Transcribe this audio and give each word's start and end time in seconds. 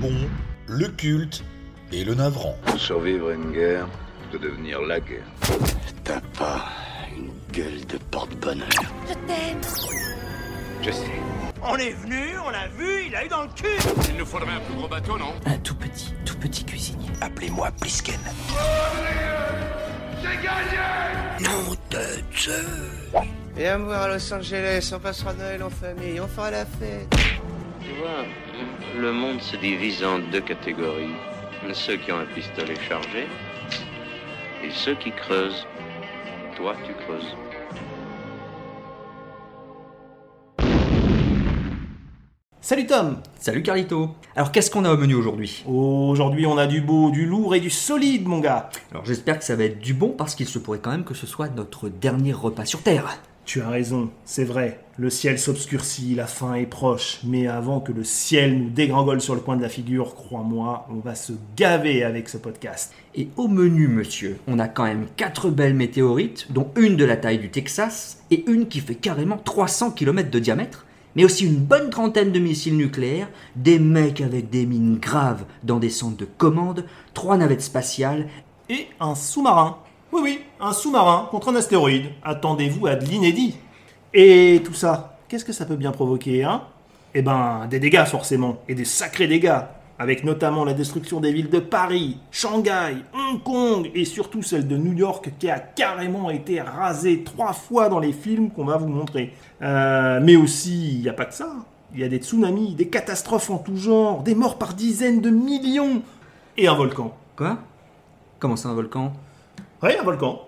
bon, 0.00 0.14
le 0.66 0.88
culte 0.88 1.44
et 1.92 2.04
le 2.04 2.14
navrant. 2.14 2.56
Survivre 2.76 3.30
à 3.30 3.34
une 3.34 3.52
guerre, 3.52 3.86
de 4.32 4.38
devenir 4.38 4.80
la 4.80 5.00
guerre. 5.00 5.26
T'as 6.04 6.20
pas 6.38 6.64
une 7.16 7.30
gueule 7.52 7.86
de 7.86 7.98
porte-bonheur. 8.10 8.68
Je 9.08 9.14
t'aime. 9.14 9.60
Je 10.82 10.90
sais. 10.90 11.20
On 11.62 11.76
est 11.76 11.92
venu, 11.92 12.38
on 12.44 12.50
l'a 12.50 12.68
vu, 12.68 13.06
il 13.06 13.14
a 13.14 13.26
eu 13.26 13.28
dans 13.28 13.42
le 13.42 13.48
cul 13.48 13.66
Il 14.08 14.16
nous 14.16 14.24
faudrait 14.24 14.54
un 14.54 14.60
plus 14.60 14.74
gros 14.74 14.88
bateau, 14.88 15.18
non? 15.18 15.34
Un 15.44 15.58
tout 15.58 15.74
petit, 15.74 16.14
tout 16.24 16.36
petit 16.38 16.64
cuisinier. 16.64 17.10
Appelez-moi 17.20 17.70
Plisken. 17.78 18.18
Nom 21.40 21.74
de 21.90 22.36
Dieu 22.36 22.52
Viens 23.56 23.78
me 23.78 23.84
voir 23.84 24.02
à 24.02 24.08
Los 24.08 24.32
Angeles, 24.32 24.90
on 24.94 24.98
passera 25.00 25.34
Noël 25.34 25.62
en 25.62 25.70
famille, 25.70 26.18
on 26.20 26.28
fera 26.28 26.50
la 26.50 26.64
fête. 26.64 27.10
Tu 27.82 27.90
vois, 27.98 28.24
le 28.96 29.12
monde 29.12 29.40
se 29.40 29.56
divise 29.56 30.04
en 30.04 30.18
deux 30.18 30.40
catégories. 30.40 31.14
Ceux 31.72 31.96
qui 31.96 32.10
ont 32.12 32.18
un 32.18 32.26
pistolet 32.26 32.76
chargé 32.88 33.26
et 34.64 34.70
ceux 34.70 34.94
qui 34.94 35.12
creusent. 35.12 35.66
Toi, 36.56 36.74
tu 36.84 36.92
creuses. 37.04 37.36
Salut 42.60 42.86
Tom 42.86 43.16
Salut 43.38 43.62
Carlito 43.62 44.10
Alors 44.36 44.52
qu'est-ce 44.52 44.70
qu'on 44.70 44.84
a 44.84 44.92
au 44.92 44.96
menu 44.96 45.14
aujourd'hui? 45.14 45.64
Aujourd'hui 45.66 46.46
on 46.46 46.56
a 46.56 46.66
du 46.66 46.80
beau, 46.80 47.10
du 47.10 47.26
lourd 47.26 47.54
et 47.54 47.60
du 47.60 47.70
solide 47.70 48.28
mon 48.28 48.38
gars 48.38 48.68
Alors 48.92 49.04
j'espère 49.04 49.38
que 49.38 49.44
ça 49.44 49.56
va 49.56 49.64
être 49.64 49.80
du 49.80 49.92
bon 49.92 50.10
parce 50.10 50.34
qu'il 50.34 50.46
se 50.46 50.58
pourrait 50.58 50.78
quand 50.78 50.90
même 50.90 51.04
que 51.04 51.14
ce 51.14 51.26
soit 51.26 51.48
notre 51.48 51.88
dernier 51.88 52.32
repas 52.32 52.66
sur 52.66 52.82
Terre. 52.82 53.18
Tu 53.50 53.60
as 53.60 53.68
raison, 53.68 54.10
c'est 54.24 54.44
vrai, 54.44 54.78
le 54.96 55.10
ciel 55.10 55.36
s'obscurcit, 55.36 56.14
la 56.14 56.28
fin 56.28 56.54
est 56.54 56.66
proche, 56.66 57.18
mais 57.24 57.48
avant 57.48 57.80
que 57.80 57.90
le 57.90 58.04
ciel 58.04 58.56
nous 58.56 58.70
dégringole 58.70 59.20
sur 59.20 59.34
le 59.34 59.40
coin 59.40 59.56
de 59.56 59.62
la 59.62 59.68
figure, 59.68 60.14
crois-moi, 60.14 60.86
on 60.88 61.00
va 61.00 61.16
se 61.16 61.32
gaver 61.56 62.04
avec 62.04 62.28
ce 62.28 62.36
podcast. 62.36 62.92
Et 63.16 63.26
au 63.36 63.48
menu, 63.48 63.88
monsieur, 63.88 64.38
on 64.46 64.60
a 64.60 64.68
quand 64.68 64.84
même 64.84 65.08
quatre 65.16 65.50
belles 65.50 65.74
météorites, 65.74 66.46
dont 66.52 66.70
une 66.76 66.94
de 66.94 67.04
la 67.04 67.16
taille 67.16 67.40
du 67.40 67.50
Texas 67.50 68.22
et 68.30 68.48
une 68.48 68.68
qui 68.68 68.78
fait 68.78 68.94
carrément 68.94 69.36
300 69.36 69.90
km 69.90 70.30
de 70.30 70.38
diamètre, 70.38 70.86
mais 71.16 71.24
aussi 71.24 71.44
une 71.44 71.58
bonne 71.58 71.90
trentaine 71.90 72.30
de 72.30 72.38
missiles 72.38 72.76
nucléaires, 72.76 73.30
des 73.56 73.80
mecs 73.80 74.20
avec 74.20 74.48
des 74.50 74.64
mines 74.64 74.98
graves 75.00 75.44
dans 75.64 75.80
des 75.80 75.90
centres 75.90 76.18
de 76.18 76.28
commande, 76.38 76.84
trois 77.14 77.36
navettes 77.36 77.62
spatiales 77.62 78.28
Et 78.68 78.86
un 79.00 79.16
sous-marin. 79.16 79.78
Oui 80.12 80.20
oui, 80.24 80.40
un 80.60 80.72
sous-marin 80.72 81.28
contre 81.30 81.50
un 81.50 81.54
astéroïde. 81.54 82.06
Attendez-vous 82.24 82.88
à 82.88 82.96
de 82.96 83.04
l'inédit. 83.04 83.56
Et 84.12 84.60
tout 84.64 84.74
ça, 84.74 85.18
qu'est-ce 85.28 85.44
que 85.44 85.52
ça 85.52 85.66
peut 85.66 85.76
bien 85.76 85.92
provoquer, 85.92 86.42
hein? 86.42 86.62
Eh 87.14 87.22
ben, 87.22 87.68
des 87.70 87.78
dégâts 87.78 88.04
forcément, 88.04 88.58
et 88.68 88.74
des 88.74 88.84
sacrés 88.84 89.28
dégâts, 89.28 89.60
avec 90.00 90.24
notamment 90.24 90.64
la 90.64 90.74
destruction 90.74 91.20
des 91.20 91.32
villes 91.32 91.50
de 91.50 91.60
Paris, 91.60 92.18
Shanghai, 92.32 92.96
Hong 93.14 93.42
Kong, 93.42 93.90
et 93.94 94.04
surtout 94.04 94.42
celle 94.42 94.66
de 94.66 94.76
New 94.76 94.94
York 94.94 95.30
qui 95.38 95.48
a 95.48 95.60
carrément 95.60 96.30
été 96.30 96.60
rasée 96.60 97.22
trois 97.22 97.52
fois 97.52 97.88
dans 97.88 98.00
les 98.00 98.12
films 98.12 98.50
qu'on 98.50 98.64
va 98.64 98.78
vous 98.78 98.88
montrer. 98.88 99.32
Euh, 99.62 100.18
mais 100.22 100.34
aussi, 100.34 100.94
il 100.94 101.02
n'y 101.02 101.08
a 101.08 101.12
pas 101.12 101.26
que 101.26 101.34
ça. 101.34 101.52
Il 101.94 102.00
y 102.00 102.04
a 102.04 102.08
des 102.08 102.18
tsunamis, 102.18 102.74
des 102.74 102.88
catastrophes 102.88 103.50
en 103.50 103.58
tout 103.58 103.76
genre, 103.76 104.22
des 104.22 104.34
morts 104.34 104.58
par 104.58 104.74
dizaines 104.74 105.20
de 105.20 105.30
millions, 105.30 106.02
et 106.56 106.66
un 106.66 106.74
volcan. 106.74 107.12
Quoi? 107.36 107.58
Comment 108.40 108.56
ça 108.56 108.70
un 108.70 108.74
volcan? 108.74 109.12
Oui, 109.82 109.90
un 109.98 110.02
volcan. 110.04 110.40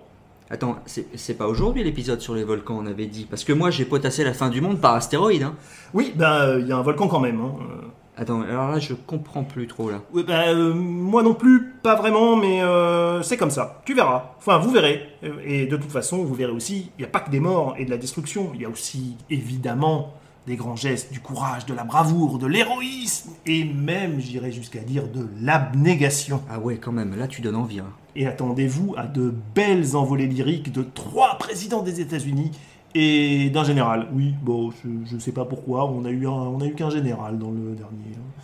Attends, 0.49 0.75
c'est 0.85 1.33
pas 1.37 1.47
aujourd'hui 1.47 1.83
l'épisode 1.83 2.21
sur 2.21 2.35
les 2.35 2.43
volcans, 2.43 2.77
on 2.79 2.85
avait 2.85 3.07
dit. 3.07 3.25
Parce 3.27 3.43
que 3.43 3.53
moi 3.53 3.71
j'ai 3.71 3.85
potassé 3.85 4.23
la 4.23 4.33
fin 4.33 4.49
du 4.49 4.61
monde 4.61 4.79
par 4.79 4.93
astéroïde, 4.93 5.43
hein. 5.43 5.55
Oui, 5.93 6.13
ben, 6.15 6.59
il 6.59 6.67
y 6.67 6.71
a 6.71 6.77
un 6.77 6.81
volcan 6.83 7.07
quand 7.07 7.19
même. 7.19 7.39
hein. 7.41 7.53
Euh, 7.61 7.87
Attends, 8.15 8.41
alors 8.43 8.69
là 8.69 8.77
je 8.79 8.93
comprends 8.93 9.43
plus 9.43 9.65
trop 9.65 9.89
là. 9.89 10.01
Oui, 10.13 10.23
bah, 10.27 10.43
euh, 10.49 10.71
moi 10.75 11.23
non 11.23 11.33
plus, 11.33 11.73
pas 11.81 11.95
vraiment, 11.95 12.35
mais 12.35 12.61
euh, 12.61 13.23
c'est 13.23 13.37
comme 13.37 13.49
ça. 13.49 13.81
Tu 13.85 13.95
verras. 13.95 14.33
Enfin, 14.37 14.59
vous 14.59 14.69
verrez. 14.69 15.01
Euh, 15.23 15.37
Et 15.43 15.65
de 15.65 15.75
toute 15.77 15.91
façon, 15.91 16.23
vous 16.23 16.35
verrez 16.35 16.51
aussi, 16.51 16.91
il 16.99 17.01
n'y 17.01 17.05
a 17.05 17.09
pas 17.09 17.21
que 17.21 17.31
des 17.31 17.39
morts 17.39 17.73
et 17.79 17.85
de 17.85 17.89
la 17.89 17.97
destruction. 17.97 18.51
Il 18.53 18.61
y 18.61 18.65
a 18.65 18.69
aussi, 18.69 19.15
évidemment, 19.31 20.13
des 20.45 20.57
grands 20.57 20.75
gestes, 20.75 21.11
du 21.11 21.21
courage, 21.21 21.65
de 21.65 21.73
la 21.73 21.85
bravoure, 21.85 22.37
de 22.37 22.45
l'héroïsme, 22.45 23.31
et 23.47 23.63
même, 23.63 24.19
j'irais 24.19 24.51
jusqu'à 24.51 24.81
dire, 24.81 25.07
de 25.07 25.25
l'abnégation. 25.41 26.43
Ah 26.51 26.59
ouais, 26.59 26.77
quand 26.77 26.91
même, 26.91 27.15
là 27.15 27.27
tu 27.27 27.41
donnes 27.41 27.55
envie. 27.55 27.79
hein. 27.79 27.87
Et 28.15 28.27
attendez-vous 28.27 28.93
à 28.97 29.07
de 29.07 29.33
belles 29.55 29.95
envolées 29.95 30.27
lyriques 30.27 30.71
de 30.71 30.83
trois 30.83 31.37
présidents 31.39 31.81
des 31.81 31.99
États-Unis 32.01 32.51
et 32.95 33.49
d'un 33.49 33.63
général. 33.63 34.07
Oui, 34.13 34.35
bon, 34.43 34.71
je 35.09 35.15
ne 35.15 35.19
sais 35.19 35.31
pas 35.31 35.45
pourquoi, 35.45 35.89
on 35.89 36.05
a 36.05 36.09
eu 36.11 36.27
un- 36.27 36.31
on 36.31 36.61
a 36.61 36.65
eu 36.65 36.73
qu'un 36.73 36.91
général 36.91 37.39
dans 37.39 37.49
le 37.49 37.71
dernier. 37.75 38.15
hein. 38.15 38.41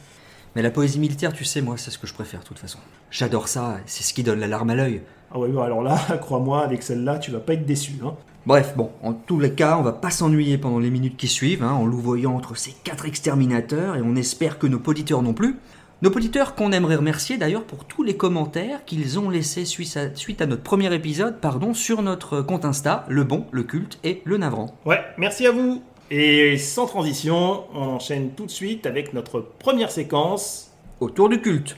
Mais 0.56 0.64
la 0.64 0.72
poésie 0.72 1.00
militaire, 1.00 1.32
tu 1.34 1.46
sais, 1.46 1.62
moi 1.62 1.76
c'est 1.78 1.92
ce 1.92 2.00
que 2.00 2.08
je 2.08 2.14
préfère 2.16 2.40
de 2.40 2.46
toute 2.46 2.58
façon. 2.58 2.80
J'adore 3.12 3.48
ça, 3.48 3.78
c'est 3.86 4.02
ce 4.04 4.14
qui 4.16 4.24
donne 4.24 4.40
la 4.40 4.48
larme 4.48 4.72
à 4.72 4.76
l'œil. 4.76 5.02
Ah 5.32 5.38
ouais, 5.38 5.50
bah 5.50 5.66
alors 5.66 5.84
là, 5.84 5.96
crois-moi, 6.22 6.64
avec 6.64 6.82
celle-là, 6.82 7.20
tu 7.20 7.30
vas 7.30 7.40
pas 7.40 7.54
être 7.54 7.68
déçu. 7.68 7.94
Hein. 8.04 8.16
Bref, 8.48 8.74
bon, 8.76 8.90
en 9.04 9.14
tous 9.14 9.40
les 9.40 9.52
cas, 9.54 9.78
on 9.78 9.84
va 9.84 9.92
pas 9.92 10.10
s'ennuyer 10.10 10.58
pendant 10.58 10.80
les 10.80 10.90
minutes 10.90 11.18
qui 11.18 11.28
suivent, 11.28 11.62
hein, 11.62 11.74
en 11.74 11.86
louvoyant 11.86 12.34
entre 12.36 12.58
ces 12.58 12.72
quatre 12.84 13.06
exterminateurs, 13.06 13.96
et 13.98 14.02
on 14.02 14.16
espère 14.16 14.58
que 14.58 14.66
nos 14.66 14.80
auditeurs 14.84 15.22
non 15.22 15.34
plus. 15.34 15.58
Nos 16.02 16.12
auditeurs 16.12 16.56
qu'on 16.56 16.72
aimerait 16.72 16.96
remercier 16.96 17.36
d'ailleurs 17.36 17.66
pour 17.66 17.84
tous 17.84 18.04
les 18.04 18.16
commentaires 18.16 18.86
qu'ils 18.86 19.20
ont 19.20 19.30
laissés 19.30 19.66
suite 19.66 19.98
à, 19.98 20.16
suite 20.16 20.42
à 20.42 20.46
notre 20.46 20.64
premier 20.64 20.94
épisode, 20.94 21.42
pardon, 21.42 21.74
sur 21.74 22.02
notre 22.02 22.40
compte 22.40 22.64
Insta, 22.64 23.04
le 23.10 23.26
bon, 23.26 23.46
le 23.52 23.64
culte 23.64 24.00
et 24.06 24.22
le 24.24 24.38
navrant. 24.38 24.78
Ouais, 24.86 25.02
merci 25.18 25.46
à 25.46 25.52
vous. 25.52 25.84
Et 26.10 26.58
sans 26.58 26.86
transition, 26.86 27.66
on 27.74 27.82
enchaîne 27.82 28.32
tout 28.32 28.46
de 28.46 28.52
suite 28.52 28.86
avec 28.86 29.14
notre 29.14 29.42
première 29.42 29.92
séquence. 29.92 30.72
Autour 31.02 31.28
du 31.28 31.42
culte. 31.42 31.76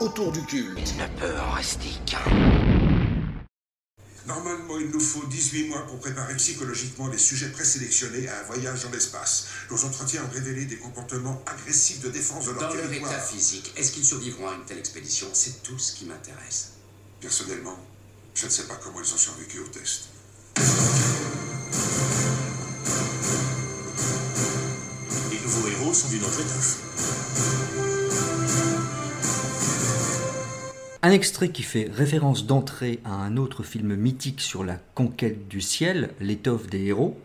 Autour 0.00 0.30
du 0.30 0.42
culte. 0.42 0.94
Normalement, 4.30 4.78
il 4.78 4.90
nous 4.90 5.00
faut 5.00 5.24
18 5.26 5.66
mois 5.68 5.84
pour 5.88 5.98
préparer 5.98 6.36
psychologiquement 6.36 7.08
les 7.08 7.18
sujets 7.18 7.48
présélectionnés 7.48 8.28
à 8.28 8.38
un 8.38 8.42
voyage 8.44 8.84
dans 8.84 8.90
l'espace. 8.90 9.46
Nos 9.72 9.84
entretiens 9.84 10.22
ont 10.24 10.32
révélé 10.32 10.66
des 10.66 10.76
comportements 10.76 11.42
agressifs 11.46 11.98
de 12.00 12.10
défense 12.10 12.44
de 12.46 12.52
leur 12.52 12.60
Dans 12.60 12.74
leur 12.74 12.86
territoire. 12.88 13.12
état 13.12 13.20
physique, 13.20 13.72
est-ce 13.76 13.90
qu'ils 13.90 14.04
survivront 14.04 14.48
à 14.48 14.54
une 14.54 14.64
telle 14.64 14.78
expédition? 14.78 15.26
C'est 15.32 15.64
tout 15.64 15.78
ce 15.80 15.94
qui 15.94 16.04
m'intéresse. 16.04 16.68
Personnellement, 17.20 17.76
je 18.34 18.46
ne 18.46 18.50
sais 18.50 18.68
pas 18.68 18.76
comment 18.76 19.00
ils 19.02 19.12
ont 19.12 19.18
survécu 19.18 19.58
au 19.58 19.66
test. 19.66 20.02
Les 25.32 25.40
nouveaux 25.40 25.66
héros 25.68 25.92
sont 25.92 26.08
d'une 26.08 26.22
autre 26.22 26.40
étoffe. 26.40 27.89
Un 31.02 31.12
extrait 31.12 31.48
qui 31.48 31.62
fait 31.62 31.88
référence 31.90 32.44
d'entrée 32.44 33.00
à 33.06 33.14
un 33.14 33.38
autre 33.38 33.62
film 33.62 33.94
mythique 33.96 34.42
sur 34.42 34.64
la 34.64 34.76
conquête 34.94 35.48
du 35.48 35.62
ciel, 35.62 36.10
L'étoffe 36.20 36.66
des 36.66 36.84
héros, 36.84 37.16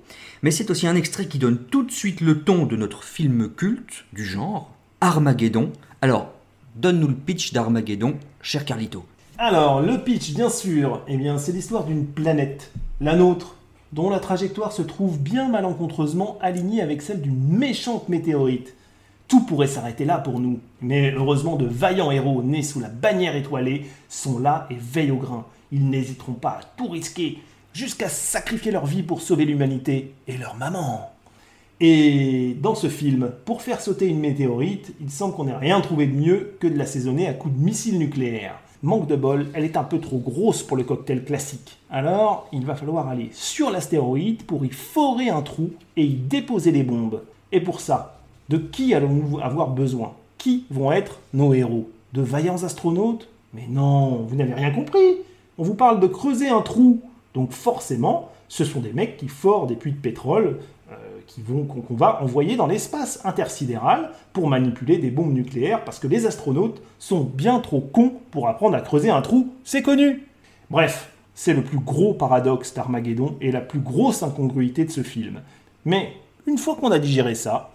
mais 0.44 0.52
c'est 0.52 0.70
aussi 0.70 0.88
un 0.88 0.96
extrait 0.96 1.26
qui 1.26 1.40
donne 1.40 1.58
tout 1.58 1.84
de 1.84 1.92
suite 1.92 2.22
le 2.22 2.42
ton 2.42 2.66
de 2.66 2.78
notre 2.78 3.04
film 3.04 3.50
culte 3.50 4.06
du 4.14 4.24
genre, 4.24 4.72
Armageddon. 5.02 5.74
Alors, 6.02 6.32
donne-nous 6.78 7.10
le 7.10 7.16
pitch 7.16 7.52
d'Armageddon, 7.52 8.16
cher 8.42 8.64
Carlito. 8.64 9.04
Alors, 9.38 9.82
le 9.82 10.02
pitch, 10.02 10.34
bien 10.34 10.50
sûr, 10.50 11.02
eh 11.10 11.18
bien, 11.18 11.38
c'est 11.38 11.52
l'histoire 11.52 11.84
d'une 11.84 12.06
planète, 12.06 12.72
la 13.02 13.18
nôtre, 13.18 13.56
dont 13.92 14.10
la 14.10 14.20
trajectoire 14.22 14.72
se 14.72 14.84
trouve 14.84 15.20
bien 15.20 15.50
malencontreusement 15.50 16.38
alignée 16.40 16.82
avec 16.82 17.02
celle 17.02 17.22
d'une 17.22 17.46
méchante 17.50 18.08
météorite. 18.08 18.74
Tout 19.28 19.46
pourrait 19.46 19.68
s'arrêter 19.68 20.06
là 20.06 20.20
pour 20.20 20.40
nous, 20.40 20.60
mais 20.82 21.12
heureusement 21.12 21.56
de 21.56 21.66
vaillants 21.66 22.12
héros 22.12 22.44
nés 22.44 22.62
sous 22.62 22.80
la 22.80 22.90
bannière 22.90 23.36
étoilée 23.36 23.86
sont 24.08 24.38
là 24.38 24.68
et 24.70 24.78
veillent 24.80 25.12
au 25.12 25.18
grain. 25.18 25.46
Ils 25.72 25.90
n'hésiteront 25.90 26.34
pas 26.34 26.60
à 26.62 26.64
tout 26.78 26.88
risquer, 26.88 27.40
jusqu'à 27.74 28.08
sacrifier 28.08 28.72
leur 28.72 28.86
vie 28.86 29.02
pour 29.02 29.22
sauver 29.22 29.46
l'humanité 29.46 30.14
et 30.28 30.38
leur 30.38 30.56
maman. 30.56 31.10
Et 31.82 32.56
dans 32.62 32.76
ce 32.76 32.88
film, 32.88 33.32
pour 33.46 33.62
faire 33.62 33.82
sauter 33.82 34.08
une 34.08 34.20
météorite, 34.20 34.94
il 35.02 35.10
semble 35.10 35.34
qu'on 35.34 35.46
n'ait 35.46 35.58
rien 35.58 35.82
trouvé 35.82 36.08
de 36.08 36.16
mieux 36.16 36.56
que 36.60 36.68
de 36.68 36.78
l'assaisonner 36.78 37.28
à 37.28 37.34
coups 37.34 37.56
de 37.56 37.62
missiles 37.62 37.98
nucléaires. 37.98 38.60
Manque 38.82 39.08
de 39.08 39.16
bol, 39.16 39.48
elle 39.54 39.66
est 39.66 39.76
un 39.76 39.84
peu 39.84 40.00
trop 40.00 40.20
grosse 40.20 40.62
pour 40.62 40.78
le 40.78 40.84
cocktail 40.84 41.26
classique. 41.26 41.80
Alors, 41.90 42.48
il 42.54 42.66
va 42.66 42.76
falloir 42.76 43.10
aller 43.10 43.30
sur 43.34 43.72
l'astéroïde 43.72 44.44
pour 44.44 44.64
y 44.64 44.70
forer 44.70 45.30
un 45.30 45.42
trou 45.42 45.72
et 45.98 46.04
y 46.04 46.16
déposer 46.16 46.72
des 46.72 46.84
bombes. 46.84 47.24
Et 47.52 47.60
pour 47.60 47.82
ça, 47.82 48.15
de 48.50 48.58
qui 48.58 48.94
allons-nous 48.94 49.40
avoir 49.40 49.70
besoin? 49.70 50.14
Qui 50.38 50.66
vont 50.70 50.92
être 50.92 51.20
nos 51.34 51.54
héros? 51.54 51.90
De 52.14 52.22
vaillants 52.22 52.64
astronautes? 52.64 53.28
Mais 53.54 53.68
non, 53.70 54.26
vous 54.28 54.36
n'avez 54.36 54.54
rien 54.54 54.72
compris 54.72 55.18
On 55.58 55.64
vous 55.64 55.76
parle 55.76 56.00
de 56.00 56.08
creuser 56.08 56.50
un 56.50 56.62
trou. 56.62 57.02
Donc 57.34 57.52
forcément, 57.52 58.30
ce 58.48 58.64
sont 58.64 58.80
des 58.80 58.94
mecs 58.94 59.18
qui 59.18 59.28
forent 59.28 59.68
des 59.68 59.76
puits 59.76 59.92
de 59.92 59.98
pétrole 59.98 60.60
euh, 60.92 60.96
qu'on 61.88 61.96
va 61.96 62.22
envoyer 62.22 62.56
dans 62.56 62.68
l'espace 62.68 63.20
intersidéral 63.26 64.12
pour 64.34 64.48
manipuler 64.48 64.98
des 64.98 65.10
bombes 65.10 65.34
nucléaires 65.34 65.84
parce 65.84 66.00
que 66.00 66.08
les 66.08 66.26
astronautes 66.26 66.82
sont 67.00 67.22
bien 67.22 67.60
trop 67.60 67.82
cons 67.82 68.14
pour 68.32 68.48
apprendre 68.48 68.76
à 68.76 68.82
creuser 68.82 69.10
un 69.10 69.22
trou, 69.22 69.50
c'est 69.64 69.82
connu. 69.82 70.24
Bref, 70.70 71.12
c'est 71.34 71.54
le 71.54 71.64
plus 71.64 71.80
gros 71.80 72.14
paradoxe 72.14 72.74
d'Armageddon 72.74 73.36
et 73.42 73.52
la 73.52 73.62
plus 73.62 73.80
grosse 73.80 74.24
incongruité 74.24 74.86
de 74.86 74.92
ce 74.92 75.02
film. 75.02 75.42
Mais 75.84 76.14
une 76.48 76.58
fois 76.58 76.76
qu'on 76.76 76.92
a 76.92 77.00
digéré 77.00 77.36
ça, 77.36 77.72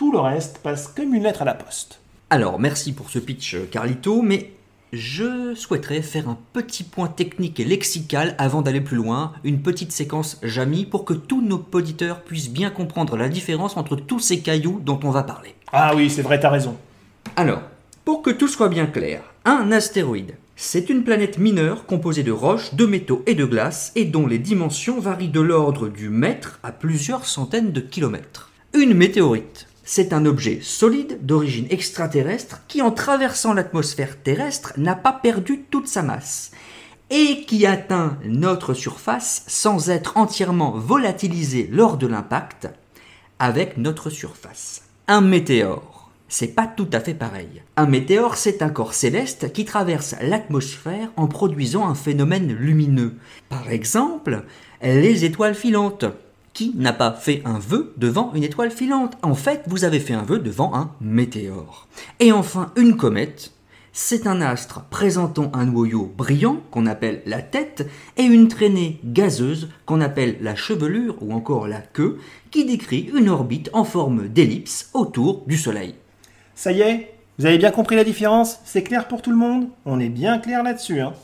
tout 0.00 0.12
le 0.12 0.18
reste 0.18 0.60
passe 0.62 0.88
comme 0.88 1.12
une 1.12 1.24
lettre 1.24 1.42
à 1.42 1.44
la 1.44 1.52
poste. 1.52 2.00
Alors, 2.30 2.58
merci 2.58 2.94
pour 2.94 3.10
ce 3.10 3.18
pitch, 3.18 3.52
euh, 3.52 3.68
Carlito, 3.70 4.22
mais 4.22 4.50
je 4.94 5.54
souhaiterais 5.54 6.00
faire 6.00 6.26
un 6.26 6.38
petit 6.54 6.84
point 6.84 7.08
technique 7.08 7.60
et 7.60 7.66
lexical 7.66 8.34
avant 8.38 8.62
d'aller 8.62 8.80
plus 8.80 8.96
loin, 8.96 9.34
une 9.44 9.60
petite 9.60 9.92
séquence 9.92 10.38
Jamy 10.42 10.86
pour 10.86 11.04
que 11.04 11.12
tous 11.12 11.42
nos 11.42 11.62
auditeurs 11.72 12.22
puissent 12.22 12.48
bien 12.48 12.70
comprendre 12.70 13.18
la 13.18 13.28
différence 13.28 13.76
entre 13.76 13.94
tous 13.94 14.20
ces 14.20 14.40
cailloux 14.40 14.80
dont 14.82 14.98
on 15.04 15.10
va 15.10 15.22
parler. 15.22 15.54
Ah 15.70 15.92
oui, 15.94 16.08
c'est 16.08 16.22
vrai, 16.22 16.40
t'as 16.40 16.48
raison. 16.48 16.78
Alors, 17.36 17.60
pour 18.06 18.22
que 18.22 18.30
tout 18.30 18.48
soit 18.48 18.70
bien 18.70 18.86
clair, 18.86 19.20
un 19.44 19.70
astéroïde, 19.70 20.36
c'est 20.56 20.88
une 20.88 21.04
planète 21.04 21.36
mineure 21.36 21.84
composée 21.84 22.22
de 22.22 22.32
roches, 22.32 22.72
de 22.72 22.86
métaux 22.86 23.22
et 23.26 23.34
de 23.34 23.44
glace 23.44 23.92
et 23.96 24.06
dont 24.06 24.26
les 24.26 24.38
dimensions 24.38 24.98
varient 24.98 25.28
de 25.28 25.40
l'ordre 25.40 25.88
du 25.88 26.08
mètre 26.08 26.58
à 26.62 26.72
plusieurs 26.72 27.26
centaines 27.26 27.72
de 27.72 27.82
kilomètres. 27.82 28.50
Une 28.72 28.94
météorite, 28.94 29.66
c'est 29.92 30.12
un 30.12 30.24
objet 30.24 30.60
solide 30.62 31.18
d'origine 31.26 31.66
extraterrestre 31.68 32.62
qui, 32.68 32.80
en 32.80 32.92
traversant 32.92 33.54
l'atmosphère 33.54 34.22
terrestre, 34.22 34.72
n'a 34.76 34.94
pas 34.94 35.12
perdu 35.12 35.64
toute 35.68 35.88
sa 35.88 36.04
masse 36.04 36.52
et 37.10 37.44
qui 37.44 37.66
atteint 37.66 38.16
notre 38.24 38.72
surface 38.72 39.42
sans 39.48 39.90
être 39.90 40.16
entièrement 40.16 40.70
volatilisé 40.70 41.68
lors 41.72 41.96
de 41.96 42.06
l'impact 42.06 42.68
avec 43.40 43.78
notre 43.78 44.10
surface. 44.10 44.82
Un 45.08 45.22
météore, 45.22 46.08
c'est 46.28 46.54
pas 46.54 46.68
tout 46.68 46.88
à 46.92 47.00
fait 47.00 47.14
pareil. 47.14 47.60
Un 47.76 47.86
météore, 47.86 48.36
c'est 48.36 48.62
un 48.62 48.70
corps 48.70 48.94
céleste 48.94 49.52
qui 49.52 49.64
traverse 49.64 50.14
l'atmosphère 50.22 51.08
en 51.16 51.26
produisant 51.26 51.88
un 51.88 51.96
phénomène 51.96 52.52
lumineux. 52.52 53.16
Par 53.48 53.68
exemple, 53.68 54.44
les 54.82 55.24
étoiles 55.24 55.56
filantes. 55.56 56.04
N'a 56.68 56.92
pas 56.92 57.12
fait 57.12 57.42
un 57.44 57.58
vœu 57.58 57.92
devant 57.96 58.32
une 58.34 58.44
étoile 58.44 58.70
filante 58.70 59.16
En 59.22 59.34
fait, 59.34 59.62
vous 59.66 59.84
avez 59.84 60.00
fait 60.00 60.14
un 60.14 60.22
vœu 60.22 60.38
devant 60.38 60.74
un 60.74 60.92
météore. 61.00 61.88
Et 62.18 62.32
enfin, 62.32 62.72
une 62.76 62.96
comète. 62.96 63.52
C'est 63.92 64.28
un 64.28 64.40
astre 64.40 64.84
présentant 64.84 65.50
un 65.52 65.66
noyau 65.66 66.12
brillant 66.16 66.58
qu'on 66.70 66.86
appelle 66.86 67.22
la 67.26 67.42
tête 67.42 67.88
et 68.16 68.22
une 68.22 68.46
traînée 68.46 69.00
gazeuse 69.04 69.68
qu'on 69.84 70.00
appelle 70.00 70.36
la 70.40 70.54
chevelure 70.54 71.16
ou 71.20 71.32
encore 71.32 71.66
la 71.66 71.80
queue 71.80 72.18
qui 72.52 72.64
décrit 72.64 73.10
une 73.14 73.28
orbite 73.28 73.68
en 73.72 73.82
forme 73.82 74.28
d'ellipse 74.28 74.90
autour 74.94 75.44
du 75.46 75.56
Soleil. 75.56 75.96
Ça 76.54 76.70
y 76.70 76.82
est, 76.82 77.14
vous 77.38 77.46
avez 77.46 77.58
bien 77.58 77.72
compris 77.72 77.96
la 77.96 78.04
différence? 78.04 78.60
C'est 78.64 78.84
clair 78.84 79.08
pour 79.08 79.22
tout 79.22 79.30
le 79.30 79.36
monde? 79.36 79.68
On 79.86 79.98
est 79.98 80.08
bien 80.08 80.38
clair 80.38 80.62
là-dessus. 80.62 81.00
Hein 81.00 81.14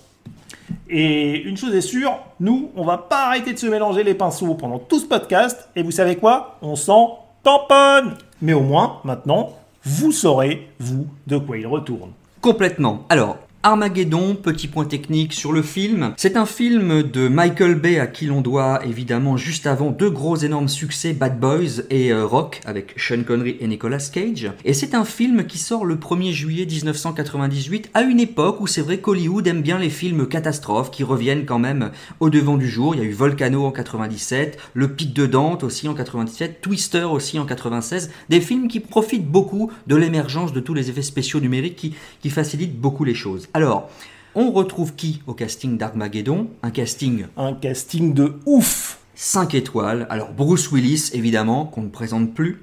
et 0.88 1.42
une 1.42 1.56
chose 1.56 1.74
est 1.74 1.80
sûre, 1.80 2.18
nous, 2.40 2.70
on 2.76 2.84
va 2.84 2.98
pas 2.98 3.26
arrêter 3.26 3.52
de 3.52 3.58
se 3.58 3.66
mélanger 3.66 4.02
les 4.02 4.14
pinceaux 4.14 4.54
pendant 4.54 4.78
tout 4.78 4.98
ce 4.98 5.06
podcast. 5.06 5.68
Et 5.76 5.82
vous 5.82 5.90
savez 5.90 6.16
quoi? 6.16 6.58
On 6.62 6.76
s'en 6.76 7.18
tamponne 7.42 8.14
Mais 8.42 8.52
au 8.52 8.60
moins, 8.60 9.00
maintenant, 9.04 9.52
vous 9.84 10.12
saurez, 10.12 10.68
vous, 10.78 11.06
de 11.26 11.38
quoi 11.38 11.58
il 11.58 11.66
retourne. 11.66 12.10
Complètement. 12.40 13.04
Alors, 13.08 13.38
Armageddon, 13.66 14.36
petit 14.36 14.68
point 14.68 14.84
technique 14.84 15.32
sur 15.32 15.52
le 15.52 15.60
film. 15.60 16.14
C'est 16.16 16.36
un 16.36 16.46
film 16.46 17.02
de 17.02 17.26
Michael 17.26 17.74
Bay 17.74 17.98
à 17.98 18.06
qui 18.06 18.26
l'on 18.26 18.40
doit 18.40 18.78
évidemment 18.86 19.36
juste 19.36 19.66
avant 19.66 19.90
deux 19.90 20.08
gros 20.08 20.36
énormes 20.36 20.68
succès 20.68 21.14
Bad 21.14 21.40
Boys 21.40 21.82
et 21.90 22.12
euh, 22.12 22.24
Rock 22.24 22.60
avec 22.64 22.94
Sean 22.96 23.24
Connery 23.24 23.56
et 23.58 23.66
Nicolas 23.66 23.98
Cage. 23.98 24.52
Et 24.64 24.72
c'est 24.72 24.94
un 24.94 25.04
film 25.04 25.48
qui 25.48 25.58
sort 25.58 25.84
le 25.84 25.96
1er 25.96 26.30
juillet 26.30 26.64
1998 26.64 27.90
à 27.92 28.02
une 28.02 28.20
époque 28.20 28.60
où 28.60 28.68
c'est 28.68 28.82
vrai 28.82 28.98
qu'Hollywood 28.98 29.48
aime 29.48 29.62
bien 29.62 29.80
les 29.80 29.90
films 29.90 30.28
catastrophes 30.28 30.92
qui 30.92 31.02
reviennent 31.02 31.44
quand 31.44 31.58
même 31.58 31.90
au 32.20 32.30
devant 32.30 32.58
du 32.58 32.68
jour. 32.68 32.94
Il 32.94 33.00
y 33.00 33.04
a 33.04 33.04
eu 33.04 33.14
Volcano 33.14 33.64
en 33.64 33.72
97, 33.72 34.58
Le 34.74 34.92
Pic 34.92 35.12
de 35.12 35.26
Dante 35.26 35.64
aussi 35.64 35.88
en 35.88 35.94
97, 35.94 36.60
Twister 36.60 37.02
aussi 37.02 37.40
en 37.40 37.46
96. 37.46 38.12
Des 38.28 38.40
films 38.40 38.68
qui 38.68 38.78
profitent 38.78 39.26
beaucoup 39.26 39.72
de 39.88 39.96
l'émergence 39.96 40.52
de 40.52 40.60
tous 40.60 40.74
les 40.74 40.88
effets 40.88 41.02
spéciaux 41.02 41.40
numériques 41.40 41.74
qui, 41.74 41.96
qui 42.20 42.30
facilitent 42.30 42.80
beaucoup 42.80 43.02
les 43.02 43.14
choses. 43.14 43.48
Alors, 43.56 43.88
on 44.34 44.52
retrouve 44.52 44.96
qui 44.96 45.22
au 45.26 45.32
casting 45.32 45.78
d'Armageddon? 45.78 46.50
Un 46.62 46.70
casting. 46.70 47.24
Un 47.38 47.54
casting 47.54 48.12
de 48.12 48.34
ouf 48.44 48.98
5 49.14 49.54
étoiles. 49.54 50.06
Alors, 50.10 50.30
Bruce 50.34 50.70
Willis, 50.70 51.08
évidemment, 51.14 51.64
qu'on 51.64 51.80
ne 51.80 51.88
présente 51.88 52.34
plus. 52.34 52.60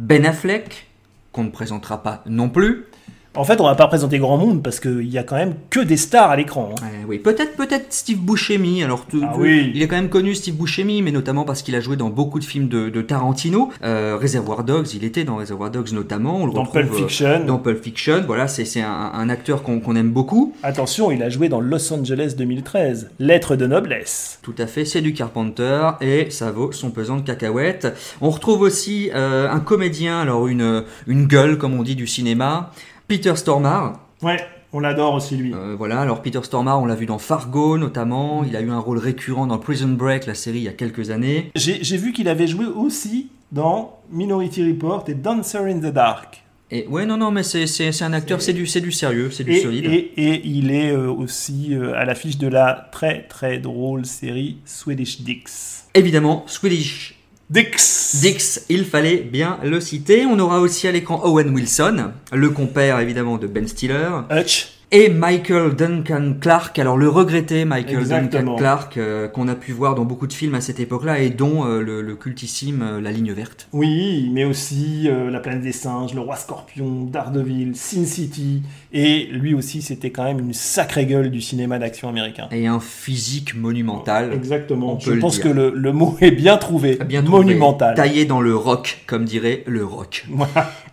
Ben 0.00 0.26
Affleck, 0.26 0.88
qu'on 1.30 1.44
ne 1.44 1.50
présentera 1.50 2.02
pas 2.02 2.24
non 2.26 2.48
plus. 2.48 2.86
En 3.34 3.44
fait, 3.44 3.60
on 3.62 3.64
va 3.64 3.74
pas 3.74 3.86
présenter 3.86 4.18
grand 4.18 4.36
monde 4.36 4.62
parce 4.62 4.78
qu'il 4.78 5.08
y 5.08 5.16
a 5.16 5.22
quand 5.22 5.36
même 5.36 5.54
que 5.70 5.80
des 5.80 5.96
stars 5.96 6.30
à 6.30 6.36
l'écran. 6.36 6.68
hein. 6.78 6.84
Ouais, 6.84 7.04
oui, 7.08 7.18
peut-être 7.18 7.56
peut-être 7.56 7.86
Steve 7.90 8.18
Buscemi. 8.18 8.82
Alors, 8.84 9.06
Ah 9.22 9.32
oui. 9.38 9.72
il 9.74 9.80
est 9.82 9.88
quand 9.88 9.96
même 9.96 10.10
connu 10.10 10.34
Steve 10.34 10.54
Buscemi, 10.56 11.00
mais 11.00 11.12
notamment 11.12 11.44
parce 11.44 11.62
qu'il 11.62 11.74
a 11.74 11.80
joué 11.80 11.96
dans 11.96 12.10
beaucoup 12.10 12.38
de 12.38 12.44
films 12.44 12.68
de, 12.68 12.90
de 12.90 13.00
Tarantino. 13.00 13.70
Euh, 13.84 14.18
Reservoir 14.20 14.64
Dogs, 14.64 14.92
il 14.94 15.02
était 15.04 15.24
dans 15.24 15.36
Reservoir 15.36 15.70
Dogs 15.70 15.92
notamment. 15.92 16.42
On 16.42 16.46
le 16.46 16.52
Dans 16.52 16.60
retrouve 16.64 16.82
Pulp 16.82 16.92
euh, 16.92 16.96
Fiction. 16.98 17.44
Dans 17.46 17.56
Pulp 17.58 17.82
Fiction, 17.82 18.22
voilà, 18.26 18.48
c'est 18.48 18.66
c'est 18.66 18.82
un, 18.82 19.10
un 19.14 19.28
acteur 19.30 19.62
qu'on 19.62 19.80
qu'on 19.80 19.96
aime 19.96 20.10
beaucoup. 20.10 20.54
Attention, 20.62 21.10
il 21.10 21.22
a 21.22 21.30
joué 21.30 21.48
dans 21.48 21.60
Los 21.60 21.90
Angeles 21.90 22.34
2013. 22.36 23.12
Lettre 23.18 23.56
de 23.56 23.66
noblesse. 23.66 24.40
Tout 24.42 24.54
à 24.58 24.66
fait, 24.66 24.84
c'est 24.84 25.00
du 25.00 25.14
Carpenter 25.14 25.90
et 26.02 26.28
ça 26.30 26.50
vaut 26.50 26.70
son 26.72 26.90
pesant 26.90 27.16
de 27.16 27.22
cacahuètes. 27.22 27.88
On 28.20 28.28
retrouve 28.28 28.60
aussi 28.60 29.10
euh, 29.14 29.48
un 29.50 29.60
comédien, 29.60 30.20
alors 30.20 30.48
une, 30.48 30.84
une 31.06 31.26
gueule 31.26 31.56
comme 31.56 31.72
on 31.72 31.82
dit 31.82 31.96
du 31.96 32.06
cinéma, 32.06 32.70
Peter 33.12 33.36
Stormare. 33.36 34.00
Ouais, 34.22 34.38
on 34.72 34.80
l'adore 34.80 35.12
aussi 35.12 35.36
lui. 35.36 35.52
Euh, 35.52 35.74
voilà, 35.76 36.00
alors 36.00 36.22
Peter 36.22 36.38
Stormare, 36.42 36.80
on 36.80 36.86
l'a 36.86 36.94
vu 36.94 37.04
dans 37.04 37.18
Fargo 37.18 37.76
notamment, 37.76 38.42
il 38.42 38.56
a 38.56 38.62
eu 38.62 38.70
un 38.70 38.78
rôle 38.78 38.96
récurrent 38.96 39.46
dans 39.46 39.58
Prison 39.58 39.88
Break, 39.88 40.24
la 40.24 40.34
série 40.34 40.58
il 40.60 40.62
y 40.64 40.68
a 40.68 40.72
quelques 40.72 41.10
années. 41.10 41.50
J'ai 41.54 41.96
vu 41.98 42.12
qu'il 42.14 42.26
avait 42.26 42.46
joué 42.46 42.64
aussi 42.64 43.28
dans 43.50 43.98
Minority 44.10 44.66
Report 44.66 45.04
et 45.08 45.14
Dancer 45.14 45.58
in 45.58 45.78
the 45.80 45.92
Dark. 45.92 46.42
Et 46.70 46.86
ouais, 46.86 47.04
non, 47.04 47.18
non, 47.18 47.30
mais 47.30 47.42
c'est 47.42 48.02
un 48.02 48.12
acteur, 48.14 48.40
c'est 48.40 48.54
du, 48.54 48.62
du 48.62 48.92
sérieux, 48.92 49.30
c'est 49.30 49.44
du 49.44 49.52
Et, 49.52 49.60
solide. 49.60 49.84
et- 49.84 50.10
et 50.16 50.40
il 50.46 50.70
est 50.70 50.90
euh, 50.90 51.10
aussi 51.12 51.74
euh, 51.74 51.92
à 51.94 52.06
l'affiche 52.06 52.38
de 52.38 52.48
la 52.48 52.88
très 52.92 53.24
très 53.28 53.58
drôle 53.58 54.06
série 54.06 54.56
Swedish 54.64 55.20
Dicks. 55.20 55.50
Évidemment, 55.92 56.44
Swedish 56.46 57.18
Dix 57.50 58.20
Dix, 58.20 58.66
il 58.68 58.84
fallait 58.84 59.18
bien 59.18 59.58
le 59.62 59.80
citer. 59.80 60.26
On 60.26 60.38
aura 60.38 60.60
aussi 60.60 60.88
à 60.88 60.92
l'écran 60.92 61.20
Owen 61.24 61.54
Wilson, 61.54 62.12
le 62.32 62.50
compère 62.50 62.98
évidemment 63.00 63.38
de 63.38 63.46
Ben 63.46 63.66
Stiller. 63.66 64.10
Hutch. 64.30 64.81
Et 64.94 65.08
Michael 65.08 65.74
Duncan 65.74 66.34
Clark, 66.38 66.78
alors 66.78 66.98
le 66.98 67.08
regretté 67.08 67.64
Michael 67.64 68.00
Exactement. 68.00 68.42
Duncan 68.42 68.56
Clark, 68.56 68.96
euh, 68.98 69.26
qu'on 69.26 69.48
a 69.48 69.54
pu 69.54 69.72
voir 69.72 69.94
dans 69.94 70.04
beaucoup 70.04 70.26
de 70.26 70.34
films 70.34 70.54
à 70.54 70.60
cette 70.60 70.80
époque-là, 70.80 71.20
et 71.20 71.30
dont 71.30 71.64
euh, 71.64 71.80
le, 71.80 72.02
le 72.02 72.14
cultissime 72.14 72.82
euh, 72.82 73.00
La 73.00 73.10
Ligne 73.10 73.32
Verte. 73.32 73.68
Oui, 73.72 74.30
mais 74.34 74.44
aussi 74.44 75.08
La 75.30 75.40
planète 75.40 75.62
des 75.62 75.72
singes, 75.72 76.12
Le 76.12 76.20
Roi 76.20 76.36
Scorpion, 76.36 77.04
Daredevil, 77.10 77.74
Sin 77.74 78.04
City. 78.04 78.64
Et 78.92 79.28
lui 79.32 79.54
aussi, 79.54 79.80
c'était 79.80 80.10
quand 80.10 80.24
même 80.24 80.40
une 80.40 80.52
sacrée 80.52 81.06
gueule 81.06 81.30
du 81.30 81.40
cinéma 81.40 81.78
d'action 81.78 82.10
américain. 82.10 82.48
Et 82.50 82.66
un 82.66 82.78
physique 82.78 83.54
monumental. 83.54 84.34
Exactement. 84.34 84.98
Je 85.00 85.12
le 85.12 85.20
pense 85.20 85.36
dire. 85.36 85.44
que 85.44 85.48
le, 85.48 85.72
le 85.74 85.92
mot 85.94 86.18
est 86.20 86.32
bien 86.32 86.58
trouvé. 86.58 86.96
Bien 86.96 87.22
trouvé. 87.22 87.44
Monumental. 87.44 87.94
Taillé 87.94 88.26
dans 88.26 88.42
le 88.42 88.54
rock, 88.54 88.98
comme 89.06 89.24
dirait 89.24 89.64
le 89.66 89.86
rock. 89.86 90.26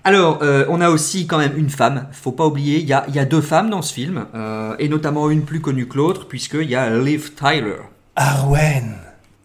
Alors, 0.05 0.39
on 0.69 0.79
a 0.79 0.89
aussi 0.89 1.27
quand 1.27 1.37
même 1.37 1.57
une 1.57 1.69
femme, 1.69 2.07
faut 2.13 2.31
pas 2.31 2.47
oublier, 2.47 2.79
il 2.79 2.87
y 2.87 2.93
a, 2.93 3.03
il 3.09 3.15
y 3.15 3.19
a 3.19 3.25
deux 3.25 3.41
femmes 3.41 3.69
dans 3.69 3.81
ce 3.81 3.88
film, 3.91 4.25
euh, 4.35 4.75
et 4.79 4.89
notamment 4.89 5.29
une 5.29 5.43
plus 5.43 5.61
connue 5.61 5.87
que 5.87 5.97
l'autre, 5.97 6.27
puisqu'il 6.27 6.69
y 6.69 6.75
a 6.75 6.89
Liv 6.97 7.33
Tyler. 7.35 7.77
Arwen. 8.15 8.95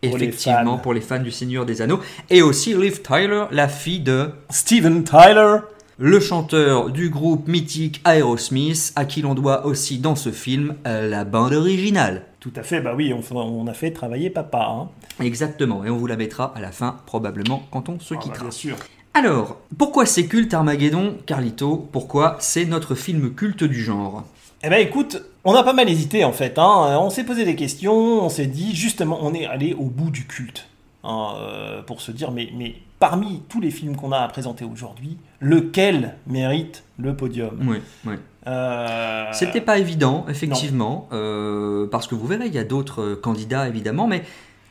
Pour 0.02 0.18
les 0.18 0.24
Effectivement, 0.26 0.76
fans. 0.76 0.78
pour 0.82 0.92
les 0.94 1.00
fans 1.00 1.20
du 1.20 1.30
Seigneur 1.30 1.64
des 1.64 1.80
Anneaux. 1.80 2.00
Et 2.28 2.42
aussi 2.42 2.74
Liv 2.74 3.00
Tyler, 3.02 3.44
la 3.50 3.68
fille 3.68 4.00
de 4.00 4.30
Steven 4.50 5.02
Tyler. 5.04 5.58
le 5.96 6.20
chanteur 6.20 6.90
du 6.90 7.08
groupe 7.08 7.46
mythique 7.48 8.02
Aerosmith, 8.04 8.92
à 8.96 9.04
qui 9.06 9.22
l'on 9.22 9.34
doit 9.34 9.64
aussi 9.64 9.98
dans 9.98 10.16
ce 10.16 10.30
film 10.30 10.74
euh, 10.86 11.08
la 11.08 11.24
bande 11.24 11.54
originale. 11.54 12.22
Tout 12.40 12.52
à 12.56 12.62
fait, 12.62 12.80
bah 12.82 12.92
oui, 12.94 13.14
on, 13.14 13.22
on 13.36 13.66
a 13.66 13.72
fait 13.72 13.92
travailler 13.92 14.28
papa. 14.28 14.66
Hein. 14.70 14.88
Exactement, 15.24 15.84
et 15.84 15.90
on 15.90 15.96
vous 15.96 16.06
la 16.08 16.16
mettra 16.16 16.52
à 16.54 16.60
la 16.60 16.72
fin, 16.72 16.96
probablement, 17.06 17.66
quand 17.70 17.88
on 17.88 17.98
se 18.00 18.12
Ah 18.12 18.16
bah, 18.16 18.22
quittera. 18.22 18.40
bien 18.42 18.50
sûr. 18.50 18.76
Alors, 19.14 19.60
pourquoi 19.78 20.04
c'est 20.04 20.26
culte 20.26 20.52
Armageddon, 20.52 21.16
Carlito? 21.24 21.88
Pourquoi 21.92 22.36
c'est 22.40 22.64
notre 22.66 22.94
film 22.96 23.32
culte 23.32 23.62
du 23.64 23.82
genre? 23.82 24.24
Eh 24.64 24.70
ben 24.70 24.80
écoute, 24.80 25.22
on 25.44 25.54
a 25.54 25.62
pas 25.62 25.74
mal 25.74 25.88
hésité 25.90 26.24
en 26.24 26.32
fait. 26.32 26.58
Hein. 26.58 26.98
On 27.00 27.10
s'est 27.10 27.24
posé 27.24 27.44
des 27.44 27.54
questions, 27.56 27.92
on 28.24 28.28
s'est 28.30 28.46
dit 28.46 28.74
justement, 28.74 29.18
on 29.22 29.34
est 29.34 29.46
allé 29.46 29.74
au 29.74 29.84
bout 29.84 30.10
du 30.10 30.26
culte. 30.26 30.68
hein, 31.04 31.34
euh, 31.36 31.82
pour 31.82 32.00
se 32.00 32.10
dire, 32.12 32.30
mais, 32.30 32.48
mais 32.56 32.76
parmi 32.98 33.42
tous 33.48 33.60
les 33.60 33.70
films 33.70 33.94
qu'on 33.96 34.10
a 34.12 34.18
à 34.18 34.28
présenter 34.28 34.64
aujourd'hui, 34.64 35.18
lequel 35.40 36.14
mérite 36.26 36.82
le 36.98 37.14
podium? 37.14 37.58
Oui, 37.68 37.78
oui. 38.06 38.14
Euh, 38.46 39.26
C'était 39.32 39.60
pas 39.60 39.78
évident, 39.78 40.24
effectivement, 40.28 41.08
euh, 41.12 41.86
parce 41.90 42.06
que 42.06 42.14
vous 42.14 42.26
verrez, 42.26 42.46
il 42.46 42.54
y 42.54 42.58
a 42.58 42.64
d'autres 42.64 43.14
candidats, 43.14 43.68
évidemment, 43.68 44.06
mais 44.06 44.22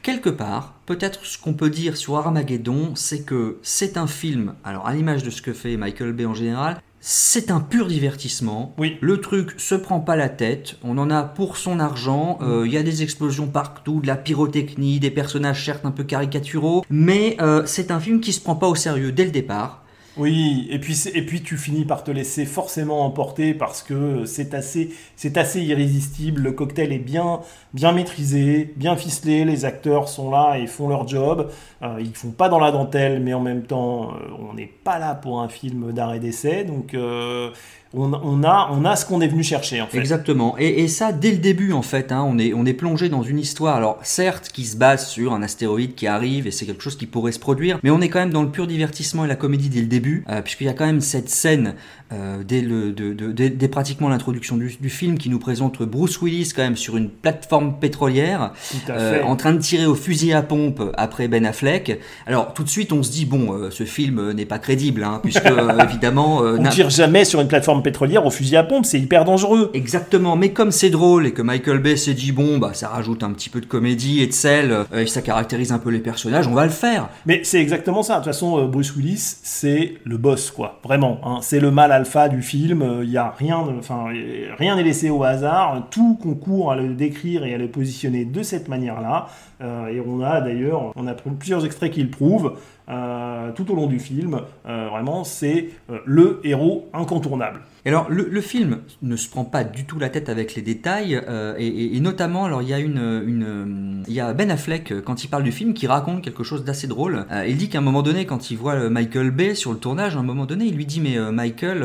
quelque 0.01 0.29
part, 0.29 0.73
peut-être 0.85 1.25
ce 1.25 1.37
qu'on 1.37 1.53
peut 1.53 1.69
dire 1.69 1.97
sur 1.97 2.17
Armageddon, 2.17 2.91
c'est 2.95 3.23
que 3.23 3.57
c'est 3.61 3.97
un 3.97 4.07
film, 4.07 4.55
alors 4.63 4.87
à 4.87 4.93
l'image 4.93 5.23
de 5.23 5.29
ce 5.29 5.41
que 5.41 5.53
fait 5.53 5.77
Michael 5.77 6.13
Bay 6.13 6.25
en 6.25 6.33
général, 6.33 6.81
c'est 7.05 7.51
un 7.51 7.59
pur 7.59 7.87
divertissement. 7.87 8.73
Oui. 8.77 8.97
Le 9.01 9.19
truc 9.19 9.55
se 9.57 9.75
prend 9.75 9.99
pas 9.99 10.15
la 10.15 10.29
tête, 10.29 10.77
on 10.83 10.97
en 10.97 11.11
a 11.11 11.23
pour 11.23 11.57
son 11.57 11.81
argent, 11.81 12.39
euh, 12.41 12.63
il 12.65 12.71
y 12.71 12.77
a 12.77 12.83
des 12.83 13.03
explosions 13.03 13.47
partout, 13.47 13.99
de 13.99 14.07
la 14.07 14.15
pyrotechnie, 14.15 15.01
des 15.01 15.11
personnages 15.11 15.65
certes 15.65 15.85
un 15.85 15.91
peu 15.91 16.05
caricaturaux, 16.05 16.85
mais 16.89 17.35
euh, 17.41 17.63
c'est 17.65 17.91
un 17.91 17.99
film 17.99 18.21
qui 18.21 18.31
se 18.31 18.39
prend 18.39 18.55
pas 18.55 18.67
au 18.67 18.75
sérieux 18.75 19.11
dès 19.11 19.25
le 19.25 19.31
départ. 19.31 19.82
Oui, 20.15 20.67
et 20.69 20.77
puis, 20.77 20.95
et 21.15 21.25
puis 21.25 21.41
tu 21.41 21.57
finis 21.57 21.85
par 21.85 22.03
te 22.03 22.11
laisser 22.11 22.45
forcément 22.45 23.03
emporter 23.03 23.55
parce 23.55 23.81
que 23.81 24.25
c'est 24.25 24.53
assez, 24.53 24.91
c'est 25.15 25.37
assez 25.37 25.59
irrésistible. 25.63 26.43
Le 26.43 26.51
cocktail 26.51 26.93
est 26.93 26.99
bien, 26.99 27.41
bien 27.73 27.93
maîtrisé, 27.93 28.71
bien 28.75 28.95
ficelé. 28.95 29.43
Les 29.43 29.65
acteurs 29.65 30.07
sont 30.09 30.29
là 30.29 30.59
et 30.59 30.67
font 30.67 30.87
leur 30.87 31.07
job. 31.07 31.49
Euh, 31.81 31.97
ils 31.99 32.13
font 32.13 32.29
pas 32.29 32.47
dans 32.47 32.59
la 32.59 32.71
dentelle, 32.71 33.21
mais 33.21 33.33
en 33.33 33.39
même 33.39 33.63
temps, 33.63 34.11
euh, 34.11 34.49
on 34.51 34.53
n'est 34.53 34.71
pas 34.83 34.99
là 34.99 35.15
pour 35.15 35.41
un 35.41 35.49
film 35.49 35.91
d'arrêt 35.93 36.19
d'essai. 36.19 36.63
Donc, 36.63 36.93
euh, 36.93 37.49
on, 37.93 38.13
on 38.13 38.43
a, 38.43 38.69
on 38.71 38.85
a 38.85 38.95
ce 38.95 39.05
qu'on 39.05 39.21
est 39.21 39.27
venu 39.27 39.43
chercher 39.43 39.81
en 39.81 39.87
fait. 39.87 39.97
Exactement. 39.97 40.55
Et, 40.57 40.83
et 40.83 40.87
ça, 40.87 41.11
dès 41.11 41.31
le 41.31 41.37
début, 41.37 41.73
en 41.73 41.81
fait, 41.81 42.11
hein, 42.11 42.25
on, 42.27 42.37
est, 42.39 42.53
on 42.53 42.65
est 42.65 42.73
plongé 42.73 43.09
dans 43.09 43.23
une 43.23 43.39
histoire, 43.39 43.75
alors 43.75 43.99
certes, 44.03 44.49
qui 44.53 44.65
se 44.65 44.75
base 44.77 45.07
sur 45.07 45.33
un 45.33 45.43
astéroïde 45.43 45.95
qui 45.95 46.07
arrive, 46.07 46.47
et 46.47 46.51
c'est 46.51 46.65
quelque 46.65 46.81
chose 46.83 46.97
qui 46.97 47.05
pourrait 47.05 47.31
se 47.31 47.39
produire, 47.39 47.79
mais 47.83 47.91
on 47.91 48.01
est 48.01 48.09
quand 48.09 48.19
même 48.19 48.33
dans 48.33 48.43
le 48.43 48.49
pur 48.49 48.67
divertissement 48.67 49.25
et 49.25 49.27
la 49.27 49.35
comédie 49.35 49.69
dès 49.69 49.81
le 49.81 49.87
début, 49.87 50.23
euh, 50.29 50.41
puisqu'il 50.41 50.65
y 50.65 50.69
a 50.69 50.73
quand 50.73 50.85
même 50.85 51.01
cette 51.01 51.29
scène, 51.29 51.75
euh, 52.13 52.43
dès, 52.47 52.61
le, 52.61 52.91
de, 52.91 53.13
de- 53.13 53.31
dès- 53.31 53.49
dès 53.49 53.67
pratiquement 53.67 54.09
l'introduction 54.09 54.55
du, 54.57 54.75
du 54.79 54.89
film, 54.89 55.17
qui 55.17 55.29
nous 55.29 55.39
présente 55.39 55.81
Bruce 55.81 56.21
Willis 56.21 56.51
quand 56.55 56.61
même 56.61 56.75
sur 56.77 56.95
une 56.97 57.09
plateforme 57.09 57.79
pétrolière, 57.79 58.51
à 58.87 58.91
euh, 58.91 59.23
en 59.23 59.35
train 59.35 59.53
de 59.53 59.59
tirer 59.59 59.85
au 59.85 59.95
fusil 59.95 60.33
à 60.33 60.41
pompe 60.41 60.81
après 60.95 61.27
Ben 61.27 61.45
Affleck. 61.45 61.99
Alors, 62.27 62.53
tout 62.53 62.63
de 62.63 62.69
suite, 62.69 62.91
on 62.93 63.03
se 63.03 63.11
dit, 63.11 63.25
bon, 63.25 63.53
euh, 63.53 63.69
ce 63.71 63.83
film 63.83 64.31
n'est 64.33 64.45
pas 64.45 64.59
crédible, 64.59 65.03
hein, 65.03 65.19
puisque, 65.23 65.43
évidemment... 65.89 66.39
On 66.43 66.63
tire 66.69 66.89
jamais 66.89 67.25
sur 67.25 67.41
une 67.41 67.47
plateforme 67.47 67.81
pétrolière 67.83 68.25
au 68.25 68.29
fusil 68.31 68.55
à 68.57 68.63
pompe, 68.63 68.85
c'est 68.85 68.99
hyper 68.99 69.25
dangereux. 69.25 69.71
Exactement, 69.73 70.35
mais 70.35 70.51
comme 70.51 70.71
c'est 70.71 70.89
drôle 70.89 71.25
et 71.25 71.31
que 71.31 71.41
Michael 71.41 71.79
Bay 71.79 71.95
s'est 71.97 72.13
dit 72.13 72.31
bon 72.31 72.57
bah 72.57 72.71
ça 72.73 72.87
rajoute 72.89 73.23
un 73.23 73.31
petit 73.31 73.49
peu 73.49 73.59
de 73.61 73.65
comédie 73.65 74.21
et 74.21 74.27
de 74.27 74.31
sel 74.33 74.75
et 74.95 75.07
ça 75.07 75.21
caractérise 75.21 75.71
un 75.71 75.79
peu 75.79 75.89
les 75.89 75.99
personnages, 75.99 76.47
on 76.47 76.53
va 76.53 76.65
le 76.65 76.71
faire. 76.71 77.09
Mais 77.25 77.41
c'est 77.43 77.59
exactement 77.61 78.03
ça. 78.03 78.13
De 78.15 78.17
toute 78.19 78.25
façon, 78.25 78.65
Bruce 78.67 78.95
Willis, 78.95 79.37
c'est 79.43 79.95
le 80.03 80.17
boss, 80.17 80.51
quoi. 80.51 80.79
Vraiment. 80.83 81.19
hein. 81.25 81.39
C'est 81.41 81.59
le 81.59 81.71
mal 81.71 81.91
du 82.29 82.41
film. 82.41 83.01
Il 83.03 83.09
y 83.09 83.17
a 83.17 83.29
rien, 83.29 83.57
enfin, 83.57 84.07
euh, 84.13 84.53
rien 84.57 84.75
n'est 84.75 84.83
laissé 84.83 85.09
au 85.09 85.23
hasard. 85.23 85.87
Tout 85.89 86.17
concourt 86.21 86.71
à 86.71 86.75
le 86.75 86.93
décrire 86.93 87.43
et 87.43 87.53
à 87.53 87.57
le 87.57 87.67
positionner 87.67 88.25
de 88.25 88.43
cette 88.43 88.67
manière-là. 88.67 89.27
Euh, 89.63 89.87
et 89.87 90.01
on 90.05 90.21
a 90.21 90.41
d'ailleurs, 90.41 90.91
on 90.95 91.07
a 91.07 91.13
plusieurs 91.13 91.65
extraits 91.65 91.91
qui 91.91 92.03
le 92.03 92.09
prouvent. 92.09 92.53
euh, 92.89 93.51
tout 93.53 93.71
au 93.71 93.75
long 93.75 93.87
du 93.87 93.97
film, 93.99 94.41
Euh, 94.67 94.87
vraiment, 94.91 95.23
c'est 95.23 95.69
le 96.05 96.41
héros 96.43 96.89
incontournable. 96.93 97.61
Et 97.85 97.89
alors 97.89 98.07
le, 98.09 98.27
le 98.29 98.41
film 98.41 98.79
ne 99.01 99.15
se 99.15 99.29
prend 99.29 99.45
pas 99.45 99.63
du 99.63 99.85
tout 99.85 99.99
la 99.99 100.09
tête 100.09 100.27
avec 100.27 100.53
les 100.55 100.61
détails 100.61 101.19
euh, 101.29 101.53
et, 101.57 101.65
et- 101.67 101.95
et 101.97 101.99
notamment 102.01 102.43
alors 102.45 102.61
il 102.61 102.67
y 102.69 102.73
a 102.73 102.79
une, 102.79 103.21
une 103.25 104.03
il 104.07 104.13
y 104.13 104.19
a 104.21 104.33
Ben 104.33 104.51
Affleck 104.51 105.01
quand 105.05 105.23
il 105.23 105.27
parle 105.29 105.43
du 105.43 105.51
film 105.53 105.73
qui 105.73 105.85
raconte 105.87 106.21
quelque 106.21 106.43
chose 106.43 106.63
d'assez 106.65 106.87
drôle. 106.87 107.25
Euh, 107.31 107.45
il 107.47 107.55
dit 107.57 107.69
qu'à 107.69 107.77
un 107.79 107.81
moment 107.81 108.03
donné 108.03 108.25
quand 108.25 108.51
il 108.51 108.57
voit 108.57 108.89
Michael 108.89 109.31
Bay 109.31 109.55
sur 109.55 109.71
le 109.71 109.77
tournage, 109.79 110.15
à 110.17 110.19
un 110.19 110.23
moment 110.23 110.45
donné 110.45 110.65
il 110.65 110.75
lui 110.75 110.85
dit 110.85 110.99
mais 111.01 111.17
euh, 111.17 111.31
Michael, 111.31 111.83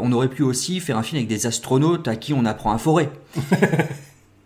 on 0.00 0.12
aurait 0.12 0.28
pu 0.28 0.42
aussi 0.42 0.80
faire 0.80 0.98
un 0.98 1.02
film 1.02 1.18
avec 1.18 1.28
des 1.28 1.46
astronautes 1.46 2.08
à 2.08 2.16
qui 2.16 2.32
on 2.34 2.44
apprend 2.44 2.72
à 2.72 2.78
forer. 2.78 3.08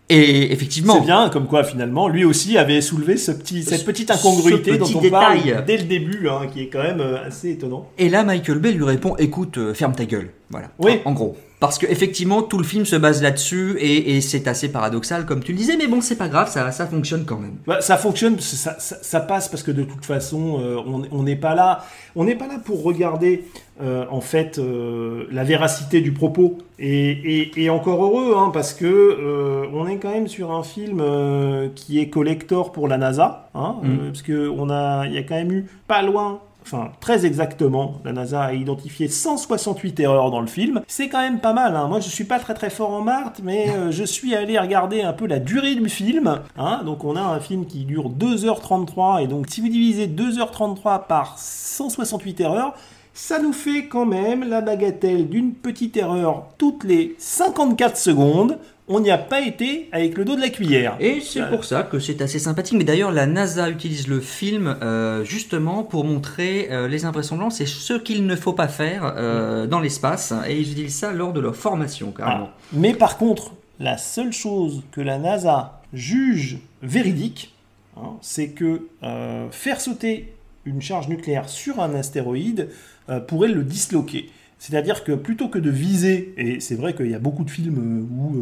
et 0.09 0.51
effectivement. 0.51 0.95
C'est 0.95 1.05
bien, 1.05 1.29
comme 1.29 1.47
quoi 1.47 1.63
finalement, 1.63 2.07
lui 2.07 2.25
aussi 2.25 2.57
avait 2.57 2.81
soulevé 2.81 3.17
ce 3.17 3.31
petit, 3.31 3.63
cette 3.63 3.85
petite 3.85 4.09
incongruité 4.11 4.73
ce 4.73 4.77
dont 4.77 4.85
petit 4.85 4.95
on 4.95 5.09
parle 5.09 5.43
détail. 5.43 5.63
dès 5.65 5.77
le 5.77 5.83
début, 5.83 6.27
hein, 6.27 6.47
qui 6.51 6.61
est 6.63 6.67
quand 6.67 6.83
même 6.83 6.99
euh, 6.99 7.25
assez 7.25 7.51
étonnant. 7.51 7.87
Et 7.97 8.09
là, 8.09 8.23
Michael 8.23 8.59
Bay 8.59 8.71
lui 8.71 8.83
répond 8.83 9.15
Écoute, 9.17 9.57
euh, 9.57 9.73
ferme 9.73 9.93
ta 9.93 10.05
gueule. 10.05 10.31
Voilà. 10.49 10.67
Oui. 10.79 10.99
En, 11.05 11.11
en 11.11 11.13
gros. 11.13 11.37
Parce 11.59 11.77
que 11.77 11.85
effectivement, 11.87 12.41
tout 12.41 12.57
le 12.57 12.63
film 12.63 12.85
se 12.85 12.95
base 12.95 13.21
là-dessus 13.21 13.75
et, 13.79 14.15
et 14.15 14.21
c'est 14.21 14.47
assez 14.47 14.69
paradoxal, 14.71 15.25
comme 15.25 15.43
tu 15.43 15.51
le 15.51 15.57
disais, 15.57 15.75
mais 15.75 15.87
bon, 15.87 15.99
c'est 15.99 16.15
pas 16.15 16.29
grave, 16.29 16.49
ça, 16.49 16.71
ça 16.71 16.87
fonctionne 16.87 17.25
quand 17.25 17.35
même. 17.37 17.55
Bah, 17.67 17.81
ça 17.81 17.97
fonctionne, 17.97 18.39
ça, 18.39 18.79
ça- 18.79 18.97
ça 19.01 19.19
passe 19.19 19.49
parce 19.49 19.61
que 19.61 19.71
de 19.71 19.83
toute 19.83 20.05
façon, 20.05 20.61
euh, 20.61 20.77
on 21.11 21.21
n'est 21.23 21.35
pas 21.35 21.55
là, 21.55 21.83
on 22.15 22.23
n'est 22.23 22.35
pas 22.37 22.47
là 22.47 22.59
pour 22.63 22.81
regarder 22.83 23.43
euh, 23.81 24.05
en 24.09 24.21
fait 24.21 24.57
euh, 24.57 25.25
la 25.31 25.43
véracité 25.43 25.99
du 25.99 26.13
propos. 26.13 26.57
Et, 26.79 27.09
et- 27.11 27.63
et 27.63 27.69
encore 27.69 28.01
heureux, 28.05 28.35
hein, 28.37 28.51
parce 28.53 28.73
que 28.73 29.67
on 29.73 29.85
est 29.85 29.97
quand 29.97 30.11
même 30.13 30.29
sur 30.29 30.51
un 30.53 30.63
film 30.63 31.03
qui 31.75 31.99
est 31.99 32.07
collector 32.09 32.71
pour 32.71 32.87
la 32.87 32.97
NASA, 32.97 33.49
hein, 33.53 33.75
Mm. 33.83 33.97
parce 34.07 34.21
que 34.21 34.47
on 34.49 34.69
a, 34.69 35.05
il 35.07 35.13
y 35.13 35.17
a 35.17 35.23
quand 35.23 35.35
même 35.35 35.51
eu 35.51 35.65
pas 35.87 36.01
loin. 36.03 36.39
Enfin, 36.71 36.91
très 36.99 37.25
exactement, 37.25 37.95
la 38.05 38.13
NASA 38.13 38.43
a 38.43 38.53
identifié 38.53 39.07
168 39.07 39.99
erreurs 40.01 40.29
dans 40.29 40.39
le 40.41 40.45
film. 40.47 40.81
C'est 40.87 41.09
quand 41.09 41.19
même 41.19 41.39
pas 41.39 41.51
mal. 41.53 41.75
hein. 41.75 41.87
Moi, 41.87 41.99
je 41.99 42.09
suis 42.09 42.25
pas 42.25 42.37
très 42.37 42.53
très 42.53 42.69
fort 42.69 42.93
en 42.93 43.01
maths, 43.01 43.41
mais 43.43 43.69
euh, 43.71 43.89
je 43.91 44.03
suis 44.03 44.35
allé 44.35 44.59
regarder 44.59 45.01
un 45.01 45.13
peu 45.13 45.25
la 45.25 45.39
durée 45.39 45.73
du 45.73 45.89
film. 45.89 46.41
hein. 46.57 46.81
Donc, 46.85 47.03
on 47.05 47.15
a 47.15 47.21
un 47.21 47.39
film 47.39 47.65
qui 47.65 47.85
dure 47.85 48.09
2h33, 48.11 49.23
et 49.23 49.27
donc 49.27 49.47
si 49.49 49.61
vous 49.61 49.69
divisez 49.69 50.07
2h33 50.07 51.07
par 51.07 51.39
168 51.39 52.39
erreurs, 52.41 52.73
ça 53.13 53.39
nous 53.39 53.51
fait 53.53 53.87
quand 53.87 54.05
même 54.05 54.47
la 54.47 54.61
bagatelle 54.61 55.27
d'une 55.27 55.53
petite 55.53 55.97
erreur 55.97 56.43
toutes 56.59 56.83
les 56.83 57.15
54 57.17 57.97
secondes. 57.97 58.59
On 58.91 58.99
n'y 59.01 59.11
a 59.11 59.19
pas 59.19 59.41
été 59.41 59.87
avec 59.91 60.17
le 60.17 60.25
dos 60.25 60.35
de 60.35 60.41
la 60.41 60.49
cuillère. 60.49 60.97
Et 60.99 61.21
c'est 61.21 61.47
pour 61.47 61.63
ça 61.63 61.83
que 61.83 61.99
c'est 61.99 62.23
assez 62.23 62.39
sympathique. 62.39 62.75
Mais 62.75 62.83
d'ailleurs, 62.83 63.11
la 63.11 63.27
NASA 63.27 63.69
utilise 63.69 64.07
le 64.07 64.19
film 64.19 64.77
euh, 64.81 65.23
justement 65.23 65.83
pour 65.83 66.05
montrer 66.05 66.69
euh, 66.71 66.87
les 66.87 67.05
invraisemblances 67.05 67.61
et 67.61 67.67
ce 67.67 67.93
qu'il 67.93 68.25
ne 68.25 68.35
faut 68.35 68.53
pas 68.53 68.67
faire 68.67 69.13
euh, 69.15 69.67
dans 69.67 69.79
l'espace. 69.79 70.33
Et 70.47 70.59
ils 70.59 70.71
utilisent 70.71 70.97
ça 70.97 71.11
lors 71.11 71.33
de 71.33 71.39
leur 71.39 71.55
formation, 71.55 72.11
carrément. 72.11 72.49
Ah. 72.51 72.57
Mais 72.73 72.95
par 72.95 73.19
contre, 73.19 73.51
la 73.79 73.99
seule 73.99 74.33
chose 74.33 74.81
que 74.91 75.01
la 75.01 75.19
NASA 75.19 75.83
juge 75.93 76.57
véridique, 76.81 77.53
hein, 77.95 78.13
c'est 78.21 78.49
que 78.49 78.87
faire 79.51 79.81
sauter 79.81 80.33
une 80.65 80.81
charge 80.81 81.09
nucléaire 81.09 81.47
sur 81.47 81.79
un 81.79 81.93
astéroïde 81.93 82.69
pourrait 83.27 83.49
le 83.49 83.63
disloquer. 83.63 84.31
C'est-à-dire 84.61 85.03
que 85.05 85.13
plutôt 85.13 85.47
que 85.47 85.57
de 85.57 85.69
viser, 85.69 86.33
et 86.37 86.59
c'est 86.59 86.75
vrai 86.75 86.93
qu'il 86.93 87.09
y 87.09 87.15
a 87.15 87.19
beaucoup 87.19 87.45
de 87.45 87.49
films 87.49 87.77
euh, 87.77 88.13
où 88.13 88.35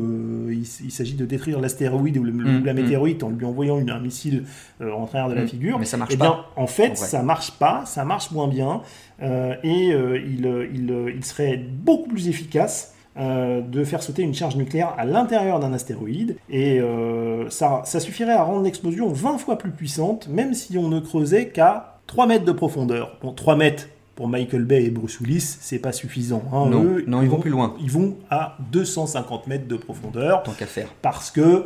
euh, 0.49 0.51
il, 0.53 0.91
s'agit 0.91 1.13
de 1.13 1.25
détruire 1.25 1.59
l'astéroïde 1.61 2.17
ou, 2.17 2.23
le- 2.23 2.31
Mm, 2.31 2.61
ou 2.61 2.65
la 2.65 2.73
mm. 2.73 2.75
météorite 2.75 3.23
en 3.23 3.29
lui 3.29 3.45
envoyant 3.45 3.77
une- 3.79 3.91
un 3.91 3.99
missile 3.99 4.43
euh, 4.81 4.91
en 4.91 5.05
travers 5.05 5.29
de 5.29 5.35
la 5.35 5.43
Mm. 5.43 5.47
figure, 5.47 5.77
Mais 5.79 5.85
ça 5.85 5.95
marche 5.97 6.11
eh 6.13 6.17
bien, 6.17 6.31
pas, 6.31 6.49
En 6.55 6.65
fait, 6.67 6.89
en 6.91 6.95
ça 6.95 7.21
marche 7.23 7.51
pas, 7.59 7.85
ça 7.85 8.03
marche 8.03 8.31
moins 8.31 8.47
bien, 8.47 8.81
euh, 9.21 9.53
et 9.63 9.89
il, 9.89 10.69
il, 10.73 11.13
il 11.15 11.23
serait 11.23 11.57
beaucoup 11.57 12.09
plus 12.09 12.27
efficace 12.27 12.95
euh, 13.17 13.61
de 13.61 13.83
faire 13.83 14.01
sauter 14.03 14.21
une 14.23 14.33
charge 14.33 14.55
nucléaire 14.57 14.93
à 14.97 15.05
l'intérieur 15.05 15.59
d'un 15.59 15.71
astéroïde, 15.73 16.35
et 16.49 16.79
euh, 16.79 17.47
ça, 17.49 17.81
ça 17.85 17.99
suffirait 17.99 18.33
à 18.33 18.43
rendre 18.43 18.63
l'explosion 18.63 19.07
20 19.09 19.37
fois 19.37 19.57
plus 19.59 19.71
puissante, 19.71 20.27
même 20.29 20.53
si 20.55 20.77
on 20.79 20.87
ne 20.87 20.99
creusait 20.99 21.49
qu'à 21.49 21.99
3 22.07 22.25
mètres 22.27 22.45
de 22.45 22.51
profondeur. 22.51 23.17
Bon, 23.21 23.33
3 23.33 23.55
mètres 23.55 23.87
pour 24.17 24.27
Michael 24.27 24.65
Bay 24.65 24.83
et 24.83 24.89
Bruce 24.89 25.21
Willis, 25.21 25.57
c'est 25.61 25.79
pas 25.79 25.93
suffisant. 25.93 26.43
hein. 26.51 26.65
Non, 26.69 26.83
Eux, 26.83 27.03
non, 27.07 27.21
ils 27.21 27.29
vont 27.29 27.39
plus 27.39 27.51
loin. 27.51 27.75
Ils 27.79 27.89
vont 27.91 28.17
à 28.29 28.57
250 28.73 29.47
mètres 29.47 29.67
de 29.67 29.77
profondeur, 29.77 30.43
Tant 30.43 30.51
qu'à 30.51 30.65
faire. 30.65 30.89
parce 31.01 31.31
que 31.31 31.65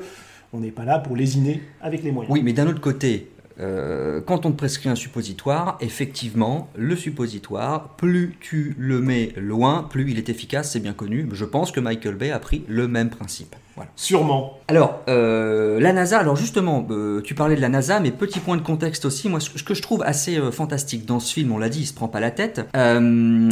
on 0.54 0.60
n'est 0.60 0.70
pas 0.72 0.84
là 0.86 1.00
pour 1.00 1.16
lésiner 1.16 1.64
avec 1.82 2.04
les 2.04 2.12
moyens. 2.12 2.32
Oui, 2.32 2.44
mais 2.44 2.52
d'un 2.54 2.68
autre 2.68 2.82
côté, 2.82 3.32
euh, 3.60 4.20
quand 4.22 4.46
on 4.46 4.52
te 4.52 4.58
prescrit 4.58 4.90
un 4.90 4.96
suppositoire, 4.96 5.78
effectivement, 5.80 6.70
le 6.76 6.96
suppositoire, 6.98 7.96
plus 7.96 8.36
tu 8.42 8.76
le 8.78 9.00
mets 9.00 9.32
loin, 9.38 9.84
plus 9.90 10.12
il 10.12 10.18
est 10.18 10.28
efficace, 10.30 10.72
c'est 10.72 10.80
bien 10.82 10.94
connu. 10.94 11.28
Je 11.32 11.46
pense 11.46 11.72
que 11.72 11.80
Michael 11.80 12.16
Bay 12.16 12.32
a 12.32 12.40
pris 12.40 12.64
le 12.68 12.88
même 12.90 13.10
principe. 13.10 13.56
Voilà. 13.76 13.90
Sûrement. 13.96 14.60
Alors, 14.68 15.02
euh, 15.08 15.80
la 15.80 15.94
NASA, 15.94 16.20
alors 16.20 16.36
justement, 16.36 16.86
euh, 16.92 17.22
tu 17.22 17.36
parlais 17.36 17.56
de 17.56 17.62
la 17.62 17.70
NASA, 17.70 18.00
mais 18.00 18.12
petit 18.12 18.40
point 18.40 18.58
de 18.58 18.62
contexte 18.62 19.06
aussi, 19.06 19.30
moi 19.30 19.40
ce 19.40 19.50
que 19.50 19.74
je 19.74 19.82
trouve 19.82 20.04
assez 20.04 20.38
euh, 20.38 20.52
fantastique 20.52 21.06
dans 21.06 21.20
ce 21.20 21.34
film, 21.34 21.52
on 21.52 21.58
l'a 21.58 21.70
dit, 21.70 21.82
il 21.82 21.86
se 21.86 21.94
prend 21.94 22.08
pas 22.08 22.20
la 22.20 22.32
tête, 22.32 22.62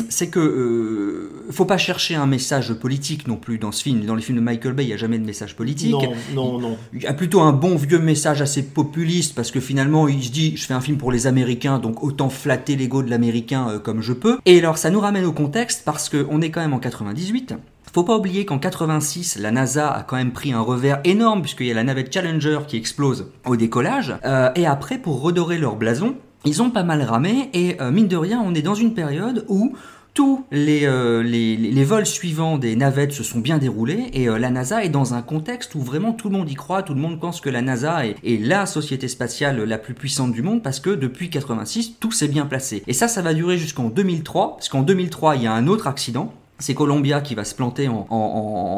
c'est 0.09 0.27
que 0.27 1.31
faut 1.51 1.65
pas 1.65 1.77
chercher 1.77 2.15
un 2.15 2.27
message 2.27 2.73
politique 2.73 3.27
non 3.27 3.37
plus 3.37 3.57
dans 3.57 3.71
ce 3.71 3.83
film. 3.83 4.05
Dans 4.05 4.15
les 4.15 4.21
films 4.21 4.37
de 4.37 4.43
Michael 4.43 4.73
Bay, 4.73 4.83
il 4.83 4.87
n'y 4.87 4.93
a 4.93 4.97
jamais 4.97 5.17
de 5.19 5.25
message 5.25 5.55
politique. 5.55 5.91
Non, 5.91 6.11
non, 6.33 6.59
non. 6.59 6.77
Il 6.93 7.01
y 7.01 7.07
a 7.07 7.13
plutôt 7.13 7.41
un 7.41 7.53
bon 7.53 7.75
vieux 7.75 7.99
message 7.99 8.41
assez 8.41 8.63
populiste 8.63 9.35
parce 9.35 9.51
que 9.51 9.59
finalement 9.59 10.07
il 10.07 10.23
se 10.23 10.31
dit 10.31 10.55
je 10.55 10.65
fais 10.65 10.73
un 10.73 10.81
film 10.81 10.97
pour 10.97 11.11
les 11.11 11.27
Américains 11.27 11.79
donc 11.79 12.03
autant 12.03 12.29
flatter 12.29 12.75
l'ego 12.75 13.03
de 13.03 13.09
l'Américain 13.09 13.79
comme 13.83 14.01
je 14.01 14.13
peux. 14.13 14.37
Et 14.45 14.59
alors 14.59 14.77
ça 14.77 14.89
nous 14.89 14.99
ramène 14.99 15.25
au 15.25 15.33
contexte 15.33 15.83
parce 15.85 16.09
qu'on 16.09 16.41
est 16.41 16.51
quand 16.51 16.61
même 16.61 16.73
en 16.73 16.79
98. 16.79 17.55
Faut 17.93 18.03
pas 18.03 18.15
oublier 18.15 18.45
qu'en 18.45 18.59
86, 18.59 19.39
la 19.39 19.49
NASA 19.51 19.89
a 19.89 20.03
quand 20.03 20.15
même 20.15 20.31
pris 20.31 20.53
un 20.53 20.61
revers 20.61 20.99
énorme 21.05 21.41
puisqu'il 21.41 21.67
y 21.67 21.71
a 21.71 21.73
la 21.73 21.83
navette 21.83 22.13
Challenger 22.13 22.59
qui 22.67 22.77
explose 22.77 23.31
au 23.45 23.55
décollage. 23.55 24.15
Euh, 24.25 24.51
et 24.55 24.67
après, 24.67 24.99
pour 24.99 25.21
redorer 25.21 25.57
leur 25.57 25.75
blason, 25.75 26.15
ils 26.45 26.61
ont 26.61 26.69
pas 26.69 26.83
mal 26.83 27.01
ramé 27.01 27.49
et 27.53 27.81
euh, 27.81 27.89
mine 27.91 28.07
de 28.07 28.15
rien, 28.15 28.41
on 28.45 28.53
est 28.53 28.61
dans 28.61 28.75
une 28.75 28.93
période 28.93 29.43
où 29.47 29.73
tous 30.13 30.45
les, 30.51 30.81
euh, 30.85 31.83
vols 31.85 32.05
suivants 32.05 32.59
des 32.59 32.75
navettes 32.75 33.11
se 33.11 33.23
sont 33.23 33.39
bien 33.39 33.57
déroulés 33.57 34.09
et 34.13 34.27
la 34.27 34.49
NASA 34.49 34.83
est 34.83 34.89
dans 34.89 35.13
un 35.13 35.21
contexte 35.21 35.73
où 35.75 35.81
vraiment 35.81 36.13
tout 36.13 36.29
le 36.29 36.37
monde 36.37 36.49
y 36.49 36.55
croit, 36.55 36.83
tout 36.83 36.93
le 36.93 36.99
monde 36.99 37.19
pense 37.19 37.41
que 37.41 37.49
la 37.49 37.61
NASA 37.61 38.05
est, 38.05 38.15
est 38.23 38.39
la 38.39 38.65
société 38.65 39.07
spatiale 39.07 39.63
la 39.63 39.77
plus 39.77 39.93
puissante 39.93 40.31
du 40.31 40.43
monde 40.43 40.61
parce 40.61 40.79
que 40.79 40.89
depuis 40.91 41.29
86 41.29 41.95
tout 41.99 42.11
s'est 42.11 42.27
bien 42.27 42.45
placé. 42.45 42.83
Et 42.85 42.93
ça, 42.93 43.07
ça 43.07 43.21
va 43.21 43.33
durer 43.33 43.57
jusqu'en 43.57 43.89
2003 43.89 44.57
parce 44.57 44.69
qu'en 44.69 44.81
2003 44.81 45.37
il 45.37 45.43
y 45.43 45.47
a 45.47 45.53
un 45.53 45.67
autre 45.67 45.87
accident 45.87 46.33
c'est 46.59 46.73
Columbia 46.73 47.21
qui 47.21 47.35
va 47.35 47.43
se 47.45 47.55
planter 47.55 47.87
en, 47.87 48.05
en- 48.09 48.15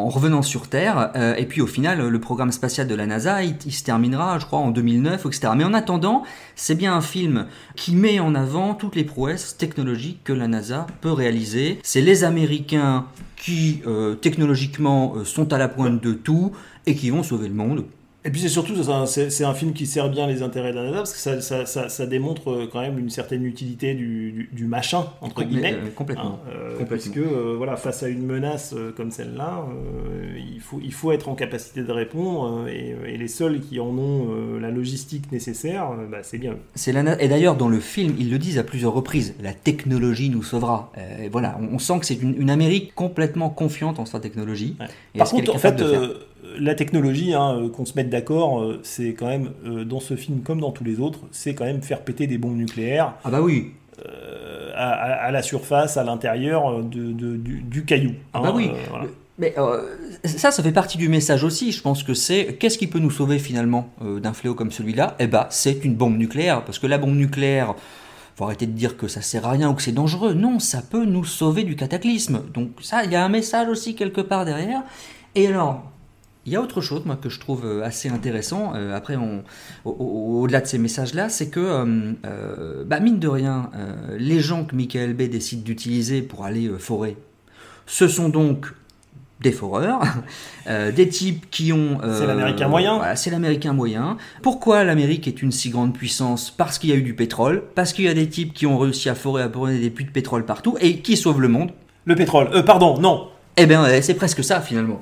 en 0.05 0.09
revenant 0.09 0.41
sur 0.41 0.67
Terre, 0.67 1.11
euh, 1.15 1.35
et 1.35 1.45
puis 1.45 1.61
au 1.61 1.67
final, 1.67 2.07
le 2.07 2.19
programme 2.19 2.51
spatial 2.51 2.87
de 2.87 2.95
la 2.95 3.05
NASA, 3.07 3.43
il, 3.43 3.55
il 3.65 3.71
se 3.73 3.83
terminera, 3.83 4.37
je 4.39 4.45
crois, 4.45 4.59
en 4.59 4.69
2009, 4.71 5.25
etc. 5.25 5.53
Mais 5.55 5.63
en 5.63 5.73
attendant, 5.73 6.23
c'est 6.55 6.75
bien 6.75 6.93
un 6.95 7.01
film 7.01 7.47
qui 7.75 7.95
met 7.95 8.19
en 8.19 8.35
avant 8.35 8.75
toutes 8.75 8.95
les 8.95 9.03
prouesses 9.03 9.57
technologiques 9.57 10.23
que 10.23 10.33
la 10.33 10.47
NASA 10.47 10.87
peut 11.01 11.11
réaliser. 11.11 11.79
C'est 11.83 12.01
les 12.01 12.23
Américains 12.23 13.05
qui, 13.35 13.81
euh, 13.87 14.13
technologiquement, 14.15 15.13
euh, 15.17 15.25
sont 15.25 15.51
à 15.53 15.57
la 15.57 15.67
pointe 15.67 16.01
de 16.03 16.13
tout 16.13 16.51
et 16.85 16.95
qui 16.95 17.09
vont 17.09 17.23
sauver 17.23 17.47
le 17.47 17.55
monde. 17.55 17.85
Et 18.23 18.29
puis 18.29 18.39
c'est 18.39 18.49
surtout, 18.49 18.73
c'est 19.07 19.43
un- 19.43 19.53
film 19.55 19.73
qui 19.73 19.85
sert 19.87 20.09
bien 20.09 20.27
les 20.27 20.43
intérêts 20.43 20.71
de 20.71 20.75
la 20.75 20.83
NASA 20.83 20.97
parce 20.97 21.13
que 21.13 21.17
ça, 21.19 21.41
ça, 21.41 21.65
ça, 21.65 21.89
ça 21.89 22.05
démontre 22.05 22.51
euh, 22.51 22.69
quand 22.71 22.81
même 22.81 22.99
une 22.99 23.09
certaine 23.09 23.43
utilité 23.45 23.95
du, 23.95 24.31
du, 24.31 24.49
du 24.51 24.65
machin, 24.65 25.05
entre 25.21 25.43
guillemets. 25.43 25.73
euh, 25.73 25.89
complètement. 25.95 26.39
Hein, 26.45 26.49
euh, 26.53 26.77
Complètement. 26.77 26.87
Parce 26.89 27.09
que 27.09 27.19
euh, 27.19 27.55
voilà, 27.57 27.77
face 27.77 28.03
à 28.03 28.09
une 28.09 28.23
menace 28.25 28.75
comme 28.95 29.09
celle-là, 29.11 29.65
il, 30.37 30.59
faut, 30.61 30.79
il 30.83 30.93
faut 30.93 31.11
être 31.11 31.29
en 31.29 31.35
capacité 31.35 31.81
de 31.83 31.91
répondre 31.91 32.67
et, 32.67 32.95
et 33.07 33.17
les 33.17 33.27
seuls 33.27 33.59
qui 33.59 33.79
en 33.79 33.87
ont 33.97 34.27
la 34.59 34.69
logistique 34.69 35.31
nécessaire, 35.31 35.89
bah, 36.11 36.19
c'est 36.21 36.37
bien 36.37 36.51
eux. 36.53 36.57
C'est 36.75 36.91
la 36.91 37.19
et 37.21 37.27
d'ailleurs 37.27 37.55
dans 37.55 37.69
le 37.69 37.79
film 37.79 38.15
ils 38.19 38.29
le 38.29 38.37
disent 38.37 38.59
à 38.59 38.63
plusieurs 38.63 38.93
reprises, 38.93 39.33
la 39.41 39.53
technologie 39.53 40.29
nous 40.29 40.43
sauvera. 40.43 40.91
Et 41.21 41.29
voilà, 41.29 41.57
on, 41.59 41.75
on 41.75 41.79
sent 41.79 41.99
que 41.99 42.05
c'est 42.05 42.21
une, 42.21 42.39
une 42.39 42.49
Amérique 42.51 42.93
complètement 42.93 43.49
confiante 43.49 43.97
en 43.99 44.05
sa 44.05 44.19
technologie. 44.19 44.75
Et 45.15 45.17
Par 45.17 45.29
contre, 45.29 45.55
en 45.55 45.57
fait, 45.57 45.69
capable 45.71 45.83
de 45.83 45.89
faire. 45.91 46.09
La 46.59 46.75
technologie, 46.75 47.33
hein, 47.33 47.55
euh, 47.57 47.69
qu'on 47.69 47.85
se 47.85 47.93
mette 47.95 48.09
d'accord, 48.09 48.61
euh, 48.61 48.79
c'est 48.83 49.13
quand 49.13 49.27
même, 49.27 49.51
euh, 49.65 49.83
dans 49.85 49.99
ce 49.99 50.15
film 50.15 50.41
comme 50.41 50.59
dans 50.61 50.71
tous 50.71 50.83
les 50.83 50.99
autres, 50.99 51.19
c'est 51.31 51.53
quand 51.55 51.65
même 51.65 51.81
faire 51.81 52.01
péter 52.01 52.27
des 52.27 52.37
bombes 52.37 52.57
nucléaires. 52.57 53.13
Ah 53.23 53.29
bah 53.29 53.41
oui. 53.41 53.71
à, 54.75 54.89
à- 54.89 55.25
à 55.27 55.31
la 55.31 55.41
surface, 55.41 55.97
à 55.97 56.03
l'intérieur 56.03 56.83
de, 56.83 57.11
de- 57.11 57.35
du, 57.37 57.61
du 57.61 57.85
caillou. 57.85 58.13
Ah 58.33 58.41
bah 58.41 58.47
hein, 58.49 58.53
oui. 58.55 58.69
euh, 58.73 58.77
voilà. 58.89 59.05
Mais 59.37 59.53
euh, 59.57 59.81
ça, 60.23 60.51
ça 60.51 60.61
fait 60.63 60.71
partie 60.71 60.97
du 60.97 61.07
message 61.09 61.43
aussi. 61.43 61.71
Je 61.71 61.81
pense 61.81 62.03
que 62.03 62.13
c'est 62.13 62.55
qu'est-ce 62.59 62.77
qui 62.77 62.87
peut 62.87 62.99
nous 62.99 63.09
sauver 63.11 63.39
finalement 63.39 63.89
euh, 64.03 64.19
d'un 64.19 64.33
fléau 64.33 64.53
comme 64.53 64.71
celui-là? 64.71 65.15
Eh 65.19 65.27
bah, 65.27 65.47
c'est 65.49 65.83
une 65.85 65.95
bombe 65.95 66.17
nucléaire. 66.17 66.63
Parce 66.63 66.79
que 66.79 66.85
la 66.87 66.97
bombe 66.99 67.15
nucléaire, 67.15 67.73
faut 68.35 68.43
arrêter 68.45 68.65
de 68.67 68.71
dire 68.71 68.97
que 68.97 69.07
ça 69.07 69.21
sert 69.21 69.45
à 69.47 69.51
rien 69.51 69.69
ou 69.69 69.73
que 69.73 69.81
c'est 69.81 69.91
dangereux. 69.93 70.33
Non, 70.33 70.59
ça 70.59 70.81
peut 70.81 71.05
nous 71.05 71.23
sauver 71.25 71.63
du 71.63 71.75
cataclysme. 71.75 72.41
Donc 72.53 72.69
ça, 72.81 73.03
il 73.03 73.11
y 73.11 73.15
a 73.15 73.23
un 73.25 73.29
message 73.29 73.67
aussi 73.67 73.95
quelque 73.95 74.21
part 74.21 74.45
derrière. 74.45 74.81
Et 75.35 75.47
alors, 75.47 75.90
il 76.45 76.51
y 76.53 76.55
a 76.55 76.61
autre 76.61 76.81
chose, 76.81 77.03
moi, 77.05 77.17
que 77.21 77.29
je 77.29 77.39
trouve 77.39 77.65
euh, 77.65 77.83
assez 77.83 78.09
intéressant. 78.09 78.73
euh, 78.75 78.95
après, 78.95 79.15
on, 79.15 79.43
au- 79.85 79.91
au- 79.91 80.41
au-delà 80.41 80.61
de 80.61 80.67
ces 80.67 80.77
messages-là, 80.79 81.29
c'est 81.29 81.49
que, 81.49 81.59
euh, 82.25 82.83
bah, 82.85 82.99
mine 82.99 83.19
de 83.19 83.27
rien, 83.27 83.69
euh, 83.75 84.15
les 84.17 84.39
gens 84.39 84.63
que 84.65 84.75
Michael 84.75 85.13
Bay 85.13 85.27
décide 85.27 85.63
d'utiliser 85.63 86.21
pour 86.21 86.43
aller 86.45 86.69
forer, 86.79 87.15
ce 87.85 88.07
sont 88.07 88.29
donc 88.29 88.73
des 89.41 89.51
foreurs, 89.51 90.01
des 90.67 91.09
types 91.09 91.49
qui 91.49 91.73
ont... 91.73 91.97
C'est 92.17 92.27
l'Américain 92.27 92.67
moyen. 92.67 92.97
Voilà, 92.97 93.15
c'est 93.15 93.31
l'Américain 93.31 93.73
moyen. 93.73 94.17
Pourquoi 94.43 94.83
l'Amérique 94.83 95.27
est 95.27 95.41
une 95.41 95.51
si 95.51 95.69
grande 95.71 95.93
puissance? 95.95 96.51
Parce 96.51 96.77
qu'il 96.77 96.91
y 96.91 96.93
a 96.93 96.95
eu 96.95 97.01
du 97.01 97.15
pétrole, 97.15 97.63
parce 97.73 97.91
qu'il 97.93 98.05
y 98.05 98.07
a 98.07 98.13
des 98.13 98.29
types 98.29 98.53
qui 98.53 98.67
ont 98.67 98.77
réussi 98.77 99.09
à 99.09 99.15
forer, 99.15 99.41
à 99.41 99.47
brûler 99.47 99.79
des 99.79 99.89
puits 99.89 100.05
de 100.05 100.11
pétrole 100.11 100.45
partout, 100.45 100.77
et 100.79 100.99
qui 100.99 101.17
sauvent 101.17 101.41
le 101.41 101.47
monde. 101.47 101.71
Le 102.05 102.15
pétrole. 102.15 102.49
Euh, 102.53 102.61
pardon, 102.61 102.99
non. 102.99 103.29
Eh 103.57 103.65
bien, 103.65 103.83
c'est 104.01 104.13
presque 104.13 104.43
ça, 104.43 104.61
finalement. 104.61 105.01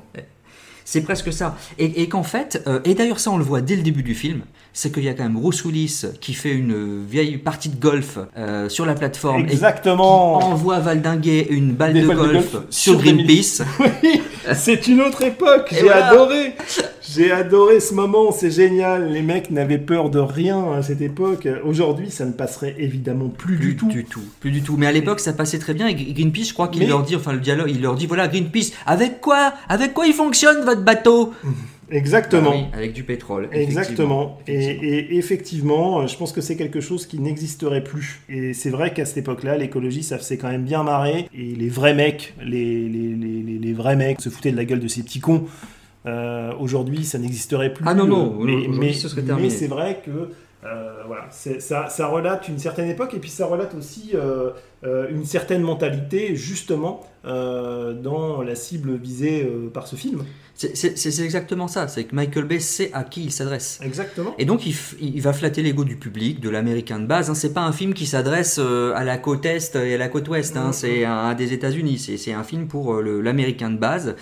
C'est 0.92 1.02
presque 1.02 1.32
ça. 1.32 1.56
Et, 1.78 2.02
et 2.02 2.10
qu'en 2.10 2.24
fait, 2.24 2.64
euh, 2.66 2.80
et 2.84 2.96
d'ailleurs 2.96 3.20
ça 3.20 3.30
on 3.30 3.38
le 3.38 3.44
voit 3.44 3.62
dès 3.62 3.76
le 3.76 3.84
début 3.84 4.02
du 4.02 4.16
film, 4.16 4.42
c'est 4.74 4.92
qu'il 4.92 5.04
y 5.04 5.10
a 5.10 5.14
quand 5.14 5.22
même 5.22 5.34
Bruce 5.34 5.64
Willis 5.64 6.06
qui 6.20 6.34
fait 6.34 6.52
une 6.52 7.06
vieille 7.06 7.38
partie 7.38 7.70
de 7.70 7.80
golf 7.80 8.18
euh, 8.36 8.70
sur 8.70 8.88
la 8.88 8.96
plateforme 8.96 9.42
Exactement. 9.42 10.40
et 10.40 10.44
qui 10.44 10.46
envoie 10.48 10.80
valdinguer 10.80 11.46
une 11.52 11.74
balle 11.74 11.94
de 11.94 12.08
golf, 12.08 12.56
sur 12.72 12.98
Greenpeace. 12.98 13.62
Oui, 13.80 14.22
c'est 14.56 14.88
une 14.88 15.02
autre 15.02 15.22
époque. 15.22 15.68
J'ai 15.72 15.84
voilà. 15.84 16.08
adoré. 16.08 16.56
J'ai 17.12 17.32
adoré 17.32 17.80
ce 17.80 17.94
moment. 17.94 18.32
C'est 18.32 18.52
génial. 18.52 19.12
Les 19.12 19.22
mecs 19.22 19.50
n'avaient 19.52 19.78
peur 19.80 20.10
de 20.10 20.20
rien 20.20 20.74
à 20.74 20.82
cette 20.84 21.02
époque. 21.02 21.48
Aujourd'hui, 21.66 22.12
ça 22.12 22.26
ne 22.26 22.32
passerait 22.32 22.76
évidemment 22.78 23.30
plus, 23.30 23.58
du 23.58 23.76
tout. 23.76 23.88
Du 23.88 24.06
tout, 24.06 24.22
plus 24.40 24.52
du 24.52 24.62
tout. 24.62 24.76
Mais 24.78 24.86
à 24.88 24.92
l'époque, 24.92 25.20
ça 25.20 25.34
passait 25.34 25.60
très 25.60 25.74
bien. 25.74 25.88
Et 25.88 25.96
Greenpeace, 25.96 26.50
je 26.50 26.54
crois 26.54 26.68
qu'il 26.68 26.82
Mais- 26.82 26.88
leur 26.88 27.04
dit, 27.04 27.16
enfin 27.16 27.34
le 27.34 27.40
dialogue, 27.40 27.70
il 27.72 27.82
leur 27.82 27.96
dit, 27.96 28.06
voilà, 28.06 28.28
Greenpeace, 28.28 28.72
avec 28.86 29.22
quoi, 29.22 29.54
avec 29.68 29.94
quoi 29.94 30.06
il 30.08 30.14
fonctionne 30.14 30.64
votre 30.66 30.84
bateau? 30.84 31.34
Exactement. 31.92 32.52
Ah 32.54 32.56
oui, 32.58 32.66
avec 32.74 32.94
du 32.94 33.04
pétrole. 33.04 33.50
Exactement. 33.52 34.38
effectivement. 34.46 34.84
Et, 34.84 35.16
et 35.16 35.18
effectivement, 35.18 36.02
euh, 36.02 36.08
je 36.08 36.16
pense 36.18 36.32
que 36.32 36.40
c'est 36.42 36.56
quelque 36.56 36.82
chose 36.82 37.08
qui 37.08 37.18
n'existerait 37.20 37.84
plus. 37.84 38.22
Et 38.30 38.54
c'est 38.54 38.70
vrai 38.70 38.94
qu'à 38.94 39.06
cette 39.06 39.18
époque-là, 39.18 39.58
l'écologie, 39.58 40.04
ça 40.04 40.20
faisait 40.20 40.38
quand 40.38 40.50
même 40.50 40.62
bien 40.66 40.84
marrer. 40.84 41.28
Et 41.36 41.56
les 41.56 41.70
vrais 41.70 41.96
mecs, 41.96 42.36
les, 42.46 42.88
les, 42.88 43.16
les- 43.16 43.58
les 43.60 43.74
vrais 43.74 43.96
mecs 43.96 44.22
se 44.22 44.30
foutaient 44.30 44.52
de 44.52 44.58
la 44.58 44.66
gueule 44.66 44.80
de 44.80 44.88
ces 44.88 45.02
petits 45.02 45.20
cons. 45.20 45.46
Euh, 46.06 46.54
Aujourd'hui, 46.60 47.04
ça 47.04 47.18
n'existerait 47.20 47.74
plus. 47.74 47.84
Ah 47.88 47.94
non, 47.94 48.08
non, 48.08 48.38
mais, 48.40 48.68
mais- 48.70 48.94
ce 48.94 49.10
serait 49.10 49.22
mais 49.22 49.28
terminé. 49.28 49.50
c'est 49.50 49.68
vrai 49.68 50.02
que 50.06 50.30
euh, 50.66 51.04
voilà, 51.08 51.28
ça, 51.30 51.88
ça 51.90 52.08
relate 52.08 52.48
une 52.48 52.60
certaine 52.60 52.90
époque 52.90 53.14
et 53.14 53.20
puis 53.20 53.30
ça 53.30 53.46
relate 53.46 53.74
aussi 53.76 54.12
euh, 54.14 54.52
une 55.10 55.26
certaine 55.26 55.62
mentalité, 55.62 56.36
justement, 56.36 57.02
dans 57.24 58.42
la 58.42 58.56
cible 58.56 58.96
visée 58.96 59.50
par 59.74 59.88
ce 59.88 59.96
film. 59.96 60.24
C'est- 60.60 61.20
exactement 61.24 61.70
ça, 61.70 61.88
c'est 61.88 62.04
que 62.04 62.14
Michael 62.14 62.44
Bay 62.44 62.60
sait 62.60 62.92
à 62.94 63.06
qui 63.06 63.24
il 63.24 63.32
s'adresse. 63.32 63.80
Exactement. 63.82 64.36
Et 64.38 64.44
donc 64.44 64.66
il, 64.66 65.22
va 65.22 65.32
flatter 65.32 65.62
l'ego 65.64 65.86
du 65.86 65.96
public, 65.96 66.42
de 66.42 66.50
l'américain 66.50 67.00
de 67.00 67.06
base. 67.06 67.30
Hein. 67.30 67.34
C'est 67.34 67.54
pas 67.54 67.62
un 67.62 67.72
film 67.72 67.94
qui 67.94 68.06
s'adresse 68.06 68.58
euh, 68.60 68.92
à 68.94 69.06
la 69.06 69.18
côte 69.18 69.46
est 69.46 69.76
et 69.78 69.96
à 69.96 69.98
la 69.98 70.10
côte 70.10 70.28
ouest. 70.28 70.58
Hein. 70.58 70.74
C'est 70.74 71.06
un 71.06 71.34
des 71.34 71.54
États-Unis. 71.54 71.98
C'est 72.18 72.34
un 72.34 72.44
film 72.44 72.68
pour 72.68 72.96
euh, 72.96 73.22
l'américain 73.22 73.70
de 73.70 73.78
base. 73.78 74.16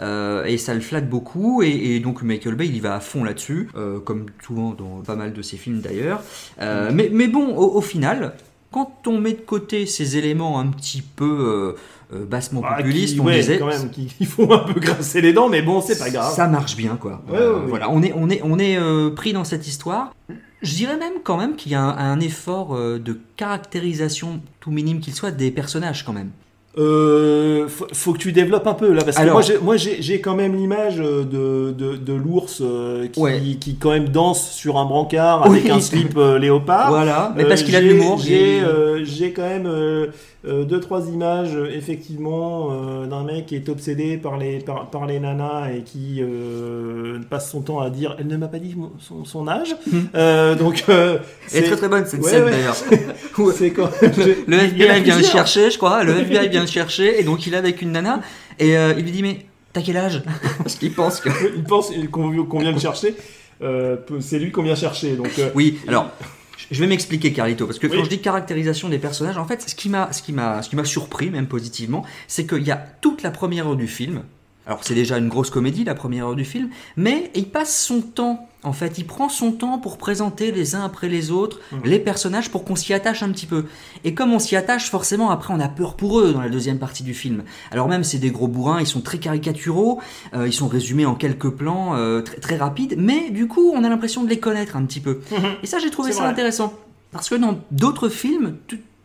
Euh, 0.00 0.44
et 0.44 0.58
ça 0.58 0.74
le 0.74 0.80
flatte 0.80 1.08
beaucoup. 1.08 1.62
Et, 1.62 1.68
et 1.68 2.00
donc 2.00 2.22
Michael 2.22 2.56
Bay, 2.56 2.66
il 2.66 2.74
y 2.76 2.80
va 2.80 2.96
à 2.96 3.00
fond 3.00 3.22
là-dessus, 3.22 3.68
euh, 3.76 4.00
comme 4.00 4.26
souvent 4.44 4.74
dans 4.74 5.00
pas 5.02 5.14
mal 5.14 5.32
de 5.32 5.42
ses 5.42 5.56
films 5.56 5.80
d'ailleurs. 5.80 6.22
Euh, 6.60 6.90
mais, 6.92 7.08
mais 7.12 7.28
bon, 7.28 7.54
au, 7.56 7.76
au 7.76 7.80
final, 7.80 8.34
quand 8.74 9.06
on 9.06 9.20
met 9.20 9.34
de 9.34 9.40
côté 9.40 9.86
ces 9.86 10.16
éléments 10.16 10.58
un 10.58 10.66
petit 10.66 11.02
peu 11.02 11.24
euh, 11.24 11.72
euh, 12.12 12.24
bassement 12.26 12.62
Ah, 12.64 12.76
populistes, 12.76 13.14
qui- 13.14 13.20
on 13.20 13.24
ouais, 13.24 13.36
disait, 13.40 13.58
quand 13.58 13.66
même, 13.66 13.90
qui, 13.90 14.06
qui 14.06 14.24
font 14.24 14.50
un 14.52 14.58
peu 14.58 14.78
grincer 14.80 15.20
les 15.20 15.32
dents, 15.32 15.48
mais 15.48 15.62
bon, 15.62 15.80
c'est 15.80 15.98
pas 15.98 16.10
grave. 16.10 16.32
ça 16.34 16.46
marche 16.48 16.76
bien, 16.76 16.96
quoi. 16.96 17.22
Ouais, 17.30 17.36
Euh, 17.38 17.52
ouais, 17.54 17.60
ouais. 17.62 17.68
Voilà, 17.68 17.90
on 17.90 18.02
est, 18.02 18.12
on 18.16 18.28
est, 18.30 18.40
on 18.44 18.58
est 18.58 18.76
euh, 18.78 19.10
pris 19.10 19.32
dans 19.32 19.44
cette 19.44 19.66
histoire. 19.66 20.14
Je 20.62 20.74
dirais 20.74 20.96
même 20.96 21.14
quand 21.22 21.36
même 21.36 21.56
qu'il 21.56 21.72
y 21.72 21.74
a 21.74 21.80
un, 21.82 21.96
un 22.12 22.20
effort 22.20 22.74
euh, 22.74 22.98
de 22.98 23.18
caractérisation, 23.36 24.40
tout 24.60 24.70
minime 24.70 25.00
qu'il 25.00 25.14
soit, 25.14 25.30
des 25.30 25.50
personnages 25.50 26.04
quand 26.04 26.12
même. 26.12 26.30
Euh, 26.76 27.68
faut, 27.68 27.86
faut 27.92 28.12
que 28.14 28.18
tu 28.18 28.32
développes 28.32 28.66
un 28.66 28.74
peu 28.74 28.92
là, 28.92 29.04
parce 29.04 29.16
que 29.16 29.22
Alors- 29.22 29.34
moi, 29.34 29.42
j'ai- 29.42 29.58
moi 29.58 29.76
j'ai 29.76 30.02
j'ai 30.02 30.20
quand 30.20 30.34
même 30.34 30.56
l'image 30.56 30.96
de, 30.96 31.22
de, 31.70 31.96
de 31.96 32.12
l'ours 32.12 32.58
euh, 32.62 33.06
qui, 33.06 33.20
Ouais. 33.20 33.40
qui 33.60 33.76
quand 33.76 33.90
même 33.90 34.08
danse 34.08 34.50
sur 34.50 34.76
un 34.78 34.84
brancard 34.84 35.46
avec 35.46 35.64
Oui. 35.66 35.70
un 35.70 35.78
slip 35.80 36.16
euh, 36.16 36.36
léopard. 36.36 36.88
Voilà, 36.90 37.32
mais 37.36 37.44
parce 37.44 37.62
qu'il 37.62 37.76
a 37.76 37.80
de 37.80 37.86
l'humour, 37.86 38.18
J'ai 38.18 38.60
j'ai 39.04 39.32
quand 39.32 39.42
même 39.48 39.68
euh, 40.46 40.64
deux 40.64 40.78
trois 40.80 41.06
images 41.08 41.54
euh, 41.56 41.70
effectivement 41.74 42.68
euh, 42.70 43.06
d'un 43.06 43.24
mec 43.24 43.46
qui 43.46 43.56
est 43.56 43.68
obsédé 43.68 44.16
par 44.18 44.36
les 44.36 44.58
par, 44.58 44.90
par 44.90 45.06
les 45.06 45.18
nanas 45.20 45.70
et 45.72 45.82
qui 45.82 46.20
passe 47.30 47.50
son 47.50 47.62
temps 47.62 47.80
à 47.80 47.90
dire 47.90 48.16
elle 48.18 48.26
ne 48.26 48.36
m'a 48.36 48.48
pas 48.48 48.58
dit 48.58 48.76
son, 49.00 49.24
son 49.24 49.48
âge. 49.48 49.74
Donc 49.92 50.84
Hmm. 50.86 50.90
Est 50.92 51.18
c'est- 51.46 51.62
très 51.62 51.76
très 51.76 51.88
bonne 51.88 52.04
cette 52.06 52.20
Ouais, 52.22 52.30
scène 52.30 52.44
ouais. 52.44 52.50
d'ailleurs. 52.50 52.76
c'est 53.54 53.70
quand 53.70 53.90
Le 54.46 54.58
a 54.58 54.64
FBI 54.64 55.00
vient 55.02 55.16
le 55.18 55.24
chercher, 55.24 55.70
je 55.70 55.76
crois. 55.78 56.04
Le 56.04 56.12
FBI 56.18 56.48
vient 56.48 56.60
le 56.62 56.66
chercher, 56.66 57.20
et 57.20 57.24
donc 57.24 57.46
il 57.46 57.54
est 57.54 57.58
avec 57.58 57.80
une 57.82 57.92
nana, 57.92 58.20
et 58.58 58.74
il 58.74 59.02
lui 59.04 59.10
dit 59.12 59.22
Mais 59.22 59.46
t'as 59.72 59.82
quel 59.82 59.96
âge? 59.96 60.22
Parce 60.58 60.74
qu'il 60.76 60.92
pense 60.92 61.20
que. 61.20 61.28
il 61.56 61.64
pense 61.64 61.90
qu'on 62.10 62.58
vient 62.58 62.72
le 62.72 62.78
chercher. 62.78 63.14
C'est 64.20 64.38
lui 64.38 64.50
qu'on 64.52 64.62
vient 64.62 64.74
chercher. 64.74 65.16
Donc, 65.16 65.30
Oui, 65.54 65.78
alors. 65.88 66.10
Je 66.70 66.80
vais 66.80 66.86
m'expliquer, 66.86 67.32
Carlito, 67.32 67.66
parce 67.66 67.78
que 67.78 67.86
Oui. 67.86 67.96
quand 67.96 68.04
je 68.04 68.08
dis 68.08 68.20
caractérisation 68.20 68.88
des 68.88 68.98
personnages, 68.98 69.36
en 69.38 69.44
fait, 69.46 69.68
ce 69.68 69.74
qui 69.74 69.88
m'a, 69.88 70.12
ce 70.12 70.22
qui 70.22 70.32
m'a, 70.32 70.62
ce 70.62 70.68
qui 70.70 70.76
m'a 70.76 70.84
surpris, 70.84 71.30
même 71.30 71.46
positivement, 71.46 72.04
c'est 72.28 72.46
qu'il 72.46 72.62
y 72.62 72.70
a 72.70 72.76
toute 72.76 73.22
la 73.22 73.30
première 73.30 73.66
heure 73.68 73.76
du 73.76 73.86
film. 73.88 74.22
Alors 74.66 74.80
c'est 74.82 74.94
déjà 74.94 75.18
une 75.18 75.28
grosse 75.28 75.50
comédie, 75.50 75.84
la 75.84 75.94
première 75.94 76.26
heure 76.28 76.34
du 76.36 76.44
film, 76.44 76.70
mais 76.96 77.30
il 77.34 77.46
passe 77.48 77.76
son 77.84 78.00
temps, 78.00 78.48
en 78.62 78.72
fait, 78.72 78.96
il 78.96 79.04
prend 79.06 79.28
son 79.28 79.52
temps 79.52 79.78
pour 79.78 79.98
présenter 79.98 80.52
les 80.52 80.74
uns 80.74 80.82
après 80.82 81.08
les 81.08 81.30
autres 81.30 81.60
Mhm. 81.72 81.80
les 81.84 81.98
personnages 81.98 82.50
pour 82.50 82.64
qu'on 82.64 82.74
s'y 82.76 82.94
attache 82.94 83.22
un 83.22 83.30
petit 83.30 83.44
peu. 83.44 83.66
Et 84.04 84.14
comme 84.14 84.32
on 84.32 84.38
s'y 84.38 84.56
attache, 84.56 84.88
forcément, 84.90 85.30
après 85.30 85.52
on 85.52 85.60
a 85.60 85.68
peur 85.68 85.96
pour 85.96 86.18
eux 86.20 86.32
dans 86.32 86.40
la 86.40 86.48
deuxième 86.48 86.78
partie 86.78 87.02
du 87.02 87.12
film. 87.12 87.42
Alors 87.72 87.88
même 87.88 88.04
c'est 88.04 88.16
des 88.18 88.30
gros 88.30 88.48
bourrins, 88.48 88.80
ils 88.80 88.86
sont 88.86 89.02
très 89.02 89.18
caricaturaux, 89.18 90.00
euh, 90.32 90.46
ils 90.48 90.52
sont 90.54 90.68
résumés 90.68 91.04
en 91.04 91.14
quelques 91.14 91.50
plans 91.50 91.94
euh, 91.96 92.22
très, 92.22 92.36
très 92.40 92.56
rapides, 92.56 92.94
mais 92.96 93.28
du 93.30 93.46
coup 93.48 93.70
on 93.74 93.84
a 93.84 93.88
l'impression 93.90 94.24
de 94.24 94.30
les 94.30 94.38
connaître 94.40 94.76
un 94.76 94.84
petit 94.86 95.00
peu. 95.00 95.20
Et 95.62 95.66
ça 95.66 95.78
j'ai 95.78 95.90
trouvé 95.90 96.12
ça 96.12 96.20
vrai. 96.20 96.30
intéressant. 96.30 96.72
Parce 97.12 97.28
que 97.28 97.34
dans 97.34 97.58
d'autres 97.70 98.08
films, 98.08 98.56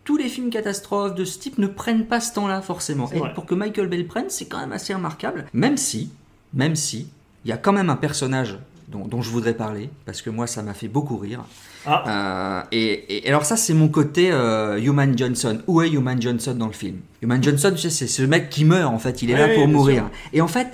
tous 0.09 0.17
les 0.17 0.27
films 0.27 0.49
catastrophes 0.49 1.13
de 1.13 1.23
ce 1.23 1.37
type 1.37 1.59
ne 1.59 1.67
prennent 1.67 2.07
pas 2.07 2.19
ce 2.19 2.33
temps-là 2.33 2.61
forcément. 2.63 3.07
Et 3.13 3.19
pour 3.35 3.45
que 3.45 3.53
Michael 3.53 3.85
Bay 3.85 3.97
le 3.97 4.07
prenne, 4.07 4.25
c'est 4.29 4.45
quand 4.47 4.57
même 4.59 4.71
assez 4.71 4.91
remarquable. 4.91 5.45
Même 5.53 5.77
si, 5.77 6.09
même 6.51 6.75
si, 6.75 7.09
il 7.45 7.49
y 7.49 7.51
a 7.51 7.57
quand 7.57 7.73
même 7.73 7.91
un 7.91 7.95
personnage 7.95 8.57
dont, 8.87 9.05
dont 9.07 9.21
je 9.21 9.29
voudrais 9.29 9.53
parler, 9.53 9.91
parce 10.07 10.23
que 10.23 10.31
moi, 10.31 10.47
ça 10.47 10.63
m'a 10.63 10.73
fait 10.73 10.87
beaucoup 10.87 11.17
rire. 11.17 11.43
Ah. 11.85 12.63
Euh, 12.63 12.67
et, 12.71 13.17
et 13.23 13.29
alors 13.29 13.45
ça, 13.45 13.55
c'est 13.55 13.75
mon 13.75 13.87
côté 13.87 14.31
euh, 14.31 14.81
Human 14.81 15.15
Johnson. 15.15 15.61
Où 15.67 15.79
est 15.83 15.91
Human 15.91 16.19
Johnson 16.19 16.55
dans 16.55 16.65
le 16.65 16.73
film? 16.73 16.97
Human 17.21 17.43
Johnson, 17.43 17.69
tu 17.75 17.77
sais, 17.81 17.91
c'est 17.91 18.07
ce 18.07 18.23
mec 18.23 18.49
qui 18.49 18.65
meurt, 18.65 18.91
en 18.91 18.97
fait. 18.97 19.21
Il 19.21 19.29
est 19.29 19.35
Oui, 19.35 19.39
là 19.41 19.49
pour 19.53 19.67
mourir. 19.67 20.05
sûr. 20.05 20.09
Et 20.33 20.41
en 20.41 20.47
fait, 20.47 20.69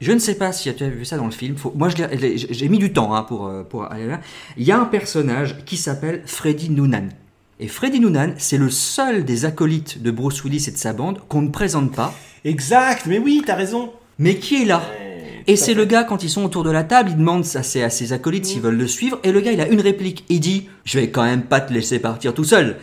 je 0.00 0.12
ne 0.12 0.20
sais 0.20 0.36
pas 0.36 0.52
si 0.52 0.72
tu 0.76 0.84
as 0.84 0.88
vu 0.90 1.04
ça 1.04 1.16
dans 1.16 1.24
le 1.26 1.32
film. 1.32 1.56
Faut- 1.56 1.72
moi, 1.74 1.88
j'ai 1.88 2.68
mis 2.68 2.78
du 2.78 2.92
temps 2.92 3.16
hein, 3.16 3.24
pour, 3.24 3.48
euh, 3.48 3.64
pour 3.64 3.90
aller 3.90 4.06
là. 4.06 4.20
Il 4.56 4.62
y 4.62 4.70
a 4.70 4.78
un 4.78 4.84
personnage 4.84 5.64
qui 5.64 5.76
s'appelle 5.76 6.22
Freddy 6.24 6.70
Noonan. 6.70 7.08
Et 7.58 7.68
Freddy 7.68 8.00
Noonan, 8.00 8.34
c'est 8.36 8.58
le 8.58 8.68
seul 8.70 9.24
des 9.24 9.44
acolytes 9.46 10.02
de 10.02 10.10
Bruce 10.10 10.44
Willis 10.44 10.66
et 10.68 10.72
de 10.72 10.76
sa 10.76 10.92
bande 10.92 11.20
qu'on 11.28 11.40
ne 11.42 11.48
présente 11.50 11.94
pas. 11.94 12.12
Exact, 12.44 13.06
mais 13.06 13.18
oui, 13.18 13.42
t'as 13.46 13.54
raison. 13.54 13.92
Mais 14.18 14.36
qui 14.36 14.62
est 14.62 14.64
là 14.66 14.82
Et 15.46 15.56
c'est 15.56 15.72
le 15.72 15.86
gars, 15.86 16.04
quand 16.04 16.22
ils 16.22 16.28
sont 16.28 16.44
autour 16.44 16.64
de 16.64 16.70
la 16.70 16.84
table, 16.84 17.10
il 17.10 17.16
demande 17.16 17.44
à 17.54 17.62
ses, 17.62 17.82
à 17.82 17.88
ses 17.90 18.12
acolytes 18.12 18.44
s'ils 18.44 18.60
veulent 18.60 18.76
le 18.76 18.86
suivre. 18.86 19.18
Et 19.24 19.32
le 19.32 19.40
gars, 19.40 19.52
il 19.52 19.60
a 19.62 19.68
une 19.68 19.80
réplique. 19.80 20.24
Il 20.28 20.40
dit 20.40 20.68
Je 20.84 20.98
vais 20.98 21.08
quand 21.10 21.24
même 21.24 21.42
pas 21.44 21.60
te 21.60 21.72
laisser 21.72 21.98
partir 21.98 22.34
tout 22.34 22.44
seul. 22.44 22.76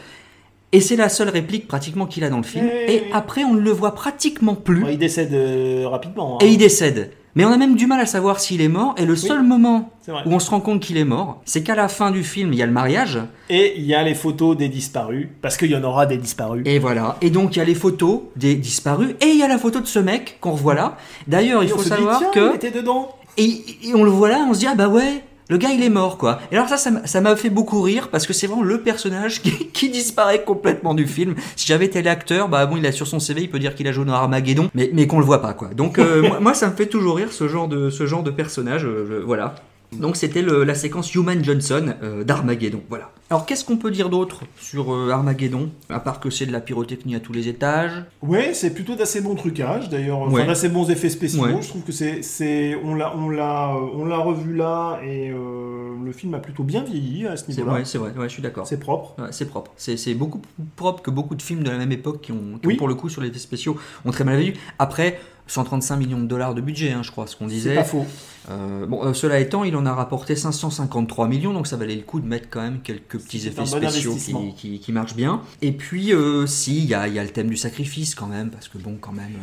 Et 0.72 0.82
c'est 0.82 0.96
la 0.96 1.08
seule 1.10 1.30
réplique 1.30 1.68
pratiquement 1.68 2.08
qu'il 2.08 2.24
a 2.24 2.30
dans 2.32 2.38
le 2.38 2.44
film. 2.44 2.66
Et 2.66 3.04
après, 3.14 3.44
on 3.44 3.54
ne 3.54 3.60
le 3.62 3.70
voit 3.70 3.94
pratiquement 3.94 4.56
plus. 4.56 4.84
Ouais, 4.84 4.94
il 4.94 4.98
décède 5.00 5.32
euh, 5.34 5.88
rapidement. 5.88 6.40
hein. 6.42 6.46
Et 6.46 6.50
il 6.50 6.58
décède. 6.58 7.12
Mais 7.36 7.46
on 7.46 7.52
a 7.52 7.58
même 7.58 7.76
du 7.76 7.88
mal 7.88 8.00
à 8.00 8.06
savoir 8.06 8.40
s'il 8.40 8.62
est 8.62 8.68
mort. 8.68 8.94
Et 8.98 9.06
le 9.06 9.16
seul 9.16 9.44
moment 9.44 9.92
où 10.08 10.32
on 10.32 10.40
se 10.40 10.50
rend 10.52 10.60
compte 10.60 10.82
qu'il 10.82 10.98
est 10.98 11.06
mort, 11.06 11.42
c'est 11.46 11.64
qu'à 11.64 11.76
la 11.76 11.88
fin 11.88 12.12
du 12.12 12.24
film, 12.24 12.54
il 12.54 12.60
y 12.60 12.64
a 12.64 12.66
le 12.66 12.72
mariage. 12.72 13.20
Et 13.50 13.74
il 13.78 13.86
y 13.86 13.96
a 13.96 14.04
les 14.04 14.14
photos 14.14 14.56
des 14.56 14.70
disparus, 14.70 15.30
parce 15.42 15.58
qu'il 15.58 15.72
y 15.72 15.76
en 15.76 15.84
aura 15.84 16.06
des 16.06 16.18
disparus. 16.18 16.64
Et 16.66 16.78
voilà. 16.80 17.18
Et 17.22 17.30
donc, 17.30 17.56
il 17.56 17.60
y 17.60 17.62
a 17.62 17.66
les 17.66 17.76
photos 17.76 18.22
des 18.36 18.56
disparus. 18.56 19.16
Et 19.22 19.28
il 19.28 19.38
y 19.38 19.44
a 19.44 19.48
la 19.48 19.58
photo 19.58 19.80
de 19.80 19.88
ce 19.88 20.00
mec 20.00 20.38
qu'on 20.42 20.52
revoit 20.52 20.76
là. 20.76 20.98
D'ailleurs, 21.28 21.64
il 21.64 21.70
faut 21.70 21.82
dit, 21.82 21.90
savoir 21.90 22.20
tiens, 22.20 22.32
que. 22.34 22.52
il 22.52 22.56
était 22.56 22.72
dedans. 22.72 23.10
Et, 23.38 23.64
et 23.84 23.96
on 23.96 24.04
le 24.04 24.12
voit 24.12 24.30
là, 24.30 24.46
on 24.48 24.54
se 24.54 24.60
dit, 24.60 24.68
ah 24.68 24.76
bah 24.76 24.88
ouais, 24.88 25.24
le 25.54 25.60
gars 25.60 25.70
il 25.70 25.84
est 25.84 25.90
mort 25.90 26.18
quoi. 26.18 26.40
Et 26.52 26.56
alors 26.56 26.68
ça, 26.68 26.78
ça 26.78 27.22
m'a- 27.22 27.36
fait 27.36 27.50
beaucoup 27.50 27.82
rire 27.82 28.10
parce 28.10 28.26
que 28.28 28.34
c'est 28.34 28.48
vraiment 28.48 28.64
le 28.64 28.82
personnage 28.82 29.42
qui, 29.44 29.68
qui 29.68 29.90
disparaît 29.90 30.44
complètement 30.44 30.94
du 30.94 31.06
film. 31.08 31.36
Si 31.56 31.68
j'avais 31.68 31.86
été 31.86 32.02
l'acteur, 32.02 32.50
bah 32.50 32.66
bon, 32.66 32.78
il 32.78 32.86
a 32.86 32.92
sur 32.92 33.08
son 33.08 33.20
CV, 33.20 33.42
il 33.44 33.50
peut 33.50 33.60
dire 33.60 33.76
qu'il 33.76 33.88
a 33.88 33.92
joué 33.92 34.06
dans 34.06 34.14
Armageddon, 34.14 34.70
mais, 34.74 34.90
mais 34.94 35.08
qu'on 35.08 35.20
le 35.20 35.26
voit 35.26 35.42
pas 35.42 35.54
quoi. 35.54 35.70
Donc 35.76 36.00
euh, 36.00 36.22
moi, 36.28 36.40
moi, 36.40 36.54
ça 36.54 36.70
me 36.70 36.76
fait 36.76 36.88
toujours 36.88 37.18
rire 37.18 37.32
ce 37.32 37.48
genre 37.48 37.68
de, 37.68 37.90
ce 37.90 38.06
genre 38.08 38.24
de 38.24 38.32
personnage, 38.32 38.86
euh, 38.86 39.22
voilà. 39.26 39.56
Donc 40.00 40.16
c'était 40.16 40.42
la 40.42 40.76
séquence 40.76 41.14
Human 41.16 41.44
Johnson 41.44 41.94
euh, 42.04 42.24
d'Armageddon, 42.24 42.82
voilà. 42.90 43.12
Alors 43.30 43.46
qu'est-ce 43.46 43.66
qu'on 43.66 43.78
peut 43.78 43.90
dire 43.90 44.10
d'autre 44.10 44.42
sur 44.60 44.94
euh, 44.94 45.10
Armageddon 45.10 45.70
À 45.90 46.00
part 46.00 46.20
que 46.20 46.30
c'est 46.30 46.46
de 46.46 46.52
la 46.52 46.60
pyrotechnie 46.62 47.16
à 47.16 47.20
tous 47.20 47.34
les 47.34 47.48
étages? 47.48 48.04
Ouais, 48.22 48.54
c'est 48.54 48.74
plutôt 48.74 48.96
d'assez 48.96 49.22
bon 49.22 49.34
trucage 49.36 49.90
d'ailleurs, 49.90 50.32
Ouais. 50.32 50.46
d'assez 50.46 50.70
bons 50.70 50.90
effets 50.92 51.10
spéciaux. 51.10 51.44
Ouais. 51.46 51.62
Je 51.62 51.68
trouve 51.68 51.82
que 51.82 51.92
c'est, 51.92 52.22
c'est, 52.22 52.76
on 52.84 52.94
l'a, 52.96 53.16
on 53.18 53.30
l'a, 53.30 53.76
on 53.96 54.06
l'a 54.06 54.18
revu 54.18 54.56
là 54.56 55.00
et 55.04 55.32
euh, 55.32 55.94
le 56.04 56.12
film 56.12 56.34
a 56.36 56.40
plutôt 56.40 56.64
bien 56.64 56.84
vieilli 56.84 57.26
à 57.26 57.36
ce 57.38 57.46
C'est 57.48 57.58
niveau-là. 57.58 57.78
ouais, 57.78 57.86
c'est 57.86 57.98
vrai, 57.98 58.12
ouais, 58.18 58.28
je 58.28 58.34
suis 58.34 58.44
d'accord. 58.44 58.68
C'est 58.68 58.80
propre. 58.80 59.16
Ouais, 59.20 59.30
c'est 59.32 59.46
propre. 59.48 59.72
C'est 59.78 60.14
beaucoup 60.14 60.40
plus 60.40 60.64
propre 60.76 61.02
que 61.02 61.10
beaucoup 61.10 61.36
de 61.36 61.42
films 61.42 61.64
de 61.64 61.72
la 61.72 61.78
même 61.78 61.92
époque 61.92 62.22
qui 62.22 62.32
ont, 62.34 62.60
qui 62.62 62.68
Oui. 62.68 62.74
ont, 62.76 62.78
pour 62.78 62.88
le 62.88 62.96
coup, 62.96 63.10
sur 63.10 63.22
les 63.22 63.30
effets 63.30 63.40
spéciaux, 63.40 63.78
ont 64.06 64.12
très 64.12 64.24
mal 64.26 64.38
vécu. 64.38 64.60
Après, 64.78 65.20
135 65.48 65.98
millions 65.98 66.20
de 66.22 66.26
dollars 66.28 66.56
de 66.56 66.62
budget, 66.62 66.92
hein, 66.92 67.04
je 67.04 67.12
crois, 67.12 67.28
ce 67.28 67.36
qu'on 67.36 67.48
disait. 67.48 67.72
C'est 67.72 67.76
pas 67.76 67.84
faux. 67.84 68.06
Euh, 68.50 68.86
bon, 68.86 69.06
euh, 69.06 69.14
cela 69.14 69.40
étant, 69.40 69.64
il 69.64 69.76
en 69.76 69.86
a 69.86 69.94
rapporté 69.94 70.36
553 70.36 71.28
millions, 71.28 71.54
donc 71.54 71.68
ça 71.68 71.78
valait 71.78 71.96
le 71.96 72.02
coup 72.02 72.20
de 72.20 72.28
mettre 72.28 72.50
quand 72.50 72.62
même 72.62 72.80
quelques 72.82 73.18
petits 73.20 73.48
effets 73.48 73.62
bon 73.62 73.66
spéciaux 73.66 74.16
qui, 74.16 74.54
qui- 74.56 74.80
qui 74.80 74.92
marchent 74.92 75.16
bien. 75.16 75.42
Et 75.62 75.72
puis, 75.72 76.14
euh, 76.14 76.46
si, 76.48 76.78
il 76.80 76.86
y 76.86 76.94
a, 76.94 77.08
il 77.08 77.14
y 77.14 77.20
a 77.20 77.24
le 77.24 77.30
thème 77.30 77.48
du 77.50 77.58
sacrifice 77.58 78.16
quand 78.16 78.28
même, 78.28 78.50
parce 78.50 78.68
que 78.68 78.78
bon, 78.78 78.98
quand 79.00 79.14
même. 79.14 79.34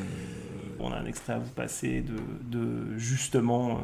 On 0.81 0.91
a 0.93 0.97
un 0.97 1.07
extrait 1.07 1.35
à 1.35 1.39
vous 1.39 1.51
passer 1.51 2.03
de, 2.03 2.59
de 2.59 2.99
justement 2.99 3.81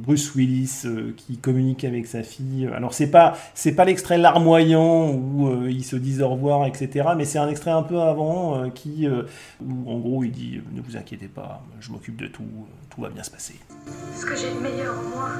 Bruce 0.00 0.34
Willis 0.34 0.82
euh, 0.84 1.12
qui 1.16 1.36
communique 1.36 1.84
avec 1.84 2.06
sa 2.06 2.22
fille. 2.22 2.68
Alors 2.74 2.94
c'est 2.94 3.10
pas 3.10 3.36
c'est 3.54 3.72
pas 3.72 3.84
l'extrait 3.84 4.18
larmoyant 4.18 5.10
où 5.10 5.48
euh, 5.48 5.70
ils 5.70 5.84
se 5.84 5.96
disent 5.96 6.22
au 6.22 6.28
revoir, 6.28 6.66
etc. 6.66 7.10
Mais 7.16 7.24
c'est 7.24 7.38
un 7.38 7.48
extrait 7.48 7.70
un 7.70 7.82
peu 7.82 8.00
avant 8.00 8.56
euh, 8.56 8.70
qui 8.70 9.06
euh, 9.06 9.22
où 9.64 9.90
en 9.90 9.98
gros 9.98 10.24
il 10.24 10.32
dit 10.32 10.60
ne 10.72 10.80
vous 10.80 10.96
inquiétez 10.96 11.28
pas, 11.28 11.62
je 11.80 11.90
m'occupe 11.90 12.16
de 12.16 12.26
tout, 12.26 12.44
tout 12.88 13.00
va 13.00 13.10
bien 13.10 13.22
se 13.22 13.30
passer. 13.30 13.54
Ce 14.16 14.24
que 14.24 14.36
j'ai 14.36 14.54
de 14.54 14.60
meilleur 14.60 14.94
en 14.98 15.16
moi, 15.16 15.30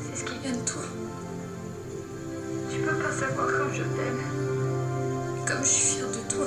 c'est 0.00 0.16
ce 0.16 0.24
qui 0.24 0.38
vient 0.42 0.52
de 0.52 0.64
toi. 0.64 0.82
Tu 2.72 2.78
peux 2.78 2.96
pas 2.96 3.12
savoir 3.12 3.46
comme 3.46 3.72
je 3.74 3.82
t'aime. 3.82 4.20
Comme 5.46 5.64
je 5.64 5.68
suis 5.68 5.96
fière 5.96 6.08
de 6.08 6.32
toi. 6.32 6.46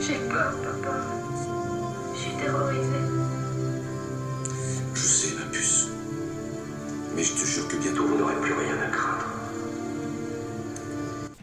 J'ai 0.00 0.14
peur, 0.28 0.54
papa. 0.64 0.96
Je 2.14 2.20
suis 2.20 2.32
terrorisée. 2.32 3.06
Je 4.94 5.00
sais. 5.00 5.49
Mais 7.20 7.26
je 7.26 7.34
te 7.34 7.44
jure 7.46 7.68
que 7.68 7.76
bientôt 7.76 8.06
vous 8.06 8.16
n'aurez 8.16 8.34
plus 8.40 8.54
rien 8.54 8.80
à 8.82 8.90
craindre. 8.90 9.26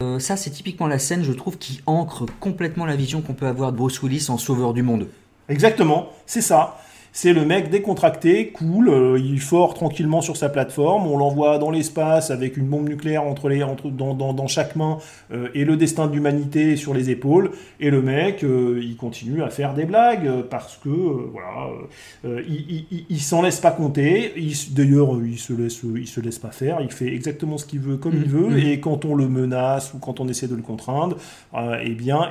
euh, 0.01 0.17
ça, 0.17 0.35
c'est 0.35 0.49
typiquement 0.49 0.87
la 0.87 0.97
scène, 0.97 1.21
je 1.21 1.31
trouve, 1.31 1.59
qui 1.59 1.81
ancre 1.85 2.25
complètement 2.39 2.87
la 2.87 2.95
vision 2.95 3.21
qu'on 3.21 3.35
peut 3.35 3.45
avoir 3.45 3.71
de 3.71 3.77
Bruce 3.77 4.01
Willis 4.01 4.25
en 4.29 4.39
sauveur 4.39 4.73
du 4.73 4.81
monde. 4.81 5.05
Exactement, 5.49 6.09
c'est 6.25 6.41
ça. 6.41 6.81
C'est 7.19 7.33
le 7.33 7.45
mec 7.45 7.71
décontracté, 7.71 8.49
cool, 8.49 8.89
euh, 8.89 9.17
il 9.19 9.39
fort 9.41 9.73
tranquillement 9.73 10.21
sur 10.21 10.37
sa 10.37 10.49
plateforme, 10.49 11.07
on 11.07 11.17
l'envoie 11.17 11.57
dans 11.57 11.71
l'espace 11.71 12.29
avec 12.29 12.57
une 12.57 12.67
bombe 12.67 12.87
nucléaire 12.87 13.23
entre 13.23 13.49
les, 13.49 13.63
entre, 13.63 13.89
dans, 13.89 14.13
dans, 14.13 14.33
dans 14.33 14.45
chaque 14.45 14.75
main 14.75 14.99
euh, 15.33 15.47
et 15.55 15.65
le 15.65 15.77
destin 15.77 16.05
de 16.05 16.13
l'humanité 16.13 16.75
sur 16.75 16.93
les 16.93 17.09
épaules. 17.09 17.49
Et 17.79 17.89
le 17.89 18.03
mec, 18.03 18.43
euh, 18.43 18.79
il 18.83 18.95
continue 18.97 19.41
à 19.41 19.49
faire 19.49 19.73
des 19.73 19.85
blagues 19.85 20.29
parce 20.51 20.77
que, 20.77 20.89
voilà, 20.89 21.69
il, 22.23 22.53
il, 22.69 22.85
il- 22.91 23.05
il 23.09 23.19
s'en 23.19 23.41
laisse 23.41 23.61
pas 23.61 23.71
compter. 23.71 24.33
D'ailleurs, 24.69 25.17
il 25.25 25.39
se 25.39 25.53
laisse, 25.53 25.81
il 25.95 26.05
se 26.07 26.19
laisse 26.21 26.37
pas 26.37 26.51
faire, 26.51 26.81
il 26.81 26.91
fait 26.91 27.11
exactement 27.11 27.57
ce 27.57 27.65
qu'il 27.65 27.79
veut 27.79 27.97
comme 27.97 28.13
il 28.13 28.29
Mhm, 28.31 28.41
veut. 28.41 28.49
mhm. 28.51 28.57
Et 28.59 28.79
quand 28.79 29.05
on 29.05 29.15
le 29.15 29.27
menace 29.27 29.91
ou 29.95 29.97
quand 29.97 30.19
on 30.19 30.27
essaie 30.27 30.47
de 30.47 30.55
le 30.55 30.61
contraindre, 30.61 31.17
eh 31.83 31.95
bien, 31.95 32.29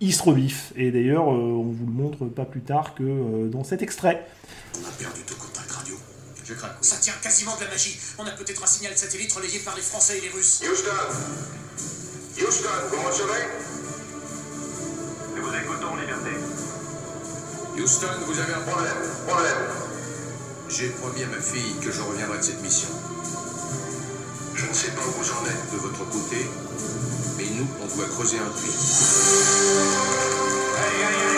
il, 0.00 0.12
se 0.12 0.22
rebiffe. 0.22 0.72
Et 0.76 0.92
d'ailleurs, 0.92 1.26
on 1.26 1.62
vous 1.64 1.86
le 1.86 1.92
montre 2.04 2.26
pas 2.26 2.44
plus 2.44 2.60
tard 2.60 2.94
que 2.94 3.48
dans 3.50 3.64
cet 3.64 3.82
extrait. 3.82 3.95
On 4.02 4.08
a 4.08 4.92
perdu 4.98 5.22
tout 5.22 5.36
contact 5.36 5.70
radio. 5.70 5.98
Je 6.44 6.54
craque. 6.54 6.76
Ça 6.82 6.96
tient 6.96 7.14
quasiment 7.22 7.56
de 7.56 7.64
la 7.64 7.70
magie. 7.70 7.98
On 8.18 8.26
a 8.26 8.30
peut-être 8.32 8.62
un 8.62 8.66
signal 8.66 8.96
satellite 8.96 9.32
relayé 9.32 9.58
par 9.60 9.74
les 9.74 9.82
Français 9.82 10.18
et 10.18 10.20
les 10.20 10.28
Russes. 10.28 10.60
Houston 10.62 10.90
Houston, 12.38 12.68
vous 12.90 13.02
recevez? 13.02 13.46
Nous 15.34 15.42
vous 15.42 15.54
écoutons, 15.54 15.96
Liberté. 15.96 16.30
Houston, 17.78 18.12
vous 18.26 18.38
avez 18.38 18.52
un 18.52 18.60
problème? 18.60 18.96
Problème. 19.26 19.58
J'ai 20.68 20.90
promis 20.90 21.22
à 21.22 21.26
ma 21.28 21.40
fille 21.40 21.74
que 21.82 21.90
je 21.90 22.02
reviendrai 22.02 22.38
de 22.38 22.42
cette 22.42 22.60
mission. 22.60 22.88
Je 24.54 24.66
ne 24.66 24.74
sais 24.74 24.90
pas 24.90 25.02
où 25.02 25.10
vous 25.10 25.30
en 25.32 25.46
êtes 25.46 25.72
de 25.72 25.78
votre 25.78 26.04
côté, 26.10 26.46
mais 27.38 27.46
nous, 27.54 27.66
on 27.82 27.96
doit 27.96 28.08
creuser 28.08 28.38
un 28.38 28.50
puits. 28.50 28.72
Allez, 30.76 31.04
allez, 31.04 31.22
allez, 31.28 31.35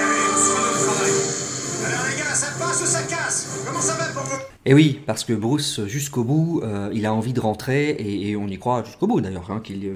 Et 4.66 4.74
oui, 4.74 5.00
parce 5.06 5.24
que 5.24 5.32
Bruce, 5.32 5.80
jusqu'au 5.86 6.24
bout, 6.24 6.60
euh, 6.62 6.90
il 6.92 7.06
a 7.06 7.14
envie 7.14 7.32
de 7.32 7.40
rentrer, 7.40 7.90
et, 7.90 8.30
et 8.30 8.36
on 8.36 8.46
y 8.48 8.58
croit 8.58 8.84
jusqu'au 8.84 9.06
bout 9.06 9.20
d'ailleurs, 9.22 9.50
hein, 9.50 9.60
qu'il 9.64 9.90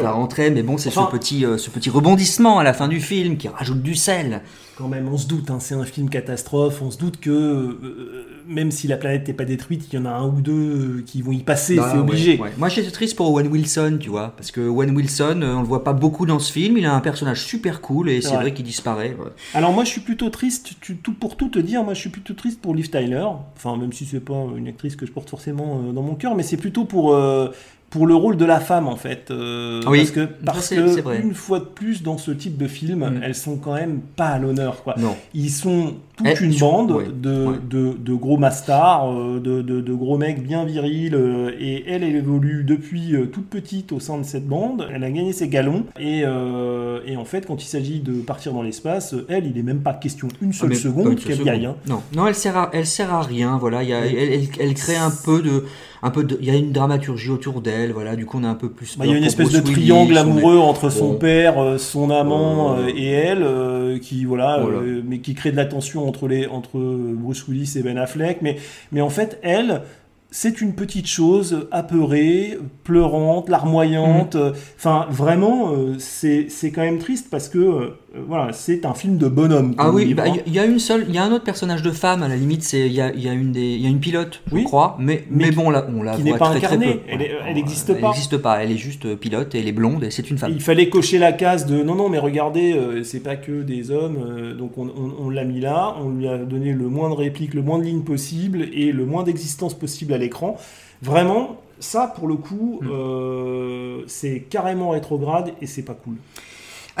va 0.00 0.10
rentrer, 0.10 0.50
mais 0.50 0.62
bon, 0.62 0.76
c'est 0.76 0.90
Enfin- 0.90 1.08
ce, 1.10 1.16
petit, 1.16 1.46
euh, 1.46 1.56
ce 1.56 1.70
petit 1.70 1.88
rebondissement 1.88 2.58
à 2.58 2.64
la 2.64 2.74
fin 2.74 2.88
du 2.88 3.00
film 3.00 3.38
qui 3.38 3.48
rajoute 3.48 3.80
du 3.82 3.94
sel. 3.94 4.42
Quand 4.76 4.88
même, 4.88 5.08
on 5.08 5.16
se 5.16 5.26
doute, 5.26 5.50
hein, 5.50 5.58
c'est 5.60 5.74
un 5.74 5.84
film 5.84 6.10
catastrophe, 6.10 6.82
on 6.82 6.90
se 6.90 6.98
doute 6.98 7.18
que 7.20 7.30
euh, 7.30 8.26
même 8.46 8.70
si 8.70 8.86
la 8.86 8.96
planète 8.96 9.26
n'est 9.26 9.34
pas 9.34 9.44
détruite, 9.44 9.88
il 9.92 9.96
y 9.96 9.98
en 9.98 10.04
a 10.04 10.10
un 10.10 10.26
ou 10.28 10.40
deux 10.40 11.02
qui 11.06 11.22
vont 11.22 11.32
y 11.32 11.42
passer, 11.42 11.76
Bah, 11.76 11.88
c'est 11.90 11.96
ouais, 11.96 12.02
obligé. 12.02 12.38
ouais. 12.38 12.50
Moi 12.58 12.68
j'étais 12.68 12.90
triste 12.90 13.16
pour 13.16 13.30
Owen 13.32 13.48
Wilson, 13.48 13.98
tu 14.00 14.08
vois, 14.10 14.34
parce 14.36 14.50
que 14.52 14.60
Owen 14.60 14.94
Wilson, 14.94 15.40
on 15.42 15.60
le 15.62 15.66
voit 15.66 15.82
pas 15.84 15.94
beaucoup 15.94 16.26
dans 16.26 16.38
ce 16.38 16.52
film, 16.52 16.76
il 16.76 16.86
a 16.86 16.94
un 16.94 17.00
personnage 17.00 17.42
super 17.44 17.80
cool, 17.80 18.08
et 18.10 18.20
C'est 18.20 18.28
c'est 18.28 18.34
vrai. 18.34 18.44
vrai 18.44 18.54
qu'il 18.54 18.64
disparaît. 18.66 19.16
ouais. 19.18 19.30
Alors 19.54 19.72
moi 19.72 19.84
je 19.84 19.90
suis 19.90 20.00
plutôt 20.00 20.28
triste, 20.30 20.74
tu- 20.80 20.96
tout, 20.96 21.12
pour 21.14 21.36
tout 21.36 21.48
te 21.48 21.58
dire, 21.58 21.82
moi 21.82 21.94
je 21.94 22.00
suis 22.00 22.10
plutôt 22.10 22.34
triste 22.34 22.60
pour 22.60 22.74
Liv 22.74 22.88
Tyler, 22.90 23.26
enfin 23.56 23.76
même 23.76 23.87
si 23.92 24.04
c'est 24.04 24.20
pas 24.20 24.46
une 24.56 24.68
actrice 24.68 24.96
que 24.96 25.06
je 25.06 25.12
porte 25.12 25.28
forcément 25.28 25.80
euh, 25.82 25.92
dans 25.92 26.02
mon 26.02 26.14
cœur, 26.14 26.34
mais 26.34 26.42
c'est 26.42 26.56
plutôt 26.56 26.84
pour, 26.84 27.14
euh, 27.14 27.50
pour 27.90 28.06
le 28.06 28.14
rôle 28.14 28.36
de 28.36 28.44
la 28.44 28.60
femme 28.60 28.86
en 28.86 28.96
fait. 28.96 29.30
euh, 29.30 29.80
Oui, 29.86 29.98
parce 29.98 30.10
que, 30.10 30.28
parce 30.44 30.68
que 30.68 31.20
une 31.22 31.34
fois 31.34 31.58
de 31.60 31.64
plus 31.64 32.02
dans 32.02 32.18
ce 32.18 32.30
type 32.30 32.56
de 32.58 32.66
film, 32.68 32.98
Mm. 33.00 33.20
elles 33.22 33.34
sont 33.34 33.56
quand 33.56 33.74
même 33.74 34.00
pas 34.16 34.26
à 34.28 34.38
l'honneur. 34.38 34.82
Quoi. 34.82 34.94
Non. 34.98 35.16
Ils 35.34 35.48
sont 35.50 35.94
toute 36.16 36.26
Elles- 36.26 36.42
une 36.42 36.54
bande 36.58 36.90
ouais, 36.90 37.04
de, 37.06 37.46
ouais. 37.46 37.56
De, 37.70 37.92
de 37.98 38.14
gros 38.14 38.36
mastards, 38.36 39.10
euh, 39.10 39.40
de, 39.40 39.62
de, 39.62 39.80
de 39.80 39.94
gros 39.94 40.18
mecs 40.18 40.42
bien 40.42 40.64
virils, 40.64 41.14
euh, 41.14 41.50
et 41.58 41.84
elle, 41.88 42.02
elle 42.02 42.16
évolue 42.16 42.64
depuis 42.64 43.14
euh, 43.14 43.26
toute 43.26 43.46
petite 43.48 43.92
au 43.92 44.00
sein 44.00 44.18
de 44.18 44.24
cette 44.24 44.46
bande, 44.46 44.86
elle 44.92 45.04
a 45.04 45.10
gagné 45.10 45.32
ses 45.32 45.48
galons, 45.48 45.84
et, 45.98 46.22
euh, 46.24 47.00
et 47.06 47.16
en 47.16 47.24
fait 47.24 47.46
quand 47.46 47.62
il 47.62 47.66
s'agit 47.68 48.00
de 48.00 48.14
partir 48.20 48.52
dans 48.52 48.62
l'espace, 48.62 49.14
elle, 49.28 49.46
il 49.46 49.56
est 49.56 49.62
même 49.62 49.80
pas 49.80 49.94
question 49.94 50.28
une 50.42 50.50
Ah, 50.50 50.58
seule 50.60 50.76
seconde 50.76 51.16
qu'elle 51.16 51.36
seule 51.36 51.46
y 51.46 51.50
aille. 51.50 51.60
seconde. 51.62 51.76
hein. 51.88 51.90
Non, 52.14 52.22
non, 52.22 52.26
elle 52.26 52.34
sert 52.34 52.56
à, 52.56 52.70
elle 52.72 52.86
sert 52.86 53.14
à 53.14 53.22
rien. 53.22 53.56
Voilà, 53.58 53.82
il 53.82 53.88
y 53.88 53.94
a, 53.94 54.00
Oui. 54.02 54.14
elle, 54.18 54.32
elle, 54.32 54.48
elle 54.60 54.74
crée 54.74 54.96
un 54.96 55.12
peu 55.24 55.40
de, 55.40 55.64
un 56.02 56.10
peu, 56.10 56.26
il 56.40 56.46
y 56.46 56.50
a 56.50 56.54
une 56.54 56.72
dramaturgie 56.72 57.30
autour 57.30 57.60
d'elle, 57.60 57.92
voilà. 57.92 58.14
Du 58.16 58.24
coup, 58.26 58.38
on 58.40 58.44
a 58.44 58.48
un 58.48 58.54
peu 58.54 58.68
plus. 58.70 58.96
Bah, 58.96 59.04
il 59.06 59.10
y 59.10 59.14
a 59.14 59.18
une 59.18 59.24
espèce 59.24 59.50
de 59.50 59.60
Bruce 59.60 59.74
triangle 59.74 60.16
amoureux 60.16 60.58
entre 60.58 60.90
son 60.90 61.12
Bon. 61.12 61.18
père, 61.18 61.58
euh, 61.58 61.78
son 61.78 62.10
amant 62.10 62.76
Euh, 62.76 62.86
euh, 62.86 62.92
et 62.94 63.08
elle, 63.10 63.42
euh, 63.42 63.98
qui 63.98 64.24
voilà, 64.24 64.58
Voilà. 64.62 64.78
euh, 64.78 65.02
mais 65.04 65.18
qui 65.20 65.34
crée 65.34 65.50
de 65.50 65.56
la 65.56 65.66
tension 65.66 66.06
entre 66.08 66.28
les 66.28 66.46
entre 66.46 66.78
Bruce 66.78 67.46
Willis 67.48 67.74
et 67.76 67.82
Ben 67.82 67.98
Affleck. 67.98 68.42
Mais 68.42 68.56
mais 68.92 69.00
en 69.00 69.10
fait, 69.10 69.38
elle, 69.42 69.82
c'est 70.30 70.60
une 70.60 70.74
petite 70.74 71.06
chose 71.06 71.66
apeurée, 71.70 72.58
pleurante, 72.84 73.48
larmoyante. 73.48 74.34
Mm. 74.36 74.52
Enfin, 74.76 75.06
vraiment, 75.10 75.72
c'est 75.98 76.46
c'est 76.50 76.70
quand 76.70 76.82
même 76.82 76.98
triste 76.98 77.28
parce 77.30 77.48
que 77.48 77.92
voilà, 78.26 78.52
c'est 78.54 78.86
un 78.86 78.94
film 78.94 79.18
de 79.18 79.28
bonhomme. 79.28 79.74
Ah 79.76 79.90
oui, 79.90 80.06
livre, 80.06 80.22
bah, 80.24 80.30
il 80.46 80.52
y 80.52 80.58
a 80.58 80.64
une 80.64 80.78
seule, 80.78 81.04
il 81.08 81.14
y 81.14 81.18
a 81.18 81.24
un 81.24 81.30
autre 81.30 81.44
personnage 81.44 81.82
de 81.82 81.90
femme 81.90 82.22
à 82.22 82.28
la 82.28 82.36
limite, 82.36 82.62
c'est 82.62 82.86
il 82.86 82.92
y 82.92 83.02
a, 83.02 83.12
il 83.12 83.20
y 83.22 83.28
a 83.28 83.32
une 83.34 83.52
des, 83.52 83.74
il 83.74 83.80
y 83.82 83.86
a 83.86 83.90
une 83.90 84.00
pilote, 84.00 84.40
je 84.48 84.54
Oui. 84.54 84.64
crois, 84.64 84.96
mais 84.98 85.24
mais, 85.30 85.46
Mais 85.46 85.50
bon 85.50 85.68
là, 85.68 85.86
on 85.94 86.02
la 86.02 86.16
qui 86.16 86.22
voit 86.22 86.32
n'est 86.32 86.38
pas 86.38 86.46
très, 86.50 86.58
très 86.60 86.66
incarnée. 86.76 86.94
peu. 86.94 87.00
Elle 87.08 87.22
elle 87.46 87.54
n'existe 87.54 87.90
Elle 87.90 88.00
pas. 88.00 88.08
n'existe 88.08 88.38
pas. 88.38 88.62
Elle 88.62 88.72
est 88.72 88.76
juste 88.78 89.04
euh, 89.04 89.14
pilote 89.16 89.54
et 89.54 89.58
elle 89.60 89.68
est 89.68 89.72
blonde 89.72 90.04
et 90.04 90.10
c'est 90.10 90.30
une 90.30 90.38
femme. 90.38 90.52
Il 90.52 90.62
fallait 90.62 90.88
cocher 90.88 91.18
la 91.18 91.32
case 91.32 91.66
de 91.66 91.82
non, 91.82 91.94
non, 91.96 92.08
mais 92.08 92.18
regardez, 92.18 92.72
euh, 92.72 93.04
c'est 93.04 93.20
pas 93.22 93.36
que 93.36 93.60
des 93.62 93.90
hommes, 93.90 94.16
euh, 94.26 94.54
donc 94.54 94.78
on, 94.78 94.86
on- 94.88 95.26
on 95.26 95.30
l'a 95.30 95.44
mis 95.44 95.60
là, 95.60 95.94
on 96.02 96.08
lui 96.10 96.28
a 96.28 96.38
donné 96.38 96.72
le 96.72 96.88
moins 96.88 97.10
de 97.10 97.14
répliques, 97.14 97.52
le 97.54 97.62
moins 97.62 97.78
de 97.78 97.84
lignes 97.84 98.02
possible 98.04 98.68
et 98.72 98.90
le 98.90 99.04
moins 99.04 99.22
d'existence 99.22 99.74
possible 99.74 100.14
à 100.14 100.18
l'écran. 100.18 100.56
Vraiment, 101.02 101.60
ça 101.78 102.12
pour 102.16 102.26
le 102.26 102.36
coup, 102.36 102.80
Mm. 102.82 102.88
euh, 102.90 104.00
c'est 104.06 104.40
carrément 104.48 104.90
rétrograde 104.90 105.52
et 105.60 105.66
c'est 105.66 105.82
pas 105.84 105.94
cool. 105.94 106.14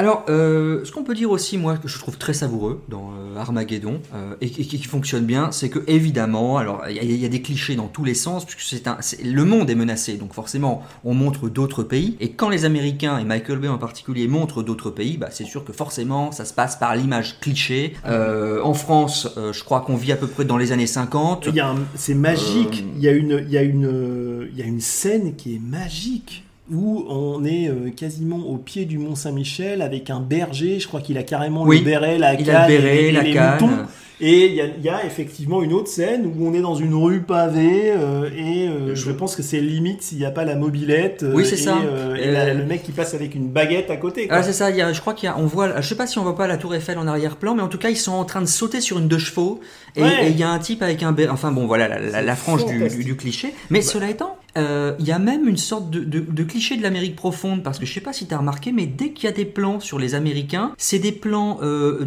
Alors, 0.00 0.24
euh, 0.28 0.84
ce 0.84 0.92
qu'on 0.92 1.02
peut 1.02 1.14
dire 1.16 1.28
aussi, 1.32 1.58
moi, 1.58 1.76
que 1.76 1.88
je 1.88 1.98
trouve 1.98 2.16
très 2.18 2.32
savoureux 2.32 2.80
dans 2.88 3.10
euh, 3.18 3.36
Armageddon 3.36 4.00
euh, 4.14 4.34
et, 4.40 4.48
qui- 4.48 4.64
qui 4.64 4.84
fonctionne 4.84 5.24
bien, 5.26 5.50
c'est 5.50 5.70
que 5.70 5.80
évidemment, 5.88 6.56
alors 6.56 6.82
il 6.88 6.94
y, 6.94 7.00
a- 7.00 7.02
il 7.02 7.16
y 7.16 7.26
a 7.26 7.28
des 7.28 7.42
clichés 7.42 7.74
dans 7.74 7.88
tous 7.88 8.04
les 8.04 8.14
sens, 8.14 8.44
puisque 8.44 8.60
c'est 8.60 8.86
un, 8.86 8.98
le 9.24 9.44
monde 9.44 9.68
est 9.68 9.74
menacé, 9.74 10.14
donc 10.16 10.34
forcément, 10.34 10.84
on 11.04 11.14
montre 11.14 11.48
d'autres 11.48 11.82
pays. 11.82 12.16
Et 12.20 12.30
quand 12.30 12.48
les 12.48 12.64
Américains 12.64 13.18
et 13.18 13.24
Michael 13.24 13.58
Bay 13.58 13.66
en 13.66 13.76
particulier 13.78 14.28
montrent 14.28 14.62
d'autres 14.62 14.90
pays, 14.90 15.16
bah, 15.16 15.30
c'est 15.32 15.44
sûr 15.44 15.64
que 15.64 15.72
forcément, 15.72 16.30
ça 16.30 16.44
se 16.44 16.54
passe 16.54 16.76
par 16.76 16.94
l'image 16.94 17.40
cliché. 17.40 17.94
En 18.04 18.74
France, 18.74 19.28
je 19.36 19.64
crois 19.64 19.80
qu'on 19.80 19.96
vit 19.96 20.12
à 20.12 20.16
peu 20.16 20.28
près 20.28 20.44
dans 20.44 20.58
les 20.58 20.70
années 20.70 20.86
50. 20.86 21.46
Il 21.48 21.56
y 21.56 21.60
a 21.60 21.70
un- 21.70 21.76
C'est 21.96 22.14
magique, 22.14 22.84
il 22.96 23.02
y, 23.02 23.08
a 23.08 23.12
une, 23.12 23.42
il, 23.44 23.52
y 23.52 23.58
a 23.58 23.62
une, 23.62 24.48
il 24.52 24.56
y 24.56 24.62
a 24.62 24.64
une 24.66 24.80
scène 24.80 25.34
qui 25.34 25.56
est 25.56 25.60
magique 25.60 26.44
où 26.72 27.04
on 27.08 27.44
est 27.44 27.68
euh, 27.68 27.90
quasiment 27.96 28.38
au 28.38 28.56
pied 28.56 28.84
du 28.84 28.98
Mont 28.98 29.14
Saint-Michel 29.14 29.82
avec 29.82 30.10
un 30.10 30.20
berger, 30.20 30.78
je 30.80 30.88
crois 30.88 31.00
qu'il 31.00 31.16
a 31.18 31.22
carrément 31.22 31.64
Oui, 31.64 31.78
le 31.78 31.84
béret, 31.84 32.18
la 32.18 32.34
il 32.34 32.44
canne, 32.46 32.54
a 32.56 32.68
le 32.68 32.76
béret, 32.76 32.96
et, 33.04 33.08
et 33.08 33.12
la 33.12 33.22
les 33.22 33.32
canne. 33.32 33.52
moutons. 33.60 33.76
Et 34.20 34.46
il 34.46 34.54
y, 34.56 34.60
a, 34.60 34.64
il 34.66 34.82
y 34.84 34.88
a 34.88 35.06
effectivement 35.06 35.62
une 35.62 35.72
autre 35.72 35.86
scène 35.86 36.26
où 36.26 36.44
on 36.48 36.52
est 36.52 36.60
dans 36.60 36.74
une 36.74 36.92
rue 36.92 37.20
pavée 37.22 37.92
euh, 37.92 38.28
et 38.36 38.66
euh, 38.66 38.96
je 38.96 39.12
pense 39.12 39.36
que 39.36 39.44
c'est 39.44 39.60
limite 39.60 40.02
s'il 40.02 40.18
n'y 40.18 40.24
a 40.24 40.32
pas 40.32 40.44
la 40.44 40.56
mobilette 40.56 41.22
euh, 41.22 41.32
Oui, 41.36 41.44
c'est 41.46 41.54
et, 41.54 41.58
ça. 41.58 41.76
euh, 41.76 42.16
et 42.16 42.26
Euh, 42.26 42.32
la- 42.32 42.52
le 42.52 42.64
mec 42.64 42.82
qui 42.82 42.90
passe 42.90 43.14
avec 43.14 43.36
une 43.36 43.46
baguette 43.46 43.90
à 43.92 43.96
côté. 43.96 44.26
quoi. 44.26 44.38
Ah, 44.38 44.42
c'est 44.42 44.52
ça, 44.52 44.72
y 44.72 44.82
a, 44.82 44.92
je 44.92 45.00
crois 45.00 45.14
qu'il 45.14 45.28
y 45.28 45.30
a, 45.30 45.38
on 45.38 45.46
voit, 45.46 45.80
je 45.80 45.86
sais 45.88 45.94
pas 45.94 46.08
si 46.08 46.18
on 46.18 46.24
voit 46.24 46.34
pas 46.34 46.48
la 46.48 46.56
tour 46.56 46.74
Eiffel 46.74 46.98
en 46.98 47.06
arrière-plan, 47.06 47.54
mais 47.54 47.62
en 47.62 47.68
tout 47.68 47.78
cas, 47.78 47.90
ils 47.90 47.96
sont 47.96 48.10
en 48.10 48.24
train 48.24 48.40
de 48.40 48.46
sauter 48.46 48.80
sur 48.80 48.98
une 48.98 49.06
deux 49.06 49.18
chevaux, 49.18 49.60
et 49.94 50.02
Ouais. 50.02 50.30
il 50.30 50.36
y 50.36 50.42
a 50.42 50.50
un 50.50 50.58
type 50.58 50.82
avec 50.82 51.04
un 51.04 51.12
bé- 51.12 51.28
enfin 51.28 51.52
bon, 51.52 51.68
voilà, 51.68 51.86
la, 51.86 52.00
la- 52.00 52.22
la 52.22 52.34
frange 52.34 52.66
du, 52.66 52.72
fantastique. 52.74 52.98
du- 52.98 53.04
du 53.04 53.16
cliché. 53.16 53.54
Mais 53.70 53.82
cela 53.82 54.10
étant, 54.10 54.36
euh, 54.56 54.94
il 54.98 55.06
y 55.06 55.12
a 55.12 55.18
même 55.18 55.46
une 55.46 55.56
sorte 55.56 55.90
de, 55.90 56.42
cliché 56.42 56.76
de 56.76 56.82
l'Amérique 56.82 57.16
profonde, 57.16 57.62
parce 57.62 57.78
que 57.78 57.86
je 57.86 57.92
sais 57.92 58.00
pas 58.00 58.12
si 58.12 58.26
tu 58.26 58.34
as 58.34 58.38
remarqué, 58.38 58.72
mais 58.72 58.86
dès 58.86 59.10
qu'il 59.10 59.24
y 59.24 59.28
a 59.28 59.34
des 59.34 59.44
plans 59.44 59.80
sur 59.80 59.98
les 59.98 60.14
Américains, 60.14 60.72
c'est 60.78 60.98
des 60.98 61.12
plans 61.12 61.58
euh, 61.62 62.04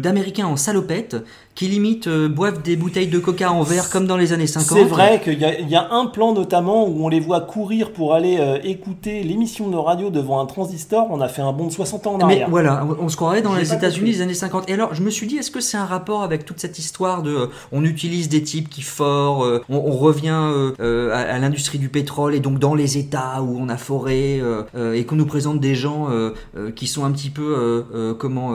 d'Américains 0.00 0.46
en 0.46 0.56
salopette, 0.56 1.16
qui 1.54 1.68
limite 1.68 2.08
euh, 2.08 2.28
boivent 2.28 2.62
des 2.62 2.76
bouteilles 2.76 3.06
de 3.06 3.18
coca 3.18 3.52
en 3.52 3.62
verre 3.62 3.88
comme 3.90 4.06
dans 4.06 4.16
les 4.16 4.32
années 4.32 4.46
50. 4.46 4.76
C'est 4.78 4.84
vrai 4.84 5.20
qu'il 5.22 5.34
y, 5.40 5.70
y 5.70 5.76
a 5.76 5.92
un 5.92 6.06
plan 6.06 6.32
notamment 6.32 6.86
où 6.88 7.04
on 7.04 7.08
les 7.08 7.20
voit 7.20 7.40
courir 7.42 7.92
pour 7.92 8.12
aller 8.14 8.38
euh, 8.40 8.58
écouter 8.64 9.22
l'émission 9.22 9.68
de 9.68 9.76
radio 9.76 10.10
devant 10.10 10.40
un 10.40 10.46
transistor. 10.46 11.06
On 11.10 11.20
a 11.20 11.28
fait 11.28 11.42
un 11.42 11.52
bond 11.52 11.66
de 11.66 11.72
60 11.72 12.06
ans 12.06 12.14
en 12.14 12.18
Mais 12.18 12.24
arrière. 12.24 12.50
voilà, 12.50 12.86
on 13.00 13.08
se 13.08 13.16
croirait 13.16 13.42
dans 13.42 13.54
les 13.54 13.72
États-Unis 13.72 14.12
des 14.12 14.20
années 14.20 14.34
50. 14.34 14.68
Et 14.68 14.72
alors, 14.74 14.94
je 14.94 15.02
me 15.02 15.10
suis 15.10 15.26
dit, 15.26 15.36
est-ce 15.36 15.50
que 15.50 15.60
c'est 15.60 15.76
un 15.76 15.84
rapport 15.84 16.22
avec 16.22 16.44
toute 16.44 16.58
cette 16.60 16.78
histoire 16.78 17.22
de. 17.22 17.30
euh, 17.30 17.46
on 17.72 17.84
utilise 17.84 18.28
des 18.28 18.42
types 18.42 18.68
qui 18.68 18.82
forent, 18.82 19.44
euh, 19.44 19.62
on, 19.68 19.76
on 19.76 19.92
revient 19.92 20.30
euh, 20.32 20.72
euh, 20.80 21.12
à, 21.14 21.18
à 21.34 21.38
l'industrie 21.38 21.78
du 21.78 21.88
pétrole 21.88 22.34
et 22.34 22.40
donc 22.40 22.58
dans 22.58 22.74
les 22.74 22.98
États 22.98 23.42
où 23.42 23.56
on 23.60 23.68
a 23.68 23.76
foré 23.76 24.40
euh, 24.40 24.62
euh, 24.76 24.94
et 24.94 25.04
qu'on 25.04 25.16
nous 25.16 25.26
présente 25.26 25.60
des 25.60 25.74
gens 25.74 26.08
euh, 26.10 26.30
euh, 26.56 26.70
qui 26.72 26.86
sont 26.88 27.04
un 27.04 27.12
petit 27.12 27.30
peu. 27.30 27.42
euh, 27.44 27.82
euh, 27.94 28.14
comment. 28.14 28.52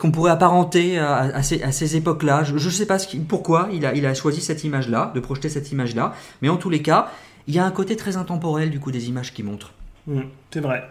qu'on 0.00 0.10
pourrait 0.10 0.30
apparenter 0.32 0.98
à, 0.98 1.14
à 1.14 1.29
à 1.34 1.42
ces 1.42 1.96
époques-là. 1.96 2.44
Je, 2.44 2.58
je 2.58 2.70
sais 2.70 2.86
pas 2.86 2.98
pourquoi 3.28 3.68
il 3.72 3.86
a, 3.86 3.94
il 3.94 4.06
a 4.06 4.14
choisi 4.14 4.40
cette 4.40 4.64
image-là, 4.64 5.12
de 5.14 5.20
projeter 5.20 5.48
cette 5.48 5.70
image-là. 5.72 6.14
Mais 6.42 6.48
en 6.48 6.56
tous 6.56 6.70
les 6.70 6.82
cas, 6.82 7.10
il 7.46 7.54
y 7.54 7.58
a 7.58 7.64
un 7.64 7.70
côté 7.70 7.96
très 7.96 8.16
intemporel 8.16 8.70
du 8.70 8.80
coup 8.80 8.92
des 8.92 9.08
images 9.08 9.32
qui 9.32 9.42
montrent. 9.42 9.72
Mm, 10.06 10.20
c'est 10.50 10.60
vrai. 10.60 10.88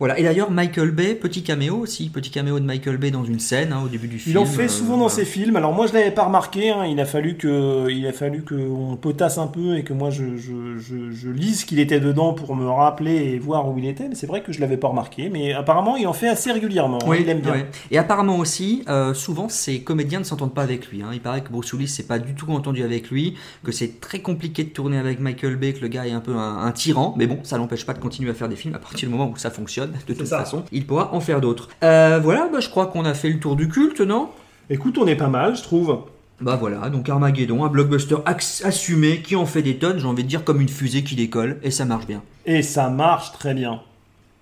Voilà, 0.00 0.18
et 0.18 0.22
d'ailleurs 0.24 0.50
Michael 0.50 0.90
Bay, 0.90 1.14
petit 1.14 1.42
caméo 1.42 1.76
aussi, 1.76 2.08
petit 2.08 2.30
caméo 2.30 2.58
de 2.58 2.64
Michael 2.64 2.96
Bay 2.96 3.10
dans 3.10 3.24
une 3.24 3.38
scène 3.38 3.72
hein, 3.72 3.82
au 3.84 3.88
début 3.88 4.08
du 4.08 4.18
film. 4.18 4.32
Il 4.36 4.38
en 4.38 4.44
fait 4.44 4.64
euh, 4.64 4.68
souvent 4.68 4.94
dans 4.96 5.06
voilà. 5.08 5.14
ses 5.14 5.24
films. 5.24 5.56
Alors 5.56 5.72
moi 5.72 5.86
je 5.86 5.92
l'avais 5.92 6.10
pas 6.10 6.24
remarqué. 6.24 6.70
hein. 6.70 6.84
Il 6.86 6.98
a 7.00 7.04
fallu 7.06 7.36
que, 7.36 7.88
il 7.90 8.06
a 8.06 8.12
fallu 8.12 8.42
que 8.42 8.54
on 8.54 8.96
potasse 8.96 9.38
un 9.38 9.46
peu 9.46 9.76
et 9.76 9.84
que 9.84 9.92
moi 9.92 10.10
je, 10.10 10.36
je, 10.36 10.78
je, 10.78 11.10
je 11.12 11.28
lise 11.30 11.64
qu'il 11.64 11.78
était 11.78 12.00
dedans 12.00 12.32
pour 12.34 12.56
me 12.56 12.66
rappeler 12.68 13.14
et 13.14 13.38
voir 13.38 13.68
où 13.70 13.78
il 13.78 13.86
était. 13.86 14.08
Mais 14.08 14.14
c'est 14.16 14.26
vrai 14.26 14.42
que 14.42 14.52
je 14.52 14.60
l'avais 14.60 14.76
pas 14.76 14.88
remarqué. 14.88 15.28
Mais 15.30 15.52
apparemment 15.52 15.96
il 15.96 16.06
en 16.06 16.12
fait 16.12 16.28
assez 16.28 16.50
régulièrement. 16.50 16.98
hein. 17.02 17.06
Oui, 17.06 17.18
il 17.20 17.28
aime 17.28 17.40
bien. 17.40 17.52
ouais. 17.52 17.66
Et 17.90 17.98
apparemment 17.98 18.38
aussi, 18.38 18.82
euh, 18.88 19.14
souvent 19.14 19.48
ces 19.48 19.80
comédiens 19.82 20.18
ne 20.18 20.24
s'entendent 20.24 20.54
pas 20.54 20.62
avec 20.62 20.88
lui. 20.88 21.02
Il 21.12 21.20
paraît 21.20 21.42
que 21.42 21.50
Bruce 21.50 21.72
Willis 21.72 21.88
s'est 21.88 22.02
pas 22.02 22.18
du 22.18 22.34
tout 22.34 22.50
entendu 22.50 22.82
avec 22.82 23.10
lui, 23.10 23.34
que 23.62 23.70
c'est 23.70 24.00
très 24.00 24.18
compliqué 24.20 24.64
de 24.64 24.70
tourner 24.70 24.98
avec 24.98 25.20
Michael 25.20 25.56
Bay, 25.56 25.72
que 25.72 25.80
le 25.80 25.88
gars 25.88 26.06
est 26.06 26.12
un 26.12 26.20
peu 26.20 26.34
un, 26.34 26.58
un 26.64 26.72
tyran. 26.72 27.14
Mais 27.16 27.26
bon, 27.26 27.38
ça 27.44 27.58
l'empêche 27.58 27.86
pas 27.86 27.92
de 27.94 28.00
continuer 28.00 28.30
à 28.30 28.34
faire 28.34 28.48
des 28.48 28.56
films 28.56 28.74
à 28.74 28.78
partir 28.78 29.08
du 29.08 29.14
moment 29.14 29.30
où 29.30 29.36
ça 29.36 29.50
fonctionne. 29.50 29.83
De 29.86 30.14
toute 30.14 30.26
ça. 30.26 30.38
façon, 30.40 30.64
il 30.72 30.86
pourra 30.86 31.12
en 31.14 31.20
faire 31.20 31.40
d'autres. 31.40 31.68
Euh, 31.82 32.18
voilà, 32.22 32.48
bah, 32.52 32.60
je 32.60 32.68
crois 32.68 32.86
qu'on 32.86 33.04
a 33.04 33.14
fait 33.14 33.28
le 33.30 33.38
tour 33.40 33.56
du 33.56 33.68
culte, 33.68 34.00
non? 34.00 34.28
Écoute, 34.70 34.96
on 34.98 35.06
est 35.06 35.16
pas 35.16 35.28
mal, 35.28 35.56
je 35.56 35.62
trouve. 35.62 35.98
Bah 36.40 36.56
voilà, 36.58 36.90
donc 36.90 37.08
Armageddon, 37.08 37.64
un 37.64 37.68
blockbuster 37.68 38.16
assumé 38.64 39.22
qui 39.22 39.36
en 39.36 39.46
fait 39.46 39.62
des 39.62 39.76
tonnes, 39.76 39.98
j'ai 39.98 40.06
envie 40.06 40.24
de 40.24 40.28
dire 40.28 40.42
comme 40.42 40.60
une 40.60 40.68
fusée 40.68 41.04
qui 41.04 41.14
décolle, 41.14 41.58
et 41.62 41.70
ça 41.70 41.84
marche 41.84 42.06
bien. 42.06 42.22
Et 42.44 42.62
ça 42.62 42.88
marche 42.90 43.32
très 43.32 43.54
bien. 43.54 43.80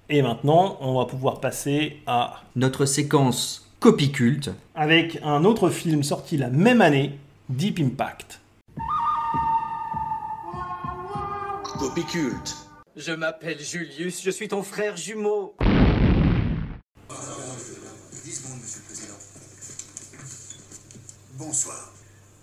Et 0.08 0.22
maintenant, 0.22 0.78
on 0.80 0.98
va 0.98 1.04
pouvoir 1.04 1.40
passer 1.40 1.98
à 2.06 2.40
Notre 2.56 2.86
séquence 2.86 3.68
copie 3.78 4.10
culte. 4.10 4.50
avec 4.74 5.18
un 5.22 5.44
autre 5.44 5.68
film 5.70 6.02
sorti 6.02 6.36
la 6.38 6.48
même 6.48 6.80
année, 6.80 7.18
Deep 7.50 7.78
Impact. 7.78 8.40
Copie 11.78 12.04
culte. 12.04 12.56
Je 12.94 13.12
m'appelle 13.12 13.58
Julius, 13.58 14.22
je 14.22 14.30
suis 14.30 14.48
ton 14.48 14.62
frère 14.62 14.98
jumeau. 14.98 15.56
10 18.22 18.32
secondes, 18.34 18.60
Monsieur 18.60 18.80
le 18.80 18.84
Président. 18.84 19.18
Bonsoir. 21.38 21.94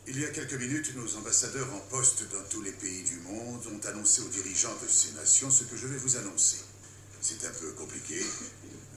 Il 0.07 0.19
y 0.19 0.25
a 0.25 0.29
quelques 0.29 0.55
minutes, 0.55 0.95
nos 0.95 1.17
ambassadeurs 1.17 1.67
en 1.71 1.79
poste 1.91 2.23
dans 2.31 2.41
tous 2.49 2.63
les 2.63 2.71
pays 2.71 3.03
du 3.03 3.19
monde 3.19 3.61
ont 3.67 3.87
annoncé 3.87 4.23
aux 4.23 4.27
dirigeants 4.29 4.73
de 4.81 4.87
ces 4.87 5.13
nations 5.13 5.51
ce 5.51 5.65
que 5.65 5.77
je 5.77 5.85
vais 5.85 5.97
vous 5.97 6.17
annoncer. 6.17 6.57
C'est 7.21 7.45
un 7.45 7.51
peu 7.51 7.71
compliqué. 7.73 8.19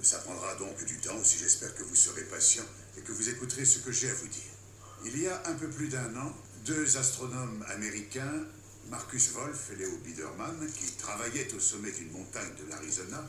Ça 0.01 0.21
prendra 0.21 0.55
donc 0.55 0.83
du 0.87 0.97
temps 1.01 1.19
aussi 1.21 1.37
j'espère 1.39 1.75
que 1.75 1.83
vous 1.83 1.95
serez 1.95 2.23
patient 2.23 2.65
et 2.97 3.03
que 3.03 3.13
vous 3.13 3.29
écouterez 3.29 3.67
ce 3.67 3.81
que 3.81 3.93
j'ai 3.93 4.09
à 4.09 4.15
vous 4.15 4.29
dire. 4.29 4.53
Il 5.05 5.21
y 5.21 5.29
a 5.29 5.43
un 5.47 5.55
peu 5.55 5.69
plus 5.69 5.89
d'un 5.89 6.17
an, 6.17 6.33
deux 6.65 6.97
astronomes 6.97 7.63
américains, 7.69 8.47
Marcus 8.89 9.33
Wolf 9.33 9.71
et 9.73 9.77
Leo 9.77 9.97
Biederman, 9.99 10.69
qui 10.75 10.93
travaillaient 10.93 11.53
au 11.55 11.61
sommet 11.61 11.93
d'une 11.93 12.11
montagne 12.11 12.53
de 12.63 12.69
l'Arizona, 12.71 13.29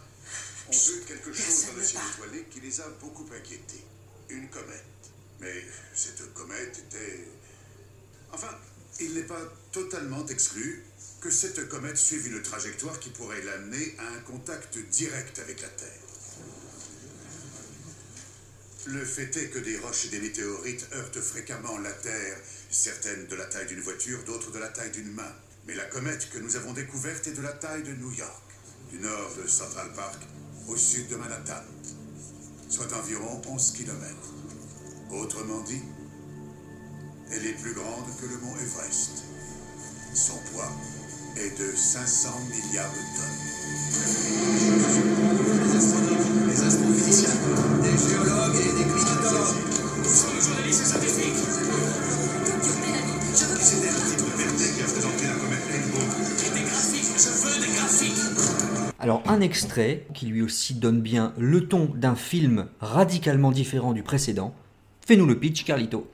ont 0.67 0.71
vu 0.71 1.01
quelque 1.07 1.33
chose 1.33 1.67
dans 1.67 1.73
le 1.73 1.83
ciel 1.83 2.01
étoilé 2.13 2.45
qui 2.49 2.59
les 2.61 2.81
a 2.81 2.87
beaucoup 3.01 3.27
inquiétés. 3.33 3.83
Une 4.29 4.49
comète. 4.49 4.83
Mais 5.39 5.65
cette 5.93 6.33
comète 6.33 6.83
était... 6.87 7.27
Enfin, 8.31 8.57
il 8.99 9.13
n'est 9.13 9.23
pas 9.23 9.41
totalement 9.71 10.25
exclu 10.27 10.83
que 11.19 11.29
cette 11.29 11.67
comète 11.69 11.97
suive 11.97 12.27
une 12.27 12.41
trajectoire 12.41 12.99
qui 12.99 13.09
pourrait 13.09 13.41
l'amener 13.41 13.95
à 13.99 14.07
un 14.09 14.19
contact 14.21 14.77
direct 14.77 15.39
avec 15.39 15.61
la 15.61 15.69
Terre. 15.69 15.99
Le 18.85 19.05
fait 19.05 19.35
est 19.37 19.49
que 19.49 19.59
des 19.59 19.77
roches 19.77 20.05
et 20.05 20.09
des 20.09 20.19
météorites 20.19 20.85
heurtent 20.93 21.21
fréquemment 21.21 21.77
la 21.77 21.93
Terre, 21.93 22.37
certaines 22.73 23.27
de 23.27 23.35
la 23.35 23.45
taille 23.45 23.67
d'une 23.67 23.81
voiture, 23.81 24.23
d'autres 24.25 24.51
de 24.51 24.57
la 24.59 24.67
taille 24.67 24.91
d'une 24.91 25.11
main. 25.11 25.31
Mais 25.67 25.75
la 25.75 25.85
comète 25.85 26.29
que 26.31 26.39
nous 26.39 26.55
avons 26.55 26.73
découverte 26.73 27.27
est 27.27 27.33
de 27.33 27.41
la 27.41 27.53
taille 27.53 27.83
de 27.83 27.93
New 27.93 28.11
York, 28.11 28.43
du 28.89 28.97
nord 28.99 29.31
de 29.41 29.47
Central 29.47 29.93
Park 29.95 30.19
au 30.67 30.75
sud 30.75 31.07
de 31.07 31.15
Manhattan, 31.15 31.63
soit 32.69 32.91
environ 32.93 33.41
11 33.47 33.73
km. 33.73 34.07
Autrement 35.11 35.61
dit, 35.61 35.81
elle 37.31 37.45
est 37.45 37.61
plus 37.61 37.73
grande 37.73 38.05
que 38.19 38.25
le 38.25 38.37
mont 38.39 38.55
Everest. 38.57 39.23
Son 40.15 40.37
poids 40.51 40.71
est 41.37 41.57
de 41.57 41.75
500 41.75 42.29
milliards 42.49 42.91
de 42.91 42.99
tonnes. 43.17 43.53
Astrophysiciens, 46.65 47.35
des 47.81 47.97
géologues 47.97 48.55
et 48.55 48.73
des 48.77 48.85
climatologues. 48.89 49.82
Alors 59.03 59.21
un 59.27 59.41
extrait 59.41 60.05
qui 60.13 60.27
lui 60.27 60.41
aussi 60.41 60.75
donne 60.75 61.01
bien 61.01 61.33
le 61.37 61.67
ton 61.67 61.89
d'un 61.93 62.15
film 62.15 62.67
radicalement 62.79 63.51
différent 63.51 63.91
du 63.91 64.01
précédent. 64.01 64.53
Fais-nous 65.05 65.25
le 65.25 65.37
pitch, 65.37 65.65
Carlito. 65.65 66.07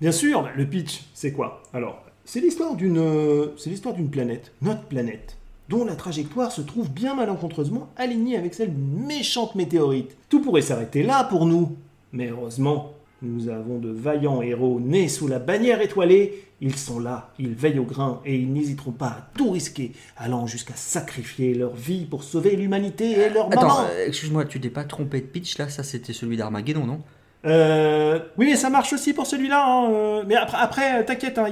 Bien 0.00 0.12
sûr, 0.12 0.48
le 0.56 0.66
pitch, 0.66 1.02
c'est 1.12 1.32
quoi? 1.32 1.62
Alors, 1.74 2.02
c'est 2.24 2.40
l'histoire 2.40 2.74
d'une, 2.74 2.96
euh, 2.96 3.48
c'est 3.58 3.68
l'histoire 3.68 3.94
d'une 3.94 4.08
planète, 4.08 4.52
notre 4.62 4.84
planète, 4.84 5.36
dont 5.68 5.84
la 5.84 5.94
trajectoire 5.94 6.50
se 6.52 6.62
trouve 6.62 6.90
bien 6.90 7.14
malencontreusement 7.14 7.90
alignée 7.98 8.38
avec 8.38 8.54
celle 8.54 8.72
d'une 8.72 9.04
méchante 9.04 9.54
météorite. 9.54 10.16
Tout 10.30 10.40
pourrait 10.40 10.62
s'arrêter 10.62 11.02
là 11.02 11.24
pour 11.24 11.44
nous, 11.44 11.76
mais 12.14 12.30
heureusement, 12.30 12.94
nous 13.20 13.50
avons 13.50 13.78
de 13.78 13.90
vaillants 13.90 14.40
héros 14.40 14.80
nés 14.80 15.08
sous 15.08 15.28
la 15.28 15.38
bannière 15.38 15.82
étoilée. 15.82 16.46
Ils 16.64 16.76
sont 16.76 17.00
là, 17.00 17.30
ils 17.40 17.54
veillent 17.54 17.80
au 17.80 17.84
grain 17.84 18.20
et 18.24 18.36
ils 18.36 18.52
n'hésiteront 18.52 18.92
pas 18.92 19.06
à 19.08 19.28
tout 19.36 19.50
risquer, 19.50 19.90
allant 20.16 20.46
jusqu'à 20.46 20.76
sacrifier 20.76 21.54
leur 21.54 21.74
vie 21.74 22.04
pour 22.04 22.22
sauver 22.22 22.54
l'humanité 22.54 23.10
et 23.10 23.30
leur 23.30 23.46
Attends, 23.46 23.62
maman. 23.66 23.80
euh, 23.90 24.06
excuse-moi, 24.06 24.44
tu 24.44 24.60
t'es 24.60 24.70
pas 24.70 24.84
trompé 24.84 25.20
de 25.20 25.26
pitch 25.26 25.58
là? 25.58 25.68
Ça 25.68 25.82
c'était 25.82 26.12
celui 26.12 26.36
d'Armageddon, 26.36 26.86
non? 26.86 27.00
Euh, 27.44 28.20
oui, 28.38 28.46
mais 28.46 28.54
ça 28.56 28.70
marche 28.70 28.92
aussi 28.92 29.12
pour 29.12 29.26
celui-là. 29.26 29.60
hein, 29.66 29.90
euh, 29.90 30.24
mais 30.24 30.36
après, 30.36 30.56
après 30.58 31.04
t'inquiète, 31.04 31.36
hein, 31.38 31.48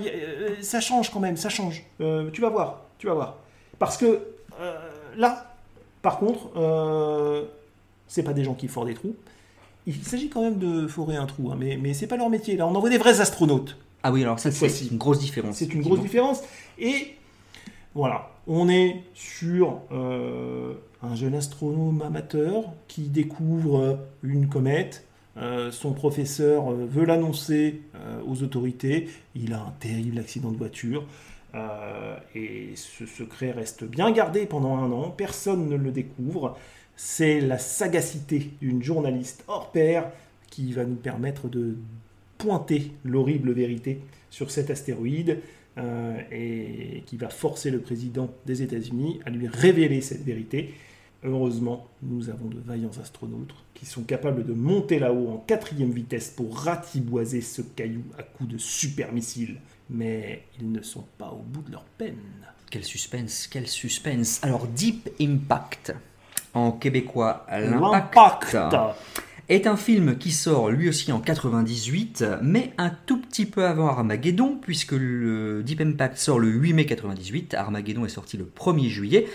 ça 0.60 0.80
change 0.80 1.10
quand 1.10 1.18
même, 1.18 1.36
ça 1.36 1.48
change. 1.48 1.82
Euh, 2.00 2.30
tu 2.32 2.40
vas 2.40 2.50
voir, 2.50 2.82
tu 2.98 3.08
vas 3.08 3.14
voir. 3.14 3.38
Parce 3.80 3.96
que 3.96 4.06
euh, 4.60 4.74
là, 5.16 5.56
par 6.02 6.18
contre, 6.18 7.48
c'est 8.06 8.22
pas 8.22 8.32
des 8.32 8.44
gens 8.44 8.54
qui 8.54 8.68
forent 8.68 8.86
des 8.86 8.94
trous. 8.94 9.16
Il 9.88 9.96
s'agit 10.04 10.28
quand 10.28 10.42
même 10.42 10.58
de 10.58 10.86
forer 10.86 11.16
un 11.16 11.26
trou, 11.26 11.50
hein, 11.50 11.56
mais, 11.58 11.76
mais 11.82 11.94
c'est 11.94 12.06
pas 12.06 12.16
leur 12.16 12.30
métier. 12.30 12.56
Là, 12.56 12.68
on 12.68 12.74
envoie 12.76 12.90
des 12.90 12.98
vrais 12.98 13.20
astronautes. 13.20 13.76
Ah 14.02 14.12
oui, 14.12 14.22
alors 14.22 14.38
ça 14.38 14.50
c'est 14.50 14.86
une 14.90 14.98
grosse 14.98 15.18
différence. 15.18 15.56
C'est 15.56 15.72
une 15.74 15.82
grosse 15.82 16.00
différence. 16.00 16.42
Et 16.78 17.16
voilà, 17.94 18.30
on 18.46 18.68
est 18.68 19.02
sur 19.14 19.80
euh, 19.92 20.74
un 21.02 21.14
jeune 21.14 21.34
astronome 21.34 22.02
amateur 22.02 22.64
qui 22.88 23.02
découvre 23.02 23.80
euh, 23.80 23.96
une 24.22 24.48
comète. 24.48 25.06
Euh, 25.36 25.70
son 25.70 25.92
professeur 25.92 26.70
veut 26.72 27.04
l'annoncer 27.04 27.82
euh, 27.94 28.20
aux 28.26 28.42
autorités. 28.42 29.08
Il 29.34 29.52
a 29.52 29.60
un 29.60 29.72
terrible 29.80 30.18
accident 30.18 30.50
de 30.50 30.56
voiture. 30.56 31.04
Et 32.36 32.76
ce 32.76 33.06
secret 33.06 33.50
reste 33.50 33.82
bien 33.82 34.12
gardé 34.12 34.46
pendant 34.46 34.76
un 34.76 34.92
an. 34.92 35.10
Personne 35.10 35.68
ne 35.68 35.74
le 35.74 35.90
découvre. 35.90 36.56
C'est 36.94 37.40
la 37.40 37.58
sagacité 37.58 38.52
d'une 38.60 38.84
journaliste 38.84 39.42
hors 39.48 39.72
pair 39.72 40.12
qui 40.48 40.72
va 40.72 40.84
nous 40.84 40.94
permettre 40.94 41.48
de 41.48 41.76
pointer 42.40 42.92
l'horrible 43.04 43.52
vérité 43.52 44.00
sur 44.30 44.50
cet 44.50 44.70
astéroïde 44.70 45.38
euh, 45.78 46.18
et 46.32 47.04
qui 47.06 47.16
va 47.16 47.28
forcer 47.28 47.70
le 47.70 47.80
président 47.80 48.30
des 48.46 48.62
États-Unis 48.62 49.20
à 49.26 49.30
lui 49.30 49.46
révéler 49.46 50.00
cette 50.00 50.24
vérité. 50.24 50.74
Heureusement, 51.22 51.86
nous 52.02 52.30
avons 52.30 52.48
de 52.48 52.58
vaillants 52.58 52.98
astronautes 53.00 53.54
qui 53.74 53.84
sont 53.84 54.02
capables 54.02 54.44
de 54.46 54.54
monter 54.54 54.98
là-haut 54.98 55.28
en 55.28 55.36
quatrième 55.36 55.90
vitesse 55.90 56.30
pour 56.30 56.56
ratiboiser 56.56 57.42
ce 57.42 57.60
caillou 57.60 58.02
à 58.18 58.22
coups 58.22 58.50
de 58.50 58.58
super 58.58 59.12
missiles. 59.12 59.60
Mais 59.90 60.44
ils 60.58 60.72
ne 60.72 60.80
sont 60.80 61.04
pas 61.18 61.30
au 61.30 61.42
bout 61.42 61.62
de 61.62 61.72
leur 61.72 61.84
peine. 61.84 62.16
Quel 62.70 62.84
suspense, 62.84 63.48
quel 63.48 63.66
suspense. 63.66 64.40
Alors 64.42 64.66
Deep 64.66 65.10
Impact, 65.20 65.92
en 66.54 66.72
québécois 66.72 67.44
L'Impact, 67.50 68.54
L'Impact. 68.54 68.96
Est 69.50 69.66
un 69.66 69.76
film 69.76 70.16
qui 70.16 70.30
sort 70.30 70.70
lui 70.70 70.88
aussi 70.88 71.10
en 71.10 71.18
98, 71.18 72.24
mais 72.40 72.72
un 72.78 72.90
tout 72.90 73.20
petit 73.20 73.46
peu 73.46 73.66
avant 73.66 73.88
Armageddon, 73.88 74.56
puisque 74.62 74.92
le 74.92 75.64
Deep 75.64 75.80
Impact 75.80 76.18
sort 76.18 76.38
le 76.38 76.48
8 76.48 76.72
mai 76.72 76.86
98, 76.86 77.54
Armageddon 77.54 78.04
est 78.04 78.10
sorti 78.10 78.36
le 78.36 78.44
1er 78.44 78.88
juillet. 78.88 79.26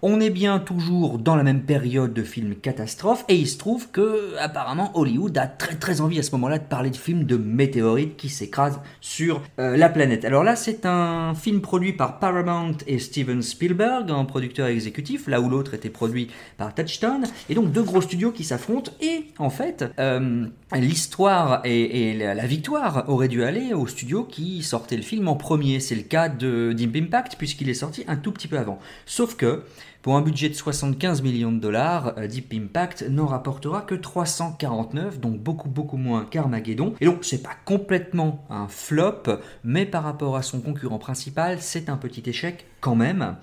On 0.00 0.20
est 0.20 0.30
bien 0.30 0.60
toujours 0.60 1.18
dans 1.18 1.34
la 1.34 1.42
même 1.42 1.62
période 1.62 2.14
de 2.14 2.22
films 2.22 2.54
catastrophes, 2.54 3.24
et 3.28 3.34
il 3.34 3.48
se 3.48 3.58
trouve 3.58 3.90
que 3.90 4.36
apparemment 4.38 4.96
Hollywood 4.96 5.36
a 5.36 5.48
très 5.48 5.74
très 5.74 6.00
envie 6.00 6.20
à 6.20 6.22
ce 6.22 6.30
moment-là 6.32 6.58
de 6.58 6.64
parler 6.64 6.90
de 6.90 6.96
films 6.96 7.24
de 7.24 7.36
météorites 7.36 8.16
qui 8.16 8.28
s'écrasent 8.28 8.78
sur 9.00 9.42
euh, 9.58 9.76
la 9.76 9.88
planète. 9.88 10.24
Alors 10.24 10.44
là, 10.44 10.54
c'est 10.54 10.86
un 10.86 11.34
film 11.34 11.60
produit 11.60 11.92
par 11.92 12.20
Paramount 12.20 12.76
et 12.86 13.00
Steven 13.00 13.42
Spielberg, 13.42 14.08
un 14.12 14.24
producteur 14.24 14.68
exécutif, 14.68 15.26
là 15.26 15.40
où 15.40 15.48
l'autre 15.48 15.74
était 15.74 15.90
produit 15.90 16.28
par 16.58 16.72
Touchstone, 16.76 17.24
et 17.48 17.56
donc 17.56 17.72
deux 17.72 17.82
gros 17.82 18.00
studios 18.00 18.30
qui 18.30 18.44
s'affrontent, 18.44 18.92
et 19.00 19.24
en 19.38 19.50
fait, 19.50 19.63
euh, 19.98 20.46
l'histoire 20.74 21.60
et, 21.64 22.14
la 22.14 22.46
victoire 22.46 23.04
auraient 23.08 23.28
dû 23.28 23.44
aller 23.44 23.72
au 23.72 23.86
studio 23.86 24.24
qui 24.24 24.62
sortait 24.62 24.96
le 24.96 25.02
film 25.02 25.28
en 25.28 25.36
premier. 25.36 25.80
C'est 25.80 25.94
le 25.94 26.02
cas 26.02 26.28
de 26.28 26.72
Deep 26.72 26.96
Impact, 26.96 27.36
puisqu'il 27.36 27.68
est 27.68 27.74
sorti 27.74 28.04
un 28.08 28.16
tout 28.16 28.32
petit 28.32 28.48
peu 28.48 28.58
avant. 28.58 28.78
Sauf 29.06 29.36
que, 29.36 29.62
pour 30.02 30.16
un 30.16 30.20
budget 30.20 30.50
de 30.50 30.54
75 30.54 31.22
millions 31.22 31.52
de 31.52 31.58
dollars, 31.58 32.14
euh, 32.18 32.26
Deep 32.26 32.52
Impact 32.52 33.06
n'en 33.08 33.26
rapportera 33.26 33.82
que 33.82 33.94
349, 33.94 35.18
donc 35.18 35.38
beaucoup 35.38 35.68
beaucoup 35.68 35.96
moins 35.96 36.26
qu'Armageddon. 36.26 36.94
Et 37.00 37.06
donc 37.06 37.24
c'est 37.24 37.42
pas 37.42 37.56
complètement 37.64 38.44
un 38.50 38.68
flop, 38.68 39.22
mais 39.64 39.86
par 39.86 40.02
rapport 40.02 40.36
à 40.36 40.42
son 40.42 40.60
concurrent 40.60 40.98
principal, 40.98 41.58
c'est 41.60 41.88
un 41.88 41.96
petit 41.96 42.22
échec 42.28 42.66
quand 42.80 42.96
même. 42.96 43.36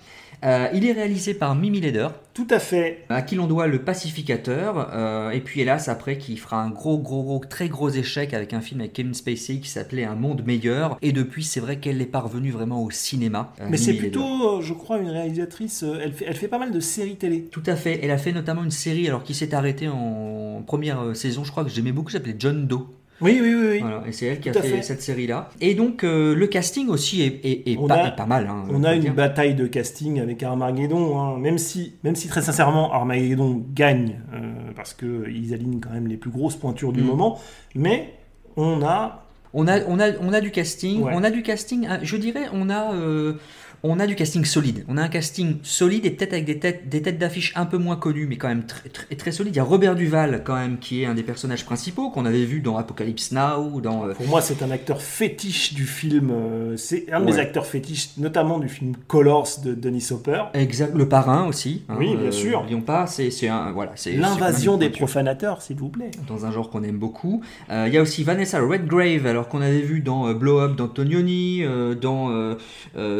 Euh, 0.43 0.67
il 0.73 0.85
est 0.87 0.91
réalisé 0.91 1.33
par 1.35 1.53
Mimi 1.55 1.79
Leder, 1.81 2.07
Tout 2.33 2.47
à 2.49 2.57
fait. 2.59 3.03
à 3.09 3.21
qui 3.21 3.35
l'on 3.35 3.45
doit 3.45 3.67
le 3.67 3.83
pacificateur, 3.83 4.89
euh, 4.93 5.29
et 5.29 5.39
puis 5.39 5.61
hélas 5.61 5.87
après 5.87 6.17
qui 6.17 6.35
fera 6.37 6.61
un 6.63 6.69
gros 6.69 6.97
gros 6.97 7.23
gros 7.23 7.41
très 7.47 7.69
gros 7.69 7.89
échec 7.89 8.33
avec 8.33 8.53
un 8.53 8.61
film 8.61 8.79
avec 8.79 8.93
Kevin 8.93 9.13
Spacey 9.13 9.57
qui 9.59 9.69
s'appelait 9.69 10.03
Un 10.03 10.15
monde 10.15 10.43
meilleur, 10.45 10.97
et 11.01 11.11
depuis 11.11 11.43
c'est 11.43 11.59
vrai 11.59 11.77
qu'elle 11.77 11.97
n'est 11.97 12.05
pas 12.05 12.19
revenue 12.21 12.51
vraiment 12.51 12.83
au 12.83 12.89
cinéma. 12.91 13.53
euh, 13.61 13.67
Mais 13.69 13.77
c'est 13.77 13.93
plutôt, 13.93 14.61
je 14.61 14.73
crois, 14.73 14.97
une 14.97 15.09
réalisatrice. 15.09 15.83
Elle 16.01 16.13
fait, 16.13 16.25
elle 16.27 16.35
fait 16.35 16.47
pas 16.47 16.59
mal 16.59 16.71
de 16.71 16.79
séries 16.79 17.17
télé. 17.17 17.43
Tout 17.51 17.63
à 17.67 17.75
fait. 17.75 17.99
Elle 18.01 18.11
a 18.11 18.17
fait 18.17 18.31
notamment 18.31 18.63
une 18.63 18.71
série 18.71 19.07
alors 19.07 19.23
qui 19.23 19.33
s'est 19.33 19.53
arrêtée 19.53 19.87
en 19.89 20.63
première 20.65 21.15
saison, 21.15 21.43
je 21.43 21.51
crois 21.51 21.63
que 21.63 21.69
j'aimais 21.69 21.91
beaucoup, 21.91 22.09
s'appelait 22.09 22.35
John 22.37 22.65
Doe. 22.67 22.87
Oui, 23.21 23.39
oui, 23.41 23.53
oui. 23.53 23.67
oui. 23.71 23.79
Voilà, 23.81 24.03
et 24.07 24.11
c'est 24.11 24.25
elle 24.27 24.39
qui 24.39 24.49
a 24.49 24.53
fait, 24.53 24.61
fait. 24.67 24.81
cette 24.81 25.01
série-là. 25.01 25.49
Et 25.61 25.75
donc 25.75 26.03
euh, 26.03 26.33
le 26.33 26.47
casting 26.47 26.87
aussi 26.89 27.21
est, 27.21 27.45
est- 27.45 27.71
est 27.71 27.77
On 27.77 27.87
pas, 27.87 27.95
a- 27.95 28.07
est 28.07 28.15
pas 28.15 28.25
mal. 28.25 28.47
hein, 28.49 28.63
On 28.71 28.83
a 28.83 28.95
une 28.95 29.01
dire. 29.01 29.13
bataille 29.13 29.53
de 29.55 29.67
casting 29.67 30.19
avec 30.19 30.41
Armageddon, 30.43 31.19
hein. 31.19 31.37
même, 31.37 31.57
si, 31.57 31.93
même 32.03 32.15
si 32.15 32.27
très 32.27 32.41
sincèrement 32.41 32.91
Armageddon 32.91 33.63
gagne, 33.73 34.19
euh, 34.33 34.51
parce 34.75 34.93
qu'ils 34.93 35.53
alignent 35.53 35.79
quand 35.79 35.91
même 35.93 36.07
les 36.07 36.17
plus 36.17 36.31
grosses 36.31 36.55
pointures 36.55 36.93
du 36.93 37.01
Mm. 37.01 37.05
moment, 37.05 37.39
mais 37.75 38.13
on 38.57 38.81
a... 38.83 39.25
On 39.53 39.67
a, 39.67 39.81
on, 39.85 39.99
a, 39.99 40.11
on 40.21 40.31
a 40.31 40.39
du 40.39 40.49
casting, 40.49 41.01
Ouais. 41.03 41.11
on 41.13 41.25
a 41.25 41.29
du 41.29 41.43
casting, 41.43 41.85
je 42.03 42.15
dirais, 42.15 42.45
on 42.53 42.69
a, 42.69 42.93
euh, 42.93 43.33
on 43.83 43.99
a 43.99 44.05
du 44.07 44.15
casting 44.15 44.45
solide. 44.45 44.83
On 44.87 44.97
a 44.97 45.01
un 45.01 45.07
casting 45.07 45.57
solide 45.63 46.05
et 46.05 46.11
peut-être 46.11 46.33
avec 46.33 46.45
des 46.45 46.59
têtes, 46.59 46.87
des 46.89 47.01
têtes 47.01 47.17
d'affiche 47.17 47.51
un 47.55 47.65
peu 47.65 47.77
moins 47.77 47.95
connues, 47.95 48.27
mais 48.27 48.37
quand 48.37 48.47
même 48.47 48.65
très, 48.65 48.89
très, 48.89 49.15
très 49.15 49.31
solide. 49.31 49.55
Il 49.55 49.57
y 49.57 49.59
a 49.59 49.63
Robert 49.63 49.95
Duval, 49.95 50.41
quand 50.45 50.55
même, 50.55 50.77
qui 50.77 51.01
est 51.01 51.05
un 51.05 51.15
des 51.15 51.23
personnages 51.23 51.65
principaux, 51.65 52.09
qu'on 52.11 52.25
avait 52.25 52.45
vu 52.45 52.59
dans 52.61 52.77
Apocalypse 52.77 53.31
Now, 53.31 53.81
dans... 53.81 54.05
euh, 54.07 54.13
Pour 54.13 54.27
moi, 54.27 54.41
c'est 54.41 54.61
un 54.61 54.69
acteur 54.71 55.01
fétiche 55.01 55.73
du 55.73 55.85
film. 55.85 56.29
euh, 56.31 56.77
C'est 56.77 57.11
un 57.11 57.19
de 57.21 57.25
mes 57.25 57.33
Ouais. 57.33 57.39
acteurs 57.39 57.65
fétiches, 57.65 58.09
notamment 58.17 58.59
du 58.59 58.69
film 58.69 58.93
Colors 59.07 59.47
de 59.63 59.73
Denis 59.73 60.07
Hopper. 60.11 60.43
Exact, 60.53 60.93
le 60.95 61.07
parrain 61.09 61.47
aussi. 61.47 61.83
hein, 61.89 61.95
Oui, 61.97 62.15
bien 62.15 62.27
euh, 62.27 62.31
sûr. 62.31 62.59
N'oublions 62.61 62.81
pas, 62.81 63.07
c'est 63.07 63.47
un 63.47 63.71
voilà, 63.71 63.93
L'invasion 64.15 64.77
des 64.77 64.89
profanateurs, 64.89 65.61
s'il 65.61 65.77
vous 65.77 65.89
plaît. 65.89 66.11
dans 66.27 66.45
un 66.45 66.51
genre 66.51 66.69
qu'on 66.69 66.83
aime 66.83 66.97
beaucoup. 66.99 67.41
Il 67.69 67.91
y 67.93 67.97
a 67.97 68.01
aussi 68.01 68.23
Vanessa 68.23 68.59
Redgrave, 68.59 69.25
alors 69.25 69.47
qu'on 69.47 69.61
avait 69.61 69.81
vu 69.81 70.01
dans 70.01 70.31
Blow 70.33 70.59
Up 70.59 70.75
d'Antonioni, 70.75 71.63
dans 71.99 72.55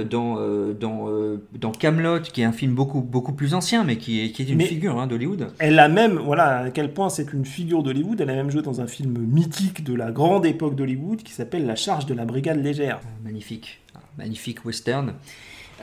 dans 0.10 0.51
euh, 0.52 0.74
dans 0.74 1.10
euh, 1.10 1.42
dans 1.58 1.72
Camelot, 1.72 2.20
qui 2.22 2.42
est 2.42 2.46
un 2.46 2.52
film 2.52 2.74
beaucoup 2.76 3.02
beaucoup 3.02 3.34
plus 3.34 3.54
ancien, 3.54 3.84
mais 3.84 3.98
qui 3.98 4.24
est 4.24 4.32
qui 4.32 4.42
est 4.42 4.50
une 4.50 4.58
Mais- 4.58 4.66
figure 4.66 5.00
hein, 5.00 5.08
d'Hollywood. 5.08 5.48
Elle 5.60 5.80
a 5.80 5.88
même, 5.88 6.18
voilà 6.18 6.60
à 6.60 6.70
quel 6.72 6.94
point 6.94 7.10
c'est 7.10 7.32
une 7.34 7.46
figure 7.46 7.84
d'Hollywood, 7.84 8.20
elle 8.22 8.30
a 8.30 8.36
même 8.36 8.52
joué 8.52 8.62
dans 8.62 8.82
un 8.82 8.88
film 8.88 9.18
mythique 9.18 9.84
de 9.84 9.94
la 9.94 10.12
grande 10.12 10.46
époque 10.46 10.76
d'Hollywood 10.76 11.24
qui 11.24 11.32
s'appelle 11.34 11.66
La 11.66 11.76
charge 11.76 12.06
de 12.06 12.14
la 12.14 12.26
brigade 12.26 12.62
légère. 12.64 13.00
Magnifique, 13.24 13.82
Ah, 13.96 14.00
magnifique 14.18 14.66
western. 14.66 15.14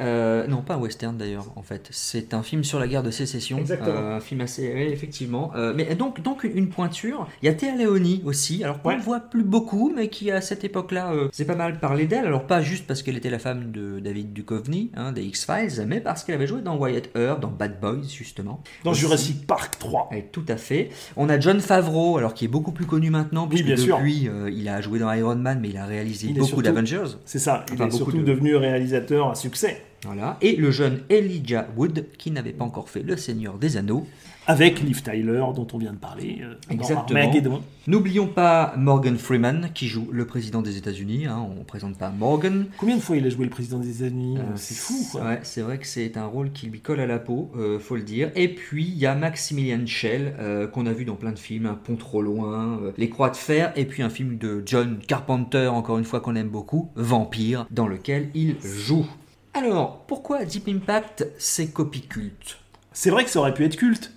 Euh, 0.00 0.46
non, 0.46 0.62
pas 0.62 0.74
un 0.74 0.78
western 0.78 1.16
d'ailleurs, 1.16 1.46
en 1.56 1.62
fait. 1.62 1.88
C'est 1.90 2.34
un 2.34 2.42
film 2.42 2.64
sur 2.64 2.78
la 2.78 2.86
guerre 2.86 3.02
de 3.02 3.10
sécession. 3.10 3.58
Exactement. 3.58 3.88
Euh, 3.96 4.16
un 4.16 4.20
film 4.20 4.40
assez. 4.40 4.72
oui, 4.74 4.82
effectivement. 4.92 5.50
Euh, 5.56 5.72
mais 5.74 5.94
donc, 5.94 6.22
donc 6.22 6.44
une, 6.44 6.68
pointure. 6.68 7.26
Il 7.42 7.46
y 7.46 7.48
a 7.48 7.54
Théa 7.54 7.74
Leoni 7.76 8.22
aussi, 8.24 8.62
alors 8.62 8.80
qu'on 8.82 8.90
Ouais. 8.90 8.96
ne 8.96 9.02
voit 9.02 9.20
plus 9.20 9.42
beaucoup, 9.42 9.92
mais 9.94 10.08
qui 10.08 10.30
à 10.30 10.40
cette 10.40 10.64
époque-là, 10.64 11.12
c'est 11.32 11.44
pas 11.44 11.54
mal 11.56 11.80
parlé 11.80 12.06
d'elle. 12.06 12.26
Alors, 12.26 12.46
pas 12.46 12.60
juste 12.62 12.86
parce 12.86 13.02
qu'elle 13.02 13.16
était 13.16 13.30
la 13.30 13.38
femme 13.38 13.72
de 13.72 13.98
David 14.00 14.32
Duchovny, 14.32 14.90
hein, 14.94 15.12
des 15.12 15.22
X-Files, 15.24 15.84
mais 15.86 16.00
parce 16.00 16.24
qu'elle 16.24 16.34
avait 16.36 16.46
joué 16.46 16.60
dans 16.60 16.76
Wyatt 16.76 17.10
Earp, 17.16 17.40
dans 17.40 17.48
Bad 17.50 17.80
Boys, 17.80 18.02
justement. 18.08 18.62
Dans 18.84 18.92
Aussi. 18.92 19.00
Jurassic 19.00 19.46
Park 19.46 19.78
3. 19.78 20.08
Ouais, 20.12 20.28
tout 20.30 20.44
à 20.48 20.56
fait. 20.56 20.90
On 21.16 21.28
a 21.28 21.40
John 21.40 21.60
Favreau, 21.60 22.18
alors 22.18 22.34
qui 22.34 22.44
est 22.44 22.48
beaucoup 22.48 22.72
plus 22.72 22.86
connu 22.86 23.10
maintenant, 23.10 23.42
Oui, 23.44 23.48
puisque 23.62 23.66
bien 23.66 23.76
sûr. 23.76 23.96
depuis, 23.98 24.28
il 24.52 24.68
a 24.68 24.80
joué 24.80 24.98
dans 24.98 25.12
Iron 25.12 25.36
Man, 25.36 25.58
mais 25.60 25.70
il 25.70 25.76
a 25.76 25.86
réalisé 25.86 26.28
Il 26.30 26.38
beaucoup 26.38 26.62
d'Avengers. 26.62 27.16
C'est 27.24 27.38
ça, 27.38 27.64
il 27.68 27.74
Enfin, 27.74 27.86
est 27.88 27.90
surtout 27.90 28.18
de- 28.18 28.22
devenu 28.22 28.56
réalisateur 28.56 29.30
à 29.30 29.34
succès. 29.34 29.82
Voilà. 30.04 30.36
Et 30.40 30.56
le 30.56 30.70
jeune 30.70 31.00
Elijah 31.10 31.66
Wood, 31.76 32.06
qui 32.18 32.30
n'avait 32.30 32.52
pas 32.52 32.64
encore 32.64 32.88
fait 32.88 33.02
Le 33.02 33.16
Seigneur 33.16 33.58
des 33.58 33.76
Anneaux. 33.76 34.06
avec 34.46 34.80
Liv 34.80 35.02
Tyler, 35.02 35.44
dont 35.54 35.66
on 35.74 35.78
vient 35.78 35.92
de 35.92 35.98
parler, 35.98 36.38
euh, 36.42 36.54
Exactement. 36.70 37.60
N'oublions 37.86 38.26
pas 38.28 38.72
Morgan 38.78 39.18
Freeman, 39.18 39.68
qui 39.74 39.88
joue 39.88 40.08
le 40.10 40.24
président 40.26 40.62
des 40.62 40.78
États-Unis. 40.78 41.26
hein, 41.26 41.44
on 41.54 41.58
ne 41.58 41.64
présente 41.64 41.98
pas 41.98 42.08
Morgan. 42.10 42.66
Combien 42.78 42.96
de 42.96 43.02
fois 43.02 43.16
il 43.18 43.26
a 43.26 43.30
joué 43.30 43.44
le 43.44 43.50
président 43.50 43.78
des 43.78 43.96
États-Unis 44.02 44.38
Euh, 44.38 44.42
C'est 44.56 44.74
fou, 44.74 45.06
quoi. 45.12 45.22
Ouais, 45.22 45.40
c'est 45.42 45.60
vrai 45.60 45.76
que 45.78 45.86
c'est 45.86 46.16
un 46.16 46.24
rôle 46.26 46.50
qui 46.52 46.66
lui 46.66 46.80
colle 46.80 47.00
à 47.00 47.06
la 47.06 47.18
peau, 47.18 47.50
euh, 47.58 47.78
faut 47.78 47.96
le 47.96 48.02
dire. 48.02 48.30
Et 48.36 48.48
puis 48.48 48.84
il 48.86 48.96
y 48.98 49.04
a 49.04 49.14
Maximilian 49.14 49.84
Schell, 49.86 50.34
euh, 50.38 50.66
qu'on 50.66 50.86
a 50.86 50.92
vu 50.92 51.04
dans 51.04 51.16
plein 51.16 51.32
de 51.32 51.38
films, 51.38 51.66
Un 51.66 51.74
pont 51.74 51.96
trop 51.96 52.22
loin, 52.22 52.80
Les 52.96 53.10
Croix 53.10 53.28
de 53.30 53.36
fer, 53.36 53.72
et 53.76 53.84
puis 53.84 54.02
un 54.02 54.10
film 54.10 54.38
de 54.38 54.62
John 54.64 54.98
Carpenter, 55.06 55.66
encore 55.66 55.98
une 55.98 56.04
fois 56.04 56.20
qu'on 56.20 56.36
aime 56.36 56.48
beaucoup, 56.48 56.88
Vampire, 56.94 57.66
dans 57.70 57.86
lequel 57.86 58.30
il 58.34 58.56
joue. 58.62 59.06
Alors, 59.54 60.04
pourquoi 60.06 60.44
Deep 60.44 60.68
Impact, 60.68 61.26
c'est 61.38 61.68
copie 61.68 62.02
culte 62.02 62.58
C'est 62.92 63.10
vrai 63.10 63.24
que 63.24 63.30
ça 63.30 63.40
aurait 63.40 63.54
pu 63.54 63.64
être 63.64 63.76
culte. 63.76 64.12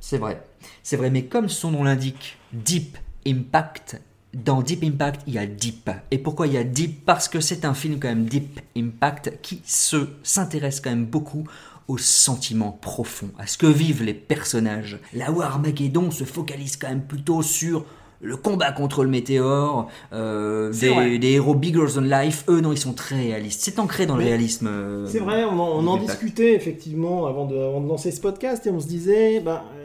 C'est 0.00 0.18
vrai. 0.18 0.44
C'est 0.82 0.96
vrai, 0.96 1.10
mais 1.10 1.24
comme 1.24 1.48
son 1.48 1.70
nom 1.70 1.84
l'indique, 1.84 2.36
Deep 2.52 2.98
Impact, 3.26 4.00
dans 4.34 4.62
Deep 4.62 4.82
Impact, 4.82 5.22
il 5.26 5.34
y 5.34 5.38
a 5.38 5.46
Deep. 5.46 5.90
Et 6.10 6.18
pourquoi 6.18 6.46
il 6.46 6.54
y 6.54 6.58
a 6.58 6.64
Deep? 6.64 7.04
Parce 7.04 7.28
que 7.28 7.40
c'est 7.40 7.64
un 7.64 7.74
film 7.74 7.98
quand 7.98 8.08
même 8.08 8.26
Deep 8.26 8.60
Impact 8.76 9.40
qui 9.40 9.62
se 9.64 10.08
s'intéresse 10.22 10.80
quand 10.80 10.90
même 10.90 11.06
beaucoup 11.06 11.44
aux 11.86 11.98
sentiments 11.98 12.72
profonds, 12.72 13.30
à 13.38 13.46
ce 13.46 13.58
que 13.58 13.66
vivent 13.66 14.02
les 14.02 14.14
personnages. 14.14 14.98
Où 15.14 15.42
Armageddon 15.42 16.10
se 16.10 16.24
focalise 16.24 16.76
quand 16.76 16.88
même 16.88 17.06
plutôt 17.06 17.42
sur 17.42 17.84
le 18.24 18.36
combat 18.36 18.72
contre 18.72 19.04
le 19.04 19.10
météore, 19.10 19.88
euh, 20.12 20.72
des, 20.72 21.18
des 21.18 21.32
héros 21.32 21.54
bigger 21.54 21.86
than 21.94 22.00
life, 22.00 22.44
eux 22.48 22.60
non, 22.60 22.72
ils 22.72 22.78
sont 22.78 22.94
très 22.94 23.16
réalistes. 23.16 23.60
C'est 23.62 23.78
ancré 23.78 24.06
dans 24.06 24.16
le 24.16 24.24
réalisme. 24.24 24.66
euh, 24.68 25.06
C'est 25.06 25.18
vrai, 25.18 25.44
on 25.44 25.58
en, 25.60 25.84
on 25.84 25.86
en 25.86 25.96
discutait 25.98 26.54
effectivement 26.54 27.26
avant 27.26 27.44
de, 27.44 27.56
avant 27.56 27.80
de 27.80 27.88
lancer 27.88 28.10
ce 28.10 28.20
podcast 28.20 28.66
et 28.66 28.70
on 28.70 28.80
se 28.80 28.86
disait, 28.88 29.42
euh, 29.46 29.83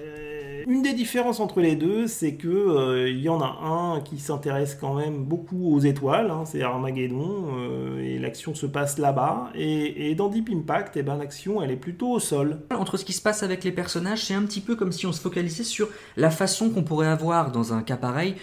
une 0.67 0.81
des 0.81 0.93
différences 0.93 1.39
entre 1.39 1.61
les 1.61 1.75
deux, 1.75 2.07
c'est 2.07 2.35
que 2.35 2.47
euh, 2.47 3.09
y 3.09 3.29
en 3.29 3.41
a 3.41 3.59
un 3.63 4.01
qui 4.01 4.19
s'intéresse 4.19 4.75
quand 4.79 4.93
même 4.93 5.23
beaucoup 5.23 5.73
aux 5.73 5.79
étoiles, 5.79 6.31
hein, 6.31 6.43
c'est 6.45 6.61
Armageddon, 6.61 7.47
euh, 7.57 8.01
et 8.03 8.19
l'action 8.19 8.55
se 8.55 8.65
passe 8.65 8.97
là-bas. 8.97 9.49
Et, 9.55 10.09
et 10.09 10.15
dans 10.15 10.29
Deep 10.29 10.49
Impact, 10.51 10.97
eh 10.97 11.03
ben, 11.03 11.17
l'action 11.17 11.61
elle 11.61 11.71
est 11.71 11.75
plutôt 11.75 12.11
au 12.11 12.19
sol. 12.19 12.61
Entre 12.71 12.97
ce 12.97 13.05
qui 13.05 13.13
se 13.13 13.21
passe 13.21 13.43
avec 13.43 13.63
les 13.63 13.71
personnages, 13.71 14.25
c'est 14.25 14.33
un 14.33 14.43
petit 14.43 14.61
peu 14.61 14.75
comme 14.75 14.91
si 14.91 15.05
on 15.05 15.11
se 15.11 15.21
focalisait 15.21 15.63
sur 15.63 15.89
la 16.17 16.31
façon 16.31 16.69
qu'on 16.69 16.83
pourrait 16.83 17.07
avoir 17.07 17.51
dans 17.51 17.73
un 17.73 17.81
cas 17.81 17.97
pareil 17.97 18.35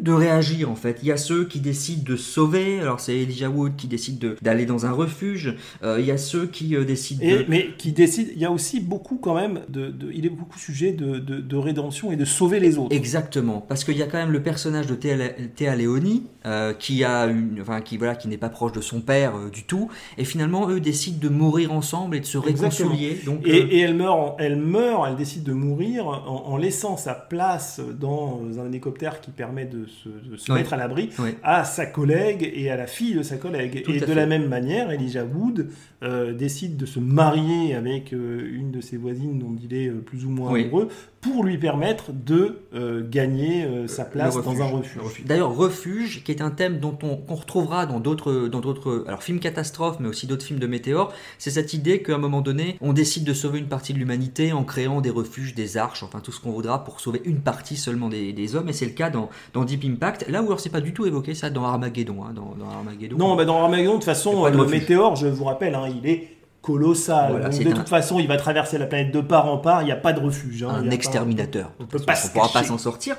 de 0.00 0.12
réagir 0.12 0.70
en 0.70 0.74
fait. 0.76 0.98
Il 1.02 1.08
y 1.08 1.12
a 1.12 1.16
ceux 1.16 1.44
qui 1.44 1.60
décident 1.60 2.02
de 2.04 2.16
sauver, 2.16 2.80
alors 2.80 3.00
c'est 3.00 3.16
Elijah 3.16 3.50
Wood 3.50 3.76
qui 3.76 3.88
décide 3.88 4.18
de- 4.18 4.36
d'aller 4.42 4.66
dans 4.66 4.86
un 4.86 4.92
refuge, 4.92 5.56
Euh, 5.82 5.98
il 5.98 6.06
y 6.06 6.10
a 6.10 6.18
ceux 6.18 6.46
qui 6.46 6.76
euh, 6.76 6.84
décident 6.84 7.22
Et, 7.24 7.38
de... 7.38 7.44
mais 7.48 7.68
qui 7.78 7.92
décide, 7.92 8.28
il 8.34 8.40
y 8.40 8.44
a 8.44 8.50
aussi 8.50 8.80
beaucoup 8.80 9.16
quand 9.16 9.34
même, 9.34 9.60
de, 9.68 9.90
de- 9.90 10.10
il 10.12 10.24
est 10.26 10.30
beaucoup 10.30 10.58
sujet 10.58 10.92
de, 10.92 11.18
de- 11.18 11.40
de 11.40 11.56
rédemption 11.56 12.12
et 12.12 12.16
de 12.16 12.24
sauver 12.24 12.60
les 12.60 12.78
autres. 12.78 12.94
Exactement, 12.94 13.64
parce 13.68 13.82
qu'il 13.84 13.96
y 13.96 14.02
a 14.02 14.06
quand 14.06 14.18
même 14.18 14.30
le 14.30 14.42
personnage 14.42 14.86
de 14.86 14.94
Théa, 14.94 15.30
Théa 15.56 15.74
Léoni 15.74 16.24
euh, 16.46 16.72
qui 16.74 17.02
a 17.04 17.26
une, 17.26 17.58
enfin 17.60 17.80
qui 17.80 17.96
voilà, 17.98 18.14
qui 18.14 18.28
n'est 18.28 18.36
pas 18.38 18.48
proche 18.48 18.72
de 18.72 18.80
son 18.80 19.00
père 19.00 19.32
du 19.52 19.64
tout, 19.64 19.88
et 20.18 20.24
finalement 20.24 20.68
eux 20.70 20.80
décident 20.80 21.18
de 21.20 21.28
mourir 21.28 21.72
ensemble 21.72 22.16
et 22.16 22.20
de 22.20 22.26
se 22.26 22.38
Exactement. 22.38 22.90
réconcilier. 22.90 23.20
Donc, 23.24 23.40
et, 23.46 23.56
et 23.76 23.80
elle 23.80 23.94
meurt, 23.94 24.18
en- 24.18 24.36
elle 24.38 24.56
meurt, 24.56 25.06
elle 25.08 25.16
décide 25.16 25.42
de 25.44 25.52
mourir 25.52 26.06
en, 26.06 26.44
en 26.46 26.56
laissant 26.56 26.96
sa 26.96 27.14
place 27.14 27.80
dans 28.00 28.40
un 28.58 28.68
hélicoptère 28.68 29.20
qui 29.20 29.30
permet 29.30 29.64
de 29.72 29.86
se, 29.86 30.08
de 30.08 30.36
se 30.36 30.52
Ouais. 30.52 30.58
mettre 30.58 30.72
à 30.74 30.76
l'abri 30.76 31.08
à 31.42 31.64
sa 31.64 31.86
collègue 31.86 32.50
et 32.54 32.70
à 32.70 32.76
la 32.76 32.86
fille 32.86 33.14
de 33.14 33.22
sa 33.22 33.36
collègue. 33.36 33.82
Tout 33.82 33.92
et 33.92 34.00
de 34.00 34.06
fait. 34.06 34.14
la 34.14 34.26
même 34.26 34.48
manière, 34.48 34.90
Elijah 34.90 35.24
Wood 35.24 35.68
euh, 36.02 36.32
décide 36.32 36.76
de 36.76 36.86
se 36.86 37.00
marier 37.00 37.74
avec 37.74 38.12
euh, 38.12 38.48
une 38.52 38.70
de 38.70 38.80
ses 38.80 38.96
voisines 38.96 39.38
dont 39.38 39.56
il 39.62 39.74
est 39.74 39.88
euh, 39.88 40.00
plus 40.00 40.24
ou 40.26 40.30
moins 40.30 40.52
Oui. 40.52 40.62
amoureux 40.64 40.88
pour 41.22 41.44
lui 41.44 41.56
permettre 41.56 42.10
de 42.12 42.58
euh, 42.74 43.08
gagner 43.08 43.64
euh, 43.64 43.86
sa 43.86 44.04
place 44.04 44.34
dans 44.34 44.60
un 44.60 44.66
refuge. 44.66 44.96
Le 44.96 45.02
refuge. 45.02 45.24
D'ailleurs, 45.24 45.54
refuge, 45.54 46.24
qui 46.24 46.32
est 46.32 46.42
un 46.42 46.50
thème 46.50 46.80
dont 46.80 46.98
on 47.04 47.16
qu'on 47.16 47.36
retrouvera 47.36 47.86
dans 47.86 48.00
d'autres, 48.00 48.48
dans 48.48 48.58
d'autres, 48.58 49.04
alors 49.06 49.22
films 49.22 49.38
catastrophes, 49.38 49.98
mais 50.00 50.08
aussi 50.08 50.26
d'autres 50.26 50.44
films 50.44 50.58
de 50.58 50.66
météores, 50.66 51.12
c'est 51.38 51.52
cette 51.52 51.74
idée 51.74 52.02
qu'à 52.02 52.16
un 52.16 52.18
moment 52.18 52.40
donné, 52.40 52.76
on 52.80 52.92
décide 52.92 53.22
de 53.22 53.34
sauver 53.34 53.60
une 53.60 53.68
partie 53.68 53.94
de 53.94 53.98
l'humanité 53.98 54.52
en 54.52 54.64
créant 54.64 55.00
des 55.00 55.10
refuges, 55.10 55.54
des 55.54 55.76
arches, 55.76 56.02
enfin 56.02 56.18
tout 56.18 56.32
ce 56.32 56.40
qu'on 56.40 56.50
voudra 56.50 56.82
pour 56.82 56.98
sauver 56.98 57.22
une 57.24 57.40
partie 57.40 57.76
seulement 57.76 58.08
des, 58.08 58.32
des 58.32 58.56
hommes, 58.56 58.68
et 58.68 58.72
c'est 58.72 58.86
le 58.86 58.90
cas 58.90 59.08
dans, 59.08 59.30
dans 59.52 59.64
Deep 59.64 59.84
Impact. 59.84 60.28
Là 60.28 60.42
où 60.42 60.46
alors 60.46 60.58
c'est 60.58 60.70
pas 60.70 60.80
du 60.80 60.92
tout 60.92 61.06
évoqué 61.06 61.34
ça 61.34 61.50
dans 61.50 61.64
Armageddon, 61.64 62.24
hein, 62.24 62.32
dans, 62.34 62.56
dans 62.58 62.68
Armageddon. 62.68 63.16
Non, 63.16 63.36
bah 63.36 63.44
dans 63.44 63.62
Armageddon, 63.62 63.92
de 63.92 63.96
toute 63.98 64.04
façon, 64.04 64.44
de 64.44 64.50
le 64.50 64.62
refuge. 64.62 64.80
météore, 64.80 65.14
je 65.14 65.28
vous 65.28 65.44
rappelle, 65.44 65.76
hein, 65.76 65.86
il 65.88 66.10
est 66.10 66.28
colossal. 66.62 67.32
Voilà, 67.32 67.46
Donc, 67.46 67.54
c'est 67.54 67.64
de 67.64 67.70
un- 67.70 67.74
toute 67.74 67.88
façon, 67.88 68.18
il 68.20 68.28
va 68.28 68.36
traverser 68.36 68.78
la 68.78 68.86
planète 68.86 69.12
de 69.12 69.20
part 69.20 69.46
en 69.46 69.58
part, 69.58 69.82
il 69.82 69.86
n'y 69.86 69.92
a 69.92 69.96
pas 69.96 70.12
de 70.12 70.20
refuge. 70.20 70.62
hein, 70.62 70.68
un 70.70 70.86
a 70.86 70.88
pas- 70.88 70.94
exterminateur. 70.94 71.72
On 71.80 71.86
peut 71.86 71.98
pas 71.98 72.14
se 72.14 72.28
pourra 72.30 72.48
pas 72.52 72.62
s'en 72.64 72.78
sortir. 72.78 73.16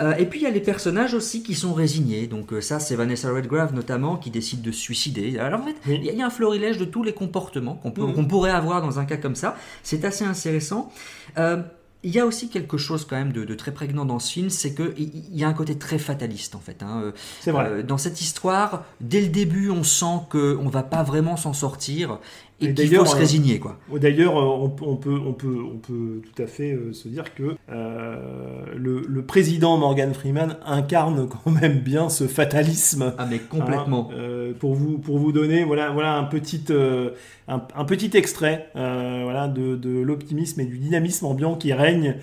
Euh, 0.00 0.14
et 0.16 0.26
puis 0.26 0.40
il 0.40 0.42
y 0.42 0.46
a 0.46 0.50
les 0.50 0.60
personnages 0.60 1.14
aussi 1.14 1.42
qui 1.42 1.54
sont 1.54 1.74
résignés. 1.74 2.26
Donc 2.26 2.52
euh, 2.52 2.60
ça, 2.60 2.80
c'est 2.80 2.96
Vanessa 2.96 3.30
Redgrave 3.32 3.74
notamment 3.74 4.16
qui 4.16 4.30
décide 4.30 4.62
de 4.62 4.72
se 4.72 4.80
suicider. 4.80 5.38
Alors 5.38 5.60
en 5.60 5.64
fait, 5.64 5.76
il 5.86 6.04
y 6.04 6.08
a- 6.08 6.12
il 6.12 6.18
y, 6.18 6.22
a 6.22 6.26
un 6.26 6.30
florilège 6.30 6.78
de 6.78 6.84
tous 6.86 7.02
les 7.02 7.12
comportements 7.12 7.74
qu'on 7.74 7.90
Mhm. 7.90 8.14
qu'on 8.14 8.24
pourrait 8.24 8.50
avoir 8.50 8.80
dans 8.82 8.98
un 8.98 9.04
cas 9.04 9.16
comme 9.18 9.36
ça. 9.36 9.56
C'est 9.82 10.04
assez 10.04 10.24
intéressant. 10.24 10.90
Euh, 11.38 11.62
il 12.02 12.14
y 12.14 12.20
a 12.20 12.26
aussi 12.26 12.48
quelque 12.50 12.76
chose 12.76 13.04
quand 13.04 13.16
même 13.16 13.32
de, 13.32 13.44
de 13.44 13.54
très 13.54 13.72
prégnant 13.72 14.04
dans 14.04 14.20
ce 14.20 14.30
film, 14.32 14.48
c'est 14.48 14.74
qu'il 14.74 14.92
il 14.98 15.36
y 15.36 15.42
a 15.42 15.48
un 15.48 15.52
côté 15.54 15.76
très 15.76 15.98
fataliste 15.98 16.54
en 16.54 16.60
fait. 16.60 16.82
hein. 16.82 17.12
C'est 17.40 17.50
vrai. 17.50 17.66
euh, 17.68 17.82
dans 17.82 17.98
cette 17.98 18.20
histoire, 18.20 18.84
dès 19.00 19.20
le 19.22 19.26
début, 19.28 19.70
on 19.70 19.82
sent 19.82 20.20
qu'on 20.30 20.68
va 20.68 20.82
pas 20.84 21.02
vraiment 21.02 21.36
s'en 21.36 21.52
sortir 21.52 22.18
et, 22.60 22.66
Et 22.66 22.74
qu'il 22.74 22.86
faut 22.86 22.90
d'ailleurs, 22.90 23.08
se 23.08 23.16
euh, 23.16 23.18
résigner 23.18 23.58
quoi. 23.58 23.78
D'ailleurs, 24.00 24.38
euh, 24.38 24.42
on, 24.42 24.74
on 24.82 24.96
peut, 24.96 25.18
on, 25.26 25.32
peut, 25.34 25.58
on 25.74 25.76
peut 25.76 26.22
tout 26.22 26.42
à 26.42 26.46
fait 26.46 26.72
euh, 26.72 26.92
se 26.92 27.08
dire 27.08 27.34
que 27.34 27.56
euh, 27.70 28.64
le, 28.74 29.02
le 29.06 29.22
président 29.22 29.76
Morgan 29.76 30.14
Freeman 30.14 30.56
incarne 30.64 31.28
quand 31.44 31.50
même 31.50 31.80
bien 31.80 32.08
ce 32.08 32.26
fatalisme. 32.26 33.14
Ah 33.18 33.26
mais 33.28 33.38
complètement. 33.38 34.08
Hein, 34.10 34.16
euh, 34.16 34.52
pour, 34.58 34.74
vous, 34.74 34.98
pour 34.98 35.18
vous 35.18 35.32
donner 35.32 35.64
voilà, 35.64 35.90
voilà 35.90 36.14
un, 36.14 36.24
petit, 36.24 36.64
euh, 36.70 37.10
un, 37.48 37.62
un 37.74 37.84
petit 37.84 38.16
extrait 38.16 38.70
voilà, 38.74 39.48
de, 39.48 39.76
de 39.76 40.00
l'optimisme 40.00 40.60
et 40.60 40.66
du 40.66 40.78
dynamisme 40.78 41.26
ambiant 41.26 41.56
qui 41.56 41.72
règne 41.72 42.16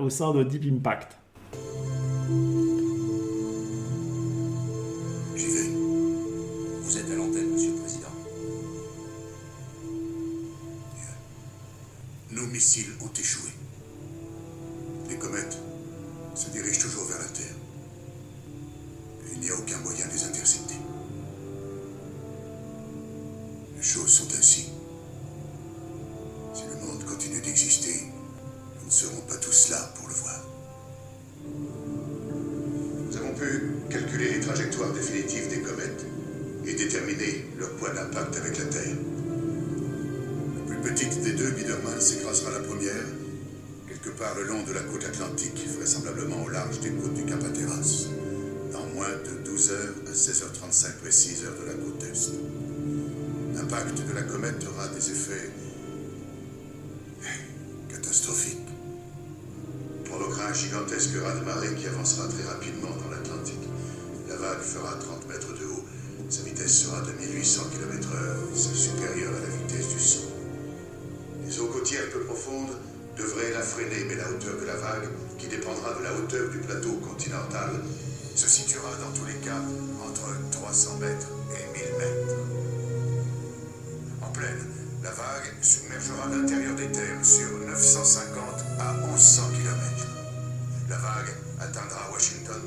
au 0.00 0.10
sein 0.10 0.32
de 0.32 0.42
Deep 0.44 0.64
Impact. 0.72 1.16
Les 15.08 15.16
comètes 15.16 15.56
se 16.34 16.50
dirigent 16.50 16.78
toujours 16.78 17.04
vers 17.04 17.18
la 17.18 17.24
Terre. 17.24 17.54
Il 19.32 19.40
n'y 19.40 19.48
a 19.48 19.54
aucun 19.54 19.78
moyen 19.78 20.06
de 20.06 20.12
les 20.12 20.24
intercepter. 20.24 20.74
Les 23.78 23.82
choses 23.82 24.10
sont 24.10 24.28
ainsi. 24.38 24.66
Si 26.52 26.62
le 26.68 26.86
monde 26.86 27.02
continue 27.06 27.40
d'exister, 27.40 28.12
nous 28.78 28.86
ne 28.86 28.90
serons 28.90 29.22
pas 29.22 29.36
tous 29.36 29.70
là 29.70 29.94
pour 29.96 30.08
le 30.08 30.14
voir. 30.14 30.46
Nous 33.06 33.16
avons 33.16 33.34
pu 33.36 33.72
calculer 33.88 34.34
les 34.34 34.40
trajectoires 34.40 34.92
définitives 34.92 35.48
des 35.48 35.62
comètes 35.62 36.04
et 36.66 36.74
déterminer 36.74 37.46
leur 37.56 37.74
point 37.76 37.94
d'impact 37.94 38.36
avec 38.36 38.58
la 38.58 38.66
Terre. 38.66 38.96
S'écrasera 42.00 42.50
la 42.52 42.60
première, 42.60 43.04
quelque 43.86 44.10
part 44.10 44.34
le 44.34 44.44
long 44.44 44.62
de 44.62 44.72
la 44.72 44.80
côte 44.80 45.04
atlantique, 45.04 45.68
vraisemblablement 45.76 46.42
au 46.44 46.48
large 46.48 46.80
des 46.80 46.90
côtes 46.90 47.12
du 47.12 47.24
Cap 47.26 47.42
Hatteras, 47.44 48.08
dans 48.72 48.86
moins 48.94 49.08
de 49.08 49.44
12 49.44 49.70
heures 49.72 49.94
à 50.06 50.12
16h35 50.12 50.96
précises 51.02 51.44
heure 51.44 51.54
de 51.60 51.66
la 51.66 51.74
côte 51.74 52.02
Est. 52.10 52.32
L'impact 53.54 54.08
de 54.08 54.14
la 54.14 54.22
comète 54.22 54.64
aura 54.72 54.88
des 54.88 55.10
effets 55.10 55.50
catastrophiques. 57.90 58.56
Provoquera 60.06 60.48
un 60.48 60.54
gigantesque 60.54 61.16
raz-de-marée 61.22 61.74
qui 61.74 61.86
avancera 61.86 62.28
très 62.28 62.44
rapidement 62.44 62.96
dans 62.96 63.10
l'Atlantique. 63.10 63.68
La 64.28 64.36
vague 64.36 64.62
fera 64.62 64.94
30 64.94 65.28
mètres 65.28 65.52
de 65.52 65.66
haut. 65.66 65.84
Sa 66.30 66.42
vitesse 66.42 66.84
sera 66.84 67.02
de 67.02 67.12
1800 67.12 67.62
km/h. 67.72 68.36
C'est 68.54 68.74
supérieur 68.74 69.32
à 69.34 69.40
la 69.40 69.48
vitesse 69.48 69.88
du 69.88 70.00
son. 70.00 70.19
Côtières 71.90 72.10
peu 72.12 72.20
profondes 72.20 72.70
devraient 73.16 73.50
la 73.50 73.62
freiner, 73.62 74.04
mais 74.06 74.14
la 74.14 74.30
hauteur 74.30 74.54
de 74.60 74.64
la 74.64 74.76
vague, 74.76 75.08
qui 75.38 75.48
dépendra 75.48 75.92
de 75.98 76.04
la 76.04 76.14
hauteur 76.14 76.48
du 76.48 76.58
plateau 76.58 76.92
continental, 77.02 77.82
se 78.36 78.48
situera 78.48 78.90
dans 79.02 79.10
tous 79.18 79.26
les 79.26 79.34
cas 79.44 79.58
entre 80.06 80.30
300 80.52 80.98
mètres 80.98 81.26
et 81.50 81.66
1000 81.76 81.82
mètres. 81.98 82.36
En 84.22 84.30
pleine, 84.30 84.66
la 85.02 85.10
vague 85.10 85.50
submergera 85.62 86.28
l'intérieur 86.28 86.76
des 86.76 86.92
terres 86.92 87.24
sur 87.24 87.58
950 87.66 88.38
à 88.78 88.92
1100 89.08 89.42
km. 89.50 90.06
La 90.88 90.96
vague 90.96 91.34
atteindra 91.58 92.08
Washington 92.12 92.62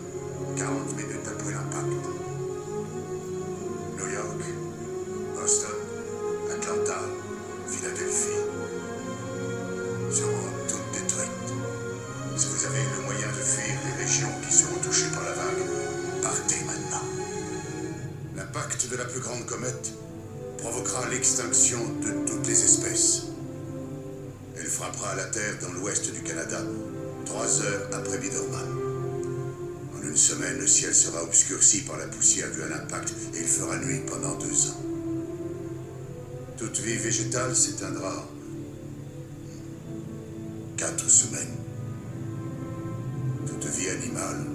s'éteindra 37.33 38.27
quatre 40.77 41.09
semaines. 41.09 41.57
Toute 43.47 43.65
vie 43.65 43.89
animale 43.89 44.45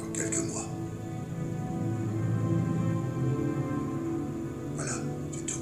en 0.00 0.12
quelques 0.12 0.44
mois. 0.48 0.64
Voilà, 4.74 4.92
c'est 5.30 5.46
tout. 5.46 5.60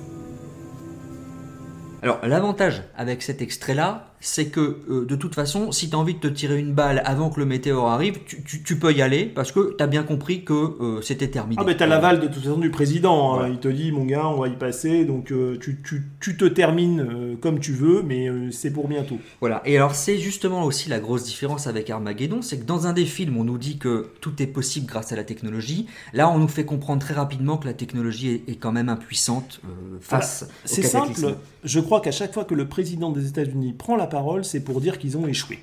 Alors 2.02 2.26
l'avantage 2.26 2.84
avec 2.96 3.22
cet 3.22 3.42
extrait-là, 3.42 4.13
c'est 4.26 4.46
que 4.46 4.78
euh, 4.88 5.04
de 5.04 5.16
toute 5.16 5.34
façon, 5.34 5.70
si 5.70 5.90
tu 5.90 5.94
as 5.94 5.98
envie 5.98 6.14
de 6.14 6.18
te 6.18 6.26
tirer 6.28 6.58
une 6.58 6.72
balle 6.72 7.02
avant 7.04 7.28
que 7.28 7.38
le 7.40 7.46
météore 7.46 7.88
arrive, 7.90 8.20
tu, 8.24 8.42
tu- 8.42 8.62
tu 8.62 8.78
peux 8.78 8.90
y 8.92 9.02
aller 9.02 9.26
parce 9.26 9.52
que 9.52 9.74
tu 9.76 9.82
as 9.84 9.86
bien 9.86 10.02
compris 10.02 10.44
que 10.44 10.54
euh, 10.54 11.02
c'était 11.02 11.28
terminé. 11.28 11.60
Ah, 11.60 11.64
mais 11.66 11.76
t'as 11.76 11.86
l'aval 11.86 12.20
de 12.20 12.26
toute 12.28 12.42
façon 12.42 12.56
du 12.58 12.70
président. 12.70 13.38
hein. 13.38 13.48
Il 13.50 13.58
te 13.58 13.68
dit, 13.68 13.92
mon 13.92 14.04
gars, 14.06 14.26
on 14.28 14.40
va 14.40 14.48
y 14.48 14.56
passer. 14.56 15.04
Donc, 15.04 15.30
euh, 15.30 15.58
tu, 15.60 15.80
tu- 15.84 16.04
tu 16.20 16.36
te 16.38 16.46
termines 16.46 17.36
comme 17.42 17.60
tu 17.60 17.72
veux, 17.72 18.02
mais 18.02 18.28
c'est 18.50 18.70
pour 18.72 18.88
bientôt. 18.88 19.18
Voilà, 19.40 19.60
et 19.66 19.76
alors 19.76 19.94
c'est 19.94 20.16
justement 20.16 20.64
aussi 20.64 20.88
la 20.88 21.00
grosse 21.00 21.24
différence 21.24 21.66
avec 21.66 21.90
Armageddon, 21.90 22.40
c'est 22.40 22.58
que 22.58 22.64
dans 22.64 22.86
un 22.86 22.94
des 22.94 23.04
films, 23.04 23.36
on 23.36 23.44
nous 23.44 23.58
dit 23.58 23.76
que 23.76 24.06
tout 24.22 24.42
est 24.42 24.46
possible 24.46 24.86
grâce 24.86 25.12
à 25.12 25.16
la 25.16 25.24
technologie. 25.24 25.86
Là, 26.14 26.30
on 26.30 26.38
nous 26.38 26.48
fait 26.48 26.64
comprendre 26.64 27.02
très 27.04 27.14
rapidement 27.14 27.58
que 27.58 27.66
la 27.66 27.74
technologie 27.74 28.30
est, 28.46 28.52
est 28.52 28.56
quand 28.56 28.72
même 28.72 28.88
impuissante 28.88 29.60
face 30.00 30.40
Voilà. 30.44 30.54
au 30.64 30.68
C'est 30.68 30.82
simple. 30.82 31.36
Je 31.62 31.80
crois 31.80 32.00
qu'à 32.00 32.10
chaque 32.12 32.32
fois 32.34 32.44
que 32.44 32.54
le 32.54 32.68
président 32.68 33.10
des 33.10 33.26
États-Unis 33.28 33.72
prend 33.72 33.96
la 33.96 34.06
parole, 34.16 34.44
c'est 34.44 34.62
pour 34.68 34.80
dire 34.80 34.98
qu'ils 35.00 35.16
ont 35.20 35.26
échoué. 35.26 35.58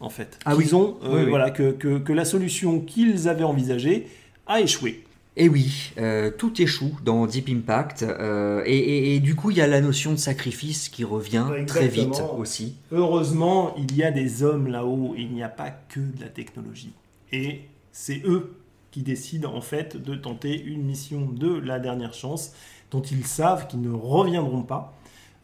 En 0.00 0.08
fait. 0.08 0.38
Ah 0.46 0.54
Qu'ils 0.54 0.68
oui. 0.72 0.74
ont, 0.74 0.96
euh, 1.04 1.14
Oui, 1.14 1.20
oui. 1.24 1.28
voilà, 1.28 1.50
que, 1.50 1.72
que- 1.72 1.98
que 1.98 2.12
la 2.14 2.24
solution 2.24 2.80
qu'ils 2.80 3.28
avaient 3.28 3.44
envisagée 3.54 4.06
a 4.46 4.60
échoué. 4.62 5.04
Et 5.36 5.48
oui, 5.48 5.92
euh, 5.98 6.30
tout 6.40 6.54
échoue 6.60 6.94
dans 7.04 7.26
Deep 7.26 7.48
Impact, 7.50 8.02
euh, 8.02 8.62
et, 8.66 8.76
et- 8.78 9.14
et 9.16 9.20
du 9.20 9.34
coup, 9.36 9.50
il 9.50 9.58
y 9.58 9.60
a 9.60 9.66
la 9.66 9.80
notion 9.82 10.10
de 10.12 10.16
sacrifice 10.30 10.88
qui 10.88 11.04
revient 11.04 11.46
très 11.66 11.86
vite 11.88 12.22
aussi. 12.38 12.74
Heureusement, 12.92 13.74
il 13.76 13.94
y 13.94 14.02
a 14.02 14.10
des 14.10 14.42
hommes 14.42 14.66
là-haut, 14.68 15.14
il 15.16 15.30
n'y 15.32 15.42
a 15.42 15.48
pas 15.50 15.70
que 15.70 16.00
de 16.00 16.20
la 16.20 16.28
technologie. 16.28 16.92
Et 17.32 17.60
c'est 17.92 18.22
eux 18.24 18.54
qui 18.90 19.02
décident 19.02 19.54
en 19.54 19.60
fait 19.60 19.96
de 19.96 20.14
tenter 20.14 20.54
une 20.74 20.82
mission 20.82 21.20
de 21.44 21.52
la 21.70 21.78
dernière 21.78 22.14
chance, 22.14 22.52
dont 22.90 23.02
ils 23.02 23.24
savent 23.26 23.66
qu'ils 23.68 23.82
ne 23.82 23.92
reviendront 23.92 24.62
pas. 24.62 24.84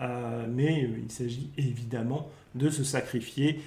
Euh, 0.01 0.47
mais 0.59 0.89
il 1.05 1.11
s'agit 1.13 1.49
évidemment 1.57 2.23
de 2.57 2.71
se 2.71 2.85
sacrifier 2.85 3.61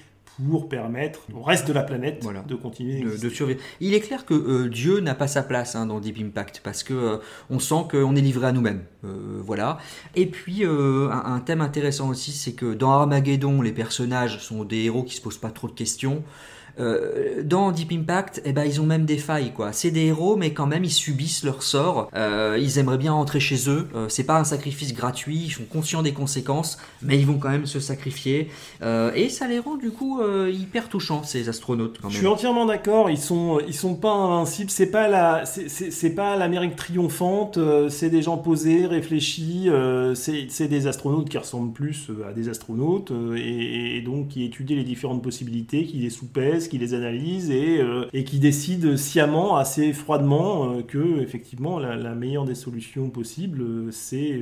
pour 0.48 0.70
permettre 0.70 1.22
au 1.34 1.42
reste 1.42 1.68
de 1.68 1.74
la 1.74 1.84
planète 1.84 2.26
de 2.48 2.56
continuer 2.56 3.02
de, 3.02 3.30
survivre. 3.30 3.60
Il 3.82 3.94
est 3.94 4.00
clair 4.00 4.26
que 4.26 4.34
euh, 4.34 4.70
Dieu 4.70 5.00
n'a 5.00 5.16
pas 5.16 5.28
sa 5.28 5.44
place 5.44 5.76
hein, 5.76 5.86
dans 5.86 6.00
Deep 6.00 6.18
Impact 6.20 6.62
parce 6.64 6.84
que 6.84 6.94
euh, 6.94 7.18
on 7.50 7.60
sent 7.60 7.88
qu'on 7.92 8.16
est 8.16 8.22
livré 8.22 8.48
à 8.48 8.52
nous-mêmes. 8.52 8.84
Euh, 9.04 9.42
voilà. 9.44 9.80
Et 10.16 10.28
puis 10.28 10.64
un, 10.64 11.10
un 11.10 11.40
thème 11.40 11.62
intéressant 11.62 12.10
aussi, 12.10 12.32
c'est 12.32 12.54
que 12.54 12.74
dans 12.74 12.92
Armageddon, 12.92 13.62
les 13.62 13.74
personnages 13.74 14.40
sont 14.40 14.64
des 14.64 14.86
héros 14.86 15.04
qui 15.04 15.16
se 15.16 15.22
posent 15.22 15.38
pas 15.38 15.52
trop 15.52 15.68
de 15.68 15.74
questions. 15.74 16.24
Euh, 16.80 17.44
dans 17.44 17.72
Deep 17.72 17.92
Impact, 17.92 18.42
eh 18.46 18.54
ben, 18.54 18.64
ils 18.64 18.80
ont 18.82 18.86
même 18.86 19.06
des 19.06 19.18
failles. 19.18 19.52
quoi. 19.54 19.74
C'est 19.74 19.92
des 19.92 20.06
héros, 20.06 20.36
mais 20.38 20.54
quand 20.54 20.66
même, 20.68 20.84
ils 20.84 20.92
subissent 20.92 21.44
leur 21.44 21.62
sort. 21.64 22.10
Euh, 22.16 22.58
ils 22.60 22.78
aimeraient 22.80 22.98
bien 22.98 23.12
rentrer 23.14 23.40
chez 23.40 23.70
eux. 23.70 23.88
Euh, 23.96 24.06
c'est 24.10 24.24
pas 24.24 24.40
un 24.40 24.44
sacrifice 24.44 24.94
gratuit. 24.94 25.38
Ils 25.46 25.52
sont 25.52 25.64
conscients 25.70 26.02
des 26.04 26.14
conséquences, 26.14 26.78
mais 27.02 27.20
ils 27.20 27.26
vont 27.26 27.38
quand 27.38 27.50
même 27.50 27.66
se 27.66 27.80
sacrifier. 27.80 28.50
Euh, 28.82 29.12
et 29.16 29.30
ça 29.30 29.48
les 29.48 29.60
rend 29.60 29.76
du 29.76 29.92
coup 29.92 30.22
hyper 30.52 30.90
touchants, 30.90 31.24
ces 31.24 31.50
astronautes. 31.50 31.98
Quand 32.02 32.08
même. 32.08 32.14
Je 32.14 32.18
suis 32.20 32.28
entièrement 32.28 32.66
d'accord. 32.66 33.10
Ils 33.10 33.18
sont, 33.18 33.60
ils 33.68 33.74
sont 33.74 33.96
pas 33.96 34.12
invincibles. 34.14 34.70
C'est 34.72 34.92
pas 34.92 35.08
la, 35.08 35.46
c'est- 35.46 36.10
pas 36.16 36.36
l'Amérique 36.38 36.76
triomphante. 36.76 37.60
C'est 37.90 38.10
des 38.10 38.22
gens 38.22 38.38
posés, 38.38 38.86
réfléchis. 38.86 39.70
C'est 40.16 40.68
des 40.68 40.88
astronautes 40.88 41.30
qui 41.30 41.38
ressemblent 41.38 41.74
plus 41.74 42.10
à 42.28 42.34
des 42.34 42.48
astronautes 42.50 43.12
et, 43.36 43.98
et 43.98 44.02
donc 44.02 44.30
qui 44.30 44.44
étudient 44.46 44.76
les 44.78 44.84
différentes 44.84 45.22
possibilités, 45.24 45.84
qui 45.86 45.98
les 45.98 46.10
soupèsent, 46.10 46.69
qui 46.70 46.78
les 46.78 46.94
analysent 46.94 47.52
et, 47.52 47.80
euh, 47.82 48.06
et 48.14 48.24
qui 48.24 48.40
décident 48.40 48.96
sciemment, 48.96 49.58
assez 49.58 49.92
froidement, 49.92 50.72
euh, 50.72 50.82
que 50.82 51.20
effectivement 51.22 51.80
la, 51.80 51.96
la 51.98 52.16
meilleure 52.16 52.46
des 52.46 52.56
solutions 52.56 53.10
possibles, 53.10 53.62
euh, 53.62 53.88
c'est 53.92 54.40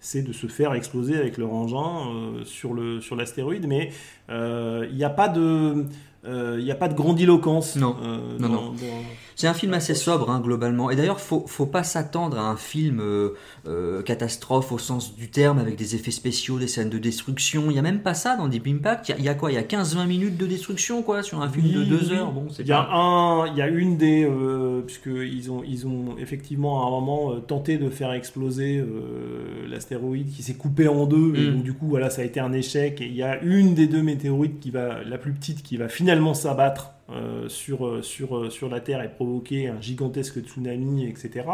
c'est 0.00 0.22
de 0.22 0.32
se 0.32 0.46
faire 0.46 0.72
exploser 0.74 1.16
avec 1.16 1.36
leur 1.38 1.52
engin 1.52 2.08
sur 2.44 2.72
le 2.74 3.00
sur 3.00 3.16
l'astéroïde. 3.16 3.66
Mais 3.66 3.90
il 4.30 4.94
n'y 4.96 5.04
a 5.04 5.10
pas 5.10 5.28
de 5.28 5.84
il 6.26 6.70
a 6.70 6.74
pas 6.74 6.88
de 6.88 6.94
grandiloquence. 6.94 7.76
Non, 7.76 7.96
non, 8.38 8.38
dans- 8.38 8.48
non. 8.48 8.62
dans- 8.72 8.74
C'est 9.36 9.46
un 9.48 9.54
film 9.54 9.74
assez 9.74 9.94
sobre 9.94 10.30
hein, 10.30 10.40
globalement. 10.40 10.90
Et 10.90 10.96
d'ailleurs, 10.96 11.20
faut, 11.20 11.44
faut 11.46 11.66
pas 11.66 11.82
s'attendre 11.82 12.38
à 12.38 12.42
un 12.48 12.56
film 12.56 13.00
euh, 13.00 13.30
euh, 13.66 14.02
catastrophe 14.02 14.70
au 14.72 14.78
sens 14.78 15.14
du 15.16 15.28
terme 15.30 15.58
avec 15.58 15.76
des 15.76 15.94
effets 15.94 16.10
spéciaux, 16.10 16.58
des 16.58 16.68
scènes 16.68 16.90
de 16.90 16.98
destruction. 16.98 17.64
Il 17.70 17.76
y 17.76 17.78
a 17.78 17.82
même 17.82 18.00
pas 18.00 18.14
ça 18.14 18.36
dans 18.36 18.48
Deep 18.48 18.66
Impact. 18.66 19.08
Il 19.08 19.12
y 19.12 19.14
a- 19.14 19.18
il 19.18 19.24
y, 19.24 19.28
a 19.28 19.34
quoi? 19.34 19.50
Il 19.50 19.54
y 19.54 19.58
a 19.58 19.62
15-20 19.62 20.06
minutes 20.06 20.36
de 20.36 20.46
destruction 20.46 21.02
quoi 21.02 21.22
sur 21.22 21.40
un 21.42 21.48
film 21.48 21.70
de 21.72 21.78
Oui, 21.80 21.86
2 21.88 21.98
oui. 22.10 22.16
heures? 22.16 22.32
Bon, 22.32 22.46
c'est 22.50 22.62
il 22.62 22.68
y 22.68 22.72
a 22.72 22.82
pas- 22.82 22.90
un, 22.94 23.46
il 23.48 23.56
y 23.56 23.62
a 23.62 23.68
une 23.68 23.96
des, 23.96 24.24
euh, 24.24 24.82
puisque 24.86 25.06
ils 25.06 25.50
ont, 25.50 25.62
ils 25.66 25.86
ont 25.86 26.16
effectivement 26.18 26.84
à 26.84 26.86
un 26.86 26.90
moment 26.90 27.32
euh, 27.32 27.40
tenté 27.40 27.76
de 27.78 27.88
faire 27.90 28.12
exploser 28.12 28.84
l'astéroïde 29.68 30.30
qui 30.32 30.42
s'est 30.42 30.54
coupé 30.54 30.88
en 30.88 31.06
deux, 31.06 31.34
et 31.36 31.48
Mm. 31.50 31.54
donc 31.54 31.62
du 31.62 31.72
coup 31.74 31.86
voilà 31.88 32.10
ça 32.10 32.22
a 32.22 32.24
été 32.24 32.40
un 32.40 32.52
échec. 32.52 33.00
Et 33.00 33.06
il 33.06 33.14
y 33.16 33.22
a 33.22 33.40
une 33.42 33.74
des 33.74 33.86
deux 33.86 34.02
météorites 34.02 34.60
qui 34.60 34.70
va, 34.70 35.02
la 35.04 35.18
plus 35.18 35.32
petite, 35.32 35.62
qui 35.62 35.76
va 35.76 35.88
finalement 35.88 36.34
s'abattre. 36.34 36.90
Euh, 37.10 37.50
sur, 37.50 37.86
euh, 37.86 38.00
sur, 38.00 38.34
euh, 38.34 38.48
sur 38.48 38.70
la 38.70 38.80
Terre 38.80 39.02
et 39.02 39.10
provoquer 39.10 39.68
un 39.68 39.78
gigantesque 39.78 40.40
tsunami, 40.42 41.06
etc. 41.06 41.44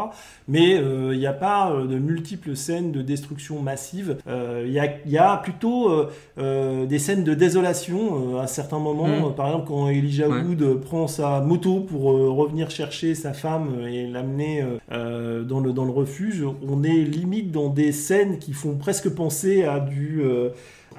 Mais 0.46 0.78
euh, 0.78 1.12
il 1.12 1.18
n'y 1.18 1.26
a 1.26 1.32
pas 1.32 1.72
euh, 1.72 1.88
de 1.88 1.98
multiples 1.98 2.54
scènes 2.54 2.92
de 2.92 3.02
destruction 3.02 3.60
massive. 3.60 4.18
Il 4.28 4.70
y, 4.70 4.78
a, 4.78 4.94
y 5.06 5.18
a 5.18 5.36
plutôt 5.38 6.06
des 6.36 6.98
scènes 6.98 7.24
de 7.24 7.34
désolation 7.34 8.38
à 8.38 8.46
certains 8.46 8.78
moments. 8.78 9.30
Mm. 9.30 9.34
Par 9.34 9.46
exemple, 9.46 9.66
quand 9.66 9.88
Elijah 9.88 10.28
Ouais. 10.28 10.42
Wood 10.42 10.80
prend 10.82 11.08
sa 11.08 11.40
moto 11.40 11.80
pour 11.80 12.02
revenir 12.02 12.70
chercher 12.70 13.16
sa 13.16 13.32
femme 13.32 13.84
et 13.88 14.06
l'amener 14.06 14.64
dans, 14.90 15.60
le, 15.60 15.72
dans 15.72 15.84
le 15.84 15.90
refuge, 15.90 16.44
on 16.68 16.84
est 16.84 17.02
limite 17.02 17.50
dans 17.50 17.68
des 17.68 17.90
scènes 17.90 18.38
qui 18.38 18.52
font 18.52 18.76
presque 18.76 19.08
penser 19.08 19.64
à 19.64 19.80
du... 19.80 20.22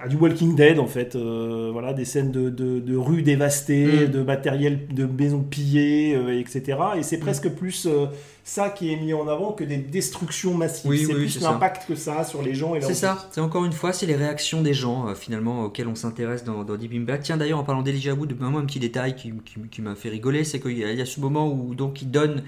à 0.03 0.07
du 0.07 0.15
Walking 0.15 0.55
Dead 0.55 0.79
en 0.79 0.87
fait, 0.87 1.15
Euh, 1.15 1.69
voilà 1.71 1.93
des 1.93 2.05
scènes 2.05 2.31
de, 2.31 2.49
de, 2.49 2.79
de 2.79 2.95
rues 2.97 3.21
dévastées, 3.21 4.07
Mm. 4.07 4.11
de 4.11 4.23
matériel, 4.23 4.87
de 4.93 5.05
maisons 5.05 5.43
pillées, 5.43 6.15
euh, 6.15 6.39
etc. 6.39 6.77
Et 6.97 7.03
c'est 7.03 7.19
presque 7.19 7.49
plus 7.49 7.85
euh, 7.85 8.07
ça 8.43 8.69
qui 8.69 8.91
est 8.91 8.95
mis 8.95 9.13
en 9.13 9.27
avant 9.27 9.51
que 9.51 9.63
des 9.63 9.77
destructions 9.77 10.53
massives. 10.55 10.89
Oui, 10.89 10.99
c'est 11.05 11.13
oui, 11.13 11.19
plus 11.21 11.39
l'impact 11.41 11.87
que 11.87 11.95
ça 11.95 12.19
a 12.19 12.23
sur 12.23 12.41
les 12.41 12.53
gens 12.55 12.73
et 12.75 12.81
C'est 12.81 12.93
ça, 12.95 13.29
c'est 13.31 13.41
encore 13.41 13.65
une 13.65 13.71
fois, 13.73 13.93
c'est 13.93 14.05
les 14.07 14.15
réactions 14.15 14.61
des 14.61 14.73
gens 14.73 15.07
euh, 15.07 15.13
finalement 15.15 15.65
auxquelles 15.65 15.87
on 15.87 15.95
s'intéresse 15.95 16.43
dans, 16.43 16.63
dans 16.63 16.75
Deep 16.75 16.93
Impact. 16.93 17.23
Tiens 17.25 17.37
d'ailleurs 17.37 17.59
en 17.59 17.63
parlant 17.63 17.81
d'Elijah 17.83 18.13
Wood, 18.13 18.35
un 18.41 18.65
petit 18.65 18.79
détail 18.79 19.15
qui, 19.15 19.31
qui- 19.45 19.59
qui 19.69 19.81
m'a 19.81 19.95
fait 19.95 20.09
rigoler, 20.09 20.43
c'est 20.43 20.59
qu'il 20.59 20.77
y, 20.77 20.81
y 20.81 21.01
a 21.01 21.05
ce 21.05 21.19
moment 21.19 21.47
où 21.51 21.75
donc 21.75 22.01
il 22.01 22.09
donne, 22.11 22.43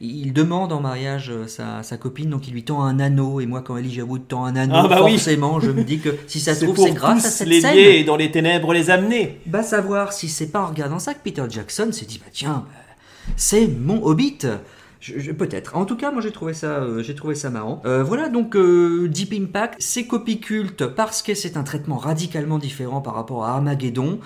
il 0.00 0.32
demande 0.32 0.72
en 0.72 0.80
mariage 0.80 1.30
euh, 1.30 1.46
sa, 1.46 1.82
sa 1.82 1.96
copine, 1.96 2.30
donc 2.30 2.48
il 2.48 2.52
lui 2.52 2.64
tend 2.64 2.82
un 2.82 2.98
anneau, 3.00 3.40
et 3.40 3.46
moi 3.46 3.62
quand 3.62 3.76
Elijah 3.76 4.04
Wood 4.04 4.28
tend 4.28 4.44
un 4.44 4.56
anneau, 4.56 4.74
Ah 4.76 4.88
bah 4.88 5.00
oui. 5.04 5.12
forcément 5.12 5.60
je 5.60 5.70
me 5.70 5.84
dis 5.84 6.00
que 6.00 6.10
si 6.26 6.40
ça 6.40 6.54
se 6.54 6.64
trouve 6.64 6.76
c'est 6.78 6.92
grâce 6.92 7.24
à 7.24 7.30
cette 7.30 7.48
les 7.48 7.60
scène. 7.60 7.76
et 7.76 8.04
dans 8.04 8.16
les 8.16 8.30
ténèbres 8.30 8.72
les 8.72 8.90
amener. 8.90 9.40
Bah 9.46 9.62
savoir 9.62 10.12
si 10.12 10.28
c'est 10.28 10.48
pas 10.48 10.62
en 10.62 10.66
regardant 10.66 10.98
ça 10.98 11.14
que 11.14 11.20
Peter 11.22 11.44
Jackson 11.48 11.88
s'est 11.92 12.06
dit 12.06 12.18
bah 12.18 12.30
tiens 12.32 12.64
bah, 12.66 12.80
c'est 13.36 13.66
mon 13.68 14.04
Hobbit. 14.04 14.38
Peut-être. 15.38 15.76
En 15.76 15.84
tout 15.84 15.96
cas, 15.96 16.10
moi 16.10 16.22
j'ai 16.22 16.32
trouvé 16.32 16.54
ça, 16.54 16.78
euh, 16.78 17.02
j'ai 17.02 17.14
trouvé 17.14 17.34
ça 17.34 17.50
marrant. 17.50 17.82
Euh, 17.84 18.02
voilà 18.02 18.30
donc 18.30 18.56
euh, 18.56 19.06
Deep 19.06 19.34
Impact, 19.34 19.74
c'est 19.78 20.06
copie 20.06 20.40
culte 20.40 20.86
parce 20.86 21.20
que 21.20 21.34
c'est 21.34 21.58
un 21.58 21.62
traitement 21.62 21.96
radicalement 21.98 22.58
différent 22.58 23.02
par 23.02 23.14
rapport 23.14 23.44
à 23.44 23.50
Armageddon. 23.54 24.18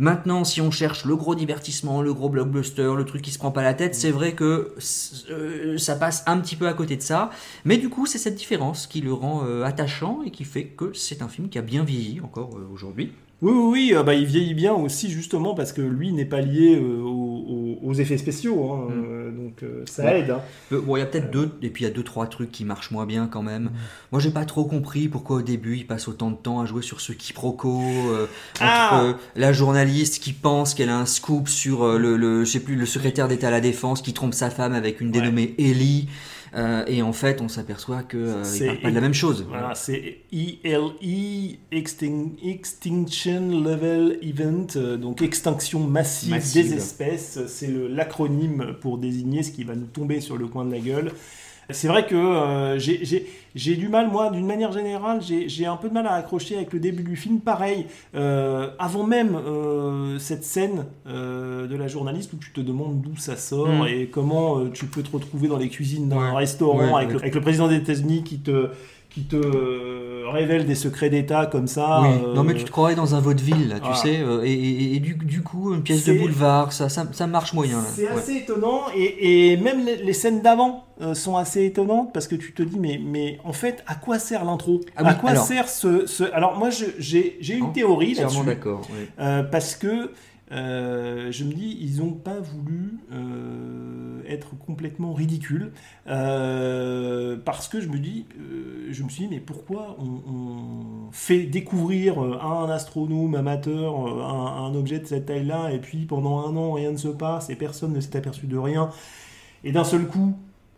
Maintenant, 0.00 0.44
si 0.44 0.62
on 0.62 0.70
cherche 0.70 1.04
le 1.04 1.14
gros 1.14 1.34
divertissement, 1.34 2.00
le 2.00 2.14
gros 2.14 2.30
blockbuster, 2.30 2.94
le 2.96 3.04
truc 3.04 3.20
qui 3.20 3.30
se 3.30 3.38
prend 3.38 3.50
pas 3.50 3.62
la 3.62 3.74
tête, 3.74 3.94
c'est 3.94 4.10
vrai 4.10 4.32
que 4.32 4.74
euh, 5.28 5.76
ça 5.76 5.94
passe 5.94 6.24
un 6.26 6.40
petit 6.40 6.56
peu 6.56 6.68
à 6.68 6.72
côté 6.72 6.96
de 6.96 7.02
ça. 7.02 7.28
Mais 7.66 7.76
du 7.76 7.90
coup, 7.90 8.06
c'est 8.06 8.16
cette 8.16 8.34
différence 8.34 8.86
qui 8.86 9.02
le 9.02 9.12
rend 9.12 9.44
euh, 9.44 9.62
attachant 9.62 10.22
et 10.24 10.30
qui 10.30 10.44
fait 10.44 10.68
que 10.68 10.94
c'est 10.94 11.20
un 11.20 11.28
film 11.28 11.50
qui 11.50 11.58
a 11.58 11.62
bien 11.62 11.84
vieilli 11.84 12.22
encore 12.22 12.56
euh, 12.56 12.66
aujourd'hui. 12.72 13.12
Oui, 13.42 13.52
oui, 13.52 13.70
oui, 13.70 13.92
euh, 13.94 14.02
bah, 14.02 14.14
il 14.14 14.26
vieillit 14.26 14.54
bien 14.54 14.74
aussi 14.74 15.10
justement 15.10 15.54
parce 15.54 15.72
que 15.72 15.80
lui 15.80 16.12
n'est 16.12 16.26
pas 16.26 16.40
lié 16.42 16.76
euh, 16.76 17.00
aux, 17.02 17.94
effets 17.94 18.18
spéciaux, 18.18 18.70
hein, 18.72 18.88
euh, 18.92 19.30
donc 19.30 19.64
ça 19.86 20.04
Ouais. 20.04 20.20
aide. 20.20 20.30
hein. 20.30 20.40
Bon, 20.70 20.96
il 20.96 21.00
y 21.00 21.02
a 21.02 21.06
peut-être 21.06 21.30
deux, 21.30 21.50
et 21.62 21.70
puis 21.70 21.84
il 21.84 21.86
y 21.88 21.90
a 21.90 21.92
deux, 21.92 22.02
trois 22.04 22.26
trucs 22.26 22.52
qui 22.52 22.64
marchent 22.64 22.90
moins 22.90 23.06
bien 23.06 23.26
quand 23.26 23.42
même. 23.42 23.70
Moi, 24.12 24.20
j'ai 24.20 24.30
pas 24.30 24.44
trop 24.44 24.64
compris 24.64 25.08
pourquoi 25.08 25.38
au 25.38 25.42
début 25.42 25.76
il 25.78 25.86
passe 25.86 26.06
autant 26.06 26.30
de 26.30 26.36
temps 26.36 26.60
à 26.60 26.66
jouer 26.66 26.82
sur 26.82 27.00
ce 27.00 27.12
quiproquo 27.12 27.80
euh, 28.10 28.24
entre 28.56 28.60
Ah 28.60 29.02
euh, 29.04 29.12
la 29.36 29.52
journaliste 29.52 30.22
qui 30.22 30.32
pense 30.34 30.74
qu'elle 30.74 30.90
a 30.90 30.98
un 30.98 31.06
scoop 31.06 31.48
sur 31.48 31.82
euh, 31.84 31.98
le, 31.98 32.16
le, 32.16 32.44
je 32.44 32.50
sais 32.50 32.60
plus, 32.60 32.76
le 32.76 32.86
secrétaire 32.86 33.26
d'État 33.26 33.48
à 33.48 33.50
la 33.50 33.60
Défense 33.60 34.02
qui 34.02 34.12
trompe 34.12 34.34
sa 34.34 34.50
femme 34.50 34.74
avec 34.74 35.00
une 35.00 35.10
dénommée 35.10 35.54
Ellie. 35.58 36.08
Euh, 36.54 36.84
et 36.88 37.00
en 37.02 37.12
fait, 37.12 37.40
on 37.40 37.48
s'aperçoit 37.48 38.02
que 38.02 38.16
euh, 38.16 38.40
ils 38.40 38.44
C'est- 38.44 38.66
parlent 38.66 38.80
pas 38.80 38.90
de 38.90 38.94
la 38.96 39.00
même 39.00 39.14
chose. 39.14 39.44
Voilà, 39.48 39.74
c'est 39.74 40.18
ELE, 40.32 41.58
Extin- 41.72 42.32
Extinction 42.42 43.62
Level 43.62 44.18
Event, 44.22 44.66
euh, 44.76 44.96
donc 44.96 45.22
extinction 45.22 45.80
massive, 45.80 46.30
Massive. 46.30 46.68
des 46.70 46.76
espèces. 46.76 47.38
C'est 47.46 47.68
le- 47.68 47.86
l'acronyme 47.88 48.74
pour 48.80 48.98
désigner 48.98 49.42
ce 49.42 49.52
qui 49.52 49.64
va 49.64 49.74
nous 49.76 49.86
tomber 49.86 50.20
sur 50.20 50.36
le 50.36 50.46
coin 50.48 50.64
de 50.64 50.72
la 50.72 50.80
gueule. 50.80 51.12
C'est 51.72 51.88
vrai 51.88 52.06
que 52.06 52.14
euh, 52.14 52.78
j'ai- 52.78 53.76
du 53.76 53.88
mal, 53.88 54.08
moi, 54.10 54.30
d'une 54.30 54.46
manière 54.46 54.70
générale, 54.72 55.20
j'ai 55.22 55.66
un 55.66 55.76
peu 55.76 55.88
de 55.88 55.94
mal 55.94 56.06
à 56.06 56.12
accrocher 56.14 56.56
avec 56.56 56.72
le 56.72 56.78
début 56.80 57.02
du 57.02 57.16
film. 57.16 57.40
Pareil, 57.40 57.86
euh, 58.14 58.68
avant 58.78 59.04
même 59.04 59.34
euh, 59.34 60.18
cette 60.18 60.44
scène 60.44 60.86
de 61.06 61.76
la 61.76 61.88
journaliste 61.88 62.32
où 62.32 62.36
tu 62.36 62.50
te 62.52 62.60
demandes 62.60 63.00
d'où 63.00 63.16
ça 63.16 63.36
sort 63.36 63.68
Mm. 63.68 63.86
et 63.88 64.06
comment 64.06 64.66
tu 64.72 64.86
peux 64.86 65.02
te 65.02 65.10
retrouver 65.12 65.48
dans 65.48 65.56
les 65.58 65.68
cuisines 65.68 66.08
d'un 66.08 66.18
Ouais. 66.32 66.36
restaurant 66.36 66.78
Ouais, 66.78 66.84
avec, 66.94 67.08
ouais. 67.08 67.14
Le, 67.14 67.18
avec 67.20 67.34
le 67.34 67.40
président 67.40 67.68
des 67.68 67.76
États-Unis 67.76 68.22
qui 68.24 68.38
te, 68.38 68.68
qui 69.10 69.22
te 69.24 69.36
révèle 70.30 70.66
des 70.66 70.74
secrets 70.76 71.10
d'État 71.10 71.46
comme 71.46 71.66
ça. 71.66 72.00
Oui. 72.02 72.08
euh, 72.24 72.34
Non 72.34 72.44
mais 72.44 72.54
tu 72.54 72.64
te 72.64 72.70
croirais 72.70 72.94
dans 72.94 73.14
un 73.16 73.20
vaudeville 73.20 73.68
là, 73.68 73.80
tu 73.80 73.92
sais, 73.94 74.20
euh, 74.20 74.42
et, 74.44 74.52
et- 74.52 74.94
et 74.96 75.00
du, 75.00 75.14
du 75.14 75.42
coup 75.42 75.74
une 75.74 75.82
pièce 75.82 76.04
de 76.04 76.12
boulevard, 76.12 76.72
ça, 76.72 76.88
ça, 76.88 77.04
ça 77.12 77.26
marche 77.26 77.52
moyen. 77.52 77.78
là. 77.78 77.84
C'est 77.92 78.04
Ouais. 78.04 78.16
assez 78.18 78.36
étonnant 78.36 78.82
et, 78.94 79.52
et 79.52 79.56
même 79.56 79.84
les, 79.84 79.96
les 79.96 80.12
scènes 80.12 80.40
d'avant 80.42 80.84
euh, 81.02 81.14
sont 81.14 81.36
assez 81.36 81.64
étonnantes 81.64 82.12
parce 82.12 82.28
que 82.28 82.36
tu 82.36 82.52
te 82.52 82.62
dis 82.62 82.78
mais, 82.78 83.00
mais 83.04 83.38
en 83.44 83.52
fait 83.52 83.82
à 83.88 83.94
quoi 83.96 84.18
sert 84.20 84.44
l'intro? 84.44 84.80
Ah 84.96 85.02
oui, 85.02 85.08
À 85.10 85.14
quoi 85.14 85.30
alors- 85.30 85.44
sert 85.44 85.68
ce, 85.68 86.06
ce- 86.06 86.30
Alors 86.32 86.56
moi 86.56 86.68
j'ai 86.70 87.54
une 87.56 87.72
théorie 87.72 88.14
là-dessus. 88.14 88.44
d'accord, 88.44 88.82
oui. 88.92 89.06
Euh, 89.18 89.42
parce 89.42 89.74
que 89.74 90.12
euh, 90.52 91.30
je 91.30 91.44
me 91.44 91.52
dis 91.52 91.78
ils 91.80 91.98
n'ont 91.98 92.12
pas 92.12 92.40
voulu 92.40 92.98
euh, 93.12 94.20
être 94.26 94.58
complètement 94.58 95.12
ridicules 95.12 95.70
euh, 96.08 97.36
parce 97.44 97.68
que 97.68 97.80
je 97.80 97.86
me 97.86 97.98
dis 97.98 98.26
je 98.90 99.02
me 99.04 99.08
suis 99.08 99.28
dit 99.28 99.34
mais 99.34 99.38
pourquoi 99.38 99.96
on, 100.00 101.12
fait 101.12 101.44
découvrir 101.44 102.18
à 102.18 102.64
un 102.64 102.70
astronome 102.70 103.36
amateur 103.36 103.94
un, 103.96 104.74
objet 104.74 104.98
de 104.98 105.06
cette 105.06 105.26
taille-là 105.26 105.70
et 105.70 105.78
puis 105.78 106.04
pendant 106.06 106.40
un 106.40 106.56
an 106.56 106.72
rien 106.72 106.90
ne 106.90 106.96
se 106.96 107.08
passe 107.08 107.48
et 107.50 107.54
personne 107.54 107.92
ne 107.92 108.00
s'est 108.00 108.16
aperçu 108.16 108.46
de 108.46 108.58
rien 108.58 108.90
et 109.62 109.70
d'un 109.70 109.84
seul 109.84 110.06
coup 110.06 110.34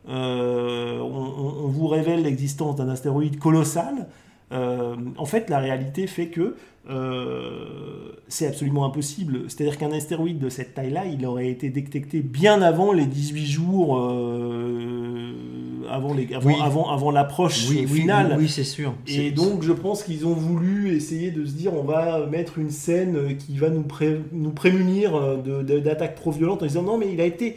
on, 0.07 1.69
vous 1.69 1.87
révèle 1.87 2.23
l'existence 2.23 2.77
d'un 2.77 2.91
astéroïde 2.91 3.39
colossal 3.39 4.09
en 4.51 5.25
fait, 5.25 5.49
la 5.49 5.61
réalité 5.61 6.07
fait 6.07 6.27
que 6.27 6.57
euh, 6.91 8.13
c'est 8.29 8.47
absolument 8.47 8.85
impossible. 8.85 9.43
C'est-à-dire 9.49 9.79
qu'un 9.79 9.93
astéroïde 9.93 10.39
de 10.39 10.49
cette 10.49 10.75
taille-là, 10.75 11.05
il 11.07 11.25
aurait 11.27 11.49
été 11.49 11.69
détecté 11.71 12.21
bien 12.21 12.61
avant 12.63 12.93
les 12.93 13.07
18 13.07 13.47
jours, 13.47 13.99
euh, 13.99 15.33
avant, 15.91 16.15
les- 16.15 16.33
avant, 16.35 16.49
Oui. 16.49 16.55
avant, 16.63 16.91
avant 16.91 17.11
l'approche 17.11 17.69
Oui, 17.69 17.87
finale. 17.87 18.29
oui, 18.37 18.45
oui, 18.45 18.49
c'est 18.49 18.65
sûr. 18.65 18.95
Et 19.07 19.31
donc, 19.31 19.63
je 19.63 19.73
pense 19.73 20.03
qu'ils 20.03 20.27
ont 20.27 20.33
voulu 20.35 20.95
essayer 20.95 21.31
de 21.31 21.45
se 21.45 21.53
dire 21.53 21.75
on 21.75 21.83
va 21.83 22.27
mettre 22.27 22.59
une 22.59 22.71
scène 22.71 23.37
qui 23.37 23.57
va 23.59 23.69
nous, 23.71 23.83
pré- 23.83 24.21
nous 24.33 24.51
prémunir 24.51 25.39
de- 25.43 25.63
d'attaques 25.79 26.15
trop 26.15 26.31
violentes 26.31 26.63
en 26.63 26.67
disant 26.67 26.83
non, 26.83 26.99
mais 26.99 27.13
il 27.13 27.21
a 27.21 27.25
été, 27.25 27.57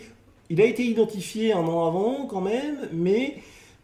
il 0.50 0.62
a 0.62 0.66
été 0.66 0.84
identifié 0.84 1.54
un 1.54 1.60
an 1.66 1.88
avant 1.88 2.26
quand 2.28 2.42
même, 2.42 2.78
mais 2.94 3.36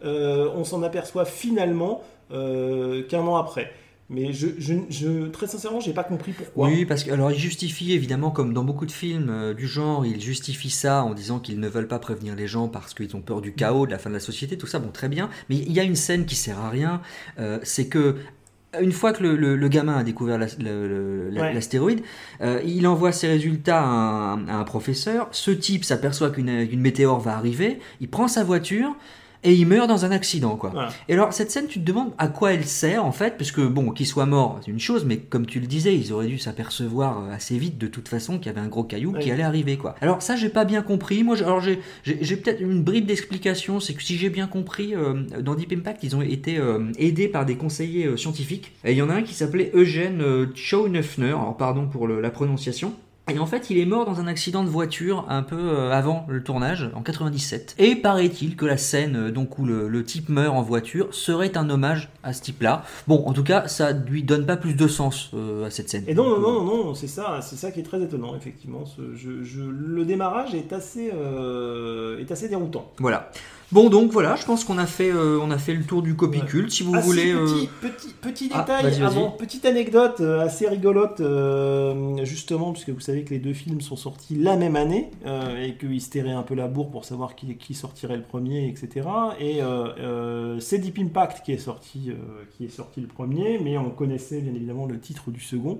euh, 0.04 0.50
on 0.56 0.64
s'en 0.64 0.84
aperçoit 0.84 1.26
finalement 1.26 2.02
euh, 2.34 3.04
qu'un 3.08 3.22
an 3.22 3.36
après. 3.36 3.72
Mais 4.14 4.34
je, 4.34 4.47
je, 4.57 4.74
je- 4.89 5.28
très 5.30 5.47
sincèrement, 5.47 5.80
j'ai 5.80 5.93
pas 5.93 6.03
compris 6.03 6.34
pourquoi. 6.34 6.68
Oui, 6.68 6.86
parce 6.86 7.03
que 7.05 7.12
alors 7.12 7.32
ils 7.32 7.39
justifient 7.39 7.93
évidemment, 7.93 8.30
comme 8.30 8.53
dans 8.53 8.64
beaucoup 8.66 8.86
de 8.86 8.91
films 8.91 9.30
euh, 9.30 9.53
du 9.53 9.68
genre, 9.68 10.05
ils 10.05 10.20
justifient 10.22 10.70
ça 10.70 11.03
en 11.03 11.14
disant 11.14 11.39
qu'ils 11.39 11.59
ne 11.62 11.68
veulent 11.70 11.88
pas 11.88 11.99
prévenir 11.99 12.36
les 12.36 12.47
gens 12.47 12.68
parce 12.68 12.93
qu'ils 12.93 13.16
ont 13.16 13.22
peur 13.22 13.39
du 13.39 13.53
chaos, 13.53 13.86
de 13.86 13.91
la 13.91 13.97
fin 13.99 14.09
de 14.09 14.16
la 14.16 14.20
société, 14.20 14.57
tout 14.57 14.68
ça, 14.68 14.80
bon 14.80 14.89
très 14.91 15.07
bien. 15.07 15.30
Mais 15.49 15.55
il 15.55 15.72
y 15.72 15.80
a 15.80 15.84
une 15.84 15.95
scène 15.95 16.26
qui 16.26 16.36
sert 16.36 16.59
à 16.59 16.70
rien, 16.70 17.01
euh, 17.39 17.59
c'est 17.64 17.88
que 17.88 18.18
une 18.82 18.91
fois 18.93 19.12
que 19.14 19.22
le, 19.24 19.36
le- 19.36 19.55
le 19.57 19.68
gamin 19.68 19.97
a 19.97 20.03
découvert 20.03 20.38
la- 20.38 20.45
Ouais. 20.45 21.53
l'astéroïde, 21.53 22.01
euh, 22.41 22.62
il 22.66 22.88
envoie 22.88 23.12
ses 23.12 23.28
résultats 23.28 23.82
à 23.82 23.86
un, 24.34 24.47
à 24.47 24.55
un 24.55 24.64
professeur. 24.64 25.28
Ce 25.32 25.51
type 25.51 25.84
s'aperçoit 25.86 26.30
qu'une 26.32 26.49
une 26.49 26.80
météore 26.82 27.20
va 27.20 27.36
arriver, 27.38 27.80
il 27.99 28.09
prend 28.09 28.28
sa 28.28 28.43
voiture. 28.43 28.95
Et 29.44 29.54
il 29.56 29.66
meurt 29.66 29.88
dans 29.88 30.06
un 30.06 30.12
accident, 30.12 30.56
quoi. 30.56 30.70
Voilà. 30.70 30.89
Et 31.10 31.14
alors, 31.14 31.34
cette 31.34 31.50
scène, 31.50 31.66
tu 31.68 31.80
te 31.80 31.84
demandes 31.86 32.12
à 32.20 32.28
quoi 32.28 32.54
elle 32.54 32.64
sert, 32.66 33.04
en 33.04 33.12
fait, 33.12 33.38
parce 33.39 33.52
que, 33.52 33.62
bon, 33.62 33.89
qu'il 33.89 34.06
soit 34.06 34.28
mort, 34.28 34.60
c'est 34.64 34.70
une 34.70 34.80
chose, 34.80 35.04
mais 35.04 35.18
comme 35.18 35.48
tu 35.48 35.60
le 35.60 35.66
disais, 35.66 35.96
ils 35.96 36.14
auraient 36.14 36.28
dû 36.28 36.38
s'apercevoir 36.38 37.24
euh, 37.24 37.34
assez 37.34 37.58
vite, 37.58 37.80
de 37.80 37.88
toute 37.88 38.08
façon, 38.08 38.38
qu'il 38.38 38.46
y 38.48 38.50
avait 38.50 38.62
un 38.62 38.68
gros 38.68 38.84
caillou 38.84 39.14
qui 39.14 39.32
allait 39.32 39.42
arriver, 39.44 39.78
quoi. 39.78 39.96
Alors, 40.02 40.22
ça, 40.22 40.36
j'ai 40.36 40.50
pas 40.50 40.64
bien 40.64 40.84
compris. 40.84 41.24
Moi, 41.24 41.36
j'ai- 41.36 41.46
alors, 41.46 41.60
j'ai 41.62 41.80
j'ai- 42.04 42.36
peut-être 42.38 42.62
une 42.62 42.84
bribe 42.84 43.06
d'explication, 43.08 43.80
c'est 43.80 43.94
que 43.96 44.04
si 44.04 44.16
j'ai 44.16 44.30
bien 44.30 44.46
compris, 44.48 44.94
euh, 44.96 45.16
dans 45.42 45.56
Deep 45.56 45.72
Impact, 45.74 46.04
ils 46.04 46.16
ont 46.16 46.22
été 46.22 46.58
euh, 46.60 46.92
aidés 47.00 47.28
par 47.28 47.46
des 47.48 47.56
conseillers 47.56 48.06
euh, 48.06 48.18
scientifiques. 48.18 48.74
Et 48.86 48.92
il 48.92 48.98
y 48.98 49.02
en 49.02 49.10
a 49.10 49.16
un 49.16 49.24
qui 49.24 49.34
s'appelait 49.34 49.72
Eugène 49.74 50.22
euh, 50.22 50.46
Schoenhoeffner, 50.54 51.30
alors 51.30 51.58
pardon 51.58 51.88
pour 51.88 52.06
le- 52.08 52.22
la 52.22 52.30
prononciation. 52.30 52.94
Et 53.30 53.39
en 53.39 53.45
fait, 53.45 53.69
il 53.69 53.78
est 53.78 53.86
mort 53.86 54.05
dans 54.05 54.19
un 54.19 54.28
accident 54.28 54.63
de 54.63 54.69
voiture 54.69 55.26
un 55.30 55.43
peu 55.43 55.55
euh, 55.55 55.91
avant 55.91 56.26
le 56.28 56.43
tournage, 56.43 56.89
en 56.95 57.01
97. 57.01 57.76
Et 57.78 57.95
paraît-il 57.95 58.55
que 58.57 58.65
la 58.65 58.76
scène 58.78 59.15
euh, 59.15 59.32
donc 59.32 59.57
où 59.59 59.65
le, 59.65 59.88
le 59.88 60.03
type 60.03 60.28
meurt 60.28 60.53
en 60.55 60.61
voiture 60.63 61.13
serait 61.13 61.55
un 61.55 61.69
hommage 61.69 62.09
à 62.24 62.34
ce 62.34 62.41
type-là. 62.41 62.84
Bon, 63.07 63.24
en 63.28 63.32
tout 63.34 63.43
cas, 63.43 63.67
ça 63.67 63.91
lui 63.93 64.24
donne 64.24 64.45
pas 64.45 64.57
plus 64.57 64.74
de 64.74 64.88
sens 64.88 65.30
euh, 65.34 65.65
à 65.65 65.69
cette 65.69 65.88
scène. 65.89 66.03
Et 66.07 66.13
non, 66.15 66.28
non, 66.28 66.39
non, 66.39 66.63
non, 66.65 66.86
non, 66.86 66.93
c'est 66.95 67.07
ça, 67.07 67.39
c'est 67.41 67.55
ça 67.55 67.72
qui 67.72 67.80
est 67.80 67.84
très 67.84 68.01
étonnant, 68.01 68.36
effectivement. 68.36 68.86
Ce- 68.86 69.15
je- 69.15 69.43
je- 69.43 69.61
le 69.61 70.03
démarrage 70.03 70.53
est 70.55 70.74
assez, 70.74 71.11
euh, 71.13 72.19
est 72.19 72.32
assez 72.32 72.49
déroutant. 72.49 72.91
Voilà. 72.97 73.32
Bon, 73.72 73.89
donc 73.89 74.11
voilà, 74.11 74.36
je 74.36 74.45
pense 74.45 74.65
qu'on 74.65 74.78
a 74.78 74.86
fait, 74.86 75.09
euh, 75.09 75.39
on 75.41 75.49
a 75.49 75.57
fait 75.57 75.74
le 75.74 75.84
tour 75.86 76.01
du 76.01 76.13
copicule. 76.17 76.69
Si 76.69 76.84
vous 76.84 76.91
Ah, 76.93 77.01
si, 77.01 77.07
voulez. 77.07 77.32
euh, 77.32 77.45
petit, 77.45 77.69
petit, 77.80 78.13
petit 78.22 78.49
Ah, 78.53 78.59
détail 78.59 79.01
avant, 79.01 79.32
petite 79.32 79.65
anecdote 79.65 80.17
euh, 80.19 80.41
assez 80.41 80.67
rigolote, 80.67 81.22
euh, 81.22 82.26
justement, 82.26 82.74
puisque 82.74 82.89
vous 82.89 82.99
savez 82.99 83.24
que 83.24 83.30
les 83.30 83.39
deux 83.39 83.53
films 83.53 83.80
sont 83.80 83.95
sortis 83.95 84.36
la 84.36 84.57
même 84.57 84.76
année 84.76 85.09
euh, 85.26 85.63
et 85.63 85.76
qu'ils 85.76 86.01
se 86.01 86.09
terraient 86.09 86.32
un 86.32 86.43
peu 86.43 86.53
la 86.53 86.67
bourre 86.67 86.91
pour 86.91 87.05
savoir 87.05 87.34
qui, 87.36 87.55
qui 87.55 87.74
sortirait 87.74 88.17
le 88.17 88.24
premier, 88.24 88.67
etc. 88.67 89.07
Et 89.39 89.61
euh, 89.63 89.86
euh, 89.99 90.59
c'est 90.59 90.80
Deep 90.80 90.99
Impact 90.99 91.45
qui 91.45 91.53
est, 91.53 91.57
sorti, 91.57 92.09
euh, 92.09 92.43
qui 92.57 92.65
est 92.65 92.69
sorti 92.76 92.99
le 92.99 93.07
premier, 93.07 93.57
mais 93.57 93.78
on 93.78 93.89
connaissait 93.89 94.41
bien 94.41 94.53
évidemment 94.53 94.86
le 94.86 94.99
titre 94.99 95.32
du 95.32 95.39
second. 95.39 95.80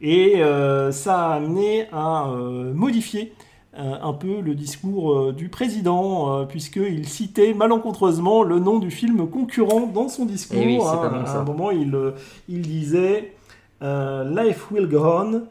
Et 0.00 0.42
euh, 0.42 0.90
ça 0.90 1.28
a 1.28 1.34
amené 1.36 1.86
à 1.92 2.30
euh, 2.30 2.72
modifier 2.74 3.32
euh, 3.32 3.44
un 3.78 4.12
peu 4.12 4.40
le 4.40 4.54
discours 4.54 5.12
euh, 5.12 5.32
du 5.32 5.48
président, 5.48 6.40
euh, 6.40 6.44
puisqu'il 6.44 7.06
citait 7.08 7.54
malencontreusement 7.54 8.42
le 8.42 8.58
nom 8.58 8.78
du 8.78 8.90
film 8.90 9.28
concurrent 9.28 9.86
dans 9.86 10.08
son 10.08 10.24
discours. 10.26 10.58
Eh 10.60 10.66
oui, 10.66 10.78
hein. 10.82 11.10
bon, 11.12 11.20
à 11.20 11.26
ça. 11.26 11.40
un 11.40 11.44
moment, 11.44 11.70
il, 11.70 11.94
euh, 11.94 12.12
il 12.48 12.62
disait 12.62 13.34
euh, 13.82 14.24
Life 14.42 14.70
will 14.70 14.88
go 14.88 14.98
on, 15.04 15.42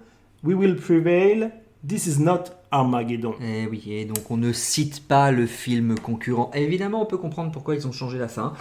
we 0.44 0.56
will 0.56 0.76
prevail, 0.76 1.52
this 1.88 2.06
is 2.06 2.22
not 2.22 2.44
Armageddon. 2.70 3.34
Eh 3.42 3.66
oui, 3.68 3.84
et 3.90 4.04
donc 4.04 4.30
on 4.30 4.36
ne 4.38 4.52
cite 4.52 5.08
pas 5.08 5.32
le 5.32 5.46
film 5.46 5.96
concurrent. 5.98 6.52
Et 6.54 6.64
évidemment, 6.64 7.02
on 7.02 7.06
peut 7.06 7.18
comprendre 7.18 7.52
pourquoi 7.52 7.76
ils 7.76 7.88
ont 7.88 7.94
changé 7.94 8.18
la 8.18 8.28
fin. 8.28 8.54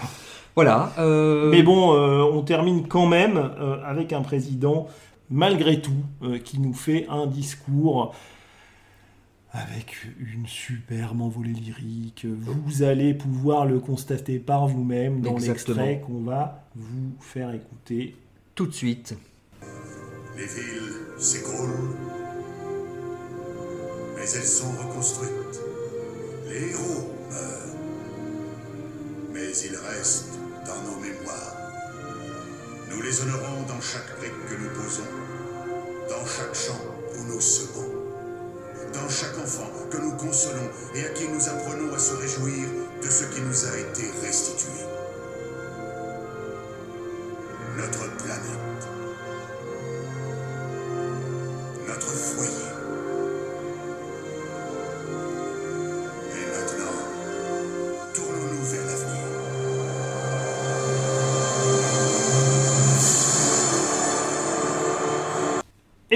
Voilà. 0.55 0.93
euh, 0.99 1.51
Mais 1.51 1.63
bon, 1.63 1.93
euh, 1.95 2.23
on 2.23 2.43
termine 2.43 2.87
quand 2.87 3.07
même 3.07 3.37
euh, 3.37 3.79
avec 3.85 4.13
un 4.13 4.23
président, 4.23 4.87
malgré 5.29 5.81
tout, 5.81 5.91
euh, 6.23 6.39
qui 6.39 6.61
nous 6.61 6.73
fait 6.73 7.07
un 7.11 7.27
discours 7.27 8.15
avec 9.57 9.97
une 10.21 10.47
superbe 10.47 11.23
envolée 11.23 11.53
lyrique. 11.53 12.27
Vous 12.27 12.83
allez 12.83 13.15
pouvoir 13.15 13.65
le 13.65 13.81
constater 13.81 14.39
par 14.39 14.69
vous-même 14.69 15.21
dans 15.23 15.39
l'extrait 15.39 16.03
qu'on 16.07 16.21
va 16.21 16.65
vous 16.75 17.13
faire 17.21 17.55
écouter. 17.55 18.17
Tout 18.55 18.67
de 18.67 18.73
suite. 18.73 19.15
Les 20.37 20.45
villes 20.45 20.93
s'écroulent, 21.19 21.97
mais 24.15 24.23
elles 24.23 24.43
sont 24.43 24.73
reconstruites. 24.73 25.61
Les 26.49 26.71
héros 26.71 27.11
meurent, 27.31 27.77
mais 29.33 29.51
ils 29.51 29.77
restent 29.77 30.39
dans 30.67 30.91
nos 30.91 31.01
mémoires. 31.01 31.57
Nous 32.91 33.03
les 33.03 33.23
honorons 33.23 33.63
dans 33.67 33.81
chaque 33.81 34.19
brique 34.19 34.33
que 34.49 34.55
nous 34.63 34.71
posons, 34.83 35.11
dans 36.11 36.27
chaque 36.27 36.55
champ 36.55 36.81
où 37.15 37.33
nous 37.33 37.41
semons, 37.41 37.96
dans 38.93 39.09
chaque 39.09 39.37
enfant 39.39 39.71
que 39.91 39.97
nous 39.99 40.13
consolons 40.13 40.69
et 40.95 41.05
à 41.05 41.09
qui 41.11 41.29
nous 41.29 41.49
apprenons 41.49 41.95
à 41.95 41.99
se 41.99 42.15
réjouir 42.15 42.69
de 43.03 43.09
ce 43.09 43.25
qui 43.25 43.41
nous 43.41 43.65
a 43.65 43.79
été 43.79 44.11
restitué. 44.23 44.73
Notre 47.77 48.17
planète. 48.17 48.89
Notre 51.87 52.07
foyer. 52.07 52.66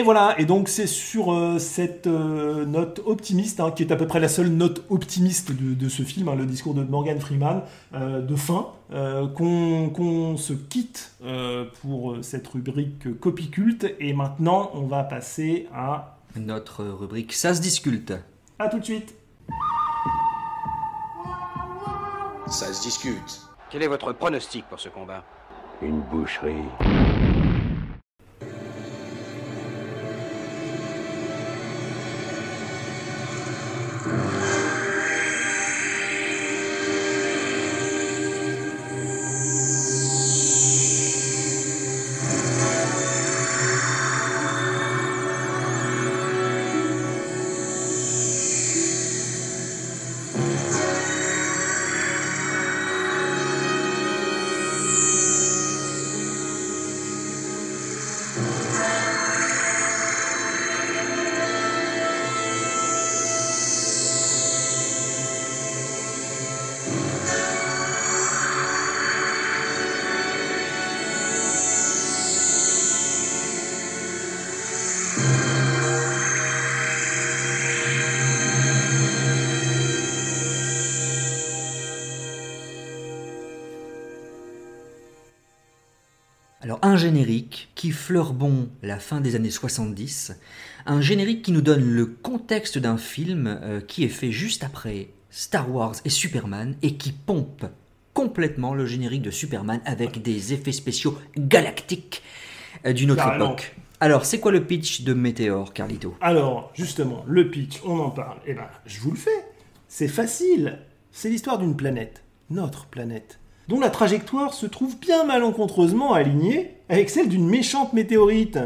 Et 0.00 0.02
voilà, 0.02 0.34
et 0.38 0.46
donc 0.46 0.70
c'est 0.70 0.86
sur 0.86 1.30
euh, 1.30 1.58
cette 1.58 2.06
euh, 2.06 2.64
note 2.64 3.02
optimiste, 3.04 3.60
hein, 3.60 3.70
qui 3.70 3.82
est 3.82 3.92
à 3.92 3.96
peu 3.96 4.06
près 4.06 4.18
la 4.18 4.30
seule 4.30 4.48
note 4.48 4.82
optimiste 4.88 5.52
de, 5.52 5.74
de 5.74 5.88
ce 5.90 6.04
film, 6.04 6.26
hein, 6.28 6.36
le 6.36 6.46
discours 6.46 6.72
de 6.72 6.82
Morgan 6.82 7.20
Freeman, 7.20 7.64
euh, 7.92 8.22
de 8.22 8.34
fin, 8.34 8.68
euh, 8.94 9.28
qu'on 9.28 10.38
se 10.38 10.54
quitte 10.54 11.12
euh, 11.22 11.66
pour 11.82 12.16
cette 12.22 12.48
rubrique 12.48 13.20
copie 13.20 13.50
culte. 13.50 13.94
Et 14.00 14.14
maintenant, 14.14 14.70
on 14.72 14.86
va 14.86 15.04
passer 15.04 15.68
à... 15.74 16.16
Notre 16.34 16.82
rubrique 16.82 17.34
Ça 17.34 17.52
se 17.52 17.60
disculte. 17.60 18.14
À 18.58 18.68
tout 18.70 18.78
de 18.78 18.84
suite 18.84 19.14
Ça 22.46 22.72
se 22.72 22.80
discute. 22.80 23.42
Quel 23.68 23.82
est 23.82 23.88
votre 23.88 24.14
pronostic 24.14 24.64
pour 24.64 24.80
ce 24.80 24.88
combat? 24.88 25.22
Une 25.82 26.00
boucherie. 26.00 26.54
Générique 87.00 87.70
qui 87.74 87.90
fleure 87.90 88.32
bon 88.32 88.68
la 88.82 88.98
fin 88.98 89.20
des 89.20 89.34
années 89.34 89.50
70, 89.50 90.36
un 90.86 91.00
générique 91.00 91.42
qui 91.42 91.52
nous 91.52 91.60
donne 91.62 91.82
le 91.82 92.06
contexte 92.06 92.78
d'un 92.78 92.96
film 92.96 93.46
euh, 93.62 93.80
qui 93.80 94.04
est 94.04 94.08
fait 94.08 94.30
juste 94.30 94.62
après 94.64 95.08
Star 95.30 95.70
Wars 95.74 95.94
et 96.04 96.10
Superman 96.10 96.76
et 96.82 96.94
qui 96.96 97.12
pompe 97.12 97.64
complètement 98.14 98.74
le 98.74 98.86
générique 98.86 99.22
de 99.22 99.30
Superman 99.30 99.80
avec 99.84 100.22
des 100.22 100.52
effets 100.52 100.72
spéciaux 100.72 101.18
galactiques 101.36 102.22
euh, 102.86 102.92
d'une 102.92 103.10
autre 103.12 103.24
Carrément. 103.24 103.46
époque. 103.46 103.74
Alors 104.00 104.24
c'est 104.24 104.40
quoi 104.40 104.52
le 104.52 104.64
pitch 104.64 105.02
de 105.02 105.14
Météor, 105.14 105.72
Carlito? 105.72 106.14
Alors, 106.20 106.70
justement, 106.74 107.24
le 107.26 107.50
pitch, 107.50 107.80
on 107.84 107.98
en 107.98 108.10
parle. 108.10 108.38
Eh 108.46 108.54
ben, 108.54 108.66
je 108.86 109.00
vous 109.00 109.10
le 109.10 109.16
fais. 109.18 109.44
C'est 109.88 110.08
facile. 110.08 110.78
C'est 111.12 111.28
l'histoire 111.28 111.58
d'une 111.58 111.76
planète, 111.76 112.22
notre 112.50 112.86
planète, 112.86 113.40
dont 113.68 113.80
la 113.80 113.90
trajectoire 113.90 114.54
se 114.54 114.66
trouve 114.66 114.98
bien 114.98 115.24
malencontreusement 115.24 116.14
alignée 116.14 116.76
avec 116.90 117.08
celle 117.08 117.28
d'une 117.28 117.48
méchante 117.48 117.92
météorite. 117.92 118.58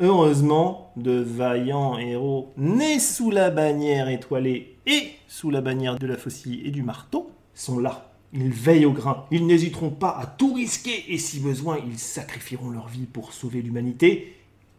Heureusement, 0.00 0.92
de 0.96 1.20
vaillants 1.20 1.98
héros 1.98 2.52
nés 2.56 2.98
sous 2.98 3.30
la 3.30 3.50
bannière 3.50 4.08
étoilée 4.08 4.78
et 4.86 5.10
sous 5.28 5.50
la 5.50 5.60
bannière 5.60 5.98
de 5.98 6.06
la 6.06 6.16
faucille 6.16 6.62
et 6.64 6.70
du 6.70 6.82
marteau 6.82 7.30
sont 7.52 7.78
là. 7.78 8.14
Ils 8.32 8.50
veillent 8.50 8.86
au 8.86 8.92
grain. 8.92 9.26
Ils 9.30 9.46
n'hésiteront 9.46 9.90
pas 9.90 10.16
à 10.18 10.24
tout 10.24 10.54
risquer 10.54 11.04
et 11.12 11.18
si 11.18 11.38
besoin, 11.38 11.78
ils 11.86 11.98
sacrifieront 11.98 12.70
leur 12.70 12.88
vie 12.88 13.04
pour 13.04 13.34
sauver 13.34 13.60
l'humanité 13.60 14.36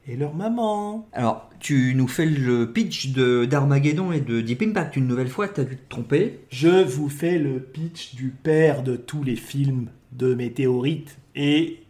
et 0.08 0.16
leur 0.16 0.34
maman. 0.34 1.08
Alors, 1.14 1.52
tu 1.60 1.94
nous 1.96 2.08
fais 2.08 2.26
le 2.26 2.72
pitch 2.72 3.12
de 3.12 3.46
d'Armageddon 3.46 4.12
et 4.12 4.22
de 4.22 4.42
Deep 4.42 4.64
Impact 4.64 4.96
une 4.96 5.08
nouvelle 5.08 5.30
fois, 5.30 5.48
t'as 5.48 5.66
dû 5.66 5.78
te 5.78 5.88
tromper. 5.88 6.40
Je 6.50 6.84
vous 6.84 7.10
fais 7.10 7.38
le 7.38 7.60
pitch 7.60 8.16
du 8.16 8.30
père 8.30 8.82
de 8.82 8.96
tous 8.96 9.24
les 9.24 9.36
films 9.36 9.90
de 10.14 10.34
météorites. 10.34 11.20
Et 11.36 11.82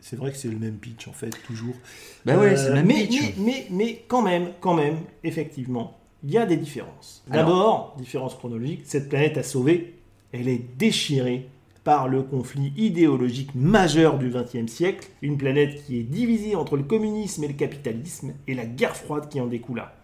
c'est 0.00 0.16
vrai 0.16 0.30
que 0.30 0.36
c'est 0.36 0.48
le 0.48 0.58
même 0.58 0.76
pitch 0.76 1.08
en 1.08 1.12
fait, 1.12 1.30
toujours. 1.46 1.74
Euh, 1.74 2.24
Bah 2.24 2.38
ouais, 2.38 2.56
c'est 2.56 2.68
le 2.68 2.74
même 2.76 2.86
mais, 2.86 3.06
pitch. 3.06 3.20
Mais, 3.20 3.34
mais, 3.38 3.66
mais 3.70 4.04
quand 4.08 4.22
même, 4.22 4.50
quand 4.60 4.74
même, 4.74 4.98
effectivement, 5.24 5.98
il 6.22 6.30
y 6.30 6.38
a 6.38 6.46
des 6.46 6.56
différences. 6.56 7.24
D'abord, 7.28 7.96
différence 7.98 8.34
chronologique, 8.34 8.82
cette 8.84 9.08
planète 9.08 9.38
à 9.38 9.42
sauver, 9.42 9.94
elle 10.32 10.48
est 10.48 10.64
déchirée 10.76 11.48
par 11.84 12.08
le 12.08 12.22
conflit 12.22 12.72
idéologique 12.76 13.54
majeur 13.54 14.18
du 14.18 14.28
XXe 14.28 14.70
siècle, 14.70 15.08
une 15.22 15.38
planète 15.38 15.82
qui 15.84 15.98
est 15.98 16.02
divisée 16.02 16.54
entre 16.54 16.76
le 16.76 16.82
communisme 16.82 17.44
et 17.44 17.48
le 17.48 17.54
capitalisme, 17.54 18.34
et 18.46 18.54
la 18.54 18.66
guerre 18.66 18.96
froide 18.96 19.28
qui 19.28 19.40
en 19.40 19.46
découla. 19.46 19.94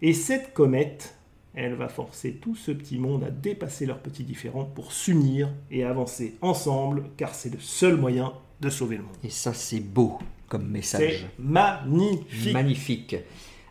Et 0.00 0.14
cette 0.14 0.54
comète, 0.54 1.16
elle 1.54 1.74
va 1.74 1.88
forcer 1.88 2.32
tout 2.32 2.54
ce 2.54 2.72
petit 2.72 2.98
monde 2.98 3.24
à 3.24 3.30
dépasser 3.30 3.84
leurs 3.84 4.00
petits 4.00 4.24
différends 4.24 4.64
pour 4.64 4.92
s'unir 4.92 5.50
et 5.70 5.84
avancer 5.84 6.36
ensemble, 6.40 7.04
car 7.18 7.34
c'est 7.34 7.52
le 7.52 7.60
seul 7.60 7.96
moyen 7.96 8.32
de 8.60 8.70
sauver 8.70 8.96
le 8.96 9.02
monde. 9.04 9.16
Et 9.24 9.30
ça, 9.30 9.54
c'est 9.54 9.80
beau 9.80 10.18
comme 10.48 10.68
message. 10.68 11.26
C'est 11.26 11.42
magnifique. 11.42 12.52
Magnifique. 12.52 13.16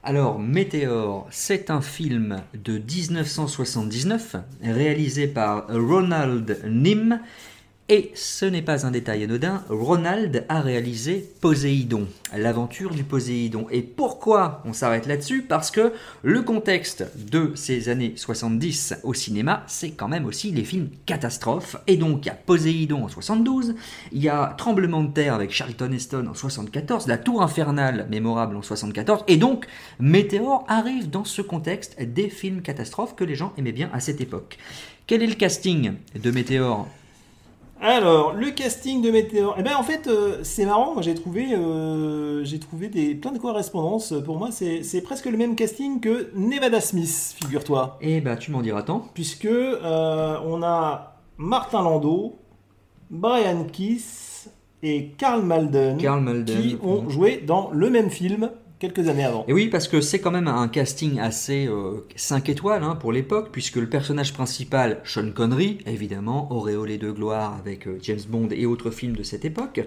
Alors, 0.01 0.39
Météor, 0.39 1.27
c'est 1.29 1.69
un 1.69 1.81
film 1.81 2.41
de 2.53 2.77
1979 2.77 4.37
réalisé 4.63 5.27
par 5.27 5.67
Ronald 5.67 6.61
Nim. 6.65 7.19
Et 7.91 8.11
ce 8.13 8.45
n'est 8.45 8.61
pas 8.61 8.85
un 8.85 8.91
détail 8.91 9.23
anodin, 9.23 9.63
Ronald 9.67 10.45
a 10.47 10.61
réalisé 10.61 11.27
Poséidon, 11.41 12.05
l'aventure 12.37 12.91
du 12.91 13.03
Poséidon. 13.03 13.65
Et 13.71 13.81
pourquoi 13.81 14.61
on 14.63 14.73
s'arrête 14.73 15.07
là-dessus? 15.07 15.41
Parce 15.41 15.71
que 15.71 15.91
le 16.21 16.43
contexte 16.43 17.03
de 17.17 17.51
ces 17.55 17.89
années 17.89 18.13
70 18.15 18.97
au 19.01 19.15
cinéma, 19.15 19.63
c'est 19.65 19.89
quand 19.89 20.07
même 20.07 20.27
aussi 20.27 20.51
les 20.51 20.63
films 20.63 20.89
catastrophes. 21.07 21.77
Et 21.87 21.97
donc 21.97 22.25
il 22.25 22.27
y 22.27 22.29
a 22.29 22.35
Poséidon 22.35 23.05
en 23.05 23.09
72, 23.09 23.73
il 24.11 24.21
y 24.21 24.29
a 24.29 24.53
Tremblement 24.55 25.03
de 25.03 25.11
terre 25.11 25.33
avec 25.33 25.49
Charlton 25.49 25.91
Heston 25.91 26.27
en 26.29 26.35
74, 26.35 27.07
La 27.07 27.17
Tour 27.17 27.41
infernale 27.41 28.05
mémorable 28.11 28.55
en 28.55 28.61
74, 28.61 29.23
et 29.27 29.37
donc 29.37 29.65
Météor 29.99 30.63
arrive 30.67 31.09
dans 31.09 31.23
ce 31.25 31.41
contexte 31.41 31.99
des 31.99 32.29
films 32.29 32.61
catastrophes 32.61 33.15
que 33.15 33.23
les 33.23 33.33
gens 33.33 33.51
aimaient 33.57 33.71
bien 33.71 33.89
à 33.93 33.99
cette 33.99 34.21
époque. 34.21 34.59
Quel 35.07 35.23
est 35.23 35.27
le 35.27 35.33
casting 35.33 35.93
de 36.21 36.29
Météor 36.29 36.87
Alors, 37.82 38.34
le 38.34 38.51
casting 38.51 39.01
de 39.01 39.09
Météor. 39.09 39.55
Eh 39.57 39.63
ben, 39.63 39.75
en 39.77 39.84
fait, 39.84 40.07
euh, 40.07 40.39
c'est 40.43 40.65
marrant. 40.65 40.93
Moi, 40.93 41.01
j'ai 41.01 41.15
trouvé, 41.15 41.53
euh, 41.53 42.43
j'ai 42.43 42.59
trouvé 42.59 42.89
des, 42.89 43.15
plein 43.15 43.32
de 43.32 43.38
correspondances. 43.38 44.13
Pour 44.25 44.38
moi, 44.38 44.49
c'est 44.51 44.84
c'est 44.84 45.01
presque 45.01 45.27
le 45.27 45.38
même 45.38 45.55
casting 45.55 46.01
que 46.01 46.30
Nevada 46.36 46.82
Smith, 46.82 47.36
figure-toi. 47.41 47.97
Eh 48.01 48.19
bah, 48.19 48.36
tu 48.36 48.51
m'en 48.51 48.61
diras 48.61 48.84
tant. 48.84 49.07
Puisque 49.13 49.45
euh, 49.45 50.38
on 50.45 50.61
a 50.61 51.21
Martin 51.38 51.84
Landau, 51.84 52.38
Brian 53.09 53.63
Keith 53.71 54.51
et 54.84 55.11
Karl 55.17 55.41
Malden, 55.41 55.97
Karl 55.97 56.21
Malden, 56.21 56.61
qui 56.61 56.77
ont 56.84 57.09
joué 57.09 57.38
dans 57.45 57.69
le 57.71 57.89
même 57.89 58.09
film 58.09 58.51
quelques 58.80 59.07
années 59.09 59.25
avant. 59.25 59.45
Et 59.47 59.53
oui, 59.53 59.67
parce 59.67 59.88
que 59.88 60.01
c'est 60.01 60.19
quand 60.19 60.32
même 60.32 60.47
un 60.47 60.67
casting 60.69 61.19
assez 61.19 61.69
5 62.15 62.49
étoiles 62.49 62.84
hein, 62.84 62.95
pour 62.95 63.11
l'époque, 63.11 63.49
puisque 63.51 63.75
le 63.75 63.88
personnage 63.88 64.34
principal, 64.34 65.01
Sean 65.03 65.32
Connery, 65.32 65.80
évidemment, 65.86 66.51
auréolé 66.51 66.97
de 66.97 67.11
gloire 67.11 67.55
avec 67.59 67.88
euh, 67.88 67.99
James 68.01 68.19
Bond 68.27 68.47
et 68.51 68.65
autres 68.65 68.89
films 68.91 69.15
de 69.15 69.23
cette 69.23 69.45
époque. 69.45 69.82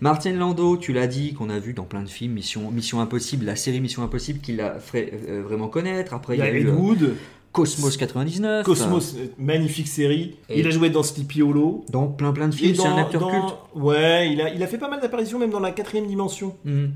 Martin 0.00 0.32
Landau, 0.32 0.76
tu 0.76 0.92
l'as 0.92 1.06
dit, 1.06 1.34
qu'on 1.34 1.50
a 1.50 1.58
vu 1.58 1.72
dans 1.72 1.84
plein 1.84 2.02
de 2.02 2.08
films, 2.08 2.32
Mission, 2.32 2.70
Mission 2.70 3.00
Impossible, 3.00 3.46
la 3.46 3.56
série 3.56 3.80
Mission 3.80 4.02
Impossible 4.02 4.40
qui 4.40 4.52
l'a 4.52 4.78
fait 4.80 5.12
euh, 5.28 5.42
vraiment 5.42 5.68
connaître. 5.68 6.12
Après, 6.12 6.34
Il 6.36 6.40
y 6.40 6.42
a 6.42 6.50
eu 6.52 6.66
euh, 6.66 6.72
Wood. 6.74 7.14
Cosmos 7.52 7.98
99. 7.98 8.64
Cosmos, 8.64 9.14
euh, 9.18 9.26
magnifique 9.38 9.86
série. 9.86 10.36
Et- 10.48 10.60
Il 10.60 10.66
a 10.66 10.70
joué 10.70 10.88
dans 10.88 11.02
Sleepy 11.02 11.42
Hollow. 11.42 11.84
Dans 11.90 12.06
plein 12.06 12.32
plein 12.32 12.48
de 12.48 12.54
films, 12.54 12.74
c'est 12.74 12.86
un 12.86 12.96
acteur 12.96 13.20
dans- 13.20 13.30
culte. 13.30 13.54
Ouais, 13.74 14.30
il 14.30 14.40
a, 14.40 14.52
il 14.52 14.62
a 14.62 14.66
fait 14.66 14.78
pas 14.78 14.88
mal 14.88 15.00
d'apparitions, 15.00 15.38
même 15.38 15.50
dans 15.50 15.60
la 15.60 15.70
quatrième 15.70 16.06
dimension. 16.06 16.56
Mhm. 16.64 16.92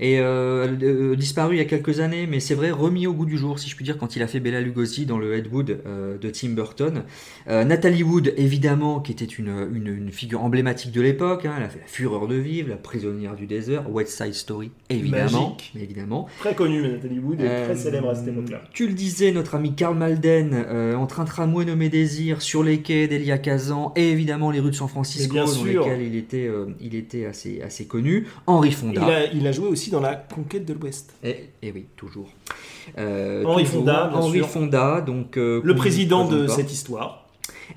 Et 0.00 0.18
euh, 0.20 0.66
euh, 0.82 1.16
disparu 1.16 1.54
il 1.54 1.58
y 1.58 1.60
a 1.60 1.64
quelques 1.66 2.00
années, 2.00 2.26
mais 2.26 2.40
c'est 2.40 2.54
vrai, 2.54 2.70
remis 2.70 3.06
au 3.06 3.12
goût 3.12 3.26
du 3.26 3.36
jour, 3.36 3.58
si 3.58 3.68
je 3.68 3.76
puis 3.76 3.84
dire, 3.84 3.98
quand 3.98 4.16
il 4.16 4.22
a 4.22 4.26
fait 4.26 4.40
Bella 4.40 4.60
Lugosi 4.60 5.06
dans 5.06 5.18
le 5.18 5.34
Ed 5.34 5.48
Wood 5.52 5.80
euh, 5.86 6.16
de 6.18 6.30
Tim 6.30 6.50
Burton. 6.50 7.02
Nathalie 7.46 8.02
Wood, 8.02 8.32
évidemment, 8.36 9.00
qui 9.00 9.12
était 9.12 9.24
une, 9.24 9.68
une, 9.74 9.88
une 9.88 10.10
figure 10.10 10.42
emblématique 10.42 10.92
de 10.92 11.00
l'époque. 11.02 11.44
hein, 11.44 11.54
elle 11.58 11.64
a 11.64 11.68
fait 11.68 11.80
La 11.80 11.86
Fureur 11.86 12.26
de 12.26 12.36
vivre, 12.36 12.70
La 12.70 12.76
prisonnière 12.76 13.36
du 13.36 13.46
désert, 13.46 13.90
West 13.92 14.16
Side 14.22 14.34
Story, 14.34 14.70
évidemment. 14.88 15.50
Magique. 15.50 15.72
évidemment. 15.78 16.26
Très 16.38 16.54
connu, 16.54 16.80
Nathalie 16.82 17.18
Wood, 17.18 17.40
et 17.40 17.46
très 17.64 17.76
célèbre 17.76 18.08
à 18.10 18.14
cette 18.14 18.28
époque-là. 18.28 18.62
Tu 18.72 18.86
le 18.86 18.94
disais, 18.94 19.30
notre 19.32 19.54
ami 19.54 19.74
Karl 19.74 19.96
Malden 19.96 20.54
entre 20.96 21.20
un 21.20 21.24
tramway 21.24 21.64
nommé 21.64 21.88
Désir 21.90 22.40
sur 22.40 22.62
les 22.62 22.80
quais 22.80 23.08
d'Elia 23.08 23.38
Kazan 23.38 23.92
et 23.96 24.10
évidemment 24.10 24.50
les 24.50 24.60
rues 24.60 24.70
de 24.70 24.74
San 24.76 24.88
Francisco 24.88 25.34
dans 25.34 25.64
lesquelles 25.64 26.02
il 26.02 26.13
était, 26.16 26.46
euh, 26.46 26.66
il 26.80 26.94
était 26.94 27.26
assez, 27.26 27.62
assez 27.62 27.86
connu. 27.86 28.26
Henri 28.46 28.72
Fonda. 28.72 29.02
Il 29.02 29.12
a, 29.12 29.32
il 29.32 29.46
a 29.46 29.52
joué 29.52 29.68
aussi 29.68 29.90
dans 29.90 30.00
la 30.00 30.14
conquête 30.14 30.64
de 30.64 30.74
l'Ouest. 30.74 31.14
Et, 31.22 31.50
et 31.62 31.72
oui, 31.72 31.86
toujours. 31.96 32.28
Euh, 32.98 33.44
Henri 33.44 33.64
toujours. 33.64 33.80
Fonda, 33.80 34.08
bien 34.08 34.18
Henri 34.18 34.38
sûr. 34.38 34.48
Fonda, 34.48 35.00
donc 35.00 35.36
euh, 35.36 35.60
Le 35.64 35.74
président 35.74 36.28
de 36.28 36.46
cette 36.46 36.72
histoire. 36.72 37.24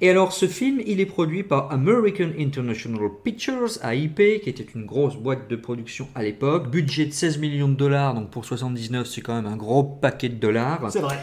Et 0.02 0.10
alors, 0.10 0.34
ce 0.34 0.48
film, 0.48 0.82
il 0.86 1.00
est 1.00 1.06
produit 1.06 1.44
par 1.44 1.72
American 1.72 2.30
International 2.38 3.10
Pictures, 3.24 3.84
AIP, 3.84 4.42
qui 4.42 4.50
était 4.50 4.66
une 4.76 4.86
grosse 4.86 5.16
boîte 5.16 5.50
de 5.50 5.56
production 5.56 6.08
à 6.14 6.24
l'époque. 6.24 6.70
Budget 6.70 7.06
de 7.06 7.14
16 7.14 7.38
millions 7.40 7.70
de 7.70 7.76
dollars, 7.76 8.14
donc 8.14 8.30
pour 8.30 8.46
79, 8.46 9.08
c'est 9.08 9.22
quand 9.22 9.36
même 9.36 9.52
un 9.52 9.56
gros 9.56 9.84
paquet 9.84 10.30
de 10.30 10.36
dollars. 10.36 10.82
C'est 10.92 11.00
vrai. 11.00 11.18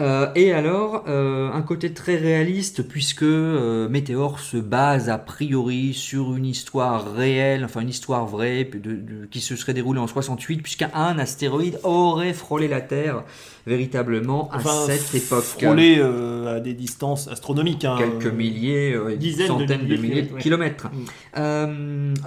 Euh, 0.00 0.28
et 0.34 0.52
alors, 0.52 1.04
euh, 1.08 1.50
un 1.52 1.62
côté 1.62 1.92
très 1.92 2.16
réaliste, 2.16 2.82
puisque 2.86 3.22
euh, 3.22 3.88
Météor 3.88 4.38
se 4.40 4.56
base 4.56 5.08
a 5.08 5.18
priori 5.18 5.94
sur 5.94 6.34
une 6.34 6.46
histoire 6.46 7.12
réelle, 7.14 7.64
enfin 7.64 7.80
une 7.80 7.88
histoire 7.90 8.26
vraie, 8.26 8.64
de- 8.64 8.78
de- 8.78 9.26
qui 9.30 9.40
se 9.40 9.56
serait 9.56 9.74
déroulée 9.74 10.00
en 10.00 10.06
68, 10.06 10.62
puisqu'un 10.62 10.88
astéroïde 10.94 11.78
aurait 11.82 12.32
frôlé 12.32 12.68
la 12.68 12.80
Terre 12.80 13.24
véritablement 13.66 14.50
à 14.52 14.56
Enfin, 14.56 14.84
cette 14.86 15.14
époque. 15.14 15.42
Frôlé 15.42 15.96
euh, 15.98 16.56
à 16.56 16.60
des 16.60 16.74
distances 16.74 17.28
astronomiques. 17.28 17.84
hein. 17.86 17.96
Quelques 17.98 18.32
milliers, 18.32 18.94
Dizaines 19.18 19.46
centaines 19.46 19.80
de 19.80 19.84
milliers 19.84 19.96
de 19.96 20.02
milliers 20.02 20.22
de 20.22 20.38
kilomètres, 20.38 20.88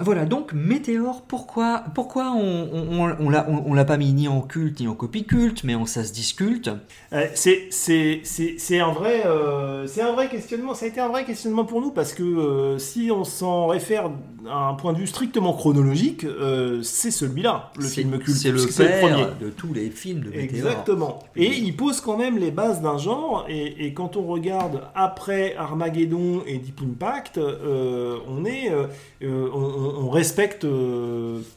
voilà, 0.00 0.24
donc 0.24 0.52
Météor, 0.52 1.22
pourquoi, 1.22 1.84
pourquoi 1.94 2.32
on, 2.32 2.68
on, 2.72 3.10
on, 3.20 3.30
on 3.66 3.74
l'a, 3.74 3.84
pas 3.84 3.96
mis 3.96 4.12
ni 4.12 4.28
en 4.28 4.40
culte 4.42 4.80
ni 4.80 4.88
en 4.88 4.94
copie 4.94 5.24
culte, 5.24 5.64
mais 5.64 5.74
en 5.74 5.86
ça 5.86 6.04
se 6.04 6.12
disculte 6.12 6.70
c'est 7.34 7.47
c'est 7.70 8.80
un 8.80 8.92
vrai 8.92 9.22
euh, 9.26 9.86
c'est 9.86 10.02
un 10.02 10.12
vrai 10.12 10.28
questionnement. 10.28 10.74
Ça 10.74 10.86
a 10.86 10.88
été 10.88 11.00
un 11.00 11.08
vrai 11.08 11.24
questionnement 11.24 11.64
pour 11.64 11.80
nous 11.80 11.90
parce 11.90 12.12
que 12.12 12.22
euh, 12.22 12.78
si 12.78 13.10
on 13.12 13.24
s'en 13.24 13.66
réfère 13.68 14.10
à 14.48 14.68
un 14.68 14.74
point 14.74 14.92
de 14.92 14.98
vue 14.98 15.06
strictement 15.06 15.52
chronologique, 15.52 16.24
euh, 16.24 16.82
c'est 16.82 17.10
celui-là, 17.10 17.70
le 17.78 17.84
film 17.84 18.18
culte. 18.18 18.36
C'est 18.36 18.50
le 18.50 19.00
premier. 19.00 19.26
de 19.40 19.50
tous 19.50 19.72
les 19.74 19.90
films 19.90 20.20
de 20.20 20.30
Météor. 20.30 20.44
Exactement. 20.68 21.18
Et 21.36 21.46
il 21.56 21.76
pose 21.76 22.00
quand 22.00 22.16
même 22.16 22.38
les 22.38 22.50
bases 22.50 22.80
d'un 22.80 22.98
genre. 22.98 23.44
Et, 23.48 23.86
et 23.86 23.92
quand 23.94 24.16
on 24.16 24.22
regarde 24.26 24.82
après 24.94 25.54
Armageddon 25.56 26.42
et 26.46 26.58
Deep 26.58 26.80
Impact, 26.82 27.38
euh, 27.38 28.16
on 28.28 28.44
est, 28.44 28.72
on, 29.22 30.08
respecte 30.10 30.66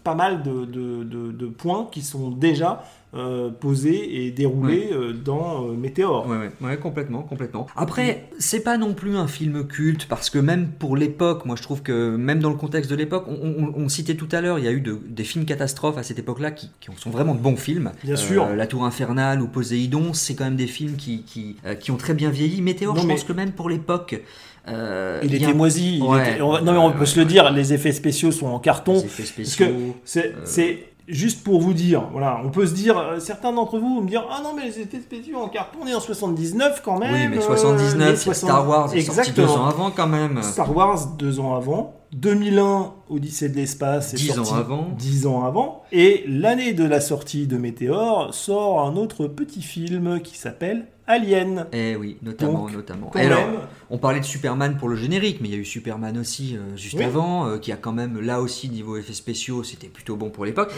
pas 0.03 0.15
mal 0.15 0.43
de, 0.43 0.65
de- 0.65 1.03
de- 1.03 1.31
de 1.31 1.45
points 1.47 1.87
qui 1.91 2.01
sont 2.01 2.29
déjà 2.29 2.83
euh, 3.13 3.49
posés 3.49 4.25
et 4.25 4.31
déroulés 4.31 4.89
euh, 4.93 5.11
dans 5.13 5.67
euh, 5.67 5.73
Météor. 5.73 6.27
Ouais, 6.27 6.37
ouais, 6.37 6.51
ouais, 6.61 6.77
complètement, 6.77 7.23
complètement. 7.23 7.67
Après, 7.75 8.29
c'est 8.39 8.61
pas 8.63 8.77
non 8.77 8.93
plus 8.93 9.17
un 9.17 9.27
film 9.27 9.67
culte 9.67 10.07
parce 10.07 10.29
que 10.29 10.39
même 10.39 10.69
pour 10.79 10.95
l'époque, 10.95 11.45
moi 11.45 11.55
je 11.57 11.61
trouve 11.61 11.81
que 11.81 12.15
même 12.15 12.39
dans 12.39 12.49
le 12.49 12.55
contexte 12.55 12.89
de 12.89 12.95
l'époque, 12.95 13.25
on, 13.27 13.33
on- 13.33 13.73
on 13.75 13.89
citait 13.89 14.15
tout 14.15 14.29
à 14.31 14.39
l'heure, 14.39 14.59
il 14.59 14.65
y 14.65 14.67
a 14.67 14.71
eu 14.71 14.79
de- 14.81 14.99
des 15.05 15.23
films 15.25 15.43
catastrophes 15.45 15.97
à 15.97 16.03
cette 16.03 16.19
époque-là 16.19 16.51
qui, 16.51 16.69
qui 16.79 16.89
sont 16.97 17.09
vraiment 17.09 17.35
de 17.35 17.39
bons 17.41 17.57
films. 17.57 17.91
Bien 18.03 18.15
sûr. 18.15 18.47
La 18.55 18.65
Tour 18.67 18.85
Infernale 18.85 19.41
ou 19.41 19.47
Poséidon, 19.47 20.13
c'est 20.13 20.35
quand 20.35 20.45
même 20.45 20.55
des 20.55 20.67
films 20.67 20.95
qui, 20.95 21.23
qui, 21.23 21.57
euh, 21.65 21.75
qui 21.75 21.91
ont 21.91 21.97
très 21.97 22.13
bien 22.13 22.29
vieilli. 22.29 22.61
Météor, 22.61 22.95
Non, 22.95 23.01
je 23.01 23.07
mais- 23.07 23.15
pense 23.15 23.23
que 23.25 23.33
même 23.33 23.51
pour 23.51 23.69
l'époque. 23.69 24.21
euh, 24.67 25.19
Il 25.23 25.33
était 25.33 25.45
un- 25.45 25.53
moisi. 25.53 25.97
il 25.97 26.19
était- 26.19 26.37
non 26.39 26.61
mais 26.61 26.77
on 26.77 26.91
peut 26.91 27.05
se 27.07 27.19
le 27.19 27.25
dire, 27.25 27.51
les 27.51 27.73
effets 27.73 27.91
spéciaux 27.91 28.31
sont 28.31 28.45
en 28.47 28.59
carton. 28.59 28.93
Les 28.93 28.99
effets 29.05 29.23
Parce 29.23 29.29
spéciaux, 29.29 29.65
que 29.65 29.71
c'est 30.05 30.25
euh, 30.27 30.41
c'est 30.45 30.83
juste 31.11 31.43
pour 31.43 31.61
vous 31.61 31.73
dire, 31.73 32.03
voilà, 32.11 32.41
on 32.43 32.49
peut 32.49 32.65
se 32.65 32.73
dire, 32.73 32.97
euh, 32.97 33.19
certains 33.19 33.51
d'entre 33.51 33.77
vous 33.77 33.95
vont 33.95 34.01
me 34.01 34.07
dire, 34.07 34.25
ah 34.31 34.41
non 34.43 34.53
mais 34.55 34.63
les 34.65 34.79
effets 34.79 35.01
spéciaux 35.01 35.37
en 35.37 35.49
carton, 35.49 35.79
on 35.83 35.87
est 35.87 35.93
en 35.93 35.99
79 35.99 36.81
quand 36.83 36.97
même. 36.97 37.13
Oui, 37.13 37.27
mais 37.29 37.37
euh, 37.37 37.41
79, 37.41 38.09
les 38.09 38.15
60 38.15 38.49
Star 38.49 38.67
Wars 38.67 38.85
est 38.95 39.01
sorti 39.01 39.19
Exactement. 39.19 39.47
deux 39.47 39.53
ans 39.53 39.65
avant 39.65 39.91
quand 39.91 40.07
même. 40.07 40.41
Star 40.41 40.75
Wars 40.75 41.07
deux 41.17 41.39
ans 41.39 41.55
avant. 41.55 42.00
2001, 42.13 42.93
Odyssée 43.09 43.49
de 43.49 43.55
l'espace, 43.55 44.13
est 44.13 44.17
Dix 44.17 44.31
ans 44.31 44.43
sorti 44.45 44.53
avant. 44.59 44.89
10 44.97 45.27
ans 45.27 45.45
avant. 45.45 45.83
Et 45.91 46.23
l'année 46.27 46.73
de 46.73 46.83
la 46.83 46.99
sortie 47.01 47.47
de 47.47 47.57
Météor 47.57 48.33
sort 48.33 48.81
un 48.81 48.95
autre 48.95 49.27
petit 49.27 49.61
film 49.61 50.19
qui 50.21 50.37
s'appelle 50.37 50.87
Alien. 51.07 51.65
Eh 51.73 51.95
oui, 51.95 52.17
notamment, 52.21 52.59
Donc, 52.59 52.73
notamment. 52.73 53.11
Et 53.15 53.21
alors, 53.25 53.43
on 53.89 53.97
parlait 53.97 54.19
de 54.19 54.25
Superman 54.25 54.77
pour 54.77 54.87
le 54.87 54.95
générique, 54.95 55.39
mais 55.41 55.49
il 55.49 55.51
y 55.51 55.57
a 55.57 55.57
eu 55.57 55.65
Superman 55.65 56.17
aussi 56.17 56.55
euh, 56.55 56.77
juste 56.77 56.95
Oui. 56.97 57.03
avant, 57.03 57.47
euh, 57.47 57.57
qui 57.57 57.71
a 57.73 57.75
quand 57.75 57.91
même 57.91 58.21
là 58.21 58.39
aussi 58.39 58.69
niveau 58.69 58.95
effets 58.95 59.11
spéciaux, 59.13 59.63
c'était 59.63 59.87
plutôt 59.87 60.15
bon 60.15 60.29
pour 60.29 60.45
l'époque. 60.45 60.71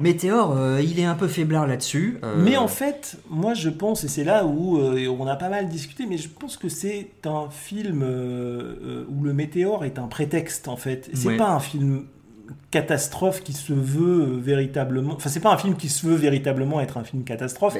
Météor, 0.00 0.54
euh, 0.56 0.80
il 0.80 1.00
est 1.00 1.04
un 1.04 1.14
peu 1.14 1.26
faiblard 1.26 1.66
là-dessus. 1.66 2.20
Mais 2.36 2.56
en 2.56 2.68
fait, 2.68 3.16
moi 3.30 3.54
je 3.54 3.70
pense, 3.70 4.04
et 4.04 4.08
c'est 4.08 4.22
là 4.22 4.44
où 4.46 4.78
on 4.78 5.26
a 5.26 5.36
pas 5.36 5.48
mal 5.48 5.68
discuté, 5.68 6.06
mais 6.06 6.18
je 6.18 6.28
pense 6.28 6.56
que 6.56 6.68
c'est 6.68 7.08
un 7.24 7.48
film 7.50 8.02
où 8.02 9.24
le 9.24 9.32
météore 9.32 9.84
est 9.84 9.98
un 9.98 10.06
prétexte 10.06 10.68
en 10.68 10.76
fait. 10.80 11.08
C'est 11.14 11.28
Ouais. 11.28 11.36
pas 11.36 11.50
un 11.50 11.60
film 11.60 12.06
catastrophe 12.70 13.42
qui 13.42 13.52
se 13.52 13.72
veut 13.72 14.38
véritablement. 14.40 15.14
Enfin, 15.14 15.28
c'est 15.28 15.40
pas 15.40 15.52
un 15.52 15.58
film 15.58 15.76
qui 15.76 15.88
se 15.88 16.06
veut 16.06 16.16
véritablement 16.16 16.80
être 16.80 16.96
un 16.98 17.04
film 17.04 17.22
catastrophe. 17.24 17.76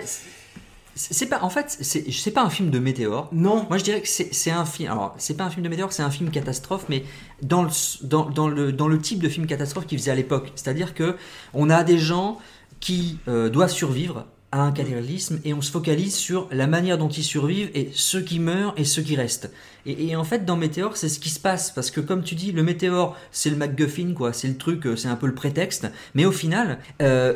c'est 0.94 1.26
pas, 1.26 1.40
en 1.42 1.50
fait, 1.50 1.76
c'est 1.80 2.10
c'est 2.12 2.30
pas 2.32 2.42
un 2.42 2.50
film 2.50 2.70
de 2.70 2.78
météore. 2.78 3.28
Non. 3.32 3.66
Moi, 3.68 3.78
je 3.78 3.84
dirais 3.84 4.00
que 4.02 4.08
c'est 4.08 4.50
un 4.50 4.64
film. 4.64 4.90
Alors, 4.90 5.14
c'est 5.18 5.36
pas 5.36 5.44
un 5.44 5.50
film 5.50 5.64
de 5.64 5.68
météore, 5.68 5.92
c'est 5.92 6.02
un 6.02 6.10
film 6.10 6.30
catastrophe, 6.30 6.86
mais 6.88 7.04
dans 7.42 7.62
le, 7.62 7.70
dans, 8.02 8.28
dans 8.28 8.48
le, 8.48 8.72
dans 8.72 8.88
le 8.88 8.98
type 8.98 9.20
de 9.22 9.28
film 9.28 9.46
catastrophe 9.46 9.86
qu'ils 9.86 9.98
faisaient 9.98 10.10
à 10.10 10.16
l'époque. 10.16 10.52
C'est-à-dire 10.56 10.94
que 10.94 11.16
on 11.54 11.70
a 11.70 11.84
des 11.84 11.98
gens 11.98 12.38
qui 12.80 13.18
euh, 13.28 13.48
doivent 13.48 13.70
survivre 13.70 14.26
à 14.52 14.62
un 14.62 14.72
cataclysme 14.72 15.40
et 15.44 15.54
on 15.54 15.62
se 15.62 15.70
focalise 15.70 16.14
sur 16.14 16.48
la 16.50 16.66
manière 16.66 16.98
dont 16.98 17.08
ils 17.08 17.24
survivent 17.24 17.70
et 17.74 17.90
ceux 17.94 18.20
qui 18.20 18.40
meurent 18.40 18.74
et 18.76 18.84
ceux 18.84 19.02
qui 19.02 19.16
restent. 19.16 19.50
Et, 19.86 20.14
en 20.14 20.24
fait, 20.24 20.44
dans 20.44 20.56
Météor, 20.56 20.96
c'est 20.96 21.08
ce 21.08 21.18
qui 21.18 21.30
se 21.30 21.40
passe 21.40 21.70
parce 21.70 21.90
que, 21.90 22.00
comme 22.00 22.22
tu 22.22 22.34
dis, 22.34 22.52
le 22.52 22.62
Météor, 22.62 23.16
c'est 23.32 23.48
le 23.48 23.56
MacGuffin, 23.56 24.12
quoi. 24.12 24.32
C'est 24.32 24.48
le 24.48 24.56
truc, 24.56 24.86
euh, 24.86 24.94
c'est 24.94 25.08
un 25.08 25.16
peu 25.16 25.26
le 25.26 25.34
prétexte. 25.34 25.90
Mais 26.14 26.26
au 26.26 26.32
final, 26.32 26.80
euh, 27.00 27.34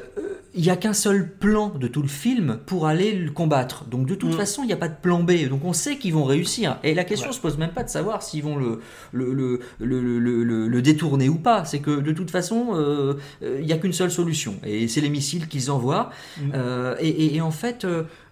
il 0.57 0.63
n'y 0.63 0.71
a 0.71 0.77
qu'un 0.77 0.93
seul 0.93 1.29
plan 1.37 1.69
de 1.71 1.89
tout 1.89 2.01
le 2.03 2.09
film 2.09 2.59
pour 2.67 2.87
aller 2.87 3.13
le 3.13 3.31
combattre. 3.33 3.85
Donc 3.87 4.07
de 4.07 4.15
toute 4.15 4.33
Mm. 4.35 4.37
façon, 4.37 4.63
il 4.63 4.67
n'y 4.67 4.73
a 4.73 4.77
pas 4.77 4.89
de 4.89 4.95
plan 5.01 5.23
B. 5.23 5.49
Donc 5.49 5.65
on 5.65 5.73
sait 5.73 5.97
qu'ils 5.99 6.15
vont 6.15 6.25
réussir. 6.25 6.79
Et 6.85 6.95
la 6.95 7.03
question 7.05 7.29
ne 7.29 7.35
se 7.35 7.41
pose 7.41 7.59
même 7.59 7.73
pas 7.73 7.83
de 7.83 7.89
savoir 7.89 8.23
s'ils 8.23 8.43
vont 8.45 8.57
le, 8.57 8.81
le, 9.13 9.33
le, 9.33 9.59
le, 9.81 10.69
le- 10.69 10.83
détourner 10.83 11.29
ou 11.29 11.37
pas. 11.37 11.65
C'est 11.65 11.81
que 11.81 12.01
de 12.01 12.13
toute 12.13 12.31
façon, 12.31 12.69
euh, 12.75 13.15
euh, 13.43 13.59
il 13.61 13.67
n'y 13.67 13.73
a 13.73 13.79
qu'une 13.79 13.93
seule 13.93 14.11
solution. 14.11 14.55
Et 14.65 14.87
c'est 14.87 15.01
les 15.01 15.09
missiles 15.09 15.49
qu'ils 15.49 15.71
envoient. 15.71 16.11
Mm. 16.41 16.51
Euh, 16.55 16.95
et, 17.01 17.09
et- 17.09 17.35
et 17.37 17.41
en 17.41 17.51
fait, 17.51 17.85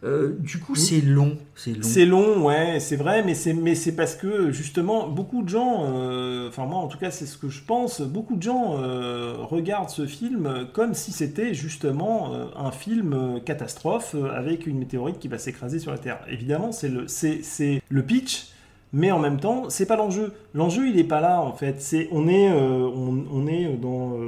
euh, 0.04 0.36
du 0.40 0.58
coup, 0.58 0.74
c'est 0.74 1.00
long. 1.00 1.36
C'est 1.54 1.70
long. 1.70 1.82
C'est 1.82 2.06
long, 2.06 2.46
ouais, 2.46 2.80
c'est 2.80 2.96
vrai, 2.96 3.22
mais 3.22 3.34
c'est 3.34 3.52
mais 3.52 3.76
c'est 3.76 3.94
parce 3.94 4.16
que 4.16 4.50
justement 4.50 5.06
beaucoup 5.06 5.42
de 5.42 5.48
gens, 5.48 5.84
euh, 5.86 6.48
enfin 6.48 6.66
moi 6.66 6.80
en 6.80 6.88
tout 6.88 6.98
cas 6.98 7.12
c'est 7.12 7.26
ce 7.26 7.38
que 7.38 7.48
je 7.48 7.62
pense, 7.62 8.00
beaucoup 8.00 8.34
de 8.34 8.42
gens 8.42 8.78
euh, 8.78 9.34
regardent 9.38 9.90
ce 9.90 10.06
film 10.06 10.66
comme 10.72 10.94
si 10.94 11.12
c'était 11.12 11.54
justement 11.54 12.32
un 12.56 12.72
film 12.72 13.40
catastrophe 13.44 14.16
avec 14.34 14.66
une 14.66 14.78
météorite 14.78 15.20
qui 15.20 15.28
va 15.28 15.38
s'écraser 15.38 15.78
sur 15.78 15.92
la 15.92 15.98
Terre. 15.98 16.18
Évidemment, 16.28 16.72
c'est 16.72 16.88
le 16.88 17.06
c'est 17.06 17.40
c'est 17.42 17.80
le 17.88 18.02
pitch. 18.02 18.48
Mais 18.94 19.10
en 19.10 19.18
même 19.18 19.40
temps, 19.40 19.70
c'est 19.70 19.86
pas 19.86 19.96
l'enjeu. 19.96 20.34
L'enjeu, 20.52 20.86
il 20.86 20.98
est 20.98 21.04
pas 21.04 21.22
là 21.22 21.40
en 21.40 21.54
fait. 21.54 21.80
C'est 21.80 22.08
on 22.12 22.28
est 22.28 22.50
on, 22.52 23.24
on 23.32 23.46
est 23.46 23.76
dans 23.80 24.18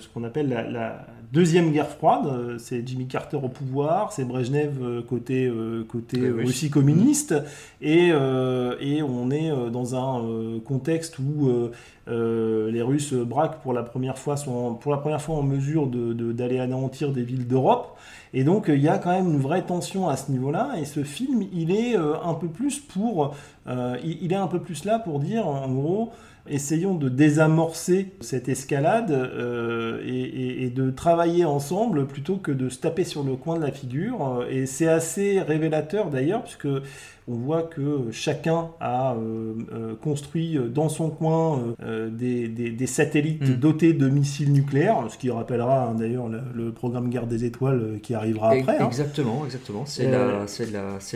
ce 0.00 0.08
qu'on 0.08 0.24
appelle 0.24 0.48
la, 0.48 0.62
la 0.68 1.06
deuxième 1.32 1.70
guerre 1.72 1.88
froide. 1.88 2.26
Euh, 2.26 2.56
C'est 2.58 2.86
Jimmy 2.86 3.06
Carter 3.06 3.38
au 3.42 3.48
pouvoir, 3.48 4.12
c'est 4.12 4.24
Brejnev 4.24 4.72
euh, 4.82 5.02
côté 5.02 5.46
euh, 5.46 5.84
côté 5.84 6.20
Oui. 6.30 6.44
Russie 6.46 6.70
communiste, 6.70 7.34
et 7.80 8.08
et 8.08 9.02
on 9.02 9.30
est 9.30 9.50
dans 9.70 9.94
un 9.94 10.58
contexte 10.64 11.18
où 11.18 11.50
les 12.06 12.82
Russes 12.82 13.12
braquent 13.14 13.60
pour 13.62 13.72
la 13.72 13.82
première 13.82 14.18
fois 14.18 14.36
sont 14.36 14.52
en- 14.52 14.74
pour 14.74 14.92
la 14.92 14.98
première 14.98 15.20
fois 15.22 15.36
en 15.36 15.42
mesure 15.42 15.86
de- 15.86 16.12
de- 16.12 16.32
d'aller 16.32 16.58
anéantir 16.58 17.12
des 17.12 17.22
villes 17.22 17.46
d'Europe. 17.46 17.96
Et 18.34 18.44
donc 18.44 18.66
il 18.68 18.80
y 18.80 18.88
a 18.88 18.98
quand 18.98 19.10
même 19.10 19.26
une 19.30 19.38
vraie 19.40 19.62
tension 19.62 20.08
à 20.08 20.16
ce 20.16 20.30
niveau-là. 20.30 20.72
Et 20.80 20.84
ce 20.84 21.02
film, 21.04 21.42
il 21.52 21.70
est 21.72 21.94
un 21.96 22.34
peu 22.34 22.48
plus 22.48 22.78
pour, 22.80 23.34
il, 23.68 24.18
il 24.22 24.32
est 24.32 24.36
un 24.36 24.46
peu 24.46 24.60
plus 24.60 24.84
là 24.84 24.98
pour 24.98 25.20
dire 25.20 25.46
en 25.46 25.68
gros. 25.68 26.10
Essayons 26.48 26.94
de 26.94 27.08
désamorcer 27.08 28.12
cette 28.20 28.48
escalade 28.48 29.10
euh, 29.10 30.00
et, 30.04 30.20
et- 30.20 30.64
et 30.64 30.70
de 30.70 30.90
travailler 30.90 31.44
ensemble 31.44 32.06
plutôt 32.06 32.36
que 32.36 32.50
de 32.50 32.68
se 32.68 32.78
taper 32.80 33.04
sur 33.04 33.22
le 33.22 33.36
coin 33.36 33.56
de 33.56 33.62
la 33.62 33.70
figure. 33.72 34.44
Et 34.50 34.66
c'est 34.66 34.88
assez 34.88 35.40
révélateur 35.40 36.10
d'ailleurs, 36.10 36.42
puisque 36.42 36.68
on 37.30 37.34
voit 37.36 37.62
que 37.62 38.10
chacun 38.10 38.68
a 38.80 39.14
euh, 39.14 39.52
euh, 39.72 39.94
construit 40.02 40.58
dans 40.74 40.88
son 40.88 41.10
coin 41.10 41.60
euh, 41.82 42.10
des, 42.10 42.48
des- 42.48 42.70
des 42.70 42.86
satellites 42.86 43.48
Mm. 43.48 43.54
dotés 43.54 43.92
de 43.92 44.08
missiles 44.08 44.52
nucléaires, 44.52 44.96
ce 45.08 45.16
qui 45.18 45.30
rappellera 45.30 45.88
hein, 45.88 45.94
d'ailleurs 45.94 46.28
le, 46.28 46.40
le 46.54 46.72
programme 46.72 47.08
Guerre 47.08 47.26
des 47.26 47.44
Étoiles 47.44 47.98
qui 48.02 48.14
arrivera 48.14 48.50
après. 48.50 48.78
hein. 48.78 48.86
Exactement, 48.86 49.42
exactement. 49.44 49.84
C'est 49.86 50.10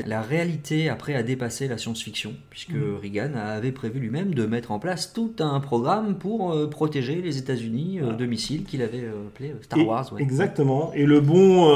la, 0.06 0.22
réalité 0.22 0.88
après 0.88 1.14
a 1.14 1.22
dépassé 1.22 1.68
la 1.68 1.78
science-fiction, 1.78 2.32
puisque 2.50 2.70
Mm. 2.74 2.96
Reagan 3.02 3.30
avait 3.36 3.72
prévu 3.72 3.98
lui-même 4.00 4.34
de 4.34 4.46
mettre 4.46 4.70
en 4.72 4.78
place 4.78 5.12
tout 5.12 5.32
un 5.40 5.60
programme 5.60 6.14
pour 6.16 6.54
protéger 6.70 7.16
les 7.22 7.38
États-Unis 7.38 8.00
de 8.18 8.26
missiles 8.26 8.64
qu'il 8.64 8.82
avait 8.82 9.04
appelé 9.28 9.54
Star 9.62 9.78
Et- 9.78 9.84
Wars. 9.84 10.12
ouais. 10.12 10.22
Exactement. 10.22 10.92
Et 10.94 11.04
le 11.06 11.20
bon, 11.20 11.72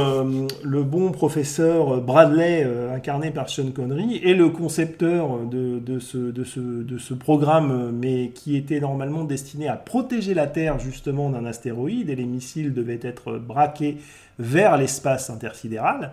le 0.63 0.83
bon 0.83 1.11
professeur 1.13 2.01
Bradley, 2.01 2.67
incarné 2.95 3.31
par 3.31 3.49
Sean 3.49 3.71
Connery, 3.75 4.21
est 4.29 4.35
le 4.35 4.49
concepteur 4.49 5.47
de, 5.47 5.79
de 5.79 5.99
ce, 5.99 7.15
programme, 7.15 7.93
mais 7.93 8.31
qui 8.31 8.57
était 8.57 8.81
normalement 8.81 9.25
destiné 9.25 9.69
à 9.69 9.77
protéger 9.77 10.35
la 10.35 10.47
Terre 10.47 10.79
justement 10.79 11.31
d'un 11.31 11.45
astéroïde, 11.45 12.11
et 12.11 12.17
les 12.17 12.25
missiles 12.25 12.75
devaient 12.75 13.01
être 13.03 13.39
braqués 13.39 13.99
vers 14.39 14.77
l'espace 14.77 15.31
intersidéral. 15.31 16.13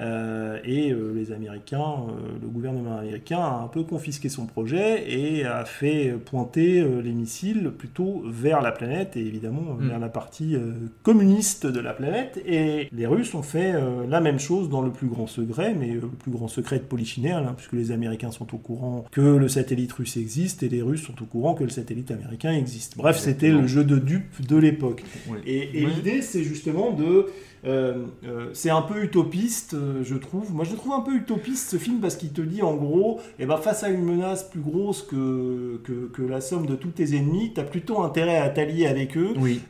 Euh, 0.00 0.58
et 0.64 0.92
euh, 0.92 1.12
les 1.14 1.32
Américains, 1.32 1.80
euh, 1.80 2.38
le 2.40 2.48
gouvernement 2.48 2.98
américain 2.98 3.38
a 3.38 3.62
un 3.64 3.68
peu 3.68 3.82
confisqué 3.82 4.28
son 4.28 4.46
projet 4.46 5.10
et 5.10 5.44
a 5.44 5.64
fait 5.64 6.14
pointer 6.24 6.84
les 7.02 7.12
missiles 7.12 7.72
plutôt 7.76 8.22
vers 8.26 8.60
la 8.60 8.72
planète 8.72 9.16
et 9.16 9.20
évidemment 9.20 9.58
Mm. 9.78 9.88
vers 9.88 9.98
la 9.98 10.08
partie 10.08 10.56
communiste 11.02 11.66
de 11.66 11.80
la 11.80 11.92
planète. 11.92 12.40
Et 12.46 12.88
les 12.92 13.06
Russes 13.06 13.34
ont 13.34 13.42
fait 13.42 13.74
la 14.08 14.20
même 14.20 14.38
chose 14.38 14.68
dans 14.68 14.82
le 14.82 14.90
plus 14.90 15.08
grand 15.08 15.26
secret, 15.26 15.74
mais 15.78 15.88
le 15.88 16.00
plus 16.00 16.30
grand 16.30 16.48
secret 16.48 16.78
de 16.78 16.84
Polichinelle, 16.84 17.44
hein, 17.44 17.54
puisque 17.56 17.72
les 17.72 17.90
Américains 17.90 18.30
sont 18.30 18.54
au 18.54 18.58
courant 18.58 19.04
que 19.10 19.20
le 19.20 19.48
satellite 19.48 19.92
russe 19.92 20.16
existe 20.16 20.62
et 20.62 20.68
les 20.68 20.82
Russes 20.82 21.02
sont 21.02 21.20
au 21.22 21.26
courant 21.26 21.54
que 21.54 21.64
le 21.64 21.70
satellite 21.70 22.10
américain 22.10 22.52
existe. 22.52 22.96
Bref, 22.96 23.18
c'était 23.18 23.50
le 23.50 23.66
jeu 23.66 23.84
de 23.84 23.98
dupes 23.98 24.46
de 24.46 24.56
l'époque. 24.56 25.04
Et, 25.46 25.86
l'idée, 25.86 26.22
c'est 26.22 26.42
justement 26.42 26.92
de. 26.92 27.26
Euh, 27.64 28.04
euh, 28.24 28.50
c'est 28.52 28.70
un 28.70 28.82
peu 28.82 29.02
utopiste, 29.02 29.74
euh, 29.74 30.02
je 30.04 30.14
trouve. 30.16 30.52
Moi, 30.52 30.64
je 30.64 30.72
le 30.72 30.76
trouve 30.76 30.92
un 30.92 31.00
peu 31.00 31.14
utopiste 31.14 31.70
ce 31.70 31.76
film 31.76 32.00
parce 32.00 32.16
qu'il 32.16 32.32
te 32.32 32.40
dit 32.40 32.62
en 32.62 32.74
gros, 32.74 33.20
eh 33.38 33.46
ben, 33.46 33.56
face 33.56 33.82
à 33.82 33.88
une 33.88 34.04
menace 34.04 34.48
plus 34.48 34.60
grosse 34.60 35.02
que, 35.02 35.80
que, 35.84 36.08
que 36.12 36.22
la 36.22 36.40
somme 36.40 36.66
de 36.66 36.74
tous 36.74 36.90
tes 36.90 37.16
ennemis, 37.16 37.52
tu 37.54 37.60
as 37.60 37.64
plutôt 37.64 38.00
intérêt 38.02 38.36
à 38.36 38.48
t'allier 38.48 38.86
avec 38.86 39.16
eux. 39.16 39.34
Oui. 39.38 39.60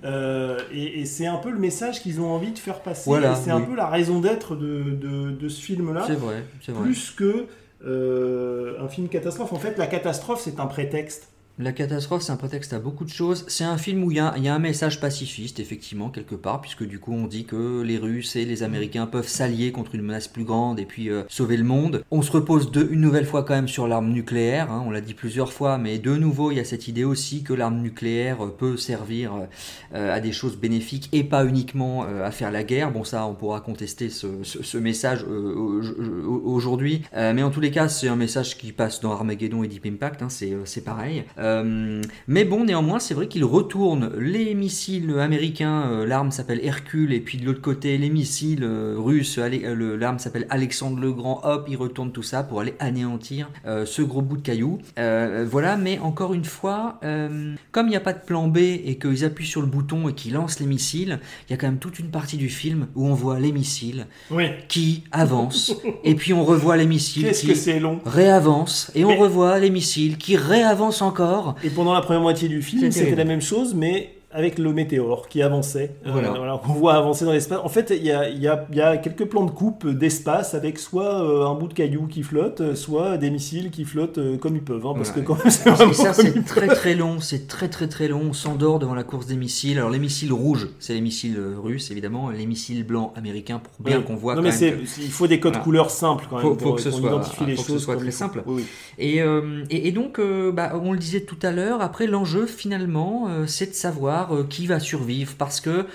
Et 0.72 1.00
et 1.00 1.04
c'est 1.06 1.26
un 1.26 1.36
peu 1.36 1.50
le 1.50 1.58
message 1.58 2.02
qu'ils 2.02 2.20
ont 2.20 2.30
envie 2.30 2.52
de 2.52 2.58
faire 2.58 2.80
passer. 2.80 3.08
Voilà, 3.08 3.34
c'est 3.34 3.50
un 3.50 3.60
peu 3.60 3.74
la 3.74 3.86
raison 3.86 4.20
d'être 4.20 4.56
de, 4.56 4.82
de, 4.82 5.30
de 5.30 5.48
ce 5.48 5.60
film-là. 5.60 6.04
C'est 6.06 6.14
vrai, 6.14 6.44
c'est 6.60 6.72
vrai. 6.72 6.82
Plus 6.82 7.10
que 7.10 7.46
un 7.84 8.88
film 8.88 9.08
catastrophe. 9.08 9.52
En 9.52 9.58
fait, 9.58 9.78
la 9.78 9.86
catastrophe, 9.86 10.40
c'est 10.42 10.60
un 10.60 10.66
prétexte. 10.66 11.28
La 11.60 11.72
catastrophe, 11.72 12.22
c'est 12.22 12.30
un 12.30 12.36
prétexte 12.36 12.72
à 12.72 12.78
beaucoup 12.78 13.04
de 13.04 13.10
choses. 13.10 13.44
C'est 13.48 13.64
un 13.64 13.78
film 13.78 14.04
où 14.04 14.12
il 14.12 14.16
y, 14.18 14.20
a, 14.20 14.32
un 14.32 14.58
message 14.60 15.00
pacifiste, 15.00 15.58
effectivement, 15.58 16.08
quelque 16.08 16.36
part, 16.36 16.60
puisque 16.60 16.84
du 16.86 17.00
coup, 17.00 17.12
on 17.12 17.26
dit 17.26 17.46
que 17.46 17.82
les 17.82 17.98
Russes 17.98 18.36
et 18.36 18.44
les 18.44 18.62
Américains 18.62 19.06
peuvent 19.06 19.26
s'allier 19.26 19.72
contre 19.72 19.96
une 19.96 20.02
menace 20.02 20.28
plus 20.28 20.44
grande 20.44 20.78
et 20.78 20.84
puis 20.84 21.10
euh, 21.10 21.24
sauver 21.28 21.56
le 21.56 21.64
monde. 21.64 22.04
On 22.12 22.22
se 22.22 22.30
repose 22.30 22.70
une 22.88 23.00
nouvelle 23.00 23.26
fois 23.26 23.42
quand 23.42 23.54
même 23.54 23.66
sur 23.66 23.88
l'arme 23.88 24.10
nucléaire, 24.12 24.70
hein, 24.70 24.84
on 24.86 24.92
l'a 24.92 25.00
dit 25.00 25.14
plusieurs 25.14 25.52
fois, 25.52 25.78
mais 25.78 25.98
de 25.98 26.14
nouveau, 26.14 26.52
il 26.52 26.58
y 26.58 26.60
a 26.60 26.64
cette 26.64 26.86
idée 26.86 27.02
aussi 27.02 27.42
que 27.42 27.52
l'arme 27.54 27.80
nucléaire 27.80 28.44
euh, 28.44 28.54
peut 28.56 28.76
servir 28.76 29.32
euh, 29.94 30.14
à 30.14 30.20
des 30.20 30.30
choses 30.30 30.56
bénéfiques 30.56 31.08
et 31.12 31.24
pas 31.24 31.44
uniquement 31.44 32.04
à 32.04 32.30
faire 32.30 32.52
la 32.52 32.62
guerre. 32.62 32.92
Bon, 32.92 33.02
ça, 33.02 33.26
on 33.26 33.34
pourra 33.34 33.60
contester 33.60 34.10
ce, 34.10 34.76
message 34.78 35.24
au- 35.24 35.80
au- 35.82 36.42
aujourd'hui, 36.44 37.02
mais 37.12 37.42
en 37.42 37.50
tous 37.50 37.60
les 37.60 37.72
cas, 37.72 37.88
c'est 37.88 38.06
un 38.06 38.16
message 38.16 38.56
qui 38.58 38.70
passe 38.72 39.00
dans 39.00 39.10
Armageddon 39.10 39.64
et 39.64 39.68
Deep 39.68 39.86
Impact, 39.86 40.22
hein, 40.22 40.28
c'est 40.28 40.84
pareil. 40.84 41.24
Euh, 41.48 42.02
mais 42.26 42.44
bon, 42.44 42.64
néanmoins, 42.64 42.98
c'est 42.98 43.14
vrai 43.14 43.28
qu'il 43.28 43.44
retourne 43.44 44.12
les 44.18 44.54
missiles 44.54 45.18
américains, 45.18 45.84
euh, 45.90 46.06
l'arme 46.06 46.30
s'appelle 46.30 46.60
Hercule, 46.62 47.12
et 47.12 47.20
puis 47.20 47.38
de 47.38 47.46
l'autre 47.46 47.60
côté, 47.60 47.96
les 47.98 48.10
missiles 48.10 48.64
euh, 48.64 48.96
russes, 48.98 49.38
l'arme 49.38 50.18
s'appelle 50.18 50.46
Alexandre 50.50 51.00
le 51.00 51.12
Grand, 51.12 51.40
hop, 51.44 51.66
il 51.68 51.76
retourne 51.76 52.12
tout 52.12 52.22
ça 52.22 52.42
pour 52.42 52.60
aller 52.60 52.74
anéantir 52.78 53.50
ce 53.64 54.02
gros 54.02 54.22
bout 54.22 54.36
de 54.36 54.42
caillou. 54.42 54.78
Voilà, 54.96 55.76
mais 55.76 55.98
encore 55.98 56.34
une 56.34 56.44
fois, 56.44 57.00
comme 57.72 57.86
il 57.86 57.90
n'y 57.90 57.96
a 57.96 58.00
pas 58.00 58.12
de 58.12 58.20
plan 58.24 58.48
B 58.48 58.58
et 58.58 58.98
qu'ils 59.00 59.24
appuient 59.24 59.46
sur 59.46 59.60
le 59.60 59.66
bouton 59.66 60.08
et 60.08 60.14
qu'ils 60.14 60.34
lancent 60.34 60.60
les 60.60 60.66
missiles, 60.66 61.18
il 61.48 61.52
y 61.52 61.54
a 61.54 61.56
quand 61.56 61.66
même 61.66 61.78
toute 61.78 61.98
une 61.98 62.10
partie 62.10 62.36
du 62.36 62.48
film 62.48 62.88
où 62.94 63.06
on 63.06 63.14
voit 63.14 63.38
les 63.38 63.52
missiles 63.52 64.06
Oui. 64.30 64.44
qui 64.68 65.04
avancent, 65.12 65.74
et 66.04 66.14
puis 66.14 66.32
on 66.32 66.44
revoit 66.44 66.76
les 66.76 66.86
missiles 66.86 67.30
qui 67.32 67.48
que 67.48 67.54
c'est 67.54 67.80
long 67.80 68.00
réavancent, 68.04 68.90
et 68.94 69.04
on 69.04 69.16
revoit 69.16 69.58
les 69.58 69.70
missiles 69.70 70.18
qui 70.18 70.36
réavancent 70.36 71.02
encore. 71.02 71.37
Et 71.64 71.70
pendant 71.70 71.92
la 71.92 72.00
première 72.00 72.22
moitié 72.22 72.48
du 72.48 72.62
film, 72.62 72.90
c'était 72.90 73.14
la 73.14 73.24
même 73.24 73.42
chose, 73.42 73.74
mais 73.74 74.17
avec 74.30 74.58
le 74.58 74.74
météore 74.74 75.26
qui 75.28 75.40
avançait. 75.40 75.92
Euh, 76.06 76.10
Voilà. 76.12 76.60
on 76.68 76.72
voit 76.74 76.94
avancer 76.94 77.24
dans 77.24 77.32
l'espace. 77.32 77.60
En 77.64 77.68
fait, 77.70 77.94
il 77.96 78.04
y 78.04 78.10
a, 78.12 78.28
il 78.28 78.38
y 78.42 78.46
a- 78.46 78.66
il 78.70 78.76
y 78.76 78.80
a 78.82 78.98
quelques 78.98 79.24
plans 79.24 79.44
de 79.46 79.50
coupe 79.50 79.86
d'espace 79.88 80.52
avec 80.54 80.78
soit 80.78 81.22
euh, 81.24 81.46
un 81.46 81.54
bout 81.54 81.66
de 81.68 81.72
caillou 81.72 82.06
qui 82.06 82.22
flotte, 82.22 82.60
euh, 82.60 82.74
soit 82.74 83.16
des 83.16 83.30
missiles 83.30 83.70
qui 83.70 83.84
flottent 83.86 84.18
euh, 84.18 84.36
comme 84.36 84.54
ils 84.56 84.62
peuvent. 84.62 84.86
hein, 84.86 84.92
parce 84.94 85.08
Ouais. 85.10 85.16
que 85.16 85.20
quand 85.20 85.36
même, 85.38 85.50
c'est 85.50 85.70
vraiment 85.70 85.92
ça, 85.94 86.12
très 86.12 86.30
peuvent. 86.66 86.76
très 86.76 86.94
long, 86.94 87.20
c'est 87.20 87.46
très 87.46 87.68
très 87.68 87.88
très 87.88 88.06
long. 88.08 88.20
On 88.28 88.32
s'endort 88.34 88.78
devant 88.78 88.94
la 88.94 89.02
course 89.02 89.26
des 89.26 89.36
missiles. 89.36 89.78
Alors, 89.78 89.88
les 89.90 89.98
missiles 89.98 90.32
rouges, 90.32 90.68
c'est 90.78 90.92
les 90.92 91.00
missiles 91.00 91.36
euh, 91.38 91.54
russes, 91.58 91.90
évidemment. 91.90 92.28
Les 92.28 92.44
missiles 92.44 92.84
blancs 92.84 93.12
américains, 93.16 93.60
pour 93.60 93.72
bien 93.82 93.98
Oui. 93.98 94.04
qu'on 94.04 94.16
voit 94.16 94.34
Non, 94.34 94.42
quand 94.42 94.48
mais 94.48 94.60
même 94.60 94.80
que- 94.80 95.00
il 95.00 95.10
faut 95.10 95.26
des 95.26 95.40
codes 95.40 95.52
Voilà. 95.52 95.64
couleurs 95.64 95.90
simples 95.90 96.26
quand 96.28 96.36
même 96.36 96.44
Faut, 96.44 96.54
pour, 96.54 96.68
faut 96.68 96.74
que 96.74 96.82
ce 96.82 96.90
pour 96.90 96.98
soit, 96.98 97.08
identifier 97.10 97.46
les 97.46 97.56
faut 97.56 97.62
que 97.62 97.66
ce 97.68 97.72
choses. 97.72 97.82
soit 97.84 97.96
très 97.96 98.10
simple. 98.10 98.42
Oui, 98.46 98.56
oui. 98.58 98.64
Et, 98.98 99.22
euh, 99.22 99.64
et, 99.70 99.88
et 99.88 99.92
donc, 99.92 100.18
euh, 100.18 100.52
bah, 100.52 100.72
on 100.82 100.92
le 100.92 100.98
disait 100.98 101.22
tout 101.22 101.38
à 101.42 101.50
l'heure, 101.50 101.80
après 101.80 102.06
l'enjeu 102.06 102.44
finalement, 102.46 103.28
euh, 103.30 103.46
c'est 103.46 103.70
de 103.70 103.74
savoir 103.74 104.17
euh, 104.30 104.44
qui 104.44 104.66
va 104.66 104.80
survivre. 104.80 105.34
Parce 105.38 105.60
que 105.60 105.86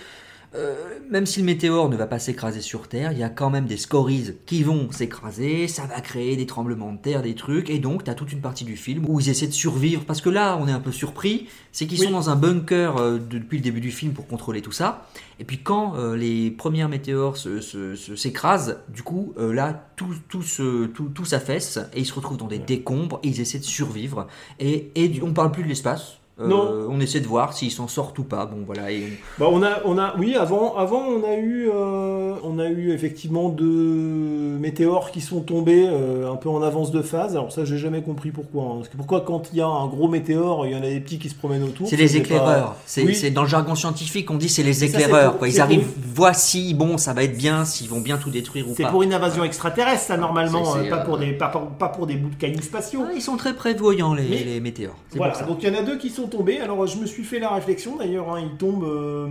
euh, 0.56 0.76
même 1.10 1.26
si 1.26 1.40
le 1.40 1.46
météore 1.48 1.90
ne 1.90 1.98
va 1.98 2.06
pas 2.06 2.20
s'écraser 2.20 2.62
sur 2.62 2.88
Terre, 2.88 3.12
il 3.12 3.18
y 3.18 3.24
a 3.24 3.30
quand 3.30 3.50
même 3.50 3.66
des 3.66 3.76
scories 3.78 4.36
qui 4.46 4.62
vont 4.62 4.92
s'écraser, 4.92 5.68
ça 5.68 5.88
va 5.88 6.00
créer 6.00 6.36
des 6.36 6.46
tremblements 6.46 6.94
de 6.94 7.00
terre, 7.00 7.24
des 7.24 7.34
trucs, 7.34 7.72
et 7.72 7.80
donc 7.80 8.04
tu 8.04 8.12
as 8.12 8.14
toute 8.14 8.32
une 8.32 8.40
partie 8.40 8.64
du 8.64 8.78
film 8.78 9.04
où 9.10 9.20
ils 9.20 9.30
essaient 9.30 9.48
de 9.48 9.52
survivre, 9.52 10.04
parce 10.06 10.22
que 10.22 10.30
là 10.30 10.56
on 10.62 10.68
est 10.68 10.72
un 10.72 10.80
peu 10.80 10.92
surpris, 10.92 11.48
c'est 11.72 11.88
qu'ils 11.88 12.00
Oui. 12.02 12.06
sont 12.06 12.12
dans 12.12 12.30
un 12.30 12.36
bunker 12.36 12.98
euh, 12.98 13.14
de- 13.18 13.40
depuis 13.40 13.58
le 13.58 13.64
début 13.64 13.82
du 13.82 13.90
film 13.90 14.14
pour 14.14 14.28
contrôler 14.28 14.62
tout 14.62 14.72
ça, 14.72 15.08
et 15.40 15.44
puis 15.44 15.58
quand 15.58 15.96
euh, 15.98 16.16
les 16.16 16.52
premières 16.52 16.88
météores 16.88 17.38
se- 17.38 17.60
se- 17.60 17.96
se- 17.96 18.16
s'écrasent, 18.16 18.78
du 18.90 19.02
coup 19.02 19.34
là 19.36 19.88
tout, 19.96 20.14
tout, 20.30 20.44
se, 20.44 20.86
tout, 20.86 21.06
tout 21.16 21.26
s'affaisse, 21.26 21.80
et 21.96 22.02
ils 22.02 22.06
se 22.06 22.14
retrouvent 22.14 22.38
dans 22.38 22.46
des 22.48 22.60
décombres, 22.60 23.20
et 23.24 23.30
ils 23.30 23.42
essaient 23.42 23.58
de 23.58 23.64
survivre, 23.64 24.28
et, 24.60 24.92
et 24.94 25.08
du- 25.08 25.24
on 25.24 25.34
parle 25.34 25.52
plus 25.52 25.64
de 25.64 25.70
l'espace. 25.70 26.18
Euh, 26.40 26.48
Non. 26.48 26.88
on 26.90 27.00
essaie 27.00 27.20
de 27.20 27.28
voir 27.28 27.54
s'ils 27.54 27.70
s'en 27.70 27.88
sortent 27.88 28.18
ou 28.18 28.24
pas. 28.24 28.48
Bon 28.48 28.64
voilà. 28.66 28.92
Et 28.92 29.04
on- 29.04 29.40
Bah, 29.40 29.50
on 29.52 29.62
a, 29.62 29.82
on 29.86 30.00
a, 30.00 30.16
oui, 30.18 30.36
avant, 30.36 30.76
avant 30.76 31.04
on 31.04 31.24
a 31.24 31.36
eu, 31.36 31.70
euh, 31.70 32.34
on 32.44 32.58
a 32.58 32.68
eu 32.70 32.92
effectivement 32.92 33.50
deux 33.50 34.58
météores 34.60 35.12
qui 35.12 35.22
sont 35.22 35.42
tombés 35.42 35.86
euh, 35.88 36.32
un 36.32 36.36
peu 36.36 36.50
en 36.50 36.62
avance 36.64 36.92
de 36.92 37.02
phase. 37.02 37.34
Alors 37.36 37.52
ça, 37.52 37.66
j'ai 37.66 37.78
jamais 37.78 38.02
compris 38.02 38.32
pourquoi. 38.32 38.64
hein. 38.64 38.72
Parce 38.78 38.90
que 38.90 38.98
pourquoi 38.98 39.22
quand 39.22 39.50
il 39.52 39.60
y 39.60 39.62
a 39.62 39.68
un 39.68 39.86
gros 39.88 40.08
météore, 40.08 40.66
il 40.66 40.72
y 40.72 40.76
en 40.76 40.80
a 40.82 40.90
des 40.90 41.00
petits 41.00 41.20
qui 41.20 41.30
se 41.30 41.36
promènent 41.36 41.64
autour. 41.64 41.88
C'est 41.88 41.96
les 41.98 42.18
éclaireurs. 42.18 42.44
pas- 42.72 42.78
C'est 42.86 43.04
Oui. 43.04 43.14
c'est 43.16 43.30
dans 43.32 43.44
le 43.44 43.48
jargon 43.48 43.76
scientifique 43.76 44.30
on 44.32 44.36
dit 44.38 44.50
c'est 44.50 44.64
les 44.64 44.74
Ça, 44.74 44.80
c'est 44.80 44.86
éclaireurs. 44.88 45.32
pour- 45.32 45.40
quoi. 45.40 45.48
Ils 45.50 45.54
c'est 45.54 45.60
arrivent, 45.60 45.82
pour- 45.86 46.04
voici, 46.16 46.74
bon, 46.74 46.98
ça 46.98 47.14
va 47.14 47.24
être 47.24 47.38
bien, 47.38 47.64
s'ils 47.66 47.90
vont 47.90 48.02
bien 48.02 48.18
tout 48.18 48.30
détruire 48.32 48.68
ou 48.68 48.74
C'est 48.76 48.84
pas. 48.84 48.90
pour 48.90 49.04
une 49.04 49.14
invasion 49.14 49.44
extraterrestre, 49.44 50.02
ça 50.04 50.18
normalement, 50.18 50.66
C'est- 50.66 50.80
c'est, 50.82 50.88
euh, 50.88 50.90
pas, 50.90 51.02
euh, 51.02 51.06
pour 51.06 51.18
des, 51.20 51.32
pas, 51.34 51.48
pour- 51.50 51.68
pas 51.68 51.90
pour 51.90 52.08
des 52.08 52.16
bouts 52.16 52.30
de 52.30 52.36
cailloux 52.36 52.62
spatiaux. 52.62 53.04
Ah, 53.08 53.12
ils 53.16 53.22
sont 53.22 53.38
très 53.38 53.54
prévoyants 53.54 54.14
les, 54.16 54.24
Mais- 54.28 54.44
les 54.44 54.60
météores. 54.60 54.96
C'est 55.10 55.18
Voilà, 55.18 55.34
donc 55.44 55.62
il 55.62 55.70
y 55.72 55.76
en 55.76 55.80
a 55.80 55.84
deux 55.84 55.98
qui 55.98 56.10
sont 56.10 56.23
tombés. 56.28 56.60
Alors 56.60 56.86
je 56.88 56.98
me 56.98 57.06
suis 57.06 57.24
fait 57.24 57.40
la 57.40 57.50
réflexion 57.54 57.98
d'ailleurs, 57.98 58.34
hein, 58.34 58.40
ils, 58.42 58.58
tombent, 58.58 58.84
euh, 58.84 59.28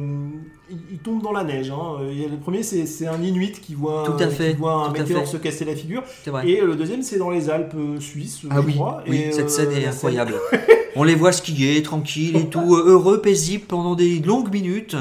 ils, 0.70 0.76
ils 0.92 0.98
tombent 0.98 1.22
dans 1.22 1.32
la 1.32 1.44
neige. 1.44 1.70
hein. 1.70 1.98
Le 2.00 2.36
premier, 2.36 2.62
c'est 2.62 3.06
un 3.06 3.20
Inuit 3.22 3.60
qui 3.60 3.74
voit, 3.74 4.04
Tout 4.06 4.22
à 4.22 4.28
fait, 4.28 4.52
qui 4.52 4.56
voit 4.58 4.72
un 4.86 4.90
tout 4.90 4.96
à 4.96 4.98
météore 5.00 5.20
fait. 5.22 5.26
se 5.32 5.36
casser 5.36 5.64
la 5.64 5.74
figure. 5.76 6.02
Et 6.44 6.60
euh, 6.60 6.66
le 6.66 6.76
deuxième, 6.76 7.02
c'est 7.02 7.18
dans 7.18 7.30
les 7.30 7.50
Alpes 7.50 7.74
euh, 7.76 8.00
suisses, 8.00 8.40
Ah 8.50 8.56
je 8.60 8.66
oui, 8.66 8.74
crois. 8.74 9.02
oui, 9.08 9.16
Et, 9.18 9.32
cette 9.32 9.46
euh, 9.46 9.48
scène 9.48 9.72
est 9.72 9.86
incroyable. 9.86 10.34
On 10.96 11.04
les 11.04 11.14
voit 11.14 11.32
skier, 11.32 11.82
tranquille 11.82 12.36
et 12.36 12.48
tout, 12.48 12.74
heureux, 12.76 13.20
paisibles 13.22 13.64
pendant 13.66 13.94
des 13.94 14.18
longues 14.20 14.52
minutes. 14.52 14.96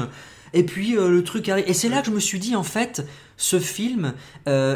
Et 0.54 0.64
puis 0.64 0.96
euh, 0.96 1.08
le 1.08 1.22
truc 1.24 1.48
arrive. 1.48 1.64
Et 1.68 1.74
c'est 1.74 1.88
là 1.88 2.00
que 2.00 2.06
je 2.06 2.12
me 2.12 2.20
suis 2.20 2.38
dit, 2.38 2.56
en 2.56 2.62
fait, 2.62 3.06
ce 3.36 3.58
film, 3.58 4.14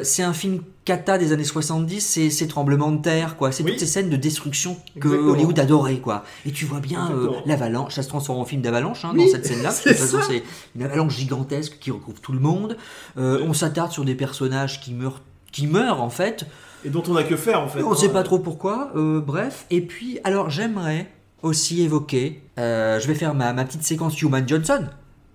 c'est 0.03 0.23
un 0.23 0.33
film 0.33 0.61
cata 0.87 1.19
des 1.19 1.33
années 1.35 1.45
70, 1.45 2.01
c'est 2.01 2.31
ces 2.31 2.49
tremblements 2.49 2.93
de 2.93 3.03
terre, 3.03 3.37
quoi. 3.37 3.53
C'est 3.53 3.65
toutes 3.65 3.79
ces 3.79 3.87
scènes 3.87 4.09
de 4.09 4.17
destruction 4.17 4.77
que 4.99 5.09
Exactement. 5.09 5.33
Hollywood 5.33 5.59
adorait, 5.59 5.99
quoi. 5.99 6.25
Et 6.47 6.53
tu 6.53 6.65
vois 6.65 6.81
bien 6.81 7.11
euh, 7.13 7.33
l'avalanche, 7.45 7.95
ça 7.95 8.03
se 8.03 8.09
transforme 8.09 8.39
en 8.39 8.45
film 8.47 8.63
d'avalanche 8.63 9.05
hein, 9.05 9.11
Oui, 9.13 9.27
dans 9.27 9.31
cette 9.33 9.45
scène-là. 9.45 9.71
c'est 9.73 9.91
toute 9.91 9.99
façon, 9.99 10.21
ça. 10.21 10.27
c'est 10.31 10.43
une 10.75 10.83
avalanche 10.85 11.15
gigantesque 11.17 11.77
qui 11.79 11.91
recouvre 11.91 12.21
tout 12.23 12.33
le 12.33 12.39
monde. 12.41 12.79
Euh, 13.19 13.45
On 13.47 13.53
s'attarde 13.53 13.93
sur 13.93 14.05
des 14.07 14.15
personnages 14.15 14.81
qui 14.81 14.95
meurent, 14.95 15.21
qui 15.53 15.67
meurent 15.67 16.01
en 16.01 16.09
fait. 16.11 16.47
Et 16.85 16.89
dont 16.89 17.03
on 17.09 17.17
a 17.17 17.25
que 17.25 17.37
faire 17.37 17.61
en 17.61 17.69
fait. 17.69 17.83
On 17.83 17.93
hein. 17.93 17.97
sait 17.97 18.09
pas 18.09 18.23
trop 18.23 18.39
pourquoi. 18.39 18.93
euh, 18.97 19.21
bref. 19.21 19.67
Et 19.71 19.81
puis, 19.81 20.21
alors 20.25 20.49
j'aimerais 20.51 21.11
aussi 21.43 21.83
évoquer. 21.83 22.43
euh, 22.59 23.01
je 23.01 23.07
vais 23.09 23.15
faire 23.15 23.35
ma, 23.35 23.53
ma 23.53 23.65
petite 23.65 23.83
séquence 23.83 24.23
Human 24.23 24.47
Johnson. 24.49 24.87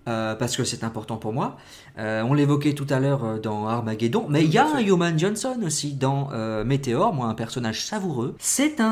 Euh, 0.07 0.35
parce 0.35 0.55
que 0.57 0.63
c'est 0.63 0.83
important 0.83 1.17
pour 1.17 1.31
moi. 1.33 1.57
Euh, 1.99 2.23
on 2.23 2.33
l'évoquait 2.33 2.73
tout 2.73 2.87
à 2.89 2.99
l'heure 2.99 3.23
euh, 3.23 3.37
dans 3.39 3.67
Armageddon, 3.67 4.25
mais 4.29 4.43
il 4.43 4.49
y 4.51 4.57
a 4.57 4.65
un 4.65 4.79
Human 4.79 5.17
Johnson 5.19 5.57
aussi 5.65 5.93
dans 5.93 6.29
euh, 6.33 6.63
Météor, 6.63 7.13
moi 7.13 7.27
un 7.27 7.33
personnage 7.35 7.83
savoureux. 7.85 8.35
C'est 8.39 8.79
un, 8.79 8.85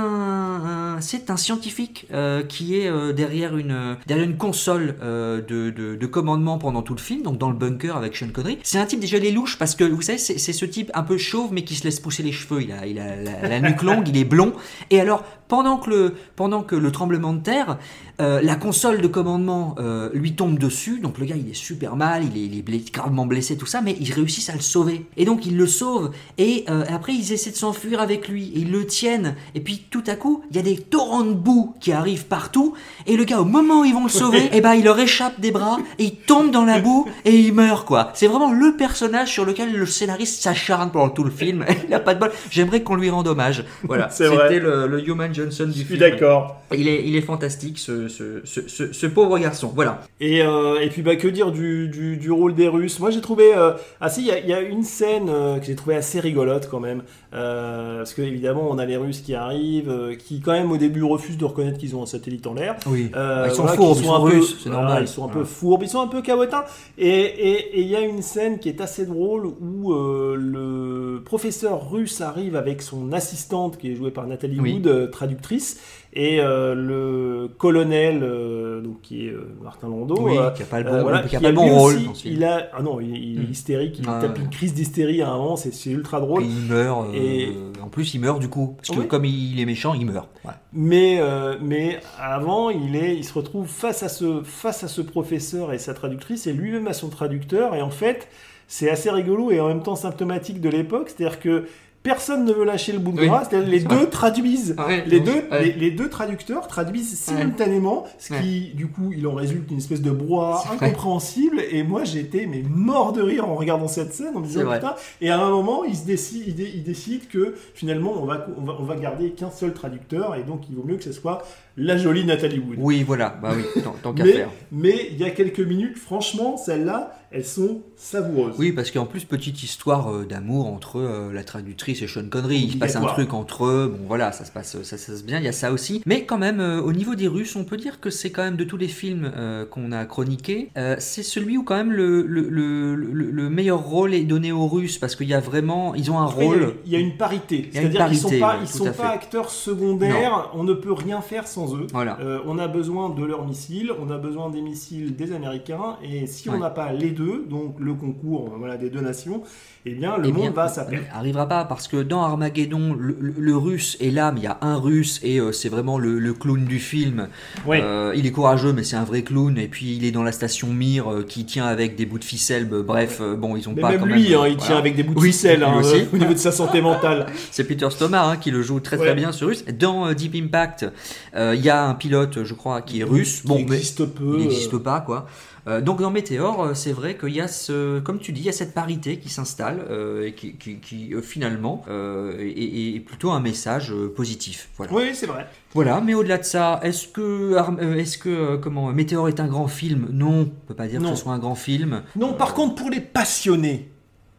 un- 0.97 1.01
c'est 1.01 1.29
un 1.29 1.37
scientifique 1.37 2.07
qui 2.47 2.75
est 2.79 3.13
derrière 3.13 3.55
une 3.57 3.95
derrière 4.07 4.25
une 4.25 4.37
console 4.37 4.95
de, 5.01 5.69
de, 5.69 5.95
de 5.95 6.05
commandement 6.07 6.57
pendant 6.57 6.81
tout 6.81 6.93
le 6.93 6.99
film, 6.99 7.21
donc 7.23 7.37
dans 7.37 7.49
le 7.49 7.55
bunker 7.55 7.95
avec 7.95 8.15
Sean 8.15 8.29
Connery. 8.33 8.59
C'est 8.63 8.79
un 8.79 8.85
type 8.85 8.99
déjà 8.99 9.17
les 9.19 9.31
louches 9.31 9.57
parce 9.57 9.75
que 9.75 9.83
vous 9.83 10.01
savez 10.01 10.17
c'est 10.17 10.37
c'est 10.37 10.53
ce 10.53 10.65
type 10.65 10.91
un 10.93 11.03
peu 11.03 11.17
chauve 11.17 11.49
mais 11.53 11.63
qui 11.63 11.75
se 11.75 11.83
laisse 11.85 11.99
pousser 11.99 12.23
les 12.23 12.31
cheveux. 12.31 12.61
Il 12.61 12.71
a 12.71 12.85
il 12.85 12.99
a 12.99 13.15
la, 13.15 13.47
la 13.47 13.59
nuque 13.61 13.81
longue, 13.83 14.07
il 14.07 14.17
est 14.17 14.25
blond. 14.25 14.53
Et 14.89 14.99
alors 14.99 15.23
pendant 15.49 15.75
que 15.77 15.89
le 15.89 16.13
pendant 16.37 16.63
que 16.63 16.75
le 16.77 16.91
tremblement 16.91 17.33
de 17.33 17.41
terre, 17.41 17.77
euh, 18.21 18.39
la 18.41 18.55
console 18.55 19.01
de 19.01 19.07
commandement 19.07 19.75
euh, 19.79 20.09
lui 20.13 20.33
tombe 20.35 20.57
dessus, 20.59 20.99
donc 20.99 21.17
le 21.17 21.25
gars 21.25 21.35
il 21.37 21.49
est 21.49 21.53
super 21.55 21.95
mal, 21.97 22.23
il 22.23 22.37
est, 22.41 22.45
il 22.45 22.57
est 22.57 22.61
blé- 22.61 22.83
gravement 22.93 23.25
blessé, 23.25 23.57
tout 23.57 23.65
ça, 23.65 23.81
mais 23.81 23.95
ils 23.99 24.13
réussissent 24.13 24.49
à 24.49 24.53
le 24.55 24.59
sauver. 24.61 25.05
Et 25.17 25.25
donc 25.25 25.45
ils 25.45 25.57
le 25.57 25.67
sauvent, 25.67 26.11
et 26.37 26.65
euh, 26.69 26.83
après 26.89 27.13
ils 27.13 27.33
essaient 27.33 27.51
de 27.51 27.55
s'enfuir 27.55 27.99
avec 27.99 28.27
lui, 28.29 28.51
et 28.55 28.59
ils 28.59 28.71
le 28.71 28.85
tiennent, 28.85 29.35
et 29.55 29.59
puis 29.61 29.83
tout 29.89 30.03
à 30.07 30.15
coup, 30.15 30.43
il 30.51 30.55
y 30.57 30.59
a 30.59 30.63
des 30.63 30.77
torrents 30.77 31.23
de 31.23 31.33
boue 31.33 31.73
qui 31.79 31.91
arrivent 31.91 32.25
partout, 32.27 32.73
et 33.07 33.17
le 33.17 33.23
gars 33.23 33.39
au 33.41 33.45
moment 33.45 33.81
où 33.81 33.85
ils 33.85 33.93
vont 33.93 34.03
le 34.03 34.09
sauver, 34.09 34.49
et 34.53 34.61
ben 34.61 34.75
il 34.75 34.83
leur 34.83 34.99
échappe 34.99 35.39
des 35.39 35.51
bras, 35.51 35.79
et 35.97 36.03
il 36.05 36.15
tombe 36.15 36.51
dans 36.51 36.65
la 36.65 36.79
boue, 36.79 37.07
et 37.25 37.35
il 37.39 37.53
meurt 37.53 37.87
quoi. 37.87 38.11
C'est 38.13 38.27
vraiment 38.27 38.51
le 38.51 38.75
personnage 38.75 39.31
sur 39.31 39.45
lequel 39.45 39.73
le 39.75 39.85
scénariste 39.85 40.41
s'acharne 40.43 40.91
pendant 40.91 41.09
tout 41.09 41.23
le 41.23 41.31
film, 41.31 41.65
il 41.87 41.93
a 41.93 41.99
pas 41.99 42.13
de 42.13 42.19
bol, 42.19 42.31
j'aimerais 42.51 42.83
qu'on 42.83 42.95
lui 42.95 43.09
rende 43.09 43.27
hommage. 43.27 43.63
Voilà, 43.83 44.09
c'était 44.09 44.59
le, 44.59 44.87
le 44.87 45.07
Human 45.07 45.33
Johnson 45.43 45.65
du 45.65 45.71
Je 45.71 45.75
suis 45.77 45.85
film. 45.85 45.99
d'accord. 45.99 46.55
Il 46.75 46.87
est, 46.87 47.03
il 47.07 47.15
est 47.15 47.21
fantastique 47.21 47.79
ce, 47.79 48.07
ce, 48.07 48.41
ce, 48.43 48.67
ce- 48.67 48.93
ce 48.93 49.05
pauvre 49.07 49.39
garçon. 49.39 49.71
Voilà. 49.73 50.01
Et, 50.19 50.41
euh, 50.43 50.79
et 50.81 50.89
puis 50.89 51.01
bah 51.01 51.15
que 51.15 51.27
dire 51.27 51.51
du, 51.51 51.87
du, 51.87 52.17
du 52.17 52.31
rôle 52.31 52.53
des 52.53 52.67
Russes? 52.67 52.99
Moi 52.99 53.09
j'ai 53.09 53.21
trouvé 53.21 53.55
euh, 53.55 53.71
ah 54.01 54.09
si 54.09 54.21
il 54.21 54.27
y 54.27 54.31
a, 54.31 54.39
il 54.39 54.47
y 54.47 54.53
a 54.53 54.61
une 54.61 54.83
scène 54.83 55.29
euh, 55.29 55.57
que 55.57 55.65
j'ai 55.65 55.75
trouvé 55.75 55.95
assez 55.95 56.19
rigolote 56.19 56.67
quand 56.69 56.79
même 56.79 57.01
euh, 57.33 57.97
parce 57.97 58.13
que 58.13 58.21
évidemment 58.21 58.67
on 58.69 58.77
a 58.77 58.85
les 58.85 58.97
Russes 58.97 59.21
qui 59.21 59.33
arrivent 59.33 59.89
euh, 59.89 60.15
qui 60.15 60.41
quand 60.41 60.51
même 60.51 60.71
au 60.71 60.77
début 60.77 61.03
refusent 61.03 61.37
de 61.37 61.45
reconnaître 61.45 61.77
qu'ils 61.79 61.95
ont 61.95 62.03
un 62.03 62.07
satellite 62.07 62.45
en 62.45 62.53
l'air. 62.53 62.75
Oui. 62.85 63.09
Euh, 63.15 63.43
Bah, 63.43 63.47
ils 63.49 63.55
sont 63.55 63.63
voilà, 63.63 63.77
fourbes, 63.77 63.97
ils 63.99 64.05
sont 64.05 64.13
un 64.15 64.19
peu- 64.29 64.35
russes, 64.37 64.57
c'est 64.63 64.69
voilà, 64.69 64.83
normal. 64.85 65.03
Ils 65.03 65.07
sont 65.07 65.25
un 65.25 65.29
peu 65.29 65.43
fourbes, 65.45 65.83
ils 65.83 65.89
sont 65.89 66.01
un 66.01 66.07
peu 66.07 66.21
cabotins. 66.21 66.65
Et 66.97 67.09
et- 67.09 67.79
et 67.79 67.81
il 67.81 67.87
y 67.87 67.95
a 67.95 68.01
une 68.01 68.21
scène 68.21 68.59
qui 68.59 68.69
est 68.69 68.81
assez 68.81 69.05
drôle 69.05 69.47
où 69.47 69.93
euh, 69.93 70.35
le 70.37 71.21
professeur 71.23 71.89
russe 71.91 72.21
arrive 72.21 72.55
avec 72.55 72.81
son 72.81 73.11
assistante 73.11 73.77
qui 73.77 73.91
est 73.91 73.95
jouée 73.95 74.11
par 74.11 74.27
Nathalie 74.27 74.59
Oui. 74.59 74.73
Wood, 74.73 74.87
euh, 74.87 75.07
traductrice, 75.29 75.79
et 76.13 76.39
euh, 76.41 76.73
le 76.73 77.47
colonel 77.57 78.21
euh, 78.23 78.81
donc 78.81 79.01
qui 79.01 79.27
est 79.27 79.31
euh, 79.31 79.55
Martin 79.61 79.87
Landau, 79.89 80.15
Oui, 80.19 80.33
qui 80.55 80.63
a 80.63 80.65
pas 80.65 80.79
le 80.81 80.89
bon- 80.89 81.01
voilà, 81.03 81.19
qui 81.23 81.35
a 81.35 81.39
qui 81.39 81.43
pas 81.43 81.49
le 81.49 81.55
bon 81.55 81.63
lui 81.65 81.71
rôle 81.71 81.95
aussi. 82.11 82.31
Il 82.31 82.43
a 82.43 82.69
ah 82.73 82.81
non, 82.81 82.99
il, 82.99 83.15
il 83.15 83.39
est 83.41 83.47
Mm. 83.47 83.51
hystérique, 83.51 83.99
il 83.99 84.09
Ouais, 84.09 84.19
tape 84.21 84.37
une 84.39 84.49
crise 84.49 84.73
d'hystérie 84.73 85.21
à 85.21 85.29
un 85.29 85.37
moment, 85.37 85.55
c'est 85.55 85.89
ultra 85.91 86.19
drôle. 86.19 86.43
Et 86.43 86.47
il 86.47 86.65
meurt. 86.73 87.07
Et- 87.13 87.53
En 87.83 87.87
plus, 87.89 88.13
il 88.13 88.19
meurt 88.21 88.39
du 88.39 88.49
coup. 88.49 88.75
Parce 88.77 88.89
que 88.89 89.01
Oui. 89.01 89.07
comme 89.07 89.25
il 89.25 89.59
est 89.59 89.65
méchant, 89.65 89.93
il 89.93 90.05
meurt. 90.05 90.27
Ouais. 90.45 90.51
Mais, 90.73 91.19
mais 91.61 91.99
avant, 92.19 92.69
il, 92.69 92.95
est, 92.95 93.15
il 93.15 93.23
se 93.23 93.33
retrouve 93.33 93.67
face 93.67 94.03
à, 94.03 94.09
ce, 94.09 94.41
face 94.43 94.83
à 94.83 94.87
ce 94.87 95.01
professeur 95.01 95.71
et 95.73 95.77
sa 95.77 95.93
traductrice, 95.93 96.47
et 96.47 96.53
lui-même 96.53 96.87
à 96.87 96.93
son 96.93 97.09
traducteur. 97.09 97.75
Et 97.75 97.81
en 97.81 97.89
fait, 97.89 98.27
c'est 98.67 98.89
assez 98.89 99.09
rigolo 99.09 99.49
et 99.51 99.59
en 99.59 99.67
même 99.67 99.81
temps 99.83 99.95
symptomatique 99.95 100.59
de 100.61 100.69
l'époque. 100.69 101.09
C'est-à-dire 101.09 101.39
que 101.39 101.65
personne 102.09 102.43
ne 102.43 102.51
veut 102.51 102.65
lâcher 102.65 102.91
le 102.91 102.97
bout 102.97 103.11
de 103.11 103.21
Oui. 103.21 103.29
les 103.67 103.81
deux 103.81 103.95
vrai. 103.95 104.09
traduisent. 104.09 104.75
Ouais, 104.79 105.03
les, 105.05 105.19
deux, 105.19 105.43
les, 105.61 105.73
les 105.73 105.91
deux 105.91 106.09
traducteurs 106.09 106.67
traduisent 106.67 107.15
simultanément, 107.19 108.05
ce 108.17 108.33
qui, 108.33 108.71
du 108.73 108.87
coup, 108.87 109.11
il 109.15 109.27
en 109.27 109.35
résulte 109.35 109.69
une 109.69 109.77
espèce 109.77 110.01
de 110.01 110.09
brouhaha 110.09 110.63
vrai. 110.77 110.87
incompréhensible. 110.87 111.61
Et 111.71 111.83
moi, 111.83 112.03
j'étais 112.05 112.47
mais 112.47 112.63
mort 112.67 113.13
de 113.13 113.21
rire 113.21 113.47
en 113.47 113.53
regardant 113.53 113.87
cette 113.87 114.11
scène, 114.13 114.35
en 114.35 114.39
me 114.39 114.45
disant 114.47 114.61
putain. 114.73 114.95
Et 115.21 115.29
à 115.29 115.39
un 115.39 115.49
moment, 115.51 115.83
il 115.83 115.95
se 115.95 116.05
décide, 116.05 116.43
il, 116.47 116.55
dé- 116.55 116.71
il 116.73 116.83
décide 116.83 117.27
que 117.27 117.53
finalement, 117.75 118.13
on 118.19 118.25
va, 118.25 118.47
on 118.57 118.65
va, 118.65 118.73
on 118.79 118.83
va 118.83 118.95
garder 118.95 119.29
qu'un 119.31 119.51
seul 119.51 119.73
traducteur, 119.73 120.35
et 120.35 120.41
donc 120.43 120.61
il 120.69 120.75
vaut 120.75 120.83
mieux 120.83 120.95
que 120.97 121.03
ce 121.03 121.11
soit 121.11 121.43
la 121.79 121.97
jolie 121.97 122.25
Nathalie 122.25 122.59
Wood. 122.59 122.75
Oui, 122.77 123.03
voilà. 123.03 123.37
Bah 123.41 123.51
oui, 123.55 123.63
tant, 123.83 123.95
tant 124.03 124.13
qu'à 124.13 124.23
mais, 124.25 124.33
faire. 124.33 124.49
mais 124.71 125.07
il 125.11 125.17
y 125.17 125.23
a 125.23 125.29
quelques 125.31 125.59
minutes, 125.59 125.97
franchement, 125.97 126.57
celles-là, 126.57 127.15
elles 127.31 127.45
sont 127.45 127.81
savoureuses. 127.95 128.55
Oui, 128.57 128.71
parce 128.71 128.89
qu'en 128.91 129.05
plus, 129.05 129.23
petite 129.23 129.61
histoire 129.63 130.11
euh, 130.13 130.25
d'amour 130.25 130.65
entre 130.67 130.99
euh, 130.99 131.31
la 131.31 131.43
traductrice 131.43 132.01
et 132.01 132.07
Sean 132.07 132.27
Connery. 132.29 132.57
Il 132.57 132.71
se 132.73 132.77
passe 132.77 132.95
un 132.95 133.05
truc 133.05 133.33
entre 133.33 133.65
eux. 133.65 133.95
Bon, 133.97 134.07
voilà, 134.07 134.31
ça 134.31 134.45
se 134.45 134.51
passe, 134.51 134.81
ça, 134.83 134.97
se 134.97 135.11
passe 135.11 135.23
bien. 135.23 135.37
Il 135.37 135.45
y 135.45 135.47
a 135.47 135.51
ça 135.51 135.71
aussi. 135.71 136.01
Mais 136.07 136.25
quand 136.25 136.37
même, 136.39 136.59
euh, 136.59 136.81
au 136.81 136.91
niveau 136.91 137.15
des 137.15 137.27
Russes, 137.27 137.55
on 137.55 137.63
peut 137.65 137.77
dire 137.77 137.99
que 137.99 138.09
c'est 138.09 138.31
quand 138.31 138.43
même 138.43 138.55
de 138.57 138.63
tous 138.63 138.77
les 138.77 138.87
films 138.87 139.31
qu'on 139.71 139.91
a 139.91 140.05
chroniqués, 140.05 140.69
c'est 140.97 141.23
celui 141.23 141.57
où 141.57 141.63
quand 141.63 141.75
même 141.75 141.91
le, 141.91 142.23
le, 142.23 142.49
le, 142.49 142.95
le- 142.95 143.29
le 143.31 143.49
meilleur 143.49 143.79
rôle 143.83 144.13
est 144.13 144.23
donné 144.23 144.51
aux 144.51 144.67
Russes 144.67 144.97
parce 144.97 145.15
qu'il 145.15 145.27
y 145.27 145.33
a 145.33 145.39
vraiment, 145.39 145.93
ils 145.95 146.09
ont 146.11 146.19
un 146.19 146.25
Après, 146.25 146.45
rôle. 146.45 146.73
Il 146.85 146.91
y 146.91 146.95
a 146.95 146.99
une 146.99 147.15
parité. 147.17 147.69
C'est-à-dire 147.71 148.07
qu'ils 148.07 148.17
sont 148.17 148.29
parité, 148.29 148.39
pas, 148.39 148.53
ouais, 148.55 148.59
ils 148.63 148.71
tout 148.71 148.77
sont 148.85 148.91
pas 148.93 149.09
acteurs 149.09 149.49
secondaires. 149.51 150.49
On 150.55 150.63
ne 150.63 150.73
peut 150.73 150.93
rien 150.93 151.21
faire 151.21 151.47
sans 151.47 151.68
eux. 151.75 151.87
Voilà. 151.91 152.19
Euh, 152.21 152.39
on 152.45 152.57
a 152.57 152.67
besoin 152.67 153.09
de 153.09 153.23
leurs 153.23 153.45
missiles. 153.45 153.91
On 153.99 154.09
a 154.09 154.17
besoin 154.17 154.49
des 154.49 154.61
missiles 154.61 155.15
des 155.15 155.31
Américains. 155.31 155.97
Et 156.03 156.27
si 156.27 156.49
on 156.49 156.57
n'a 156.57 156.69
pas 156.69 156.91
les 156.91 157.11
deux, 157.11 157.45
donc 157.49 157.79
le 157.79 157.93
concours 157.93 158.53
voilà, 158.57 158.77
des 158.77 158.89
deux 158.89 159.01
nations, 159.01 159.43
eh 159.85 159.91
bien 159.93 160.17
le 160.17 160.27
Eh 160.27 160.31
monde 160.33 160.53
va 160.53 160.63
à 160.63 160.67
sa 160.67 160.83
perte. 160.83 161.03
il 161.09 161.17
Arrivera 161.17 161.47
pas 161.47 161.63
parce 161.65 161.87
que 161.87 162.03
dans 162.03 162.21
Armageddon, 162.23 162.93
le, 162.99 163.15
le- 163.19 163.33
le 163.37 163.57
russe 163.57 163.97
est 164.01 164.11
là, 164.11 164.31
mais 164.31 164.41
il 164.41 164.43
y 164.43 164.47
a 164.47 164.57
un 164.61 164.75
russe 164.77 165.19
et 165.23 165.39
euh, 165.39 165.51
c'est 165.53 165.69
vraiment 165.69 165.97
le, 165.97 166.19
le 166.19 166.33
clown 166.33 166.65
du 166.65 166.79
film. 166.79 167.27
Oui. 167.65 167.77
Euh, 167.81 168.13
il 168.15 168.25
est 168.25 168.31
courageux, 168.31 168.73
mais 168.73 168.83
c'est 168.83 168.97
un 168.97 169.03
vrai 169.05 169.21
clown. 169.21 169.57
Et 169.57 169.67
puis 169.69 169.95
il 169.95 170.03
est 170.05 170.11
dans 170.11 170.23
la 170.23 170.31
station 170.33 170.67
Mir 170.73 171.09
euh, 171.11 171.23
qui 171.23 171.45
tient 171.45 171.65
avec 171.65 171.95
des 171.95 172.05
bouts 172.05 172.19
de 172.19 172.23
ficelle. 172.25 172.65
Bref, 172.65 173.21
bon, 173.21 173.55
ils 173.55 173.69
ont 173.69 173.73
Mais 173.75 173.81
pas 173.81 173.89
même 173.91 173.99
quand 174.01 174.05
lui, 174.05 174.29
même, 174.29 174.39
hein, 174.39 174.47
il 174.47 174.55
voilà. 174.55 174.57
tient 174.57 174.77
avec 174.77 174.95
des 174.95 175.03
bouts 175.03 175.13
de 175.13 175.19
Oui, 175.19 175.27
ficelle 175.31 175.63
hein, 175.63 175.73
aussi. 175.79 176.03
au 176.13 176.17
niveau 176.17 176.33
de 176.33 176.37
sa 176.39 176.51
santé 176.51 176.81
mentale. 176.81 177.27
C'est 177.51 177.63
Peter 177.63 177.89
Stomar 177.89 178.27
hein, 178.29 178.37
qui 178.37 178.51
le 178.51 178.61
joue 178.61 178.79
très 178.81 178.97
très 178.97 179.15
bien 179.15 179.31
ce 179.31 179.45
russe. 179.45 179.63
Dans 179.65 180.11
Deep 180.13 180.35
Impact, 180.35 180.87
il 181.35 181.61
y 181.61 181.69
a 181.69 181.85
un 181.85 181.93
pilote, 181.93 182.43
je 182.43 182.53
crois, 182.53 182.81
qui 182.81 182.99
est 182.99 183.03
russe. 183.05 183.41
Qui 183.41 183.47
Bon, 183.47 183.57
existe 183.57 184.01
mais 184.01 184.07
peu, 184.07 184.35
Il 184.35 184.39
n'existe 184.41 184.77
pas, 184.77 184.99
quoi. 185.01 185.25
Euh, 185.67 185.81
donc 185.81 185.99
dans 186.01 186.11
Météor, 186.11 186.61
euh, 186.63 186.73
c'est 186.73 186.91
vrai 186.93 187.17
qu'il 187.17 187.29
y 187.35 187.41
a 187.41 187.47
ce, 187.47 187.99
comme 187.99 188.19
tu 188.19 188.31
dis, 188.31 188.41
il 188.41 188.45
y 188.45 188.49
a 188.49 188.53
cette 188.53 188.73
parité 188.73 189.17
qui 189.19 189.29
s'installe 189.29 189.85
euh, 189.89 190.25
et 190.27 190.33
qui, 190.33 190.53
qui- 190.53 190.77
qui, 190.79 191.11
finalement 191.21 191.83
euh, 191.89 192.37
est, 192.39 192.49
est- 192.49 192.95
est 192.95 192.99
plutôt 192.99 193.31
un 193.31 193.39
message 193.39 193.93
positif. 194.15 194.69
Voilà. 194.77 194.93
Oui, 194.93 195.09
c'est 195.13 195.25
vrai. 195.27 195.47
Voilà, 195.73 196.01
mais 196.01 196.13
au-delà 196.13 196.37
de 196.37 196.43
ça, 196.45 196.79
est-ce 196.83 197.07
que, 197.07 197.55
est-ce 197.97 198.17
que 198.17 198.55
comment, 198.57 198.91
Météor 198.91 199.27
est 199.27 199.39
un 199.39 199.47
grand 199.47 199.67
film? 199.67 200.07
Non, 200.11 200.41
on 200.41 200.45
peut 200.67 200.73
pas 200.73 200.87
dire 200.87 200.99
Non. 201.01 201.11
que 201.11 201.15
ce 201.15 201.21
soit 201.23 201.33
un 201.33 201.39
grand 201.39 201.55
film. 201.55 202.01
Non, 202.15 202.33
par 202.33 202.53
contre, 202.53 202.75
pour 202.75 202.89
les 202.89 203.01
passionnés 203.01 203.89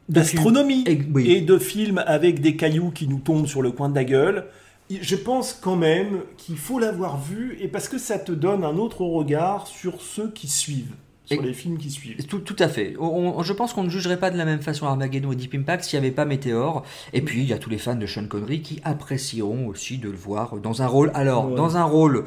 d'astronomie 0.09 0.85
Et- 0.87 1.01
oui. 1.15 1.31
et 1.31 1.41
de 1.41 1.59
films 1.59 2.03
avec 2.07 2.41
des 2.41 2.57
cailloux 2.57 2.91
qui 2.91 3.07
nous 3.07 3.21
tombent 3.21 3.47
sur 3.47 3.63
le 3.63 3.71
coin 3.71 3.89
de 3.89 3.95
la 3.95 4.05
gueule, 4.05 4.47
je 4.91 5.15
pense 5.15 5.53
quand 5.53 5.77
même 5.77 6.23
qu'il 6.37 6.57
faut 6.59 6.81
l'avoir 6.81 7.21
vu 7.21 7.57
et 7.61 7.69
parce 7.69 7.89
que 7.89 7.97
ça 7.99 8.19
te 8.19 8.33
donne 8.33 8.65
un 8.65 8.77
autre 8.77 9.03
regard 9.03 9.69
sur 9.69 10.01
ceux 10.03 10.29
qui 10.33 10.49
suivent, 10.49 10.95
sur 11.33 11.43
Et- 11.43 11.47
les 11.47 11.53
films 11.53 11.79
qui 11.79 11.91
suivent. 11.91 12.25
Tout, 12.27 12.39
tout 12.41 12.57
à 12.59 12.69
fait. 12.69 12.95
On- 12.99 13.39
on- 13.39 13.43
je 13.43 13.53
pense 13.53 13.73
qu'on 13.73 13.85
ne 13.85 13.89
jugerait 13.91 14.19
pas 14.19 14.31
de 14.31 14.37
la 14.39 14.45
même 14.45 14.61
façon 14.61 14.87
Armageddon 14.87 15.33
et 15.33 15.37
Deep 15.37 15.55
Impact 15.55 15.85
s'il 15.85 16.01
n'y 16.01 16.07
avait 16.07 16.15
pas 16.15 16.25
Météor. 16.25 16.85
Et 17.13 17.23
puis, 17.23 17.41
il 17.43 17.47
y 17.49 17.53
a 17.53 17.59
tous 17.59 17.71
les 17.71 17.79
fans 17.79 17.95
de 17.95 18.07
Sean 18.07 18.27
Connery 18.27 18.63
qui 18.63 18.81
apprécieront 18.85 19.67
aussi 19.69 19.99
de 19.99 20.11
le 20.11 20.17
voir 20.17 20.57
dans 20.57 20.83
un 20.83 20.87
rôle. 20.87 21.11
Alors, 21.15 21.49
Ouais. 21.51 21.55
dans 21.57 21.77
un 21.77 21.85
rôle. 21.85 22.25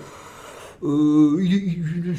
euh, 0.85 1.37
il, 1.41 1.53
il- 1.53 2.15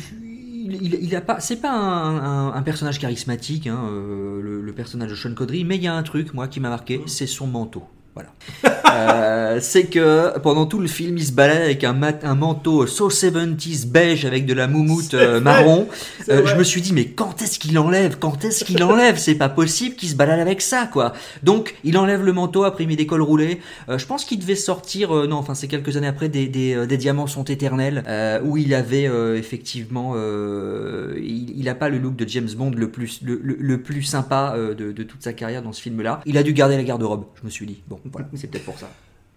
il- 0.70 0.82
il- 0.82 0.98
il 1.02 1.16
a 1.16 1.20
pas, 1.20 1.38
c'est 1.40 1.60
pas 1.60 1.70
un, 1.72 2.16
un- 2.16 2.54
un 2.54 2.62
personnage 2.62 2.98
charismatique, 2.98 3.66
hein, 3.66 3.78
euh, 3.90 4.40
le, 4.40 4.62
le 4.62 4.72
personnage 4.72 5.10
de 5.10 5.14
Sean 5.14 5.34
Connery, 5.34 5.64
mais 5.64 5.76
il 5.76 5.82
y 5.82 5.86
a 5.86 5.94
un 5.94 6.02
truc, 6.02 6.32
moi, 6.32 6.48
qui 6.48 6.60
m'a 6.60 6.70
marqué, 6.70 7.02
c'est 7.06 7.26
son 7.26 7.46
manteau. 7.46 7.82
Voilà. 8.14 8.30
Euh, 8.92 9.58
c'est 9.60 9.84
que 9.84 10.38
pendant 10.38 10.66
tout 10.66 10.78
le 10.80 10.86
film, 10.88 11.16
il 11.16 11.24
se 11.24 11.32
balade 11.32 11.62
avec 11.62 11.84
un, 11.84 11.92
mat- 11.92 12.24
un 12.24 12.34
manteau 12.34 12.86
so 12.86 13.08
70s 13.10 13.86
beige 13.86 14.24
avec 14.24 14.46
de 14.46 14.54
la 14.54 14.66
moumoute 14.66 15.14
euh, 15.14 15.40
marron. 15.40 15.88
Euh, 16.28 16.44
je 16.46 16.54
me 16.54 16.64
suis 16.64 16.80
dit, 16.80 16.92
mais 16.92 17.06
quand 17.06 17.40
est-ce 17.42 17.58
qu'il 17.58 17.78
enlève? 17.78 18.18
Quand 18.18 18.44
est-ce 18.44 18.64
qu'il 18.64 18.82
enlève? 18.82 19.16
C'est 19.18 19.34
pas 19.36 19.48
possible 19.48 19.96
qu'il 19.96 20.08
se 20.08 20.14
balade 20.16 20.40
avec 20.40 20.60
ça, 20.60 20.88
quoi. 20.92 21.12
Donc, 21.42 21.74
il 21.84 21.96
enlève 21.98 22.22
le 22.24 22.32
manteau, 22.32 22.64
après 22.64 22.84
il 22.84 22.88
met 22.88 22.96
des 22.96 23.06
cols 23.06 23.22
roulés. 23.22 23.60
Euh, 23.88 23.98
je 23.98 24.06
pense 24.06 24.24
qu'il 24.24 24.38
devait 24.38 24.54
sortir, 24.56 25.14
euh, 25.16 25.26
non, 25.26 25.36
enfin, 25.36 25.54
c'est 25.54 25.68
quelques 25.68 25.96
années 25.96 26.06
après, 26.06 26.28
des, 26.28 26.46
des, 26.46 26.86
des 26.86 26.96
Diamants 26.96 27.26
sont 27.26 27.44
éternels, 27.44 28.02
euh, 28.06 28.40
où 28.42 28.56
il 28.56 28.74
avait 28.74 29.06
euh, 29.06 29.36
effectivement. 29.38 30.12
euh, 30.16 31.14
il, 31.18 31.58
il 31.58 31.68
a 31.68 31.74
pas 31.74 31.88
le 31.88 31.98
look 31.98 32.16
de 32.16 32.28
James 32.28 32.48
Bond 32.56 32.72
le 32.76 32.90
plus, 32.90 33.20
le, 33.22 33.40
le- 33.42 33.56
le 33.58 33.82
plus 33.82 34.02
sympa 34.02 34.54
euh, 34.56 34.74
de, 34.74 34.92
de 34.92 35.02
toute 35.02 35.22
sa 35.22 35.32
carrière 35.32 35.62
dans 35.62 35.72
ce 35.72 35.80
film-là. 35.80 36.20
Il 36.26 36.36
a 36.38 36.42
dû 36.42 36.52
garder 36.52 36.76
la 36.76 36.82
garde-robe, 36.84 37.24
je 37.40 37.44
me 37.46 37.50
suis 37.50 37.66
dit. 37.66 37.82
Bon, 37.88 37.98
voilà, 38.12 38.28
c'est 38.34 38.50
peut-être 38.50 38.64
pour 38.64 38.73
ça. 38.76 38.90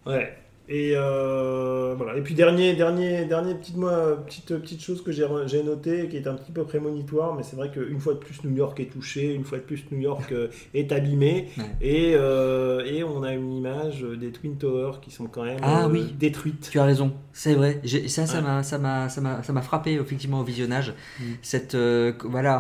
Ouais. 0.06 0.34
Et 0.70 0.92
euh, 0.98 1.94
voilà. 1.98 2.18
Et 2.18 2.22
puis 2.22 2.34
dernier, 2.34 2.74
dernier, 2.76 3.24
dernier 3.24 3.56
petite, 3.56 3.78
moi, 3.78 4.18
petite, 4.26 4.48
petite 4.60 4.84
chose 4.84 5.02
que 5.02 5.14
j'ai 5.14 5.64
noté, 5.64 6.10
qui 6.10 6.18
est 6.18 6.28
un 6.28 6.34
petit 6.34 6.52
peu 6.52 6.66
prémonitoire, 6.66 7.36
mais 7.36 7.44
c'est 7.44 7.56
vrai 7.56 7.72
qu'une 7.72 8.02
fois 8.02 8.16
de 8.16 8.20
plus 8.20 8.44
New 8.44 8.54
York 8.54 8.78
est 8.82 8.92
touché, 8.92 9.34
une 9.34 9.46
fois 9.46 9.60
de 9.60 9.64
plus 9.64 9.86
New 9.92 10.00
York 10.02 10.30
euh, 10.34 10.50
est 10.74 10.92
abîmé, 10.92 11.48
Ouais. 11.58 11.64
et, 11.80 12.12
euh, 12.16 12.84
et 12.86 13.02
on 13.06 13.24
a 13.24 13.32
une 13.34 13.54
image 13.54 14.02
des 14.20 14.30
Twin 14.34 14.58
Towers 14.58 15.00
qui 15.02 15.10
sont 15.10 15.28
quand 15.28 15.46
même 15.46 15.60
Ah 15.62 15.86
euh, 15.86 15.90
oui. 15.90 16.14
détruites. 16.20 16.68
Tu 16.70 16.80
as 16.80 16.84
raison, 16.84 17.14
c'est 17.32 17.54
vrai. 17.54 17.80
Ça, 18.08 18.26
ça 18.28 18.36
Ouais. 18.40 18.44
m'a, 18.44 18.62
ça 18.62 18.78
m'a, 18.78 19.08
ça 19.08 19.22
m'a, 19.22 19.44
ça 19.44 19.54
m'a 19.54 19.62
frappé 19.62 19.94
effectivement 19.94 20.42
au 20.42 20.44
visionnage. 20.44 20.94
Mm. 21.22 21.24
Cette, 21.44 21.78
voilà, 22.26 22.58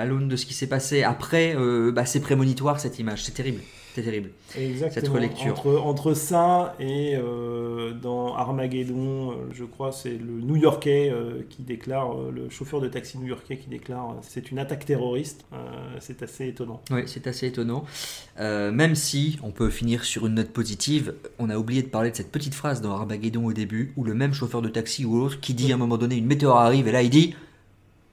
à 0.00 0.04
l'aune 0.06 0.26
de 0.26 0.34
ce 0.34 0.44
qui 0.44 0.54
s'est 0.54 0.66
passé 0.66 1.04
après, 1.04 1.54
bah, 1.92 2.04
c'est 2.04 2.18
prémonitoire 2.20 2.80
cette 2.80 2.98
image. 2.98 3.22
C'est 3.22 3.30
terrible, 3.34 3.60
c'est 3.94 4.02
terrible. 4.02 4.30
Exactement. 4.56 5.04
Cette 5.04 5.08
relecture. 5.08 5.52
Entre, 5.52 5.76
entre 5.78 6.14
ça 6.14 6.74
et 6.80 7.14
euh, 7.14 7.92
dans 7.92 8.34
Armageddon, 8.34 9.32
euh, 9.32 9.34
je 9.52 9.64
crois, 9.64 9.92
c'est 9.92 10.16
le 10.16 10.40
New 10.40 10.56
Yorkais 10.56 11.10
euh, 11.10 11.42
qui 11.48 11.62
déclare, 11.62 12.18
euh, 12.18 12.30
le 12.30 12.48
chauffeur 12.48 12.80
de 12.80 12.88
taxi 12.88 13.18
new-yorkais 13.18 13.58
qui 13.58 13.68
déclare 13.68 14.16
c'est 14.22 14.50
une 14.50 14.58
attaque 14.58 14.86
terroriste. 14.86 15.44
C'est 16.00 16.22
assez 16.22 16.48
étonnant. 16.48 16.80
Oui, 16.90 17.02
c'est 17.06 17.26
assez 17.26 17.46
étonnant. 17.46 17.84
Même 18.38 18.94
si 18.94 19.38
on 19.42 19.50
peut 19.50 19.70
finir 19.70 20.04
sur 20.04 20.26
une 20.26 20.34
note 20.34 20.50
positive, 20.50 21.14
on 21.38 21.50
a 21.50 21.56
oublié 21.56 21.82
de 21.82 21.88
parler 21.88 22.10
de 22.10 22.16
cette 22.16 22.32
petite 22.32 22.54
phrase 22.54 22.80
dans 22.80 22.92
Armageddon 22.92 23.44
au 23.44 23.52
début, 23.52 23.92
où 23.96 24.04
le 24.04 24.14
même 24.14 24.32
chauffeur 24.32 24.62
de 24.62 24.68
taxi 24.68 25.04
ou 25.04 25.18
l'autre 25.18 25.40
qui 25.40 25.54
dit 25.54 25.70
à 25.72 25.74
un 25.74 25.78
moment 25.78 25.98
donné 25.98 26.16
une 26.16 26.26
météore 26.26 26.58
arrive 26.58 26.88
et 26.88 26.92
là 26.92 27.02
il 27.02 27.10
dit 27.10 27.34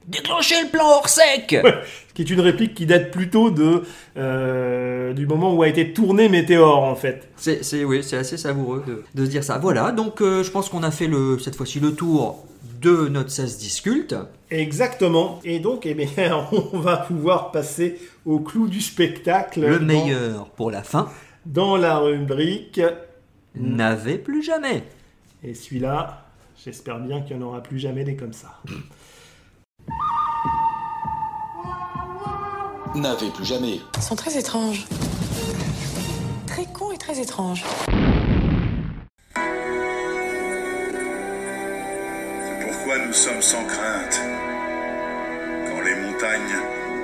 déclenchez 0.06 0.54
le 0.64 0.70
plan 0.70 0.84
hors 0.86 1.08
sec. 1.08 1.56
Ce 2.08 2.14
qui 2.14 2.22
est 2.22 2.30
une 2.30 2.40
réplique 2.40 2.74
qui 2.74 2.86
date 2.86 3.10
plutôt 3.12 3.50
de, 3.50 3.82
euh, 4.16 5.12
du 5.12 5.26
moment 5.26 5.54
où 5.54 5.62
a 5.62 5.68
été 5.68 5.92
tourné 5.92 6.28
Météore, 6.28 6.82
en 6.82 6.94
fait. 6.96 7.28
C'est, 7.36 7.64
c'est- 7.64 7.84
oui, 7.84 8.02
c'est 8.02 8.16
assez 8.16 8.36
savoureux 8.36 8.82
de, 8.86 9.04
de 9.14 9.24
se 9.24 9.30
dire 9.30 9.44
ça. 9.44 9.58
Voilà, 9.58 9.92
donc 9.92 10.20
euh, 10.20 10.42
je 10.42 10.50
pense 10.50 10.68
qu'on 10.68 10.82
a 10.82 10.90
fait 10.90 11.06
le, 11.06 11.38
cette 11.38 11.54
fois-ci 11.56 11.78
le 11.80 11.94
tour 11.94 12.44
de 12.82 13.08
notre 13.08 13.30
16 13.30 13.58
disculte. 13.58 14.16
Exactement. 14.50 15.38
Et 15.44 15.60
donc, 15.60 15.86
eh 15.86 15.94
bien, 15.94 16.46
on 16.72 16.78
va 16.78 16.96
pouvoir 16.96 17.52
passer 17.52 17.98
au 18.26 18.40
clou 18.40 18.68
du 18.68 18.80
spectacle. 18.80 19.60
Le 19.60 19.78
dans- 19.78 19.84
meilleur 19.84 20.46
pour 20.50 20.70
la 20.70 20.82
fin. 20.82 21.08
Dans 21.46 21.76
la 21.76 21.98
rubrique. 21.98 22.80
N'avez 23.54 24.18
plus 24.18 24.42
jamais. 24.42 24.84
Et 25.42 25.54
celui-là, 25.54 26.24
j'espère 26.64 26.98
bien 27.00 27.20
qu'il 27.22 27.36
n'y 27.36 27.42
en 27.44 27.46
aura 27.48 27.62
plus 27.62 27.78
jamais 27.78 28.04
des 28.04 28.16
comme 28.16 28.32
ça. 28.32 28.58
N'avez 32.94 33.30
plus 33.30 33.44
jamais. 33.44 33.80
Ils 33.96 34.02
sont 34.02 34.16
très 34.16 34.36
étranges. 34.36 34.84
Très 36.46 36.66
cons 36.66 36.90
et 36.90 36.98
très 36.98 37.20
étranges. 37.20 37.64
Pourquoi 42.60 42.98
nous 43.06 43.12
sommes 43.12 43.40
sans 43.40 43.64
crainte 43.64 44.20
Quand 45.68 45.80
les 45.82 45.94
montagnes 45.94 46.58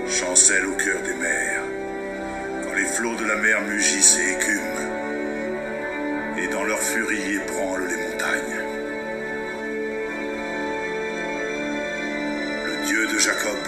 chancellent 0.08 0.66
au 0.66 0.76
cœur 0.76 1.00
des 1.02 1.14
mers, 1.14 1.62
quand 2.64 2.74
les 2.74 2.86
flots 2.86 3.16
de 3.16 3.24
la 3.24 3.36
mer 3.36 3.60
mugissent 3.62 4.18
et 4.18 4.32
écument, 4.32 4.76
et 6.36 6.48
dans 6.48 6.64
leur 6.64 6.80
furie 6.80 7.36
ébranlent 7.36 7.86
les 7.88 7.96
montagnes. 7.96 8.65
Jacob 13.26 13.58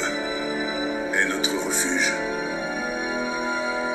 est 1.14 1.28
notre 1.28 1.66
refuge. 1.66 2.12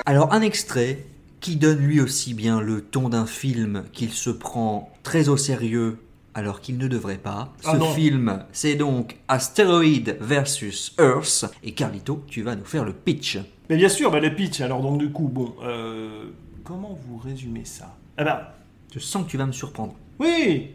Alors 0.05 0.33
un 0.33 0.41
extrait 0.41 1.05
qui 1.39 1.55
donne 1.55 1.77
lui 1.79 2.01
aussi 2.01 2.33
bien 2.33 2.59
le 2.59 2.81
ton 2.81 3.07
d'un 3.07 3.25
film 3.25 3.85
qu'il 3.93 4.11
se 4.11 4.29
prend 4.29 4.91
très 5.03 5.29
au 5.29 5.37
sérieux 5.37 5.99
alors 6.33 6.59
qu'il 6.59 6.77
ne 6.77 6.87
devrait 6.89 7.17
pas. 7.17 7.53
Ce 7.61 7.69
Ah 7.69 7.77
non. 7.77 7.93
film, 7.93 8.43
c'est 8.51 8.75
donc 8.75 9.15
Asteroid 9.29 10.13
versus 10.19 10.93
Earth. 10.99 11.45
Et 11.63 11.73
Carlito, 11.73 12.23
tu 12.27 12.41
vas 12.41 12.55
nous 12.57 12.65
faire 12.65 12.83
le 12.83 12.91
pitch. 12.91 13.37
Mais 13.69 13.77
bien 13.77 13.89
sûr, 13.89 14.11
bah, 14.11 14.19
le 14.19 14.35
pitch, 14.35 14.59
alors 14.59 14.81
donc 14.81 14.97
du 14.97 15.11
coup, 15.11 15.29
bon, 15.29 15.53
euh, 15.63 16.25
comment 16.65 16.97
vous 17.07 17.17
résumez 17.19 17.63
ça? 17.63 17.95
Ah 18.17 18.23
bah, 18.25 18.55
Je 18.93 18.99
sens 18.99 19.25
que 19.25 19.29
tu 19.31 19.37
vas 19.37 19.45
me 19.45 19.53
surprendre. 19.53 19.95
oui, 20.19 20.71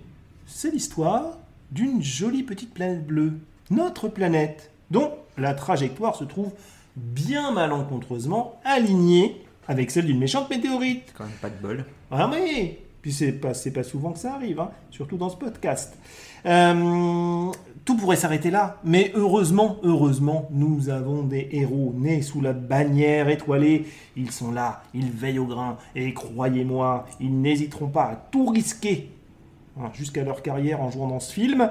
c'est 0.46 0.70
l'histoire 0.70 1.36
d'une 1.70 2.02
jolie 2.02 2.42
petite 2.42 2.72
planète 2.72 3.06
bleue, 3.06 3.34
notre 3.70 4.08
planète, 4.08 4.70
dont 4.90 5.12
la 5.36 5.54
trajectoire 5.54 6.16
se 6.16 6.24
trouve 6.24 6.52
bien 6.96 7.52
malencontreusement 7.52 8.60
alignée 8.64 9.42
avec 9.68 9.90
celle 9.90 10.06
d'une 10.06 10.18
méchante 10.18 10.50
météorite. 10.50 11.12
Quand 11.16 11.24
même 11.24 11.32
pas 11.34 11.50
de 11.50 11.60
bol. 11.60 11.84
Ah 12.10 12.30
oui 12.32 12.78
Puis 13.02 13.12
c'est 13.12 13.32
pas, 13.32 13.54
souvent 13.54 14.12
que 14.12 14.18
ça 14.18 14.34
arrive, 14.34 14.60
hein, 14.60 14.70
surtout 14.90 15.16
dans 15.16 15.28
ce 15.28 15.36
podcast. 15.36 15.96
Euh, 16.46 17.50
tout 17.84 17.96
pourrait 17.96 18.16
s'arrêter 18.16 18.50
là, 18.50 18.78
mais 18.84 19.12
heureusement, 19.14 19.76
heureusement, 19.82 20.48
nous 20.50 20.88
avons 20.88 21.22
des 21.22 21.48
héros 21.52 21.92
nés 21.96 22.22
sous 22.22 22.40
la 22.40 22.52
bannière 22.52 23.28
étoilée. 23.28 23.86
Ils 24.16 24.30
sont 24.30 24.50
là, 24.50 24.82
ils 24.94 25.10
veillent 25.10 25.38
au 25.38 25.46
grain, 25.46 25.76
et 25.94 26.14
croyez-moi, 26.14 27.06
ils 27.20 27.40
n'hésiteront 27.40 27.88
pas 27.88 28.04
à 28.04 28.16
tout 28.16 28.46
risquer 28.46 29.10
hein, 29.80 29.90
jusqu'à 29.94 30.24
leur 30.24 30.42
carrière 30.42 30.80
en 30.80 30.90
jouant 30.90 31.08
dans 31.08 31.20
ce 31.20 31.32
film, 31.32 31.70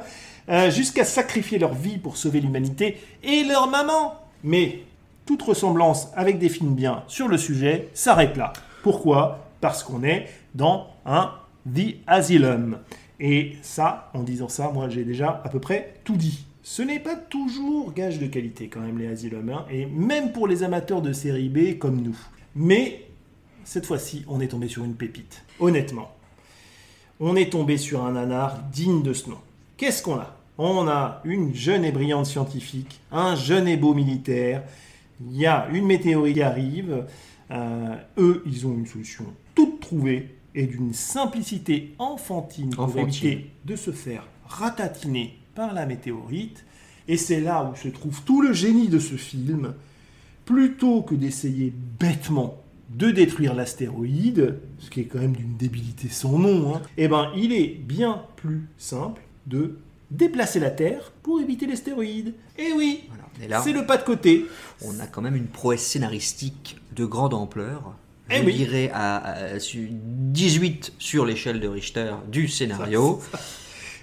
euh, 0.49 0.71
jusqu'à 0.71 1.03
sacrifier 1.03 1.59
leur 1.59 1.73
vie 1.73 1.97
pour 1.97 2.17
sauver 2.17 2.39
l'humanité 2.41 2.97
et 3.23 3.43
leur 3.43 3.69
maman. 3.69 4.15
Mais 4.43 4.81
toute 5.25 5.41
ressemblance 5.41 6.09
avec 6.15 6.39
des 6.39 6.49
films 6.49 6.73
bien 6.73 7.03
sur 7.07 7.27
le 7.27 7.37
sujet 7.37 7.89
s'arrête 7.93 8.37
là. 8.37 8.53
Pourquoi? 8.83 9.45
Parce 9.59 9.83
qu'on 9.83 10.03
est 10.03 10.27
dans 10.55 10.87
un 11.05 11.31
The 11.65 11.95
Asylum. 12.07 12.79
Et 13.19 13.57
ça, 13.61 14.09
en 14.13 14.23
disant 14.23 14.47
ça, 14.47 14.69
moi 14.73 14.89
j'ai 14.89 15.03
déjà 15.03 15.41
à 15.43 15.49
peu 15.49 15.59
près 15.59 15.95
tout 16.03 16.15
dit. 16.15 16.45
Ce 16.63 16.81
n'est 16.81 16.99
pas 16.99 17.15
toujours 17.15 17.93
gage 17.93 18.19
de 18.19 18.27
qualité 18.27 18.67
quand 18.67 18.81
même 18.81 18.97
les 18.97 19.07
Asylum, 19.07 19.49
hein, 19.49 19.65
et 19.71 19.85
même 19.85 20.31
pour 20.33 20.47
les 20.47 20.63
amateurs 20.63 21.01
de 21.01 21.13
série 21.13 21.49
B 21.49 21.77
comme 21.77 22.01
nous. 22.01 22.17
Mais 22.55 23.05
cette 23.63 23.85
fois-ci, 23.85 24.23
on 24.27 24.39
est 24.39 24.47
tombé 24.47 24.67
sur 24.67 24.83
une 24.83 24.95
pépite. 24.95 25.43
Honnêtement, 25.59 26.11
on 27.19 27.35
est 27.35 27.51
tombé 27.51 27.77
sur 27.77 28.05
un 28.05 28.13
nanar 28.13 28.63
digne 28.71 29.03
de 29.03 29.13
ce 29.13 29.29
nom. 29.29 29.37
Qu'est-ce 29.77 30.01
qu'on 30.03 30.15
a? 30.15 30.35
On 30.57 30.87
a 30.87 31.21
une 31.23 31.53
jeune 31.53 31.85
et 31.85 31.91
brillante 31.91 32.25
scientifique, 32.25 32.99
un 33.11 33.35
jeune 33.35 33.67
et 33.67 33.77
beau 33.77 33.93
militaire, 33.93 34.63
il 35.21 35.37
y 35.37 35.45
a 35.45 35.67
une 35.71 35.85
météorite 35.85 36.35
qui 36.35 36.41
arrive, 36.41 37.05
euh, 37.51 37.95
eux, 38.17 38.43
ils 38.45 38.67
ont 38.67 38.73
une 38.73 38.85
solution 38.85 39.25
toute 39.55 39.79
trouvée 39.79 40.35
et 40.53 40.65
d'une 40.65 40.93
simplicité 40.93 41.93
enfantine 41.99 42.71
pour 42.71 42.85
Enfantine. 42.85 43.27
éviter 43.27 43.51
de 43.65 43.75
se 43.75 43.91
faire 43.91 44.27
ratatiner 44.47 45.37
par 45.55 45.73
la 45.73 45.85
météorite. 45.85 46.65
Et 47.07 47.17
c'est 47.17 47.39
là 47.39 47.69
où 47.71 47.75
se 47.75 47.87
trouve 47.87 48.21
tout 48.23 48.41
le 48.41 48.53
génie 48.53 48.89
de 48.89 48.99
ce 48.99 49.15
film. 49.15 49.73
Plutôt 50.45 51.01
que 51.01 51.15
d'essayer 51.15 51.73
bêtement 51.99 52.57
de 52.97 53.11
détruire 53.11 53.53
l'astéroïde, 53.53 54.55
ce 54.79 54.89
qui 54.89 55.01
est 55.01 55.05
quand 55.05 55.19
même 55.19 55.33
d'une 55.35 55.55
débilité 55.55 56.09
sans 56.09 56.39
nom, 56.39 56.75
hein, 56.75 56.81
eh 56.97 57.07
ben, 57.07 57.31
il 57.35 57.53
est 57.53 57.67
bien 57.67 58.23
plus 58.37 58.67
simple 58.77 59.21
de 59.45 59.77
déplacer 60.09 60.59
la 60.59 60.71
Terre 60.71 61.11
pour 61.21 61.39
éviter 61.39 61.67
l'astéroïde. 61.67 62.33
Et 62.57 62.71
oui, 62.75 63.03
Et 63.43 63.47
là, 63.47 63.61
c'est 63.63 63.73
le 63.73 63.85
pas 63.85 63.97
de 63.97 64.03
côté. 64.03 64.45
on 64.83 64.99
a 64.99 65.05
quand 65.05 65.21
même 65.21 65.35
une 65.35 65.45
prouesse 65.47 65.85
scénaristique 65.85 66.77
de 66.95 67.05
grande 67.05 67.33
ampleur. 67.35 67.93
Je 68.29 68.37
Eh 68.37 68.45
oui. 68.45 68.55
dirais 68.55 68.89
à, 68.93 69.17
à- 69.17 69.59
su- 69.59 69.89
18 69.91 70.93
sur 70.97 71.25
l'échelle 71.25 71.59
de 71.59 71.67
Richter 71.67 72.11
du 72.31 72.47
scénario. 72.47 73.21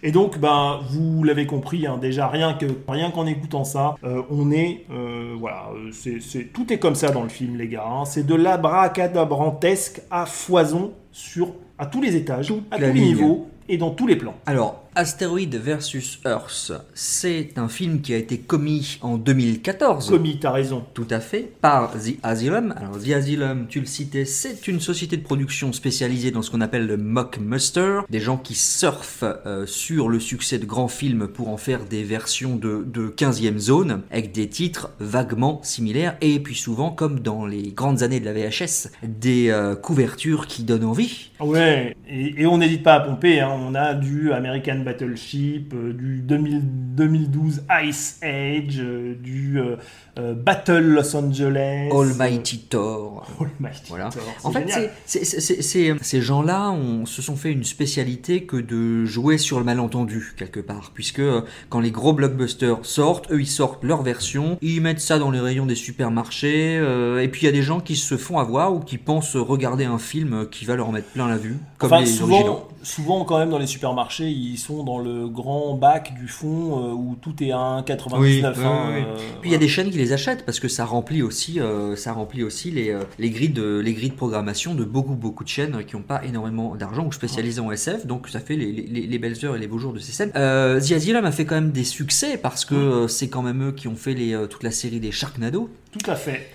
Et 0.03 0.11
donc, 0.13 0.39
ben, 0.39 0.81
vous 0.91 1.23
l'avez 1.25 1.47
compris, 1.47 1.87
hein, 1.87 1.99
déjà 2.01 2.29
rien 2.29 2.55
que 2.55 2.67
rien 2.89 3.11
qu'en 3.11 3.27
écoutant 3.27 3.65
ça, 3.65 3.95
euh, 4.05 4.23
on 4.31 4.51
est, 4.51 4.85
euh, 4.91 5.35
voilà, 5.39 5.69
euh, 5.75 5.91
c'est, 5.93 6.21
c'est- 6.21 6.53
tout 6.53 6.73
est 6.73 6.79
comme 6.79 6.95
ça 6.95 7.11
dans 7.11 7.23
le 7.23 7.29
film, 7.29 7.57
les 7.57 7.69
gars. 7.69 7.85
hein. 7.87 8.05
C'est 8.05 8.27
de 8.27 8.35
l'abracadabrantesque 8.35 10.03
à 10.11 10.27
foison 10.27 10.93
sur 11.13 11.49
à 11.79 11.87
tous 11.87 12.01
les 12.01 12.17
étages, 12.17 12.53
à 12.71 12.77
tous 12.77 12.83
les 12.95 13.01
niveaux 13.01 13.47
et 13.69 13.77
dans 13.79 13.91
tous 13.91 14.07
les 14.07 14.17
plans. 14.17 14.35
Alors, 14.47 14.84
Asteroid 14.97 15.49
versus 15.55 16.21
Earth, 16.25 16.73
c'est 16.95 17.59
un 17.59 17.69
film 17.69 18.01
qui 18.01 18.15
a 18.15 18.17
été 18.17 18.39
commis 18.39 18.99
en 19.03 19.17
2014. 19.19 20.11
Commis, 20.11 20.39
t'as 20.39 20.53
raison. 20.53 20.85
Tout 20.95 21.07
à 21.11 21.19
fait, 21.19 21.51
par 21.61 21.93
The 21.95 22.17
Asylum. 22.23 22.73
Alors, 22.77 22.99
The 23.03 23.11
Asylum, 23.11 23.67
tu 23.69 23.81
le 23.81 23.87
citais, 23.87 24.25
c'est 24.25 24.69
une 24.69 24.79
société 24.79 25.17
de 25.17 25.23
production 25.25 25.73
spécialisée 25.73 26.31
dans 26.31 26.43
ce 26.43 26.51
qu'on 26.53 26.61
appelle 26.61 26.87
le 26.87 26.97
mockbuster. 26.97 28.03
Des 28.09 28.21
gens 28.21 28.37
qui 28.37 28.55
surfent 28.55 29.25
euh, 29.25 29.67
sur 29.67 30.09
le 30.09 30.21
succès 30.21 30.59
de 30.59 30.65
grands 30.65 30.87
films 30.89 31.27
pour 31.27 31.49
en 31.49 31.57
faire 31.57 31.85
des 31.85 32.05
versions 32.05 32.55
de, 32.55 32.85
de 32.87 33.09
15e 33.09 33.59
zone, 33.59 34.03
avec 34.13 34.31
des 34.33 34.49
titres 34.49 34.91
vaguement 35.01 35.61
similaires, 35.65 36.17
et 36.21 36.39
puis 36.39 36.55
souvent, 36.55 36.91
comme 36.91 37.19
dans 37.19 37.47
les 37.47 37.73
grandes 37.73 38.05
années 38.05 38.21
de 38.21 38.27
la 38.27 38.33
VHS, 38.33 38.91
des 39.03 39.51
euh, 39.51 39.75
couvertures 39.75 40.47
qui 40.47 40.63
donnent 40.63 40.85
envie. 40.85 41.31
Ouais, 41.41 41.97
et, 42.09 42.43
et 42.43 42.47
on 42.47 42.59
n'hésite 42.59 42.85
pas 42.85 42.95
à 42.95 43.01
pomper. 43.01 43.41
hein. 43.41 43.51
On 43.59 43.75
a 43.75 43.95
du 43.95 44.33
American 44.33 44.84
Battleship, 44.85 45.73
euh, 45.75 45.93
du 45.93 46.21
2000 46.21 46.63
2012 46.95 47.63
Ice 47.85 48.21
Age, 48.23 48.79
euh, 48.79 49.15
du 49.21 49.59
euh, 49.59 50.35
Battle 50.35 50.79
Los 50.79 51.17
Angeles. 51.17 51.89
Almighty 51.93 52.59
Thor. 52.71 53.27
Almighty 53.41 53.83
Voilà. 53.89 54.11
Thor, 54.11 54.23
En 54.45 54.53
fait, 54.53 54.91
ces 55.07 56.21
gens-là 56.23 56.75
se 57.05 57.23
sont 57.23 57.37
fait 57.37 57.51
une 57.51 57.65
spécialité 57.65 58.45
que 58.45 58.57
de 58.57 59.05
jouer 59.05 59.39
sur 59.39 59.59
le 59.59 59.65
malentendu, 59.65 60.35
quelque 60.37 60.61
part. 60.61 60.93
Puisque 60.95 61.23
quand 61.69 61.81
les 61.81 61.91
gros 61.91 62.13
blockbusters 62.13 62.79
sortent, 62.85 63.31
eux, 63.33 63.41
ils 63.41 63.47
sortent 63.47 63.83
leur 63.83 64.03
version, 64.03 64.59
ils 64.63 64.81
mettent 64.81 65.01
ça 65.01 65.19
dans 65.19 65.31
les 65.31 65.41
rayons 65.41 65.67
des 65.67 65.75
supermarchés, 65.75 66.77
euh, 66.79 67.23
et 67.23 67.29
puis 67.29 67.43
il 67.43 67.45
y 67.47 67.49
a 67.49 67.53
des 67.53 67.63
gens 67.63 67.81
qui 67.81 67.97
se 67.97 68.17
font 68.17 68.39
avoir 68.39 68.73
ou 68.75 68.81
qui 68.81 68.99
pensent 68.99 69.37
regarder 69.37 69.85
un 69.85 69.99
film 69.99 70.47
qui 70.51 70.65
va 70.65 70.77
leur 70.77 70.93
mettre 70.93 71.09
plein 71.09 71.29
la 71.29 71.37
vue, 71.39 71.57
comme 71.79 71.93
Enfin, 71.93 72.03
les 72.03 72.23
originaux. 72.23 72.45
souvent, 72.45 72.69
souvent, 72.83 73.25
quand 73.25 73.39
même, 73.39 73.51
dans 73.51 73.59
les 73.59 73.67
supermarchés, 73.67 74.29
ils 74.31 74.59
sont 74.59 74.74
dans 74.83 74.99
le 74.99 75.29
grand 75.29 75.75
bac 75.75 76.15
du 76.19 76.27
fond 76.27 76.79
euh, 76.79 76.93
où 76.93 77.17
tout 77.21 77.35
est 77.43 77.53
à 77.53 77.83
1,99. 77.87 78.19
Oui, 78.19 78.43
hein, 78.45 78.53
oui, 78.57 78.63
oui. 78.97 79.03
euh, 79.07 79.17
Puis 79.41 79.51
il 79.51 79.53
y 79.53 79.55
a 79.55 79.59
des 79.59 79.69
chaînes 79.69 79.91
qui 79.91 79.99
les 79.99 80.13
achètent 80.13 80.45
parce 80.45 80.59
que 80.59 80.69
ça 80.69 80.85
remplit 80.85 81.23
aussi, 81.23 81.61
euh, 81.61 81.95
ça 81.97 82.13
remplit 82.13 82.43
aussi 82.43 82.71
les, 82.71 82.91
euh, 82.91 83.01
les, 83.19 83.31
grilles 83.31 83.51
de, 83.51 83.79
les 83.79 83.93
grilles 83.95 84.11
de 84.11 84.15
programmation 84.17 84.75
de 84.75 84.85
beaucoup, 84.85 85.15
beaucoup 85.15 85.45
de 85.45 85.49
chaînes 85.49 85.85
qui 85.87 85.95
n'ont 85.95 86.03
pas 86.03 86.25
énormément 86.25 86.75
d'argent 86.75 87.07
ou 87.07 87.13
spécialisées 87.13 87.61
en 87.61 87.71
SF. 87.71 88.07
Donc 88.07 88.29
ça 88.29 88.41
fait 88.41 88.57
les, 88.57 88.73
les- 88.73 89.07
les 89.07 89.19
belles 89.19 89.37
heures 89.45 89.55
et 89.57 89.59
les 89.61 89.69
beaux 89.69 89.79
jours 89.79 89.93
de 89.93 89.99
ces 90.01 90.13
scènes. 90.13 90.33
Euh, 90.35 90.81
The 90.81 90.93
Asylum 90.93 91.25
a 91.25 91.33
fait 91.33 91.45
quand 91.45 91.55
même 91.57 91.71
des 91.71 91.85
succès 91.85 92.37
parce 92.39 92.65
que 92.65 93.07
c'est 93.07 93.29
quand 93.29 93.43
même 93.43 93.69
eux 93.69 93.73
qui 93.73 93.87
ont 93.87 93.97
fait 93.97 94.15
les, 94.15 94.35
euh, 94.35 94.47
toute 94.47 94.63
la 94.63 94.71
série 94.71 94.99
des 95.01 95.13
Sharknado. 95.13 95.69
Tout 95.93 96.11
à 96.11 96.17
fait. 96.17 96.49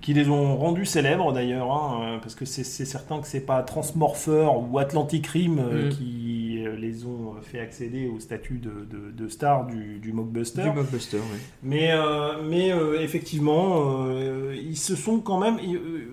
Qui 0.00 0.12
les 0.12 0.28
ont 0.28 0.58
rendus 0.58 0.84
célèbres 0.84 1.32
d'ailleurs, 1.32 1.72
hein, 1.72 2.18
parce 2.20 2.34
que 2.34 2.44
c'est 2.44 2.62
certain 2.84 3.20
que 3.22 3.26
c'est 3.26 3.40
pas 3.40 3.62
Transmorpher 3.62 4.48
ou 4.70 4.78
Atlantic 4.78 5.26
Rim 5.28 5.58
euh, 5.58 5.86
Mm. 5.86 5.88
qui 5.90 6.43
les 6.84 7.04
ont 7.06 7.34
fait 7.42 7.60
accéder 7.60 8.06
au 8.08 8.20
statut 8.20 8.58
de, 8.58 8.70
de, 8.90 9.10
de 9.10 9.28
star 9.28 9.66
du, 9.66 9.98
du 9.98 10.12
mockbuster. 10.12 10.62
Du 10.62 10.70
blockbuster, 10.70 11.18
oui. 11.18 11.38
Mais, 11.62 11.92
euh, 11.92 12.42
mais 12.48 12.72
euh, 12.72 13.00
effectivement, 13.00 14.06
euh, 14.08 14.54
ils 14.60 14.76
se 14.76 14.96
sont 14.96 15.20
quand 15.20 15.38
même, 15.38 15.56
euh, 15.58 16.08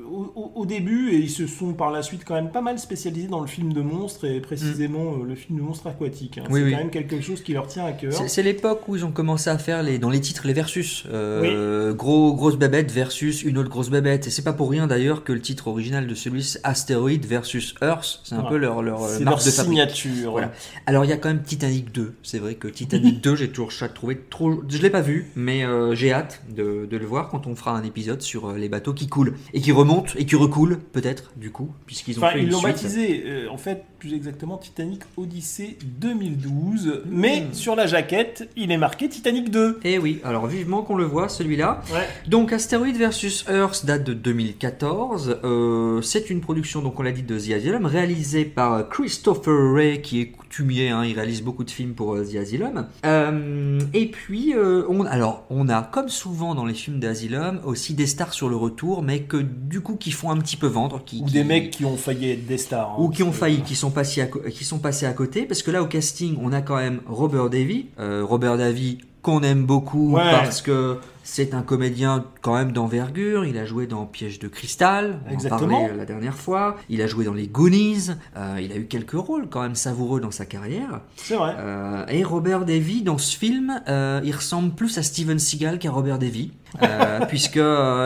au, 0.55 0.65
début, 0.65 1.11
et 1.11 1.17
ils 1.17 1.29
se 1.29 1.47
sont 1.47 1.73
par 1.73 1.91
la 1.91 2.01
suite 2.01 2.23
quand 2.25 2.35
même 2.35 2.51
pas 2.51 2.61
mal 2.61 2.79
spécialisés 2.79 3.27
dans 3.27 3.41
le 3.41 3.47
film 3.47 3.73
de 3.73 3.81
monstres, 3.81 4.25
et 4.25 4.39
précisément 4.39 5.13
euh, 5.13 5.25
le 5.25 5.35
film 5.35 5.57
de 5.59 5.63
monstres 5.63 5.87
aquatiques. 5.87 6.37
hein. 6.37 6.43
Mm. 6.49 6.53
Oui, 6.53 6.59
c'est 6.59 6.65
oui. 6.65 6.71
quand 6.71 6.77
même 6.77 6.89
quelque 6.89 7.21
chose 7.21 7.41
qui 7.41 7.53
leur 7.53 7.67
tient 7.67 7.85
à 7.85 7.91
cœur. 7.91 8.13
C'est 8.27 8.43
l'époque 8.43 8.87
où 8.87 8.95
ils 8.95 9.05
ont 9.05 9.11
commencé 9.11 9.49
à 9.49 9.57
faire 9.57 9.83
les, 9.83 9.99
dans 9.99 10.09
les 10.09 10.21
titres 10.21 10.47
les 10.47 10.53
versus. 10.53 11.05
Euh, 11.11 11.93
Gros, 11.93 12.33
grosse 12.33 12.57
bébête 12.57 12.91
versus 12.91 13.43
une 13.43 13.57
autre 13.57 13.69
grosse 13.69 13.89
bébête. 13.89 14.27
Et 14.27 14.29
c'est 14.29 14.43
pas 14.43 14.53
pour 14.53 14.69
rien 14.69 14.87
d'ailleurs 14.87 15.23
que 15.23 15.33
le 15.33 15.41
titre 15.41 15.67
original 15.67 16.07
de 16.07 16.15
celui 16.15 16.43
c'est 16.43 16.59
Asteroid 16.63 17.09
versus 17.27 17.75
Earth. 17.81 18.21
C'est 18.23 18.35
un 18.35 18.43
peu 18.43 18.57
leur, 18.57 18.81
leur 18.81 19.03
euh, 19.03 19.19
marque 19.19 19.25
leur 19.25 19.35
de 19.37 19.49
signature. 19.49 20.31
Voilà. 20.31 20.51
Alors 20.85 21.05
il 21.05 21.09
y 21.09 21.13
a 21.13 21.17
quand 21.17 21.29
même 21.29 21.43
Titanic 21.43 21.91
2. 21.91 22.13
C'est 22.23 22.39
vrai 22.39 22.55
que 22.55 22.67
Titanic 22.67 23.21
2, 23.23 23.35
j'ai 23.35 23.49
toujours 23.49 23.71
trouvé 23.93 24.19
trop. 24.29 24.61
Je 24.67 24.77
l'ai 24.79 24.89
pas 24.89 25.01
vu, 25.01 25.27
mais 25.35 25.63
euh, 25.63 25.95
j'ai 25.95 26.11
hâte 26.11 26.41
de, 26.49 26.85
de 26.89 26.97
le 26.97 27.05
voir 27.05 27.29
quand 27.29 27.47
on 27.47 27.55
fera 27.55 27.71
un 27.77 27.83
épisode 27.83 28.21
sur 28.21 28.47
euh, 28.49 28.57
les 28.57 28.69
bateaux 28.69 28.93
qui 28.93 29.07
coulent 29.07 29.35
et 29.53 29.61
qui 29.61 29.71
remontent 29.71 30.13
et 30.17 30.25
qui 30.25 30.35
recoulent 30.35 30.79
peut-être 30.91 31.31
du 31.35 31.51
coup, 31.51 31.69
puisqu'ils 31.85 32.17
ont 32.19 32.23
Enfin, 32.23 32.33
fait 32.33 32.43
ils 32.43 32.49
l'ont 32.49 32.61
baptisé, 32.61 33.23
euh, 33.25 33.47
en 33.49 33.57
fait, 33.57 33.83
plus 33.99 34.13
exactement, 34.13 34.57
Titanic 34.57 35.01
Odyssey 35.17 35.77
2012. 35.99 37.03
Mais 37.09 37.41
Hmm. 37.41 37.53
sur 37.53 37.75
la 37.75 37.87
jaquette, 37.87 38.49
il 38.55 38.71
est 38.71 38.77
marqué 38.77 39.09
Titanic 39.09 39.49
2. 39.49 39.79
Eh 39.83 39.97
oui, 39.97 40.19
alors 40.23 40.47
vivement 40.47 40.81
qu'on 40.83 40.95
le 40.95 41.03
voit 41.05 41.29
celui-là. 41.29 41.81
Ouais. 41.93 42.07
Donc 42.27 42.51
Asteroid 42.53 42.91
versus 42.93 43.45
Earth 43.49 43.85
date 43.85 44.03
de 44.03 44.13
2014. 44.13 45.39
Euh, 45.43 46.01
c'est 46.01 46.29
une 46.29 46.41
production, 46.41 46.81
donc 46.81 46.99
on 46.99 47.03
l'a 47.03 47.11
dit, 47.11 47.23
de 47.23 47.37
The 47.39 47.51
Asylum, 47.51 47.85
réalisée 47.85 48.45
par 48.45 48.87
Christopher 48.89 49.73
Ray, 49.73 50.01
qui 50.01 50.21
est 50.21 50.31
coutumier, 50.51 50.89
hein, 50.89 51.05
il 51.05 51.13
réalise 51.15 51.41
beaucoup 51.41 51.63
de 51.63 51.71
films 51.71 51.93
pour 51.93 52.13
euh, 52.15 52.25
The 52.25 52.35
Asylum. 52.35 52.85
Euh, 53.05 53.79
et 53.93 54.07
puis, 54.07 54.53
euh, 54.53 54.83
on, 54.89 55.05
alors, 55.05 55.45
on 55.49 55.69
a, 55.69 55.81
comme 55.81 56.09
souvent 56.09 56.55
dans 56.55 56.65
les 56.65 56.73
films 56.73 56.99
d'Asylum, 56.99 57.61
aussi 57.63 57.93
des 57.93 58.05
stars 58.05 58.33
sur 58.33 58.49
le 58.49 58.57
retour, 58.57 59.01
mais 59.01 59.21
que 59.21 59.37
du 59.37 59.79
coup, 59.81 59.95
qui 59.95 60.11
font 60.11 60.29
un 60.29 60.37
petit 60.37 60.57
peu 60.57 60.67
vendre. 60.67 61.01
Qui, 61.05 61.21
Ou 61.21 61.25
qui- 61.25 61.33
des 61.33 61.43
mecs 61.45 61.71
qui 61.71 61.85
ont 61.85 61.95
failli 61.95 62.31
être 62.31 62.45
des 62.47 62.57
stars. 62.57 62.89
hein. 62.91 63.01
ou 63.01 63.09
qui 63.09 63.23
ont 63.23 63.31
failli, 63.31 63.61
qui 63.61 63.75
sont 63.75 63.91
passés 63.91 64.21
à, 64.21 64.27
qui 64.49 64.65
sont 64.65 64.79
passés 64.79 65.05
à 65.05 65.13
côté, 65.13 65.43
parce 65.43 65.63
que 65.63 65.71
là 65.71 65.81
au 65.81 65.87
casting, 65.87 66.37
on 66.41 66.51
a 66.51 66.61
quand 66.61 66.75
même 66.77 66.99
Robert 67.07 67.49
Davy, 67.49 67.87
Robert 67.97 68.57
Davy 68.57 68.97
qu'on 69.21 69.41
aime 69.43 69.65
beaucoup 69.65 70.15
Ouais. 70.15 70.23
parce 70.31 70.61
que 70.61 70.97
c'est 71.33 71.53
un 71.53 71.61
comédien 71.61 72.25
quand 72.41 72.55
même 72.55 72.73
d'envergure. 72.73 73.45
Il 73.45 73.57
a 73.57 73.63
joué 73.65 73.87
dans 73.87 74.05
Piège 74.05 74.37
de 74.39 74.49
cristal, 74.49 75.21
on 75.25 75.29
en 75.29 75.33
Exactement. 75.33 75.69
parlait 75.79 75.93
euh, 75.93 75.95
la 75.95 76.03
dernière 76.05 76.35
fois. 76.35 76.75
Il 76.89 77.01
a 77.01 77.07
joué 77.07 77.23
dans 77.23 77.33
les 77.33 77.47
Goonies. 77.47 78.09
Euh, 78.35 78.59
il 78.61 78.73
a 78.73 78.75
eu 78.75 78.83
quelques 78.85 79.11
rôles 79.13 79.47
quand 79.49 79.61
même 79.61 79.75
savoureux 79.75 80.19
dans 80.19 80.31
sa 80.31 80.45
carrière. 80.45 80.99
C'est 81.15 81.37
vrai. 81.37 81.55
Euh, 81.57 82.05
et 82.09 82.25
Robert 82.25 82.65
Davy 82.65 83.01
dans 83.01 83.17
ce 83.17 83.37
film, 83.37 83.81
euh, 83.87 84.19
il 84.25 84.35
ressemble 84.35 84.71
plus 84.71 84.97
à 84.97 85.03
Steven 85.03 85.39
Seagal 85.39 85.79
qu'à 85.79 85.89
Robert 85.91 86.19
Davy, 86.19 86.51
puisque 87.29 87.55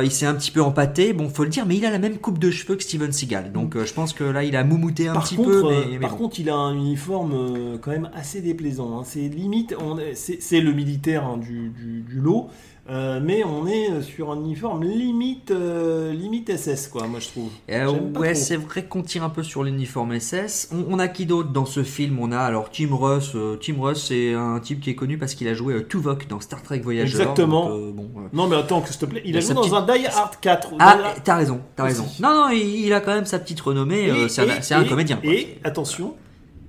il 0.03 0.11
s'est 0.11 0.27
un 0.27 0.35
petit 0.35 0.52
peu 0.52 0.61
empâté. 0.61 1.14
Bon, 1.14 1.27
faut 1.27 1.45
le 1.45 1.49
dire, 1.49 1.65
mais 1.65 1.77
il 1.77 1.85
a 1.88 1.89
la 1.89 1.97
même 1.99 2.18
coupe 2.19 2.38
de 2.38 2.52
cheveux 2.52 2.76
que 2.76 2.84
Steven 2.84 3.11
Seagal. 3.11 3.52
Donc 3.52 3.76
je 3.84 3.91
pense 3.93 4.14
que 4.14 4.23
là, 4.23 4.43
il 4.43 4.56
a 4.56 4.64
moumouté 4.64 5.07
un 5.07 5.14
Par 5.14 5.23
petit 5.23 5.35
contre, 5.35 5.49
peu. 5.49 5.69
Mais, 5.69 5.85
mais 5.93 5.99
par 5.99 6.11
bon. 6.11 6.18
contre, 6.18 6.39
il 6.39 6.49
a 6.52 6.56
un 6.56 6.76
uniforme 6.76 7.80
quand 7.81 7.89
même 7.89 8.11
assez 8.14 8.41
déplaisant. 8.41 8.99
hein. 8.99 9.03
C'est 9.03 9.27
limite, 9.30 9.76
c'est 10.14 10.41
c'est 10.43 10.61
le 10.61 10.72
militaire 10.73 11.26
hein, 11.26 11.38
du, 11.38 11.69
du- 11.69 12.02
du 12.02 12.19
lot, 12.19 12.49
euh, 12.88 13.20
mais 13.24 13.44
on 13.44 13.66
est 13.66 14.02
sur 14.03 14.32
un 14.32 14.38
uniforme 14.40 14.84
limite, 14.84 15.49
euh, 15.49 16.14
limite 16.14 16.56
SS, 16.56 16.88
quoi, 16.88 17.07
moi 17.07 17.20
je 17.20 17.28
trouve. 17.30 17.49
Euh, 17.72 17.91
pas 18.14 18.20
ouais, 18.20 18.36
c'est 18.36 18.57
vrai 18.57 18.86
qu'on 18.86 19.02
tire 19.02 19.24
un 19.24 19.30
peu 19.30 19.41
sur 19.41 19.64
l'uniforme 19.64 20.20
SS. 20.20 20.70
On, 20.72 20.86
on 20.95 20.99
a 20.99 21.07
qui 21.07 21.26
d'autre 21.26 21.49
dans 21.49 21.66
ce 21.66 21.82
film? 21.84 22.20
On 22.20 22.32
a 22.32 22.38
alors 22.40 22.70
Tim 22.70 22.90
Russ. 22.95 23.32
euh, 23.36 23.56
Tim 23.57 23.76
Russ, 23.80 24.06
c'est 24.07 24.34
un 24.36 24.60
type 24.60 24.82
qui 24.82 24.91
est 24.91 24.95
connu 24.95 25.18
parce 25.18 25.34
qu'il 25.34 25.48
a 25.48 25.53
joué 25.56 25.84
Tuvok 25.88 26.28
dans 26.28 26.40
Star 26.40 26.62
Trek 26.62 26.80
Voyageur. 26.80 27.22
Exactement. 27.22 27.70
donc, 27.70 27.95
bon, 27.95 28.10
Non, 28.34 28.48
mais 28.48 28.56
attends, 28.57 28.86
s'il 28.86 28.98
te 28.98 29.06
plaît, 29.06 29.24
il 29.26 29.36
a 29.36 29.40
a 29.40 29.41
joué 29.41 29.53
dans 29.56 29.62
petite- 29.62 29.74
un 29.74 29.82
Die 29.98 30.06
Hard 30.06 30.36
4. 30.40 30.74
Ah, 30.78 30.99
t'as 31.24 31.36
raison, 31.38 31.62
t'as 31.76 31.84
raison. 31.86 32.06
Non, 32.22 32.30
non, 32.36 32.49
il, 32.49 32.86
il 32.86 32.94
a 32.94 32.99
quand 33.02 33.16
même 33.16 33.26
sa 33.26 33.40
petite 33.40 33.62
renommée. 33.62 34.12
c'est 34.30 34.41
un, 34.41 34.45
et- 34.45 34.84
un 34.86 34.88
comédien. 34.88 35.18
quoi. 35.18 35.32
Et 35.34 35.57
attention, 35.64 36.14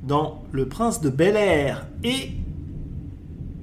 dans 0.03 0.43
Le 0.53 0.67
Prince 0.67 1.01
de 1.03 1.11
Bel 1.11 1.37
Air 1.37 1.87
et, 2.05 2.31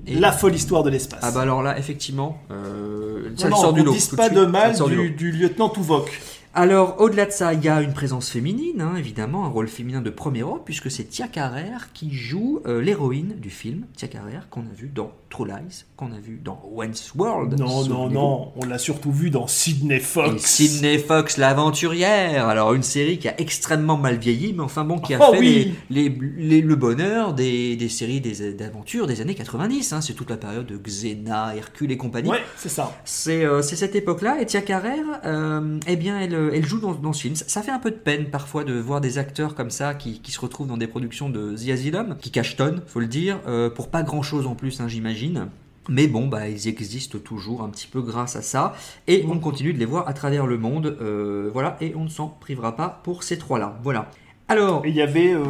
Et- 0.06 0.16
La 0.16 0.32
folle 0.32 0.54
histoire 0.56 0.84
de 0.84 0.90
l'espace. 0.90 1.20
Ah 1.24 1.32
bah 1.32 1.42
alors 1.42 1.64
là, 1.64 1.78
effectivement, 1.78 2.38
euh, 2.52 3.30
ça 3.38 3.44
Non, 3.48 3.50
le 3.50 3.50
non, 3.52 3.62
sort 3.62 3.74
du 3.74 3.80
qu'on 3.82 3.86
lot. 3.88 3.94
dise 3.94 4.10
tout 4.10 4.16
pas 4.18 4.30
de 4.30 4.46
mal 4.46 4.76
du, 4.88 5.12
du 5.12 5.32
lieutenant 5.32 5.70
Tuvok. 5.70 6.12
Alors, 6.56 7.02
au-delà 7.02 7.26
de 7.26 7.32
ça, 7.32 7.54
il 7.56 7.64
y 7.64 7.68
a 7.68 7.82
une 7.82 7.94
présence 7.94 8.30
féminine, 8.30 8.80
hein, 8.80 8.94
évidemment, 8.96 9.44
un 9.46 9.48
rôle 9.48 9.68
féminin 9.68 10.02
de 10.04 10.12
premier 10.12 10.44
ordre, 10.44 10.62
puisque 10.64 10.92
c'est 10.92 11.06
Tia 11.06 11.28
Carrère 11.28 11.92
qui 11.94 12.14
joue 12.14 12.62
euh, 12.68 12.80
l'héroïne 12.80 13.34
du 13.42 13.50
film, 13.50 13.86
Tia 13.98 14.08
Carrère, 14.08 14.50
qu'on 14.52 14.60
a 14.62 14.74
vu 14.78 14.88
dans 14.94 15.12
True 15.32 15.48
Lies, 15.48 15.86
qu'on 15.98 16.12
a 16.12 16.20
vu 16.20 16.40
dans 16.44 16.62
Wayne's 16.72 17.12
World. 17.16 17.60
Non, 17.60 17.86
non, 17.88 18.08
non, 18.08 18.52
on 18.56 18.66
l'a 18.68 18.78
surtout 18.78 19.12
vu 19.12 19.32
dans 19.32 19.48
Sydney 19.48 19.96
Et 19.96 20.00
Fox. 20.00 20.44
Sydney 20.44 21.00
Fox, 21.00 21.38
l'aventurière. 21.38 22.48
Alors, 22.48 22.76
une 22.76 22.84
série 22.84 23.18
qui 23.18 23.28
a 23.28 23.42
extrêmement 23.42 23.98
mal 23.98 24.18
vieilli, 24.18 24.54
mais 24.54 24.62
enfin 24.62 24.84
bon, 24.84 25.00
qui 25.00 25.16
a 25.16 25.20
Oh 25.28 25.34
fait 25.34 25.40
oui. 25.40 25.74
les, 25.90 26.10
les- 26.10 26.18
les- 26.38 26.62
le 26.62 26.76
bonheur 26.76 27.34
des, 27.34 27.76
des 27.76 27.90
séries 27.90 28.22
des- 28.22 28.54
d'aventures 28.54 29.08
des 29.08 29.22
années 29.22 29.34
90. 29.34 29.92
hein. 29.94 30.02
C'est 30.02 30.14
toute 30.14 30.30
la 30.30 30.38
période 30.38 30.68
de 30.68 30.78
Xena, 30.78 31.56
Hercule 31.56 31.92
et 31.92 31.98
compagnie. 31.98 32.30
Ouais, 32.30 32.44
c'est 32.58 32.70
ça. 32.70 32.96
C'est 33.06 33.44
euh, 33.44 33.64
c'est 33.64 33.76
cette 33.76 33.96
époque-là, 33.96 34.40
et 34.40 34.46
Tia 34.46 34.62
Carrère, 34.62 35.04
euh, 35.26 35.80
eh 35.88 35.96
bien, 35.96 36.20
elle, 36.20 36.36
elle 36.54 36.66
joue 36.66 36.80
dans, 36.80 36.94
dans 36.94 37.14
ce 37.14 37.22
film. 37.22 37.36
Ça, 37.36 37.62
fait 37.62 37.72
un 37.72 37.80
peu 37.80 37.92
de 37.92 37.96
peine 37.96 38.30
parfois 38.30 38.64
de 38.64 38.74
voir 38.74 39.02
des 39.02 39.18
acteurs 39.18 39.56
comme 39.56 39.70
ça 39.70 39.94
qui, 39.94 40.20
qui 40.22 40.32
se 40.32 40.40
retrouvent 40.40 40.68
dans 40.68 40.78
des 40.78 40.88
productions 40.88 41.30
de 41.30 41.56
The 41.56 41.70
Asylum, 41.70 42.18
qui 42.20 42.32
cachetonnent, 42.32 42.82
faut 42.88 43.00
le 43.00 43.08
dire, 43.08 43.40
euh, 43.48 43.70
pour 43.70 43.90
pas 43.90 44.04
grand-chose 44.04 44.48
en 44.48 44.56
plus, 44.56 44.82
hein, 44.82 44.88
j'imagine. 44.88 45.48
Mais 45.90 46.08
bon, 46.08 46.28
bah, 46.28 46.48
ils 46.48 46.68
existent 46.68 47.20
toujours 47.20 47.62
un 47.62 47.70
petit 47.70 47.88
peu 47.88 48.02
grâce 48.02 48.36
à 48.36 48.42
ça, 48.42 48.74
et 49.08 49.26
on 49.28 49.38
continue 49.40 49.74
de 49.74 49.80
les 49.80 49.86
voir 49.86 50.08
à 50.08 50.14
travers 50.14 50.48
le 50.48 50.58
monde, 50.58 50.98
euh, 51.02 51.50
voilà, 51.52 51.76
et 51.82 51.94
on 51.96 52.06
ne 52.06 52.10
s'en 52.10 52.28
privera 52.28 52.76
pas 52.76 53.02
pour 53.04 53.24
ces 53.24 53.38
trois-là. 53.38 53.78
Voilà. 53.84 54.10
Alors, 54.48 54.86
il 54.86 54.94
y 54.94 55.02
avait 55.02 55.34
euh, 55.34 55.42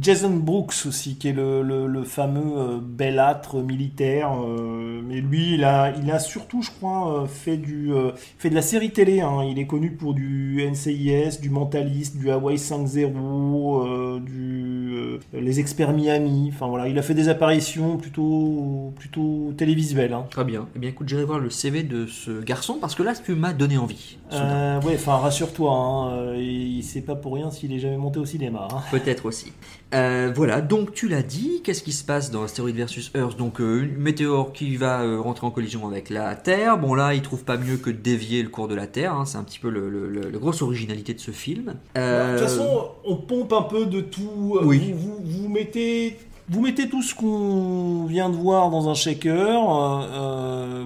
Jason 0.00 0.30
Brooks 0.30 0.74
aussi, 0.86 1.16
qui 1.16 1.28
est 1.28 1.32
le, 1.32 1.62
le- 1.62 1.86
le 1.86 2.04
fameux 2.04 2.56
euh, 2.56 2.78
belâtre 2.82 3.56
militaire. 3.62 4.30
euh, 4.42 5.00
mais 5.06 5.20
lui, 5.20 5.54
il 5.54 5.64
a, 5.64 5.92
il 5.96 6.10
a 6.10 6.18
surtout, 6.18 6.62
je 6.62 6.70
crois, 6.70 7.22
euh, 7.22 7.26
fait, 7.26 7.56
du, 7.56 7.90
fait 8.38 8.50
de 8.50 8.54
la 8.54 8.62
série 8.62 8.90
télé. 8.90 9.20
hein. 9.20 9.44
Il 9.48 9.58
est 9.58 9.66
connu 9.66 9.90
pour 9.92 10.14
du 10.14 10.62
NCIS, 10.70 11.40
du 11.40 11.50
Mentalist, 11.50 12.16
du 12.16 12.30
Hawaii 12.30 12.56
5-0, 12.58 13.86
euh, 13.86 14.20
du 14.20 15.18
Les 15.32 15.60
Experts 15.60 15.92
Miami. 15.92 16.50
Enfin 16.54 16.66
voilà, 16.66 16.88
il 16.88 16.98
a 16.98 17.02
fait 17.02 17.14
des 17.14 17.28
apparitions 17.28 17.96
plutôt, 17.96 18.92
plutôt 18.98 19.52
télévisuelles. 19.56 20.12
hein. 20.12 20.26
très 20.30 20.44
bien. 20.44 20.66
Eh 20.76 20.78
bien, 20.78 20.90
écoute, 20.90 21.08
j'irai 21.08 21.24
voir 21.24 21.38
le 21.38 21.50
CV 21.50 21.82
de 21.82 22.06
ce 22.06 22.42
garçon, 22.42 22.78
parce 22.80 22.94
que 22.94 23.02
là, 23.02 23.12
tu 23.14 23.34
m'as 23.34 23.52
donné 23.52 23.78
envie. 23.78 24.16
Euh, 24.32 24.80
ouais, 24.82 24.94
enfin 24.94 25.16
rassure-toi, 25.16 25.72
hein, 25.72 26.34
il 26.36 26.82
c'est 26.82 27.00
pas 27.02 27.14
pour 27.16 27.34
rien 27.34 27.50
s'il 27.50 27.72
est 27.72 27.78
jamais 27.78 27.96
monté 27.96 28.18
au 28.18 28.24
cinéma. 28.24 28.68
hein. 28.70 28.78
Peut-être 28.90 29.26
aussi. 29.26 29.52
Euh, 29.94 30.30
voilà, 30.36 30.60
donc 30.60 30.92
tu 30.92 31.08
l'as 31.08 31.22
dit, 31.22 31.62
qu'est-ce 31.64 31.82
qui 31.82 31.92
se 31.92 32.04
passe 32.04 32.30
dans 32.30 32.42
Astéroïde 32.42 32.76
versus 32.76 33.10
Earth 33.14 33.38
Donc 33.38 33.58
euh, 33.60 33.84
une 33.84 33.96
météore 33.96 34.52
qui 34.52 34.76
va 34.76 35.00
euh, 35.00 35.18
rentrer 35.18 35.46
en 35.46 35.50
collision 35.50 35.86
avec 35.88 36.10
la 36.10 36.34
Terre. 36.36 36.76
Bon 36.78 36.92
là, 36.94 37.14
il 37.14 37.22
trouve 37.22 37.44
pas 37.44 37.56
mieux 37.56 37.76
que 37.78 37.88
de 37.88 37.96
dévier 37.96 38.42
le 38.42 38.50
cours 38.50 38.68
de 38.68 38.74
la 38.74 38.86
Terre. 38.86 39.14
hein, 39.14 39.24
C'est 39.24 39.38
un 39.38 39.44
petit 39.44 39.58
peu 39.58 39.70
le, 39.70 39.88
le- 39.88 40.08
le- 40.10 40.28
la 40.30 40.38
grosse 40.38 40.60
originalité 40.60 41.14
de 41.14 41.20
ce 41.20 41.30
film. 41.30 41.74
Bah, 41.94 42.32
De 42.34 42.38
toute 42.38 42.48
façon, 42.48 42.88
on 43.06 43.16
pompe 43.16 43.52
un 43.54 43.62
peu 43.62 43.86
de 43.86 44.02
tout. 44.02 44.58
Oui. 44.62 44.92
Vous, 44.94 45.16
vous, 45.24 45.42
vous 45.44 45.48
mettez 45.48 46.18
Vous 46.50 46.60
mettez 46.60 46.88
tout 46.90 47.00
ce 47.02 47.14
qu'on 47.14 48.04
vient 48.04 48.28
de 48.28 48.36
voir 48.36 48.68
dans 48.70 48.90
un 48.90 48.94
shaker, 48.94 49.58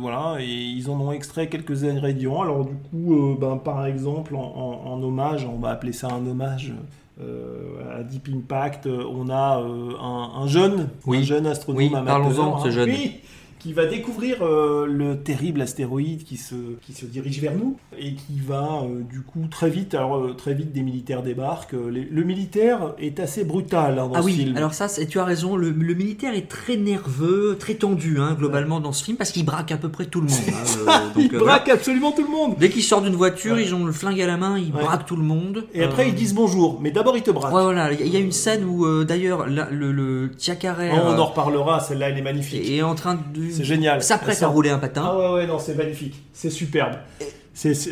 voilà, 0.00 0.36
et 0.40 0.46
ils 0.46 0.88
en 0.90 1.00
ont 1.00 1.12
extrait 1.12 1.48
quelques 1.48 1.84
ingrédients. 1.84 2.40
Alors 2.42 2.64
du 2.66 2.74
coup, 2.90 3.36
ben, 3.40 3.56
par 3.56 3.86
exemple, 3.86 4.34
en, 4.36 4.40
en- 4.86 4.92
en 4.92 5.02
hommage, 5.02 5.44
on 5.46 5.58
va 5.58 5.70
appeler 5.70 5.92
ça 5.92 6.08
un 6.08 6.24
hommage 6.26 6.72
euh, 7.20 7.98
à 7.98 8.02
Deep 8.02 8.28
Impact, 8.34 8.86
euh, 8.86 9.04
on 9.10 9.28
a 9.28 9.60
euh, 9.60 9.92
un, 10.00 10.42
un 10.42 10.46
jeune, 10.46 10.88
Oui. 11.06 11.18
un 11.18 11.22
jeune 11.22 11.46
astronome 11.46 11.78
Oui, 11.78 11.88
amateur, 11.94 12.20
parlons-en 12.22 12.56
de 12.56 12.62
ce 12.62 12.68
hein, 12.68 12.70
jeune. 12.70 12.88
oui, 12.90 13.20
qui 13.62 13.72
va 13.72 13.86
découvrir 13.86 14.38
euh, 14.42 14.86
le 14.86 15.18
terrible 15.22 15.60
astéroïde 15.60 16.24
qui 16.24 16.36
se, 16.36 16.54
qui 16.84 16.92
se 16.92 17.06
dirige 17.06 17.40
vers 17.40 17.54
nous 17.54 17.76
et 17.96 18.14
qui 18.14 18.40
va 18.44 18.82
euh, 18.82 19.02
du 19.08 19.20
coup 19.20 19.46
très 19.50 19.70
vite, 19.70 19.94
alors 19.94 20.16
euh, 20.16 20.32
très 20.34 20.52
vite 20.54 20.72
des 20.72 20.82
militaires 20.82 21.22
débarquent. 21.22 21.76
Les- 21.90 22.04
le 22.10 22.24
militaire 22.24 22.94
est 22.98 23.20
assez 23.20 23.44
brutal 23.44 23.98
hein, 24.00 24.08
dans 24.08 24.14
Ah 24.14 24.20
ce 24.20 24.26
oui, 24.26 24.32
film. 24.32 24.56
alors 24.56 24.74
ça, 24.74 24.88
tu 24.88 25.18
as 25.20 25.24
raison, 25.24 25.56
le, 25.56 25.70
le 25.70 25.94
militaire 25.94 26.34
est 26.34 26.48
très 26.48 26.76
nerveux, 26.76 27.56
très 27.58 27.74
tendu, 27.74 28.18
hein, 28.18 28.34
globalement, 28.36 28.80
dans 28.80 28.92
ce 28.92 29.04
film, 29.04 29.16
parce 29.16 29.30
qu'il 29.30 29.44
braque 29.44 29.70
à 29.70 29.76
peu 29.76 29.88
près 29.90 30.06
tout 30.06 30.20
le 30.20 30.26
monde. 30.28 30.88
hein, 30.88 31.02
donc, 31.14 31.22
il 31.24 31.28
braque 31.30 31.40
voilà. 31.66 31.74
absolument 31.74 32.10
tout 32.12 32.24
le 32.24 32.30
monde. 32.30 32.56
Dès 32.58 32.68
qu'ils 32.68 32.82
sortent 32.82 33.04
d'une 33.04 33.14
voiture, 33.14 33.54
Ouais. 33.54 33.62
ils 33.64 33.74
ont 33.74 33.84
le 33.84 33.92
flingue 33.92 34.20
à 34.20 34.26
la 34.26 34.36
main, 34.36 34.58
ils 34.58 34.72
Ouais. 34.74 34.82
braquent 34.82 35.06
tout 35.06 35.16
le 35.16 35.22
monde. 35.22 35.66
Et 35.72 35.82
après 35.84 36.08
ils 36.08 36.14
disent 36.14 36.34
bonjour, 36.34 36.80
mais 36.80 36.90
d'abord 36.90 37.16
ils 37.16 37.22
te 37.22 37.30
braquent. 37.30 37.50
Voilà, 37.52 37.92
il 37.92 38.00
y 38.00 38.02
a- 38.02 38.06
il 38.06 38.12
y 38.12 38.16
a 38.16 38.20
une 38.20 38.32
scène 38.32 38.64
où, 38.64 39.04
d'ailleurs, 39.04 39.46
le, 39.46 39.92
le 39.92 40.30
Oh, 40.32 40.96
on 41.06 41.18
en 41.18 41.26
reparlera, 41.26 41.80
celle-là 41.80 42.08
elle 42.10 42.18
est 42.18 42.22
magnifique. 42.22 42.68
est 42.68 42.82
en 42.82 42.94
train 42.94 43.14
de 43.14 43.51
C'est 43.52 43.64
génial. 43.64 44.02
s'apprête 44.02 44.36
à 44.36 44.40
sort. 44.40 44.52
rouler 44.52 44.70
un 44.70 44.78
patin. 44.78 45.02
Ah 45.04 45.16
ouais 45.18 45.32
ouais 45.34 45.46
non 45.46 45.58
c'est 45.58 45.74
magnifique, 45.76 46.14
c'est 46.32 46.50
superbe. 46.50 46.94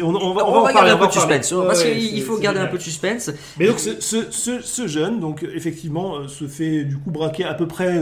On, 0.03 0.15
on 0.15 0.33
va, 0.35 0.49
on, 0.49 0.63
va 0.63 0.73
parler, 0.73 0.75
garder 0.75 0.91
un 0.91 0.95
on 0.95 0.99
peu 1.01 1.07
de 1.09 1.13
suspense, 1.13 1.53
Ouais, 1.53 1.67
parce 1.67 1.85
ouais, 1.85 1.97
qu'il 1.99 2.23
faut 2.23 2.39
garder 2.39 2.61
un 2.61 2.67
peu 2.67 2.79
de 2.79 2.83
suspense. 2.83 3.31
Mais 3.59 3.67
donc 3.67 3.79
ce, 3.79 4.01
ce- 4.01 4.31
ce- 4.31 4.63
ce 4.63 4.87
jeune, 4.87 5.21
donc 5.21 5.43
effectivement, 5.55 6.17
euh, 6.17 6.29
se 6.29 6.47
fait 6.47 6.85
du 6.85 6.97
coup 6.97 7.11
braquer 7.11 7.45
à 7.45 7.53
peu 7.53 7.67
près 7.69 8.01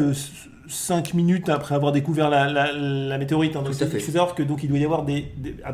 5 0.68 1.14
minutes 1.14 1.48
après 1.48 1.74
avoir 1.74 1.90
découvert 1.92 2.30
la, 2.30 2.48
la- 2.48 2.72
la 2.72 3.18
météorite. 3.18 3.56
hein. 3.56 3.62
Donc, 3.62 3.76
Tout 3.76 3.82
à 3.82 3.86
il 3.86 3.90
fait. 3.90 3.98
faut 3.98 4.12
savoir 4.12 4.34
que 4.36 4.42
donc 4.44 4.62
il 4.62 4.68
doit 4.68 4.78
y 4.78 4.84
avoir 4.84 5.02
des, 5.04 5.26
des- 5.36 5.56
ah, 5.64 5.72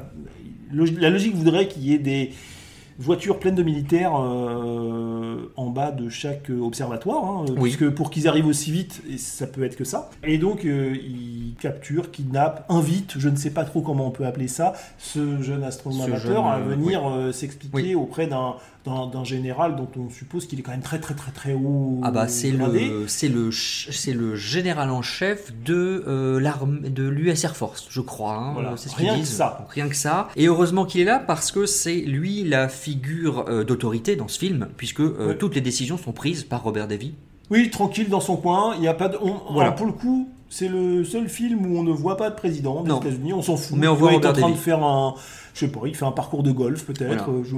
log- 0.73 0.97
la 0.99 1.11
logique 1.11 1.35
voudrait 1.35 1.69
qu'il 1.69 1.83
y 1.85 1.93
ait 1.93 1.99
des 1.99 2.31
voitures 2.99 3.39
pleines 3.39 3.57
de 3.57 3.63
militaires 3.63 4.13
euh, 4.17 5.24
en 5.57 5.71
bas 5.71 5.91
de 5.91 6.09
chaque 6.09 6.51
euh, 6.51 6.61
observatoire, 6.61 7.25
hein, 7.25 7.45
Oui. 7.57 7.71
puisque 7.77 7.91
pour 7.91 8.11
qu'ils 8.11 8.29
arrivent 8.29 8.47
aussi 8.47 8.71
vite, 8.71 9.03
et 9.11 9.19
ça 9.19 9.47
peut 9.47 9.65
être 9.65 9.77
que 9.77 9.85
ça. 9.85 10.11
Et 10.25 10.39
donc 10.39 10.65
euh, 10.65 10.95
il 10.97 11.55
capture, 11.61 12.11
kidnappe, 12.11 12.65
invite, 12.69 13.15
je 13.19 13.29
ne 13.29 13.37
sais 13.37 13.51
pas 13.51 13.65
trop 13.65 13.81
comment 13.81 14.09
on 14.09 14.11
peut 14.11 14.27
appeler 14.27 14.49
ça, 14.49 14.73
ce 14.99 15.41
jeune 15.43 15.63
astronome 15.65 16.03
amateur 16.03 16.47
à 16.47 16.57
euh, 16.59 16.65
venir 16.65 17.03
oui. 17.05 17.13
euh, 17.13 17.33
s'expliquer 17.33 17.75
Oui. 17.77 17.95
auprès 17.95 18.27
d'un 18.27 18.55
d'un 18.87 19.25
général 19.25 19.77
dont 19.77 19.89
on 19.99 20.11
suppose 20.11 20.47
qu'il 20.47 20.59
est 20.59 20.63
quand 20.63 20.73
même 20.73 20.83
très 20.83 20.99
très 21.01 21.15
très 21.15 21.33
très 21.33 21.55
haut 21.55 22.01
Ah 22.03 22.11
bah 22.11 22.29
c'est 22.29 22.51
le 22.51 23.07
c'est 23.09 23.31
le 23.31 23.51
c'est 23.51 24.13
le 24.13 24.37
général 24.37 24.91
en 24.91 25.01
chef 25.01 25.55
de 25.65 26.05
euh, 26.07 26.39
l'armée 26.39 26.91
de 26.91 27.09
l'US 27.09 27.43
Air 27.45 27.57
Force, 27.57 27.87
je 27.89 28.03
crois. 28.03 28.35
hein, 28.37 28.53
Voilà. 28.53 28.73
euh, 28.73 28.77
ce 28.77 28.95
Rien 28.95 29.19
que 29.19 29.25
ça. 29.25 29.57
Donc, 29.59 29.71
rien 29.73 29.89
que 29.89 29.97
ça. 29.97 30.29
Et 30.37 30.49
heureusement 30.49 30.85
qu'il 30.85 31.01
est 31.01 31.05
là 31.05 31.19
parce 31.19 31.51
que 31.51 31.65
c'est 31.65 31.97
lui 31.97 32.45
la 32.45 32.69
figure 32.69 33.47
euh, 33.49 33.65
d'autorité 33.65 34.17
dans 34.17 34.29
ce 34.29 34.39
film, 34.39 34.69
puisque 34.77 35.01
euh, 35.31 35.35
toutes 35.35 35.55
les 35.55 35.61
décisions 35.61 35.97
sont 35.99 36.13
prises 36.13 36.45
par 36.45 36.63
Robert 36.63 36.89
Davy. 36.89 37.15
Oui, 37.51 37.71
tranquille 37.71 38.09
dans 38.09 38.21
son 38.21 38.37
coin, 38.37 38.75
il 38.79 38.83
y 38.85 38.89
a 38.89 38.95
pas 38.95 39.09
de 39.09 39.19
on- 39.21 39.53
Voilà. 39.53 39.73
pour 39.73 39.87
le 39.87 39.93
coup, 39.93 40.29
c'est 40.49 40.69
le 40.69 41.05
seul 41.05 41.29
film 41.29 41.67
où 41.67 41.79
on 41.79 41.83
ne 41.83 41.93
voit 41.93 42.17
pas 42.17 42.31
de 42.31 42.35
président 42.35 42.83
des. 42.83 42.97
États-Unis, 42.99 43.33
on 43.33 43.43
s'en 43.43 43.57
fout. 43.57 43.77
Mais 43.79 43.87
on 43.87 43.95
Il 43.95 43.99
voit 43.99 44.13
est 44.13 44.15
en 44.15 44.19
Robert 44.21 44.33
train 44.33 44.51
de 44.51 44.57
faire 44.57 44.83
un 44.83 45.15
je 45.55 45.61
sais 45.61 45.69
pas, 45.69 45.81
il 45.87 45.95
fait 45.95 46.05
un 46.05 46.11
parcours 46.13 46.43
de 46.43 46.51
golf 46.53 46.85
peut-être, 46.85 47.07
Voilà. 47.07 47.23
euh, 47.29 47.43
je- 47.45 47.57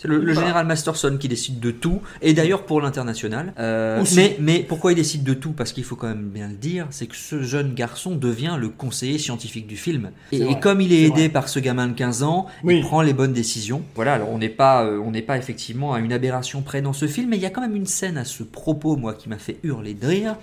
C'est 0.00 0.06
le, 0.06 0.18
le 0.18 0.26
Voilà. 0.32 0.40
général 0.40 0.66
Masterson 0.68 1.16
qui 1.18 1.26
décide 1.26 1.58
de 1.58 1.72
tout, 1.72 2.00
et 2.22 2.32
d'ailleurs 2.32 2.62
pour 2.66 2.80
l'international. 2.80 3.52
Euh, 3.58 4.04
mais, 4.14 4.36
mais 4.38 4.60
pourquoi 4.60 4.92
il 4.92 4.94
décide 4.94 5.24
de 5.24 5.34
tout? 5.34 5.50
Parce 5.50 5.72
qu'il 5.72 5.82
faut 5.82 5.96
quand 5.96 6.06
même 6.06 6.28
bien 6.28 6.46
le 6.46 6.54
dire, 6.54 6.86
c'est 6.90 7.06
que 7.08 7.16
ce 7.16 7.42
jeune 7.42 7.74
garçon 7.74 8.14
devient 8.14 8.56
le 8.60 8.68
conseiller 8.68 9.18
scientifique 9.18 9.66
du 9.66 9.76
film. 9.76 10.10
Et, 10.30 10.54
comme 10.60 10.80
il 10.80 10.92
est, 10.92 11.02
aidé 11.02 11.22
vrai. 11.22 11.28
par 11.30 11.48
ce 11.48 11.58
gamin 11.58 11.88
de 11.88 11.94
15 11.94 12.22
ans, 12.22 12.46
Oui. 12.62 12.76
il 12.78 12.82
prend 12.84 13.02
les 13.02 13.12
bonnes 13.12 13.32
décisions. 13.32 13.82
Voilà, 13.96 14.14
alors 14.14 14.28
on 14.30 14.38
n'est 14.38 14.48
pas, 14.48 14.84
euh, 14.84 15.00
on 15.04 15.10
n'est 15.10 15.20
pas 15.22 15.36
effectivement 15.36 15.94
à 15.94 15.98
une 15.98 16.12
aberration 16.12 16.62
près 16.62 16.80
dans 16.80 16.92
ce 16.92 17.08
film, 17.08 17.30
mais 17.30 17.36
il 17.36 17.42
y 17.42 17.46
a 17.46 17.50
quand 17.50 17.62
même 17.62 17.74
une 17.74 17.86
scène 17.86 18.18
à 18.18 18.24
ce 18.24 18.44
propos, 18.44 18.94
moi, 18.96 19.14
qui 19.14 19.28
m'a 19.28 19.38
fait 19.38 19.56
hurler 19.64 19.94
de 19.94 20.06
rire. 20.06 20.36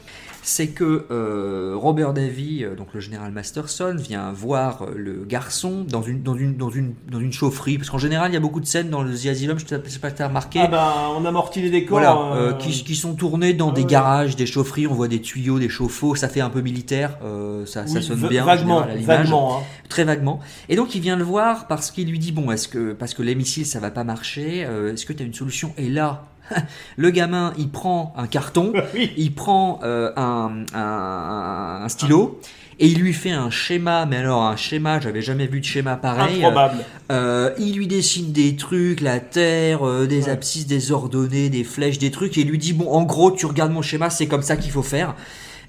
C'est 0.48 0.68
que 0.68 1.08
euh, 1.10 1.74
Robert 1.76 2.14
Davy, 2.14 2.64
euh, 2.64 2.76
donc 2.76 2.90
le 2.94 3.00
général 3.00 3.32
Masterson, 3.32 3.96
vient 3.98 4.32
voir 4.32 4.84
euh, 4.84 4.94
le 4.96 5.26
garçon 5.26 5.84
dans 5.90 6.04
une, 6.04 6.22
dans 6.22 6.36
une, 6.36 6.56
dans 6.56 6.70
une, 6.70 6.94
dans 7.12 7.20
une 7.20 7.34
chaufferie. 7.34 7.80
Parce 7.80 7.90
qu'en 7.90 7.98
général, 7.98 8.30
il 8.30 8.36
y 8.36 8.38
a 8.38 8.40
beaucoup 8.40 8.60
de 8.60 8.68
scènes 8.68 8.92
dans 8.92 9.02
le 9.02 9.10
The 9.18 9.26
Asylum, 9.26 9.58
je 9.58 9.64
ne 9.66 9.70
sais 9.70 9.80
pas 10.00 10.10
si 10.12 10.16
tu 10.16 10.22
as 10.22 10.28
remarqué. 10.28 10.60
Ah 10.62 10.68
bah 10.68 10.94
on 11.18 11.26
amortit 11.26 11.64
les 11.64 11.72
décors. 11.72 11.98
Voilà, 11.98 12.16
euh, 12.16 12.52
euh, 12.52 12.54
qui, 12.54 12.84
qui 12.84 12.94
sont 12.96 13.16
tournés 13.16 13.54
dans 13.56 13.72
Ah 13.72 13.74
des 13.74 13.82
ouais. 13.82 13.88
garages, 13.88 14.36
des 14.36 14.46
chaufferies, 14.46 14.86
on 14.86 14.94
voit 14.94 15.08
des 15.08 15.20
tuyaux, 15.20 15.58
des 15.58 15.68
chauffe-eau, 15.68 16.14
ça 16.14 16.30
fait 16.30 16.42
un 16.42 16.52
peu 16.52 16.62
militaire, 16.62 17.18
euh, 17.24 17.66
ça, 17.66 17.88
ça 17.88 18.04
sonne 18.04 18.28
bien. 18.28 18.44
en 18.44 18.46
Vaguement, 18.46 18.82
général, 18.88 19.02
vaguement. 19.04 19.58
hein. 19.58 19.64
Très 19.90 20.04
vaguement. 20.04 20.42
Et 20.70 20.76
donc 20.76 20.94
il 20.94 21.02
vient 21.02 21.16
le 21.16 21.24
voir 21.24 21.66
parce 21.66 21.90
qu'il 21.90 22.08
lui 22.08 22.20
dit 22.20 22.32
bon, 22.32 22.52
est-ce 22.52 22.68
que 22.68 22.94
parce 22.94 23.16
que 23.16 23.24
les 23.24 23.34
missiles 23.34 23.66
ça 23.66 23.80
va 23.80 23.90
pas 23.90 24.04
marcher, 24.04 24.64
euh, 24.68 24.94
est-ce 24.94 25.08
que 25.08 25.14
tu 25.14 25.24
as 25.24 25.26
une 25.26 25.34
solution? 25.34 25.74
Et 25.78 25.90
là, 25.90 26.26
le 26.98 27.10
gamin 27.10 27.54
il 27.58 27.70
prend 27.70 28.14
un 28.18 28.28
carton, 28.28 28.74
Oui. 28.94 29.12
il 29.18 29.34
prend 29.34 29.80
euh, 29.84 30.12
un, 30.16 30.64
un- 30.74 31.82
un 31.84 31.90
stylo. 31.90 32.40
Et 32.78 32.88
il 32.88 33.00
lui 33.00 33.14
fait 33.14 33.32
un 33.32 33.50
schéma, 33.50 34.06
mais 34.06 34.18
alors 34.18 34.44
un 34.44 34.58
schéma, 34.58 35.00
j'avais 35.00 35.22
jamais 35.22 35.48
vu 35.48 35.62
de 35.62 35.66
schéma 35.66 35.96
pareil. 35.96 36.40
Improbable. 36.44 36.84
Euh, 37.10 37.52
il 37.58 37.78
lui 37.78 37.88
dessine 37.88 38.34
des 38.34 38.58
trucs, 38.58 39.00
la 39.00 39.22
terre, 39.22 39.88
euh, 39.88 40.06
des 40.08 40.24
Ouais. 40.26 40.30
abscisses 40.32 40.68
désordonnées, 40.68 41.48
des 41.50 41.64
flèches, 41.64 42.00
des 42.00 42.12
trucs, 42.12 42.38
et 42.38 42.42
il 42.42 42.50
lui 42.50 42.58
dit 42.58 42.74
bon, 42.74 42.92
en 42.92 43.04
gros, 43.04 43.32
tu 43.32 43.46
regardes 43.46 43.72
mon 43.72 43.82
schéma, 43.82 44.10
c'est 44.10 44.28
comme 44.28 44.42
ça 44.42 44.58
qu'il 44.58 44.72
faut 44.72 44.84
faire. 44.84 45.16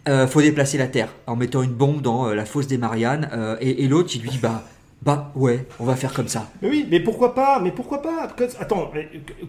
Euh, 0.09 0.27
faut 0.27 0.40
déplacer 0.40 0.78
la 0.78 0.89
terre 0.89 1.09
en 1.28 1.36
mettant 1.36 1.62
une 1.62 1.70
bombe 1.73 2.03
dans 2.03 2.27
euh, 2.27 2.35
la 2.35 2.44
fosse 2.44 2.66
des 2.66 2.77
Mariannes. 2.78 3.28
euh, 3.32 3.57
et 3.61 3.85
et 3.85 3.89
l'autre, 3.89 4.11
il 4.16 4.23
lui 4.23 4.31
dit 4.31 4.39
bah, 4.39 4.65
bah 5.02 5.31
ouais, 5.36 5.66
on 5.78 5.85
va 5.85 5.94
faire 5.94 6.12
comme 6.12 6.27
ça. 6.27 6.48
Mais 6.62 6.68
oui, 6.68 6.86
mais 6.90 6.98
pourquoi 7.01 7.35
pas 7.35 7.60
Mais 7.60 7.70
pourquoi 7.70 8.02
pas 8.02 8.28
Attends, 8.59 8.90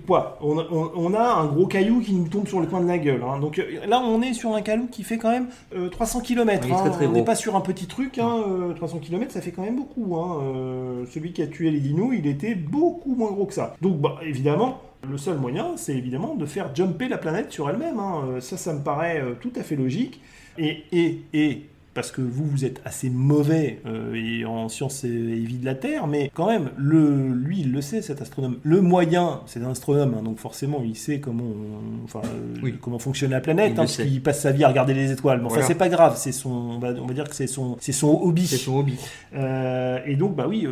quoi 0.06 0.38
on 0.42 0.60
a, 0.60 0.66
on- 0.72 0.92
on 0.96 1.14
a 1.14 1.24
un 1.24 1.46
gros 1.48 1.66
caillou 1.68 2.02
qui 2.02 2.14
nous 2.14 2.28
tombe 2.28 2.48
sur 2.48 2.60
le 2.60 2.68
coin 2.68 2.82
de 2.82 2.88
la 2.88 2.98
gueule. 2.98 3.24
hein. 3.24 3.40
Donc 3.40 3.58
euh, 3.60 3.64
là, 3.88 4.00
on 4.00 4.22
est 4.22 4.34
sur 4.34 4.54
un 4.54 4.62
caillou 4.62 4.88
qui 4.88 5.04
fait 5.04 5.18
quand 5.18 5.32
même 5.32 5.48
euh, 5.76 5.90
300 5.90 6.22
km. 6.22 6.68
Très, 6.68 6.92
très 6.92 7.08
on 7.08 7.12
n'est 7.12 7.24
pas 7.24 7.36
sur 7.36 7.56
un 7.56 7.62
petit 7.62 7.88
truc. 7.88 8.20
Hein, 8.20 8.44
euh, 8.48 8.74
300 8.74 9.00
km, 9.00 9.32
ça 9.32 9.42
fait 9.42 9.52
quand 9.52 9.64
même 9.64 9.78
beaucoup. 9.78 10.16
Hein. 10.18 10.40
Euh, 10.44 11.06
celui 11.12 11.34
qui 11.34 11.42
a 11.42 11.48
tué 11.48 11.72
les 11.72 11.80
dinos, 11.80 12.14
il 12.18 12.28
était 12.28 12.54
beaucoup 12.56 13.16
moins 13.16 13.32
gros 13.32 13.46
que 13.46 13.54
ça. 13.54 13.74
Donc, 13.82 13.98
bah, 14.00 14.18
évidemment, 14.24 14.82
le 15.10 15.18
seul 15.18 15.38
moyen, 15.38 15.72
c'est 15.78 15.96
évidemment 15.96 16.36
de 16.36 16.46
faire 16.46 16.76
jumper 16.76 17.08
la 17.08 17.18
planète 17.18 17.52
sur 17.52 17.70
elle-même. 17.70 18.00
hein. 18.00 18.22
Euh, 18.30 18.42
Ça, 18.42 18.58
ça 18.58 18.74
me 18.74 18.82
paraît 18.82 19.24
tout 19.42 19.54
à 19.56 19.64
fait 19.64 19.76
logique. 19.76 20.22
Et, 20.60 20.84
et, 20.92 21.22
et 21.34 21.70
parce 21.98 22.12
que 22.12 22.22
vous, 22.22 22.46
vous 22.46 22.64
êtes 22.64 22.80
assez 22.86 23.10
mauvais 23.10 23.80
euh, 23.88 24.14
et 24.14 24.46
en 24.46 24.70
sciences 24.70 25.04
et, 25.04 25.08
et 25.10 25.36
vie 25.40 25.58
de 25.58 25.66
la 25.66 25.74
Terre, 25.74 26.06
mais 26.06 26.30
quand 26.36 26.46
même, 26.48 26.70
le, 26.78 27.30
lui, 27.34 27.62
il 27.62 27.72
le 27.72 27.82
sait, 27.82 28.04
cet 28.04 28.22
astronome. 28.22 28.58
Le 28.62 28.82
moyen, 28.82 29.42
c'est 29.48 29.64
un 29.64 29.72
astronome, 29.72 30.14
hein, 30.20 30.22
donc 30.22 30.38
forcément, 30.38 30.84
il 30.86 30.96
sait 30.96 31.20
comment, 31.20 31.44
on- 31.44 32.04
enfin, 32.04 32.22
euh, 32.26 32.56
Oui. 32.62 32.76
comment 32.80 33.00
fonctionne 33.00 33.32
la 33.32 33.42
planète, 33.42 33.70
Il 33.70 33.74
hein, 33.74 33.76
parce 33.78 33.98
qu'il 33.98 34.22
passe 34.22 34.42
sa 34.42 34.52
vie 34.52 34.64
à 34.64 34.68
regarder 34.68 34.94
les 34.94 35.12
étoiles. 35.12 35.40
Mais 35.40 35.46
enfin, 35.48 35.56
Voilà. 35.56 35.68
c'est 35.68 35.74
pas 35.76 35.90
grave, 35.90 36.14
c'est 36.18 36.32
son, 36.32 36.52
on 36.52 36.78
va, 36.78 36.90
on 37.02 37.08
va 37.08 37.14
dire 37.16 37.28
que 37.28 37.36
c'est 37.36 37.48
son, 37.48 37.78
c'est 37.80 37.94
son 37.94 38.10
hobby. 38.22 38.46
C'est 38.46 38.58
son 38.58 38.78
hobby. 38.78 38.94
Euh, 39.36 39.98
et 40.06 40.16
donc, 40.16 40.36
bah 40.36 40.46
oui, 40.48 40.68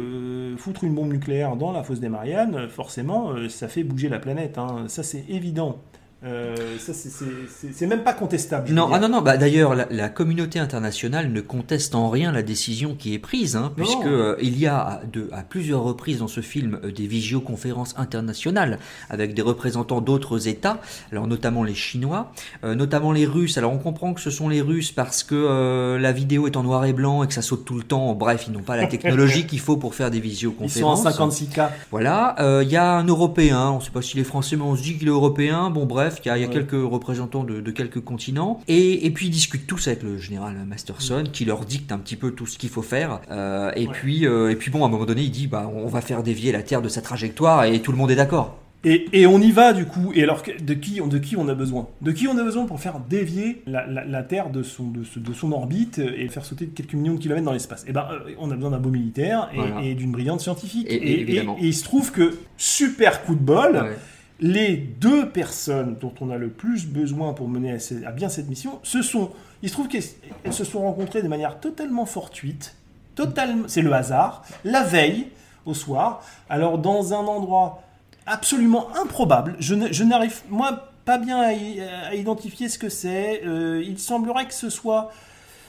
foutre 0.57 0.83
une 0.83 0.93
bombe 0.93 1.11
nucléaire 1.11 1.55
dans 1.55 1.71
la 1.71 1.81
fosse 1.81 1.99
des 1.99 2.09
Mariannes, 2.09 2.67
forcément, 2.69 3.31
ça 3.49 3.67
fait 3.67 3.83
bouger 3.83 4.09
la 4.09 4.19
planète. 4.19 4.59
hein. 4.59 4.85
Ça, 4.89 5.01
c'est 5.01 5.25
évident. 5.27 5.77
Euh, 6.25 6.55
ça, 6.79 6.91
c'est- 6.93 7.85
même 7.85 8.03
pas 8.03 8.13
contestable. 8.13 8.71
Non, 8.71 8.89
ah 8.91 8.99
non, 8.99 9.09
non. 9.09 9.21
Bah, 9.21 9.37
D'ailleurs, 9.37 9.75
la, 9.75 9.85
la 9.91 10.09
communauté 10.09 10.57
internationale 10.59 11.31
ne 11.31 11.39
conteste 11.41 11.93
en 11.93 12.09
rien 12.09 12.31
la 12.31 12.41
décision 12.41 12.95
qui 12.95 13.13
est 13.13 13.19
prise, 13.19 13.55
hein, 13.55 13.71
puisque 13.75 14.05
euh, 14.05 14.35
il 14.41 14.57
y 14.59 14.65
a 14.65 14.77
à, 14.79 15.01
de- 15.05 15.29
à 15.31 15.43
plusieurs 15.43 15.83
reprises 15.83 16.19
dans 16.19 16.27
ce 16.27 16.41
film 16.41 16.79
euh, 16.83 16.91
des 16.91 17.05
visioconférences 17.05 17.93
internationales 17.97 18.79
avec 19.09 19.33
des 19.35 19.41
représentants 19.43 20.01
d'autres 20.01 20.47
États, 20.47 20.79
alors 21.11 21.27
notamment 21.27 21.63
les 21.63 21.75
Chinois, 21.75 22.31
notamment 22.63 23.11
les 23.11 23.25
Russes. 23.25 23.57
Alors 23.57 23.71
on 23.73 23.77
comprend 23.77 24.13
que 24.13 24.21
ce 24.21 24.31
sont 24.31 24.49
les 24.49 24.61
Russes 24.61 24.91
parce 24.91 25.23
que 25.23 25.97
la 25.99 26.11
vidéo 26.11 26.47
est 26.47 26.57
en 26.57 26.63
noir 26.63 26.85
et 26.85 26.93
blanc 26.93 27.23
et 27.23 27.27
que 27.27 27.33
ça 27.33 27.41
saute 27.41 27.65
tout 27.65 27.75
le 27.77 27.83
temps. 27.83 28.13
Bref, 28.13 28.45
ils 28.47 28.53
n'ont 28.53 28.61
pas 28.61 28.77
la 28.77 28.87
technologie 28.87 29.45
qu'il 29.47 29.59
faut 29.59 29.77
pour 29.77 29.93
faire 29.95 30.09
des 30.11 30.17
Ils 30.17 30.21
visioconférences. 30.23 31.03
sont 31.03 31.21
en 31.21 31.29
56K. 31.29 31.69
Voilà, 31.91 32.35
il 32.63 32.69
y 32.69 32.75
a 32.77 32.93
un 32.97 33.05
Européen, 33.05 33.69
on 33.69 33.77
ne 33.77 33.81
sait 33.83 33.91
pas 33.91 34.01
s'il 34.01 34.19
est 34.19 34.23
français, 34.23 34.55
mais 34.55 34.63
on 34.63 34.75
se 34.75 34.81
dit 34.81 34.97
qu'il 34.97 35.07
est 35.07 35.11
européen. 35.11 35.69
Bon, 35.69 35.85
bref, 35.85 36.14
il 36.23 36.27
y 36.27 36.31
a, 36.31 36.37
il 36.37 36.41
y 36.41 36.43
a 36.43 36.47
Ouais. 36.47 36.53
quelques 36.53 36.71
représentants 36.73 37.43
de, 37.43 37.59
de 37.61 37.71
quelques 37.71 37.99
continents. 38.01 38.61
Et, 38.67 39.05
et 39.05 39.09
puis 39.11 39.27
ils 39.27 39.31
discutent 39.31 39.67
tous 39.67 39.87
avec 39.87 40.03
le 40.03 40.17
général 40.17 40.55
Masterson, 40.67 41.23
qui 41.31 41.45
leur 41.45 41.65
dicte 41.65 41.91
un 41.91 41.97
petit 41.97 42.15
peu 42.15 42.31
tout 42.31 42.45
ce 42.45 42.57
qu'il 42.57 42.69
faut 42.69 42.81
faire. 42.81 43.19
Euh, 43.31 43.71
et, 43.75 43.87
Ouais. 43.87 43.93
puis, 43.93 44.25
euh, 44.27 44.51
et 44.51 44.55
puis, 44.55 44.71
bon, 44.71 44.83
à 44.83 44.87
un 44.87 44.89
moment 44.89 45.05
donné, 45.05 45.23
il 45.23 45.31
dit 45.31 45.47
bah, 45.47 45.69
on 45.73 45.87
va 45.87 46.01
faire 46.01 46.23
dévier 46.23 46.51
la 46.51 46.63
Terre 46.63 46.81
de 46.81 46.89
sa 46.89 47.01
trajectoire, 47.01 47.65
et 47.65 47.81
tout 47.81 47.91
le 47.91 47.97
monde 47.97 48.11
est 48.11 48.15
d'accord. 48.15 48.59
Et, 48.87 49.07
et 49.13 49.25
on 49.25 49.39
y 49.41 49.49
va 49.51 49.73
du 49.73 49.85
coup. 49.87 50.11
Et 50.13 50.21
alors, 50.21 50.43
de 50.61 50.73
qui, 50.75 51.01
de 51.01 51.17
qui 51.17 51.35
on 51.37 51.47
a 51.47 51.55
besoin? 51.55 51.87
De 52.03 52.11
qui 52.11 52.27
on 52.27 52.37
a 52.37 52.43
besoin 52.43 52.67
pour 52.67 52.79
faire 52.79 52.99
dévier 52.99 53.63
la, 53.65 53.87
la- 53.87 54.05
la 54.05 54.21
Terre 54.21 54.51
de 54.51 54.61
son, 54.61 54.83
de, 54.91 55.33
son 55.33 55.51
orbite 55.53 55.97
et 55.97 56.27
faire 56.27 56.45
sauter 56.45 56.67
quelques 56.67 56.93
millions 56.93 57.15
de 57.15 57.19
kilomètres 57.19 57.45
dans 57.45 57.51
l'espace? 57.51 57.83
Eh 57.87 57.91
ben, 57.93 58.05
euh, 58.11 58.35
on 58.37 58.51
a 58.51 58.55
besoin 58.55 58.69
d'un 58.69 58.77
beau 58.77 58.91
militaire 58.91 59.49
et, 59.53 59.57
Voilà. 59.57 59.81
et 59.81 59.95
d'une 59.95 60.11
brillante 60.11 60.39
scientifique. 60.41 60.85
Et- 60.87 61.43
il 61.61 61.73
se 61.73 61.83
trouve 61.83 62.11
que 62.11 62.35
super 62.57 63.23
coup 63.23 63.33
de 63.33 63.39
bol. 63.41 63.75
Ouais. 63.75 63.97
Les 64.39 64.75
deux 64.75 65.29
personnes 65.29 65.97
dont 65.99 66.13
on 66.19 66.29
a 66.29 66.37
le 66.37 66.49
plus 66.49 66.85
besoin 66.85 67.33
pour 67.33 67.47
mener 67.47 67.77
à, 68.05 68.11
bien 68.11 68.29
cette 68.29 68.49
mission, 68.49 68.79
ce 68.83 69.01
sont, 69.01 69.31
il 69.61 69.69
se 69.69 69.73
trouve 69.73 69.87
qu'elles 69.87 70.03
elles 70.43 70.53
se 70.53 70.63
sont 70.63 70.81
rencontrées 70.81 71.21
de 71.21 71.27
manière 71.27 71.59
totalement 71.59 72.05
fortuite, 72.05 72.75
totalement, 73.15 73.63
c'est 73.67 73.81
le 73.81 73.93
hasard, 73.93 74.43
la 74.63 74.83
veille, 74.83 75.27
au 75.65 75.73
soir, 75.73 76.23
alors 76.49 76.77
dans 76.77 77.13
un 77.13 77.25
endroit 77.25 77.81
absolument 78.25 78.89
improbable, 78.95 79.55
je 79.59 80.03
n'arrive, 80.03 80.41
moi, 80.49 80.91
pas 81.05 81.17
bien 81.17 81.39
à 81.39 82.15
identifier 82.15 82.67
ce 82.67 82.77
que 82.77 82.89
c'est, 82.89 83.41
Euh, 83.45 83.83
il 83.85 83.99
semblerait 83.99 84.47
que 84.47 84.53
ce 84.53 84.69
soit... 84.69 85.11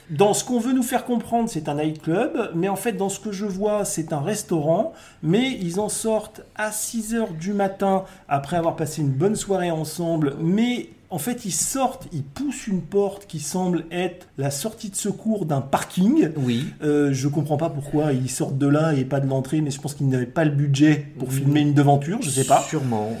Dans 0.09 0.33
ce 0.33 0.45
qu'on 0.45 0.59
veut 0.59 0.71
nous 0.71 0.83
faire 0.83 1.03
comprendre, 1.03 1.49
c'est 1.49 1.67
un 1.67 1.75
nightclub, 1.75 2.51
mais 2.55 2.69
en 2.69 2.77
fait, 2.77 2.93
dans 2.93 3.09
ce 3.09 3.19
que 3.19 3.31
je 3.33 3.45
vois, 3.45 3.83
c'est 3.83 4.13
un 4.13 4.21
restaurant, 4.21 4.93
mais 5.21 5.57
ils 5.61 5.81
en 5.81 5.89
sortent 5.89 6.41
à 6.55 6.71
6 6.71 7.13
heures 7.13 7.33
du 7.33 7.53
matin 7.53 8.05
après 8.29 8.55
avoir 8.55 8.77
passé 8.77 9.01
une 9.01 9.11
bonne 9.11 9.35
soirée 9.35 9.71
ensemble, 9.71 10.35
mais 10.39 10.89
en 11.09 11.19
fait, 11.19 11.45
ils 11.45 11.53
sortent, 11.53 12.07
ils 12.13 12.23
poussent 12.23 12.67
une 12.67 12.81
porte 12.81 13.27
qui 13.27 13.39
semble 13.39 13.85
être 13.91 14.27
la 14.37 14.51
sortie 14.51 14.89
de 14.89 14.95
secours 14.95 15.45
d'un 15.45 15.61
parking. 15.61 16.29
Oui. 16.37 16.65
Euh, 16.83 17.11
je 17.13 17.27
comprends 17.27 17.57
pas 17.57 17.69
pourquoi 17.69 18.13
ils 18.13 18.29
sortent 18.29 18.57
de 18.57 18.67
là 18.67 18.93
et 18.93 19.05
pas 19.05 19.19
de 19.19 19.27
l'entrée, 19.27 19.61
mais 19.61 19.71
je 19.71 19.79
pense 19.79 19.93
qu'ils 19.93 20.09
n'avaient 20.09 20.25
pas 20.25 20.43
le 20.45 20.51
budget 20.51 21.07
pour 21.17 21.31
filmer 21.31 21.61
une 21.61 21.73
devanture, 21.73 22.21
je 22.21 22.29
sais 22.29 22.43
pas. 22.45 22.61
Sûrement. 22.61 23.11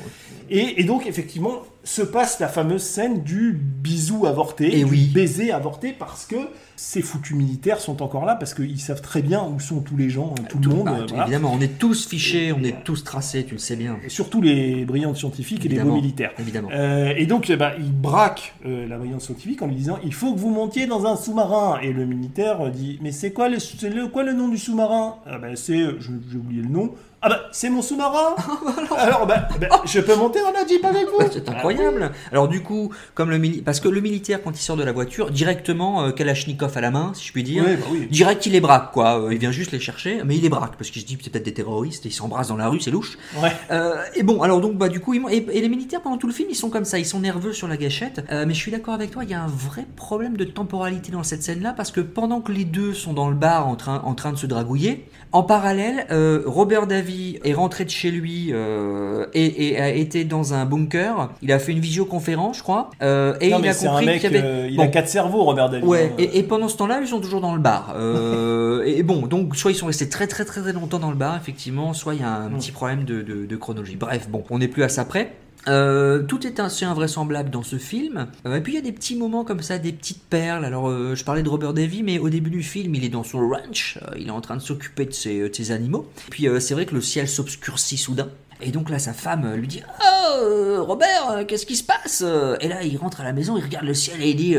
Et, 0.49 0.81
et 0.81 0.83
donc, 0.83 1.05
effectivement, 1.07 1.63
se 1.87 2.01
passe 2.01 2.39
la 2.39 2.47
fameuse 2.49 2.83
scène 2.83 3.23
du 3.23 3.53
bisou 3.53 4.25
avorté, 4.25 4.75
Et 4.79 4.83
du 4.83 4.91
oui. 4.91 5.11
baiser 5.13 5.51
avorté, 5.51 5.95
parce 5.97 6.25
que 6.25 6.35
ces 6.75 7.01
foutus 7.01 7.35
militaires 7.35 7.79
sont 7.79 8.03
encore 8.03 8.25
là, 8.25 8.35
parce 8.35 8.53
qu'ils 8.53 8.79
savent 8.79 9.01
très 9.01 9.21
bien 9.21 9.43
où 9.43 9.59
sont 9.59 9.79
tous 9.79 9.95
les 9.97 10.09
gens, 10.09 10.35
tout, 10.49 10.59
le 10.61 10.69
monde. 10.69 10.85
Bah, 10.85 10.97
euh, 10.99 11.05
voilà. 11.07 11.23
Évidemment, 11.23 11.53
on 11.55 11.61
est 11.61 11.79
tous 11.79 12.05
fichés, 12.07 12.51
on 12.51 12.61
est 12.63 12.83
tous 12.83 13.03
tracés, 13.03 13.45
tu 13.45 13.53
le 13.53 13.59
sais 13.59 13.75
bien. 13.77 13.97
Et 14.05 14.09
surtout 14.09 14.41
les 14.41 14.83
brillantes 14.85 15.15
scientifiques 15.17 15.65
et 15.65 15.69
les 15.69 15.79
beaux 15.79 15.93
militaires. 15.95 16.33
évidemment. 16.37 16.69
Euh, 16.73 17.13
et 17.15 17.25
donc, 17.25 17.49
eh 17.49 17.55
ben, 17.55 17.71
il 17.79 17.91
braque 17.93 18.53
euh, 18.65 18.85
la 18.87 18.97
brillante 18.97 19.21
scientifique 19.21 19.61
en 19.61 19.67
lui 19.67 19.75
disant 19.75 19.97
il 20.03 20.13
faut 20.13 20.33
que 20.33 20.39
vous 20.39 20.49
montiez 20.51 20.87
dans 20.87 21.05
un 21.05 21.15
sous-marin. 21.15 21.79
Et 21.81 21.93
le 21.93 22.05
militaire 22.05 22.69
dit 22.69 22.99
mais 23.01 23.11
c'est 23.11 23.31
quoi, 23.31 23.47
le, 23.49 23.59
c'est 23.59 23.89
le- 23.89 24.07
quoi 24.09 24.23
le 24.23 24.33
nom 24.33 24.49
du 24.49 24.57
sous-marin? 24.57 25.15
Ah 25.25 25.37
ben, 25.39 25.55
C'est, 25.55 25.77
j'ai 25.79 26.37
oublié 26.37 26.61
le 26.61 26.69
nom. 26.69 26.91
Ah 27.19 27.29
bah 27.29 27.39
c'est 27.51 27.71
mon 27.71 27.81
sous-marin 27.81 28.35
Alors 28.95 29.25
bah, 29.25 29.47
bah, 29.59 29.81
je 29.85 29.99
peux 30.01 30.15
monter 30.15 30.39
dans 30.39 30.51
la 30.51 30.67
Jeep 30.67 30.85
avec 30.85 31.05
vous 31.07 31.27
C'est 31.31 31.49
incroyable. 31.81 32.11
Alors 32.31 32.47
du 32.47 32.61
coup, 32.63 32.91
comme 33.13 33.29
le 33.29 33.37
mili- 33.37 33.61
parce 33.63 33.79
que 33.79 33.87
le 33.89 34.01
militaire 34.01 34.41
quand 34.43 34.51
il 34.51 34.61
sort 34.61 34.77
de 34.77 34.83
la 34.83 34.91
voiture, 34.91 35.31
directement 35.31 36.03
euh, 36.03 36.11
Kalachnikov 36.11 36.77
à 36.77 36.81
la 36.81 36.91
main, 36.91 37.11
si 37.13 37.27
je 37.27 37.31
puis 37.33 37.43
dire, 37.43 37.63
bah 37.63 37.69
oui. 37.91 38.07
direct 38.09 38.45
il 38.45 38.51
les 38.53 38.61
braque 38.61 38.91
quoi. 38.91 39.21
Euh, 39.21 39.33
Il 39.33 39.39
vient 39.39 39.51
juste 39.51 39.71
les 39.71 39.79
chercher, 39.79 40.21
mais 40.25 40.35
il 40.35 40.41
les 40.41 40.49
braque 40.49 40.75
parce 40.77 40.89
qu'il 40.89 41.01
se 41.01 41.07
dit 41.07 41.17
c'est 41.21 41.31
peut-être 41.31 41.45
des 41.45 41.53
terroristes, 41.53 42.05
ils 42.05 42.11
s'embrassent 42.11 42.47
dans 42.49 42.57
la 42.57 42.69
rue, 42.69 42.79
c'est 42.79 42.91
louche. 42.91 43.17
Ouais. 43.41 43.51
Euh, 43.71 43.95
et 44.15 44.23
bon, 44.23 44.41
alors 44.41 44.61
donc 44.61 44.75
bah 44.77 44.89
du 44.89 44.99
coup, 44.99 45.13
ils 45.13 45.21
et, 45.31 45.45
et 45.57 45.61
les 45.61 45.69
militaires 45.69 46.01
pendant 46.01 46.17
tout 46.17 46.27
le 46.27 46.33
film, 46.33 46.49
ils 46.51 46.55
sont 46.55 46.69
comme 46.69 46.85
ça, 46.85 46.99
ils 46.99 47.05
sont 47.05 47.19
nerveux 47.19 47.53
sur 47.53 47.67
la 47.67 47.77
gâchette. 47.77 48.23
Euh, 48.31 48.45
mais 48.47 48.53
je 48.53 48.59
suis 48.59 48.71
d'accord 48.71 48.93
avec 48.93 49.11
toi, 49.11 49.23
il 49.23 49.29
y 49.29 49.33
a 49.33 49.41
un 49.43 49.47
vrai 49.47 49.85
problème 49.95 50.37
de 50.37 50.43
temporalité 50.43 51.11
dans 51.11 51.23
cette 51.23 51.43
scène-là 51.43 51.73
parce 51.73 51.91
que 51.91 52.01
pendant 52.01 52.41
que 52.41 52.51
les 52.51 52.65
deux 52.65 52.93
sont 52.93 53.13
dans 53.13 53.29
le 53.29 53.35
bar 53.35 53.67
en 53.67 53.75
train, 53.75 54.01
en 54.05 54.13
train 54.15 54.31
de 54.31 54.37
se 54.37 54.45
dragouiller, 54.45 55.07
en 55.37 55.43
parallèle, 55.43 56.07
euh, 56.09 56.41
Robert 56.45 56.87
Davy 56.87 57.37
est 57.43 57.53
rentré 57.53 57.85
de 57.85 57.89
chez 57.91 58.09
lui 58.09 58.49
euh, 58.51 59.27
et, 59.35 59.67
et 59.67 59.79
a 59.79 59.89
été 59.89 60.23
dans 60.25 60.53
un 60.55 60.65
bunker. 60.65 61.29
Il 61.43 61.51
a 61.51 61.59
fait 61.59 61.73
une 61.73 61.79
visioconférence, 61.79 62.57
je 62.57 62.63
crois, 62.63 62.89
euh, 63.03 63.35
et 63.39 63.51
Non, 63.51 63.59
il 63.61 63.67
a 63.69 63.73
compris 63.75 64.19
qu'il 64.19 64.31
y 64.33 64.37
avait. 64.37 64.69
il 64.71 64.77
Bon. 64.77 64.83
a 64.83 64.87
quatre 64.87 65.09
cerveaux, 65.09 65.43
Robert 65.43 65.69
David. 65.69 65.85
Ouais, 65.87 66.09
hein. 66.11 66.15
et, 66.17 66.39
et 66.39 66.43
pendant 66.43 66.67
ce 66.67 66.77
temps-là, 66.77 66.99
ils 67.01 67.07
sont 67.07 67.21
toujours 67.21 67.41
dans 67.41 67.53
le 67.53 67.61
bar. 67.61 67.95
Et 68.87 69.03
bon, 69.03 69.27
donc 69.27 69.55
soit 69.55 69.71
ils 69.71 69.75
sont 69.75 69.87
restés 69.87 70.09
très 70.09 70.27
très 70.27 70.45
très 70.45 70.61
très 70.61 70.73
longtemps 70.73 70.99
dans 70.99 71.09
le 71.11 71.15
bar, 71.17 71.35
effectivement, 71.35 71.93
soit 71.93 72.15
il 72.15 72.21
y 72.21 72.23
a 72.23 72.31
un 72.33 72.49
petit 72.49 72.71
problème 72.71 73.03
de, 73.03 73.21
de- 73.21 73.45
de 73.45 73.55
chronologie. 73.55 73.95
Bref, 73.95 74.27
bon, 74.29 74.43
on 74.49 74.57
n'est 74.59 74.67
plus 74.67 74.83
à 74.83 74.89
ça 74.89 75.05
près. 75.05 75.33
Euh, 75.67 76.23
tout 76.23 76.45
est 76.47 76.59
assez 76.59 76.85
invraisemblable 76.85 77.49
dans 77.49 77.63
ce 77.63 77.77
film. 77.77 78.27
Euh, 78.45 78.55
et 78.57 78.61
puis 78.61 78.73
il 78.73 78.75
y 78.75 78.79
a 78.79 78.81
des 78.81 78.91
petits 78.91 79.15
moments 79.15 79.43
comme 79.43 79.61
ça, 79.61 79.77
des 79.77 79.91
petites 79.91 80.23
perles. 80.23 80.63
Alors 80.65 80.89
euh, 80.89 81.13
je 81.15 81.23
parlais 81.23 81.43
de 81.43 81.49
Robert 81.49 81.73
Davy, 81.73 82.03
mais 82.03 82.19
au 82.19 82.29
début 82.29 82.49
du 82.49 82.63
film, 82.63 82.95
il 82.95 83.03
est 83.03 83.09
dans 83.09 83.23
son 83.23 83.47
ranch, 83.47 83.97
il 84.17 84.27
est 84.27 84.31
en 84.31 84.41
train 84.41 84.55
de 84.55 84.61
s'occuper 84.61 85.05
de 85.05 85.13
ses, 85.13 85.49
de 85.49 85.53
ses 85.55 85.71
animaux. 85.71 86.09
Puis 86.29 86.47
c'est 86.59 86.73
vrai 86.73 86.85
que 86.85 86.95
le 86.95 87.01
ciel 87.01 87.27
s'obscurcit 87.27 87.97
soudain. 87.97 88.29
Et 88.61 88.71
donc 88.71 88.89
là, 88.89 88.97
sa 88.97 89.13
femme 89.13 89.53
lui 89.55 89.67
dit 89.67 89.83
Oh, 90.03 90.83
Robert, 90.83 91.45
qu'est-ce 91.47 91.65
qui 91.65 91.75
se 91.75 91.83
passe? 91.83 92.23
Et 92.61 92.67
là, 92.67 92.81
il 92.83 92.97
rentre 92.97 93.21
à 93.21 93.23
la 93.23 93.33
maison, 93.33 93.55
il 93.57 93.63
regarde 93.63 93.85
le 93.85 93.93
ciel 93.93 94.21
et 94.21 94.29
il 94.31 94.35
dit 94.35 94.55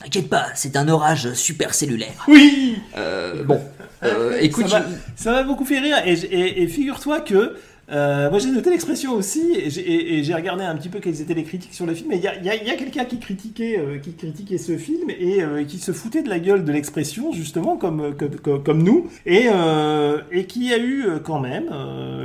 T'inquiète 0.00 0.28
pas, 0.30 0.46
c'est 0.54 0.76
un 0.76 0.88
orage 0.88 1.32
supercellulaire. 1.34 2.24
Oui 2.26 2.76
bon, 3.44 3.60
écoute, 4.40 4.66
ça 5.16 5.32
m'a- 5.32 5.42
beaucoup 5.42 5.64
fait 5.64 5.78
rire. 5.78 5.98
Et, 6.06 6.16
j- 6.16 6.26
et- 6.26 6.62
et 6.62 6.66
figure-toi 6.68 7.20
que 7.20 7.54
euh, 7.90 8.30
moi 8.30 8.38
j'ai 8.38 8.50
noté 8.50 8.70
l'expression 8.70 9.12
aussi, 9.14 9.52
et 9.56 9.70
j'ai- 9.70 9.80
et 9.80 10.18
et 10.28 10.34
regardé 10.34 10.64
un 10.64 10.76
petit 10.76 10.88
peu 10.88 11.00
quelles 11.00 11.20
étaient 11.20 11.34
les 11.34 11.44
critiques 11.44 11.74
sur 11.74 11.86
le 11.86 11.94
film. 11.94 12.12
Et 12.12 12.16
il 12.16 12.22
y 12.22 12.28
a, 12.28 12.76
quelqu'un 12.76 13.04
qui 13.04 13.18
critiquait, 13.18 13.78
euh, 13.78 13.98
qui 13.98 14.12
critiquait 14.12 14.58
ce 14.58 14.76
film 14.76 15.10
et 15.10 15.42
euh, 15.42 15.64
qui 15.64 15.78
se 15.78 15.92
foutait 15.92 16.22
de 16.22 16.28
la 16.28 16.38
gueule 16.38 16.64
de 16.64 16.72
l'expression 16.72 17.32
justement 17.32 17.76
comme, 17.76 18.14
comme, 18.16 18.62
comme- 18.62 18.82
nous, 18.82 19.08
et, 19.26 19.46
et 20.32 20.44
qui 20.44 20.72
a 20.72 20.78
eu 20.78 21.04
quand 21.24 21.40
même 21.40 21.66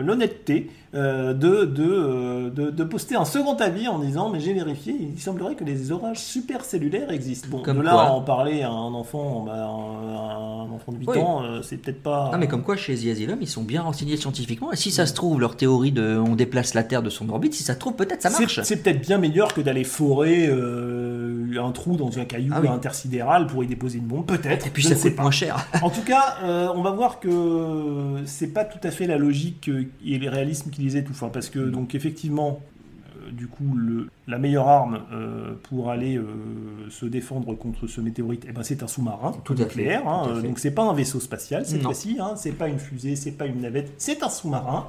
l'honnêteté. 0.06 0.68
Euh, 0.96 1.34
de, 1.34 1.66
de, 1.66 1.84
euh, 1.84 2.50
de, 2.50 2.70
de 2.70 2.84
poster 2.84 3.16
un 3.16 3.26
second 3.26 3.56
avis 3.56 3.88
en 3.88 4.00
disant 4.00 4.30
mais 4.30 4.40
j'ai 4.40 4.54
vérifié 4.54 4.96
il 5.14 5.20
semblerait 5.20 5.56
que 5.56 5.64
les 5.64 5.92
orages 5.92 6.20
supercellulaires 6.20 7.12
existent 7.12 7.48
bon 7.52 7.62
Comme 7.62 7.80
de 7.80 7.84
là 7.84 7.92
quoi 7.92 8.02
à 8.04 8.12
en 8.12 8.22
parler 8.22 8.62
à 8.62 8.70
un 8.70 8.94
enfant 8.94 9.44
bah, 9.46 9.66
un, 9.66 10.72
enfant 10.74 10.92
de 10.94 10.98
8 11.00 11.08
Oui. 11.10 11.18
ans 11.20 11.44
euh, 11.44 11.62
c'est 11.62 11.78
peut-être 11.78 12.02
pas 12.02 12.30
Non 12.32 12.38
mais 12.38 12.48
comme 12.48 12.64
quoi 12.64 12.76
chez 12.76 12.96
The 12.96 13.08
Asylum 13.12 13.40
ils 13.42 13.48
sont 13.48 13.64
bien 13.64 13.82
renseignés 13.82 14.18
scientifiquement 14.18 14.72
et 14.72 14.76
si 14.76 14.92
ça 14.92 15.06
se 15.06 15.14
trouve 15.14 15.40
leur 15.40 15.58
théorie 15.58 15.92
de 15.92 16.18
on 16.18 16.36
déplace 16.36 16.74
la 16.74 16.84
Terre 16.84 17.04
de 17.04 17.10
son 17.10 17.30
orbite 17.30 17.54
si 17.54 17.64
ça 17.64 17.74
se 17.74 17.80
trouve 17.80 17.94
peut-être 17.94 18.22
ça 18.22 18.30
marche. 18.30 18.62
C'est 18.64 18.78
peut-être 18.84 19.02
bien 19.02 19.18
meilleur 19.18 19.54
que 19.54 19.62
d'aller 19.62 19.84
forer 19.84 20.48
euh, 20.48 21.15
un 21.58 21.72
trou 21.72 21.96
dans 21.98 22.18
un 22.20 22.26
caillou 22.26 22.52
Ah 22.56 22.62
oui. 22.62 22.68
intersidéral 22.68 23.48
pour 23.48 23.64
y 23.64 23.68
déposer 23.68 23.98
une 24.00 24.06
bombe, 24.06 24.26
peut-être. 24.26 24.68
Et 24.68 24.70
puis 24.70 24.84
ça 24.84 24.96
coûte 24.96 25.16
pas. 25.16 25.22
moins 25.24 25.32
cher. 25.32 25.68
En 25.82 25.90
tout 25.90 26.04
cas, 26.04 26.38
euh, 26.44 26.68
on 26.76 26.82
va 26.82 26.92
voir 26.92 27.20
que 27.20 28.22
c'est 28.26 28.54
pas 28.54 28.66
tout 28.66 28.80
à 28.84 28.92
fait 28.92 29.08
la 29.08 29.18
logique 29.18 29.70
euh, 29.70 29.86
et 30.06 30.18
le 30.18 30.30
réalisme 30.30 30.70
qui 30.70 30.82
les 30.82 30.98
étouffe. 30.98 31.24
hein, 31.24 31.30
parce 31.32 31.50
que, 31.50 31.60
donc, 31.60 31.96
effectivement, 31.96 32.60
euh, 33.18 33.32
du 33.32 33.48
coup, 33.48 33.76
le, 33.76 34.10
la 34.28 34.38
meilleure 34.38 34.68
arme 34.68 35.02
euh, 35.14 35.54
pour 35.64 35.90
aller 35.92 36.20
se 36.90 37.06
défendre 37.06 37.54
contre 37.56 37.88
ce 37.88 38.02
météorite, 38.02 38.46
eh 38.48 38.52
ben, 38.52 38.64
c'est 38.64 38.84
un 38.84 38.88
sous-marin 38.88 39.34
Tout 39.44 39.54
nucléaire. 39.56 40.08
hein, 40.08 40.30
tout 40.36 40.42
donc, 40.42 40.60
c'est 40.60 40.72
pas 40.72 40.84
un 40.84 40.94
vaisseau 40.94 41.20
spatial 41.20 41.66
cette 41.66 41.82
fois-ci. 41.84 42.18
Hein, 42.20 42.34
c'est 42.36 42.52
pas 42.52 42.68
une 42.68 42.80
fusée, 42.80 43.16
c'est 43.16 43.32
pas 43.32 43.46
une 43.46 43.62
navette, 43.62 43.94
c'est 43.98 44.22
un 44.24 44.30
sous-marin. 44.30 44.88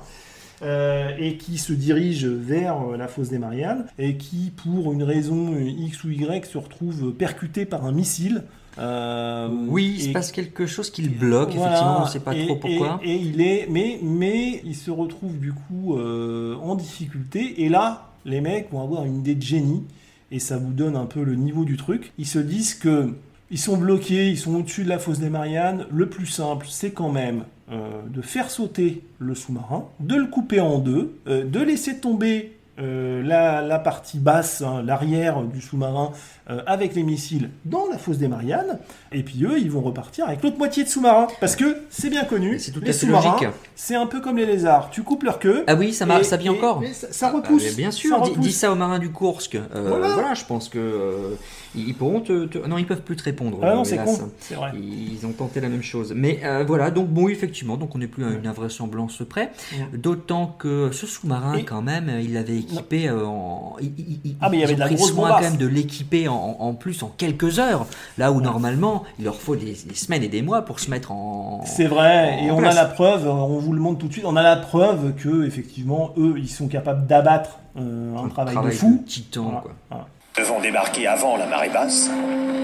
Euh, 0.62 1.10
et 1.18 1.36
qui 1.36 1.58
se 1.58 1.72
dirige 1.72 2.26
vers 2.26 2.80
euh, 2.92 2.96
la 2.96 3.08
fosse 3.08 3.28
des 3.28 3.38
Mariannes 3.38 3.86
et 3.98 4.16
qui, 4.16 4.52
pour 4.56 4.92
une 4.92 5.02
raison 5.02 5.52
euh, 5.54 5.60
X 5.60 6.04
ou 6.04 6.10
Y, 6.10 6.44
se 6.46 6.58
retrouve 6.58 7.12
percuté 7.12 7.64
par 7.66 7.84
un 7.84 7.92
missile. 7.92 8.44
Euh, 8.78 9.48
Oui, 9.68 9.94
il 9.98 10.02
se 10.02 10.08
passe 10.10 10.32
quelque 10.32 10.66
chose 10.66 10.90
qui 10.90 11.02
le 11.02 11.08
bloque, 11.10 11.52
voilà, 11.54 11.72
effectivement, 11.72 12.00
on 12.00 12.04
ne 12.04 12.08
sait 12.10 12.20
pas 12.20 12.34
et- 12.34 12.46
trop 12.46 12.56
pourquoi. 12.56 13.00
Et, 13.02 13.12
et 13.12 13.20
il 13.20 13.40
est, 13.40 13.66
mais, 13.70 13.98
mais 14.02 14.60
il 14.64 14.74
se 14.74 14.90
retrouve 14.90 15.38
du 15.38 15.52
coup 15.52 15.96
euh, 15.96 16.54
en 16.56 16.74
difficulté. 16.74 17.62
Et 17.64 17.68
là, 17.68 18.10
les 18.24 18.40
mecs 18.40 18.70
vont 18.70 18.82
avoir 18.82 19.04
une 19.04 19.18
idée 19.18 19.34
de 19.34 19.42
génie. 19.42 19.84
Et 20.32 20.40
ça 20.40 20.58
vous 20.58 20.72
donne 20.72 20.96
un 20.96 21.06
peu 21.06 21.22
le 21.22 21.36
niveau 21.36 21.64
du 21.64 21.76
truc. 21.76 22.12
Ils 22.18 22.26
se 22.26 22.40
disent 22.40 22.74
que 22.74 23.14
ils 23.50 23.58
sont 23.58 23.76
bloqués, 23.76 24.28
ils 24.28 24.36
sont 24.38 24.56
au-dessus 24.56 24.82
de 24.82 24.88
la 24.88 24.98
fosse 24.98 25.20
des 25.20 25.30
Mariannes. 25.30 25.86
Le 25.90 26.08
plus 26.08 26.26
simple, 26.26 26.66
c'est 26.68 26.90
quand 26.90 27.12
même 27.12 27.44
de 27.68 28.22
faire 28.22 28.50
sauter 28.50 29.02
le 29.18 29.34
sous-marin, 29.34 29.86
de 30.00 30.14
le 30.14 30.26
couper 30.26 30.60
en 30.60 30.78
deux, 30.78 31.18
euh, 31.26 31.44
de 31.44 31.60
laisser 31.60 31.98
tomber 31.98 32.56
euh, 32.78 33.22
la, 33.22 33.62
la 33.62 33.78
partie 33.78 34.18
basse, 34.18 34.62
hein, 34.62 34.82
l'arrière 34.82 35.42
du 35.42 35.60
sous-marin, 35.60 36.12
euh, 36.50 36.62
avec 36.66 36.94
les 36.94 37.02
missiles 37.02 37.50
dans 37.64 37.86
la 37.90 37.98
fosse 37.98 38.18
des 38.18 38.28
Mariannes. 38.28 38.78
Et 39.12 39.22
puis 39.22 39.44
eux, 39.44 39.58
ils 39.58 39.70
vont 39.70 39.80
repartir 39.80 40.26
avec 40.26 40.42
l'autre 40.42 40.58
moitié 40.58 40.84
de 40.84 40.88
sous-marin. 40.88 41.26
Parce 41.40 41.56
que 41.56 41.78
c'est 41.90 42.10
bien 42.10 42.24
connu, 42.24 42.58
C'est 42.58 42.70
tout 42.72 42.80
les 42.80 42.90
à 42.90 42.92
fait 42.92 42.98
sous-marins, 43.06 43.32
logique. 43.40 43.48
c'est 43.74 43.94
un 43.96 44.06
peu 44.06 44.20
comme 44.20 44.36
les 44.36 44.46
lézards. 44.46 44.90
Tu 44.90 45.02
coupes 45.02 45.22
leur 45.24 45.38
queue. 45.38 45.64
Ah 45.66 45.74
oui, 45.74 45.92
ça 45.92 46.06
marche, 46.06 46.24
ça 46.24 46.36
vit 46.36 46.48
encore. 46.48 46.82
ça, 46.92 47.08
ça 47.10 47.28
Ah, 47.32 47.36
repousse. 47.36 47.64
mais 47.64 47.72
bien 47.74 47.90
sûr, 47.90 48.20
dis, 48.38 48.52
ça 48.52 48.70
aux 48.70 48.76
marins 48.76 48.98
du 48.98 49.10
Kursk. 49.12 49.56
Euh, 49.56 49.60
Voilà. 49.88 50.14
voilà. 50.14 50.34
je 50.34 50.44
pense 50.44 50.68
que 50.68 50.78
euh, 50.78 51.34
ils 51.74 51.94
pourront 51.94 52.20
te, 52.20 52.46
te- 52.46 52.58
Non, 52.66 52.78
ils 52.78 52.86
peuvent 52.86 53.02
plus 53.02 53.16
te 53.16 53.22
répondre. 53.24 53.58
Ah 53.62 53.74
non, 53.74 53.84
c'est 53.84 53.96
con, 53.98 54.16
c'est 54.40 54.54
vrai. 54.54 54.72
Ils 54.76 55.24
ont 55.26 55.32
tenté 55.32 55.60
la 55.60 55.68
même 55.68 55.82
chose. 55.82 56.12
Mais 56.16 56.40
voilà, 56.66 56.90
donc 56.90 57.08
bon, 57.08 57.28
effectivement, 57.28 57.76
donc 57.76 57.94
on 57.94 57.98
n'est 57.98 58.06
plus 58.06 58.24
à 58.24 58.30
une 58.30 58.46
invraisemblance 58.46 59.22
près. 59.28 59.50
D'autant 59.94 60.46
que 60.58 60.90
ce 60.92 61.06
sous-marin, 61.06 61.54
Et- 61.54 61.64
quand 61.64 61.82
même, 61.82 62.10
il 62.22 62.34
l'avait 62.34 62.58
équipé 62.58 63.10
en. 63.10 63.76
il- 63.80 63.92
il- 63.98 64.20
il- 64.24 64.36
Ah, 64.40 64.48
mais 64.50 64.58
il 64.58 64.60
y 64.60 64.64
avait 64.64 64.74
de 64.74 64.80
la 64.80 64.88
grosse 64.88 65.12
bombasse. 65.12 65.32
quand 65.34 65.40
même 65.42 65.56
de 65.56 65.66
l'équiper 65.66 66.28
en, 66.28 66.35
en 66.36 66.74
plus 66.74 67.02
en 67.02 67.08
quelques 67.16 67.58
heures. 67.58 67.86
Là 68.18 68.32
où 68.32 68.40
normalement, 68.40 69.04
il 69.18 69.24
leur 69.24 69.36
faut 69.36 69.56
des, 69.56 69.76
des 69.86 69.94
semaines 69.94 70.22
et 70.22 70.28
des 70.28 70.42
mois 70.42 70.62
pour 70.62 70.80
se 70.80 70.90
mettre 70.90 71.12
en. 71.12 71.62
C'est 71.64 71.86
vrai, 71.86 72.38
en 72.40 72.44
et 72.46 72.50
on 72.50 72.56
place. 72.58 72.76
a 72.76 72.82
la 72.82 72.88
preuve, 72.88 73.28
on 73.28 73.58
vous 73.58 73.72
le 73.72 73.80
montre 73.80 73.98
tout 74.00 74.08
de 74.08 74.12
suite, 74.12 74.24
on 74.26 74.36
a 74.36 74.42
la 74.42 74.56
preuve 74.56 75.14
que 75.14 75.46
effectivement 75.46 76.12
eux, 76.16 76.34
ils 76.38 76.48
sont 76.50 76.68
capables 76.68 77.06
d'abattre 77.06 77.58
euh, 77.78 78.16
un, 78.16 78.28
travail, 78.28 78.54
travail 78.54 78.72
de 78.72 78.76
fou. 78.78 79.00
de 79.02 79.08
titan, 79.08 79.42
Voilà, 79.42 79.60
quoi. 79.60 79.72
voilà. 79.90 80.06
devons 80.38 80.60
débarquer 80.60 81.06
avant 81.06 81.36
la 81.36 81.46
marée 81.46 81.68
basse. 81.70 82.10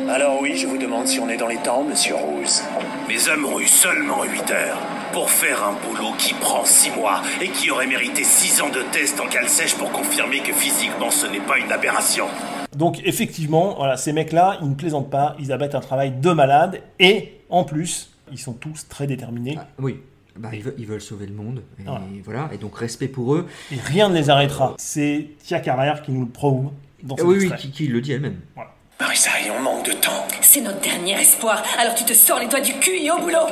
Alors 0.09 0.39
oui, 0.43 0.57
je 0.57 0.67
vous 0.67 0.79
demande 0.79 1.07
si 1.07 1.21
on 1.21 1.29
est 1.29 1.37
dans 1.37 1.47
les 1.47 1.57
temps, 1.59 1.85
monsieur 1.85 2.15
Rose. 2.15 2.63
Mes 3.09 3.29
hommes 3.29 3.45
ont 3.47 3.61
eu 3.61 3.67
seulement 3.67 4.23
8 4.25 4.51
heures 4.51 4.79
pour 5.13 5.31
faire 5.31 5.63
un 5.65 5.73
boulot 5.87 6.13
qui 6.19 6.33
prend 6.35 6.65
6 6.65 6.91
mois 6.99 7.21
et 7.41 7.49
qui 7.49 7.71
aurait 7.71 7.87
mérité 7.87 8.25
6 8.25 8.63
ans 8.63 8.69
de 8.71 8.81
test 8.93 9.21
en 9.21 9.27
cale 9.29 9.49
sèche 9.49 9.75
pour 9.77 9.91
confirmer 9.93 10.41
que 10.41 10.53
physiquement 10.53 11.11
ce 11.11 11.27
n'est 11.27 11.41
pas 11.41 11.59
une 11.59 11.71
aberration. 11.73 12.27
Donc 12.77 13.01
effectivement, 13.05 13.75
voilà, 13.77 13.97
ces 13.97 14.13
mecs-là, 14.13 14.59
ils 14.63 14.69
ne 14.69 14.75
plaisantent 14.75 15.11
pas, 15.11 15.37
ils 15.39 15.53
abattent 15.53 15.75
un 15.75 15.81
travail 15.81 16.13
de 16.13 16.31
malade 16.31 16.81
et 16.99 17.41
en 17.51 17.65
plus, 17.65 18.11
ils 18.31 18.39
sont 18.39 18.55
tous 18.55 18.89
très 18.89 19.07
déterminés. 19.07 19.59
Oui. 19.79 20.01
Bah, 20.37 20.49
ils, 20.55 20.63
veulent, 20.63 20.75
ils 20.79 20.87
veulent 20.87 21.01
sauver 21.03 21.27
le 21.27 21.35
monde. 21.35 21.63
Et 21.79 21.83
voilà. 22.25 22.49
Et 22.53 22.57
donc 22.57 22.79
respect 22.79 23.09
pour 23.09 23.35
eux. 23.35 23.47
Et 23.71 23.77
rien 23.79 24.09
ne 24.09 24.15
les 24.15 24.31
arrêtera. 24.31 24.75
C'est 24.79 25.29
Tia 25.45 25.61
Carrère 25.61 26.01
qui 26.01 26.11
nous 26.11 26.23
le 26.23 26.31
prouve 26.31 26.71
dans 27.03 27.17
ce 27.17 27.23
Oui, 27.23 27.37
oui, 27.39 27.53
qui, 27.59 27.71
qui 27.71 27.87
le 27.87 28.01
dit 28.01 28.13
elle-même. 28.13 28.39
Marissa, 28.99 29.31
on 29.59 29.63
manque 29.63 29.85
de 29.85 29.93
temps. 29.93 30.27
C'est 30.41 30.61
notre 30.61 30.81
dernier 30.81 31.21
espoir, 31.21 31.63
alors 31.79 31.95
tu 31.95 32.05
te 32.05 32.13
sors 32.13 32.39
les 32.39 32.47
doigts 32.47 32.61
du 32.61 32.73
cul 32.75 32.97
et 33.03 33.11
au 33.11 33.19
boulot 33.19 33.49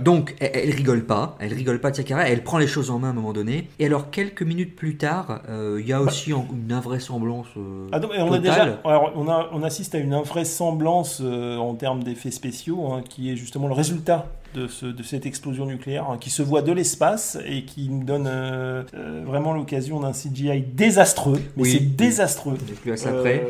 Donc, 0.00 0.36
elle, 0.38 0.50
elle 0.54 0.70
rigole 0.74 1.04
pas, 1.04 1.36
elle 1.40 1.52
rigole 1.52 1.80
pas 1.80 1.90
de 1.90 1.96
Sakara, 1.96 2.28
elle 2.28 2.44
prend 2.44 2.58
les 2.58 2.68
choses 2.68 2.90
en 2.90 2.98
main 3.00 3.08
à 3.08 3.10
un 3.10 3.14
moment 3.14 3.32
donné. 3.32 3.68
Et 3.80 3.86
alors, 3.86 4.10
quelques 4.10 4.42
minutes 4.42 4.76
plus 4.76 4.96
tard, 4.96 5.40
euh, 5.48 5.78
il 5.80 5.88
y 5.88 5.92
a 5.92 6.00
aussi 6.00 6.32
en- 6.32 6.46
une 6.52 6.72
invraisemblance 6.72 7.48
euh, 7.56 7.88
Ah 7.92 7.98
on, 8.02 8.32
a 8.32 8.38
totale. 8.38 8.40
déjà, 8.40 8.62
alors, 8.84 9.12
on, 9.16 9.28
a, 9.28 9.48
on 9.52 9.62
assiste 9.64 9.94
à 9.96 9.98
une 9.98 10.14
invraisemblance 10.14 11.20
euh, 11.24 11.56
en 11.56 11.74
termes 11.74 12.04
d'effets 12.04 12.30
spéciaux, 12.30 12.92
hein, 12.92 13.02
qui 13.08 13.30
est 13.30 13.36
justement 13.36 13.66
le 13.66 13.74
résultat 13.74 14.26
de, 14.54 14.66
ce- 14.68 14.86
de 14.86 15.02
cette 15.02 15.26
explosion 15.26 15.66
nucléaire, 15.66 16.08
hein, 16.08 16.16
qui 16.20 16.30
se 16.30 16.42
voit 16.42 16.62
de 16.62 16.72
l'espace 16.72 17.36
et 17.46 17.64
qui 17.64 17.88
nous 17.88 18.04
donne 18.04 18.26
euh, 18.28 18.82
euh, 18.94 19.22
vraiment 19.26 19.52
l'occasion 19.52 20.00
d'un 20.00 20.12
CGI 20.12 20.62
désastreux. 20.62 21.40
Mais 21.56 21.64
Oui, 21.64 21.70
c'est 21.72 21.96
désastreux. 21.96 22.54
On 22.66 22.72
est 22.72 22.76
plus 22.80 22.92
à 22.92 22.96
ça 22.96 23.12
près. 23.12 23.44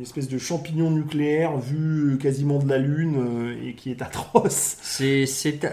Une 0.00 0.06
espèce 0.06 0.28
de 0.30 0.38
champignon 0.38 0.90
nucléaire 0.90 1.58
vu 1.58 2.16
quasiment 2.18 2.58
de 2.58 2.66
la 2.66 2.78
Lune 2.78 3.16
euh, 3.18 3.68
et 3.68 3.74
qui 3.74 3.90
est 3.90 4.00
atroce. 4.00 4.78
C'est, 4.80 5.26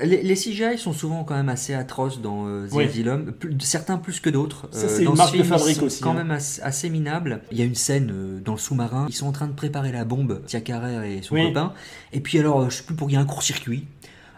les, 0.04 0.22
les 0.22 0.36
CGI 0.36 0.78
sont 0.78 0.92
souvent 0.92 1.24
quand 1.24 1.34
même 1.36 1.48
assez 1.48 1.74
atroces 1.74 2.20
dans 2.22 2.46
euh, 2.46 2.68
The 2.68 2.74
Oui. 2.74 2.84
Asylum, 2.84 3.32
Plus- 3.32 3.56
certains 3.62 3.96
plus 3.98 4.20
que 4.20 4.30
d'autres. 4.30 4.68
Ça, 4.72 4.90
c'est 4.90 5.06
une 5.06 5.16
marque 5.16 5.32
de 5.32 5.44
film, 5.44 5.48
fabrique 5.48 5.82
aussi, 5.82 6.02
Quand 6.02 6.12
hein. 6.12 6.16
même 6.16 6.32
assez, 6.32 6.62
assez 6.62 6.90
minables. 6.90 7.40
Il 7.54 7.58
y 7.58 7.62
a 7.62 7.66
une 7.66 7.74
scène 7.76 8.12
euh, 8.14 8.42
dans 8.44 8.52
le 8.52 8.58
sous-marin, 8.60 9.06
ils 9.08 9.16
sont 9.16 9.28
en 9.28 9.32
train 9.32 9.48
de 9.48 9.54
préparer 9.54 9.94
la 9.94 10.04
bombe, 10.04 10.42
Tia 10.46 10.60
Carrère 10.60 11.04
et 11.04 11.22
son 11.22 11.36
Oui. 11.36 11.46
copain. 11.48 11.72
Et 12.12 12.20
puis 12.20 12.38
alors, 12.38 12.64
euh, 12.64 12.70
je 12.70 12.76
sais 12.76 12.84
plus 12.84 12.96
pour 12.96 13.10
il 13.10 13.14
y 13.14 13.16
a 13.16 13.22
un 13.22 13.26
court-circuit. 13.26 13.86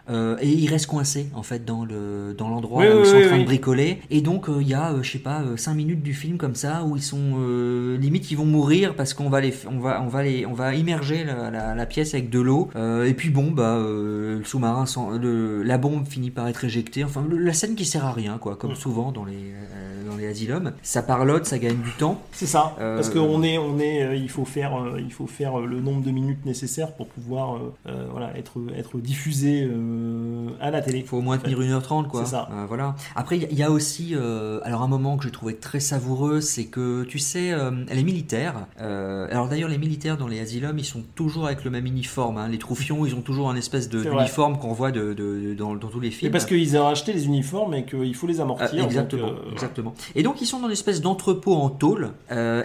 Euh, 0.08 0.36
et 0.40 0.48
ils 0.48 0.68
restent 0.68 0.86
coincés 0.86 1.28
en 1.34 1.42
fait 1.42 1.64
dans 1.64 1.84
le 1.84 2.34
dans 2.36 2.48
l'endroit 2.48 2.82
Oui, 2.82 2.88
où 2.88 2.94
oui, 2.96 3.00
ils 3.02 3.06
sont 3.06 3.16
oui, 3.16 3.24
en 3.24 3.28
train 3.28 3.38
de 3.38 3.44
bricoler. 3.44 3.98
Et 4.10 4.20
donc 4.22 4.48
euh, 4.48 4.58
il 4.60 4.68
y 4.68 4.74
a 4.74 4.92
euh, 4.92 5.02
je 5.02 5.10
sais 5.12 5.18
pas 5.18 5.42
5 5.56 5.74
minutes 5.74 6.02
du 6.02 6.14
film 6.14 6.36
comme 6.38 6.54
ça 6.54 6.84
où 6.84 6.96
ils 6.96 7.02
sont 7.02 7.34
euh, 7.38 7.96
limite 7.98 8.30
ils 8.30 8.36
vont 8.36 8.44
mourir 8.46 8.94
parce 8.96 9.14
qu'on 9.14 9.28
va 9.28 9.40
les 9.40 9.52
on 9.70 9.78
va 9.78 10.02
on 10.02 10.08
va 10.08 10.22
les 10.22 10.46
on 10.46 10.54
va 10.54 10.74
immerger 10.74 11.24
la, 11.24 11.50
la- 11.50 11.74
la 11.74 11.86
pièce 11.86 12.14
avec 12.14 12.30
de 12.30 12.40
l'eau. 12.40 12.70
Euh, 12.76 13.04
et 13.06 13.14
puis 13.14 13.30
bon 13.30 13.50
bah 13.50 13.76
euh, 13.76 14.38
le 14.38 14.44
sous-marin 14.44 14.84
le- 15.20 15.62
la 15.62 15.78
bombe 15.78 16.06
finit 16.06 16.30
par 16.30 16.48
être 16.48 16.64
éjectée. 16.64 17.04
Enfin 17.04 17.24
le- 17.28 17.36
la 17.38 17.52
scène 17.52 17.74
qui 17.74 17.84
sert 17.84 18.04
à 18.04 18.12
rien 18.12 18.38
quoi 18.38 18.56
comme 18.56 18.72
Mm. 18.72 18.76
souvent 18.76 19.12
dans 19.12 19.24
les 19.24 19.34
euh, 19.34 20.08
dans 20.10 20.16
les 20.16 20.26
asylums. 20.26 20.72
Ça 20.82 21.02
parlote 21.02 21.46
ça 21.46 21.58
gagne 21.58 21.78
du 21.78 21.92
temps. 21.92 22.20
C'est 22.32 22.46
ça, 22.46 22.74
Euh, 22.80 22.96
parce 22.96 23.10
qu'on 23.10 23.42
est, 23.42 23.58
on 23.58 23.78
est, 23.78 24.02
euh, 24.02 24.14
il 24.16 24.28
faut 24.28 24.44
faire, 24.44 24.74
euh, 24.80 24.98
il 25.00 25.12
faut 25.12 25.26
faire 25.26 25.60
euh, 25.60 25.66
le 25.66 25.80
nombre 25.80 26.02
de 26.02 26.10
minutes 26.10 26.44
nécessaires 26.46 26.92
pour 26.94 27.06
pouvoir, 27.08 27.56
euh, 27.56 27.72
euh, 27.88 28.06
voilà, 28.10 28.36
être, 28.36 28.58
être 28.76 28.98
diffusé 28.98 29.62
euh, 29.90 30.48
à 30.60 30.70
la 30.70 30.80
télé. 30.80 30.98
Il 30.98 31.04
faut 31.06 31.18
au 31.18 31.22
moins 31.22 31.38
tenir 31.38 31.58
1h30 31.60 32.06
quoi. 32.08 32.24
C'est 32.24 32.30
ça. 32.30 32.48
Euh, 32.52 32.64
voilà. 32.66 32.94
Après 33.16 33.36
il 33.38 33.52
y, 33.58 33.62
a 33.62 33.70
aussi 33.70 34.14
euh, 34.14 34.60
alors 34.64 34.82
un 34.82 34.88
moment 34.88 35.16
que 35.16 35.24
j'ai 35.24 35.30
trouvé 35.30 35.56
très 35.56 35.80
savoureux, 35.80 36.40
c'est 36.40 36.66
que 36.66 37.04
tu 37.04 37.18
sais 37.18 37.52
euh, 37.52 37.70
les 37.92 38.04
militaires. 38.04 38.66
alors 38.78 39.48
d'ailleurs 39.48 39.68
les 39.68 39.78
militaires 39.78 40.16
dans 40.16 40.26
les 40.28 40.40
asylums 40.40 40.78
ils 40.78 40.84
sont 40.84 41.02
toujours 41.14 41.46
avec 41.46 41.64
le 41.64 41.70
même 41.70 41.86
uniforme. 41.86 42.38
hein. 42.38 42.48
Les 42.48 42.58
troufions 42.58 43.04
ils 43.06 43.14
ont 43.14 43.22
toujours 43.22 43.50
un 43.50 43.56
espèce 43.56 43.88
de 43.88 44.02
d'uniforme 44.02 44.58
qu'on 44.58 44.72
voit 44.72 44.90
de, 44.92 45.12
de- 45.12 45.54
dans, 45.54 45.74
dans 45.74 45.88
tous 45.88 46.00
les 46.00 46.08
Et 46.08 46.10
films. 46.10 46.32
parce 46.32 46.46
qu'ils 46.46 46.76
ont 46.76 46.86
acheté 46.88 47.12
les 47.12 47.26
uniformes 47.26 47.74
et 47.74 47.84
qu'il 47.84 48.14
faut 48.14 48.26
les 48.26 48.40
amortir. 48.40 48.84
exactement, 48.84 49.28
donc, 49.28 49.36
exactement. 49.52 49.94
Et 50.14 50.22
donc 50.22 50.40
ils 50.40 50.46
sont 50.46 50.58
dans 50.60 50.66
une 50.66 50.72
espèce 50.72 51.00
d'entrepôt 51.00 51.54
en 51.54 51.68
tôle. 51.70 52.10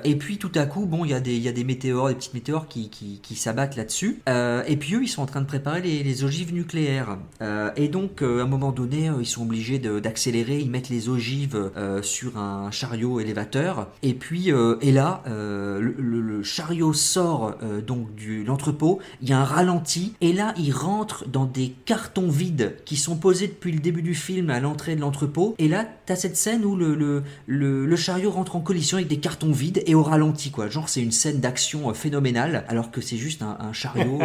et 0.04 0.16
puis 0.16 0.38
tout 0.38 0.52
à 0.56 0.66
coup, 0.66 0.86
bon, 0.86 1.06
il 1.06 1.12
y 1.12 1.14
a 1.14 1.20
des, 1.20 1.36
il 1.36 1.42
y 1.42 1.48
a 1.48 1.52
des 1.52 1.64
météores, 1.64 2.10
des 2.10 2.16
petites 2.16 2.34
météores 2.34 2.68
qui, 2.68 2.90
qui, 2.90 3.20
qui 3.22 3.36
s'abattent 3.36 3.76
là-dessus. 3.76 4.22
Et 4.68 4.78
puis 4.78 4.96
eux, 4.96 5.04
ils 5.04 5.08
sont 5.08 5.22
en 5.22 5.26
train 5.26 5.42
de 5.42 5.46
préparer 5.46 5.82
les, 5.82 6.04
les 6.04 6.24
ogives 6.24 6.54
nucléaires. 6.54 7.15
Euh, 7.42 7.72
et 7.76 7.88
donc, 7.88 8.22
euh, 8.22 8.40
à 8.40 8.44
un 8.44 8.48
moment 8.48 8.72
donné, 8.72 9.10
euh, 9.10 9.16
ils 9.20 9.26
sont 9.26 9.44
obligés 9.44 9.80
de- 9.80 10.00
d'accélérer. 10.00 10.60
Ils 10.60 10.70
mettent 10.70 10.90
les 10.90 11.10
ogives 11.10 11.72
sur 12.02 12.38
un 12.38 12.72
chariot 12.72 13.20
élévateur. 13.20 13.88
Et 14.04 14.14
puis, 14.14 14.50
et 14.50 14.92
là, 14.92 15.24
le, 15.28 16.44
chariot 16.44 16.94
sort 16.94 17.56
donc 17.86 18.14
du 18.16 18.44
l'entrepôt. 18.44 19.00
Il 19.22 19.30
y 19.30 19.34
a 19.34 19.40
un 19.40 19.44
ralenti. 19.44 20.14
Et 20.22 20.34
là, 20.34 20.54
il 20.58 20.72
rentre 20.72 21.28
dans 21.28 21.46
des 21.46 21.74
cartons 21.86 22.30
vides 22.30 22.76
qui 22.86 22.98
sont 22.98 23.16
posés 23.16 23.48
depuis 23.48 23.72
le 23.72 23.80
début 23.80 24.02
du 24.02 24.16
film 24.16 24.50
à 24.50 24.60
l'entrée 24.60 24.96
de 24.96 25.02
l'entrepôt. 25.02 25.56
Et 25.58 25.68
là, 25.68 25.86
t'as 26.06 26.16
cette 26.16 26.38
scène 26.38 26.66
où 26.66 26.76
le, 26.76 27.96
chariot 27.96 28.32
rentre 28.32 28.56
en 28.56 28.62
collision 28.62 28.98
avec 28.98 29.08
des 29.08 29.20
cartons 29.20 29.52
vides 29.52 29.84
et 29.86 29.96
au 29.96 30.04
ralenti, 30.04 30.52
quoi. 30.52 30.70
Genre, 30.70 30.90
c'est 30.90 31.02
une 31.02 31.12
scène 31.12 31.40
d'action 31.40 31.94
phénoménale, 31.94 32.66
alors 32.68 32.92
que 32.92 33.02
c'est 33.02 33.18
juste 33.18 33.42
un, 33.42 33.74
chariot 33.74 34.20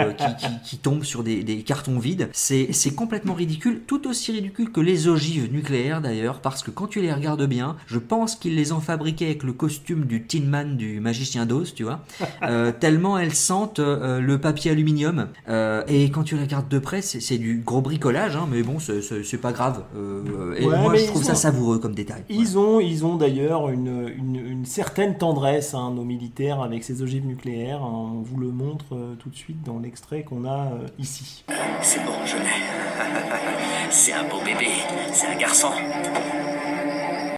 qui 0.65 0.79
tombe 0.79 1.05
sur 1.05 1.23
des, 1.23 1.43
des 1.43 1.63
cartons 1.63 1.99
vides. 1.99 2.29
C'est 2.33 2.73
c'est 2.81 2.95
complètement 2.95 3.35
ridicule, 3.35 3.83
tout 3.87 4.09
aussi 4.09 4.33
ridicule 4.33 4.71
que 4.73 4.81
les 4.81 5.09
ogives 5.09 5.53
nucléaires 5.53 6.01
d'ailleurs, 6.01 6.41
parce 6.41 6.63
que 6.63 6.71
quand 6.71 6.87
tu 6.87 7.01
les 7.01 7.13
regardes 7.13 7.47
bien, 7.47 7.77
je 7.87 7.99
pense 7.99 8.35
qu'ils 8.37 8.55
les 8.57 8.73
ont 8.73 8.81
fabriquées 8.81 9.27
avec 9.27 9.43
le 9.43 9.53
costume 9.53 10.05
du 10.07 10.23
Tin 10.27 10.45
Man 10.45 10.77
du 10.77 11.01
magicien 11.01 11.47
d'Oz, 11.47 11.75
tu 11.75 11.85
vois. 11.85 12.01
Euh, 12.43 12.73
tellement 12.73 13.19
elles 13.19 13.35
sentent 13.35 13.81
euh, 13.81 14.19
le 14.21 14.39
papier 14.41 14.71
aluminium. 14.71 15.29
Euh, 15.49 15.83
et 15.89 16.11
quand 16.11 16.23
tu 16.23 16.37
les 16.37 16.41
regardes 16.43 16.69
de 16.69 16.79
près, 16.79 17.03
c'est 17.03 17.21
c'est 17.21 17.37
du 17.39 17.63
gros 17.65 17.83
bricolage, 17.83 18.35
hein, 18.35 18.49
mais 18.51 18.63
bon, 18.63 18.79
c'est- 18.79 19.03
c'est 19.03 19.23
c'est 19.25 19.37
pas 19.39 19.53
grave. 19.53 19.85
Euh, 19.97 20.55
et 20.57 20.65
Ouais, 20.65 20.79
moi, 20.81 20.95
je 20.97 21.05
trouve 21.07 21.21
ont- 21.23 21.25
ça 21.25 21.35
savoureux 21.35 21.79
comme 21.79 21.95
détail. 21.95 22.25
Ils 22.31 22.57
ont, 22.59 22.81
ils 22.81 23.05
ont 23.05 23.17
d'ailleurs 23.17 23.69
une, 23.69 24.11
une, 24.17 24.37
une 24.37 24.65
certaine 24.65 25.19
tendresse, 25.19 25.75
hein, 25.75 25.93
nos 25.95 26.05
militaires, 26.05 26.61
avec 26.63 26.83
ces 26.83 27.03
ogives 27.03 27.27
nucléaires. 27.27 27.83
hein. 27.83 28.11
On 28.17 28.23
vous 28.23 28.39
le 28.41 28.49
montre 28.51 28.87
euh, 28.95 29.15
tout 29.19 29.29
de 29.29 29.37
suite 29.37 29.63
dans 29.63 29.79
l'extrait 29.79 30.23
qu'on 30.23 30.45
a 30.45 30.73
euh, 30.73 30.87
ici. 30.99 31.45
C'est 31.83 32.03
bon, 32.05 32.13
je 32.25 32.37
l'ai. 32.37 32.70
C'est 33.91 34.13
un 34.13 34.25
beau 34.25 34.39
bébé. 34.45 34.69
C'est 35.13 35.27
un 35.27 35.37
garçon. 35.37 35.71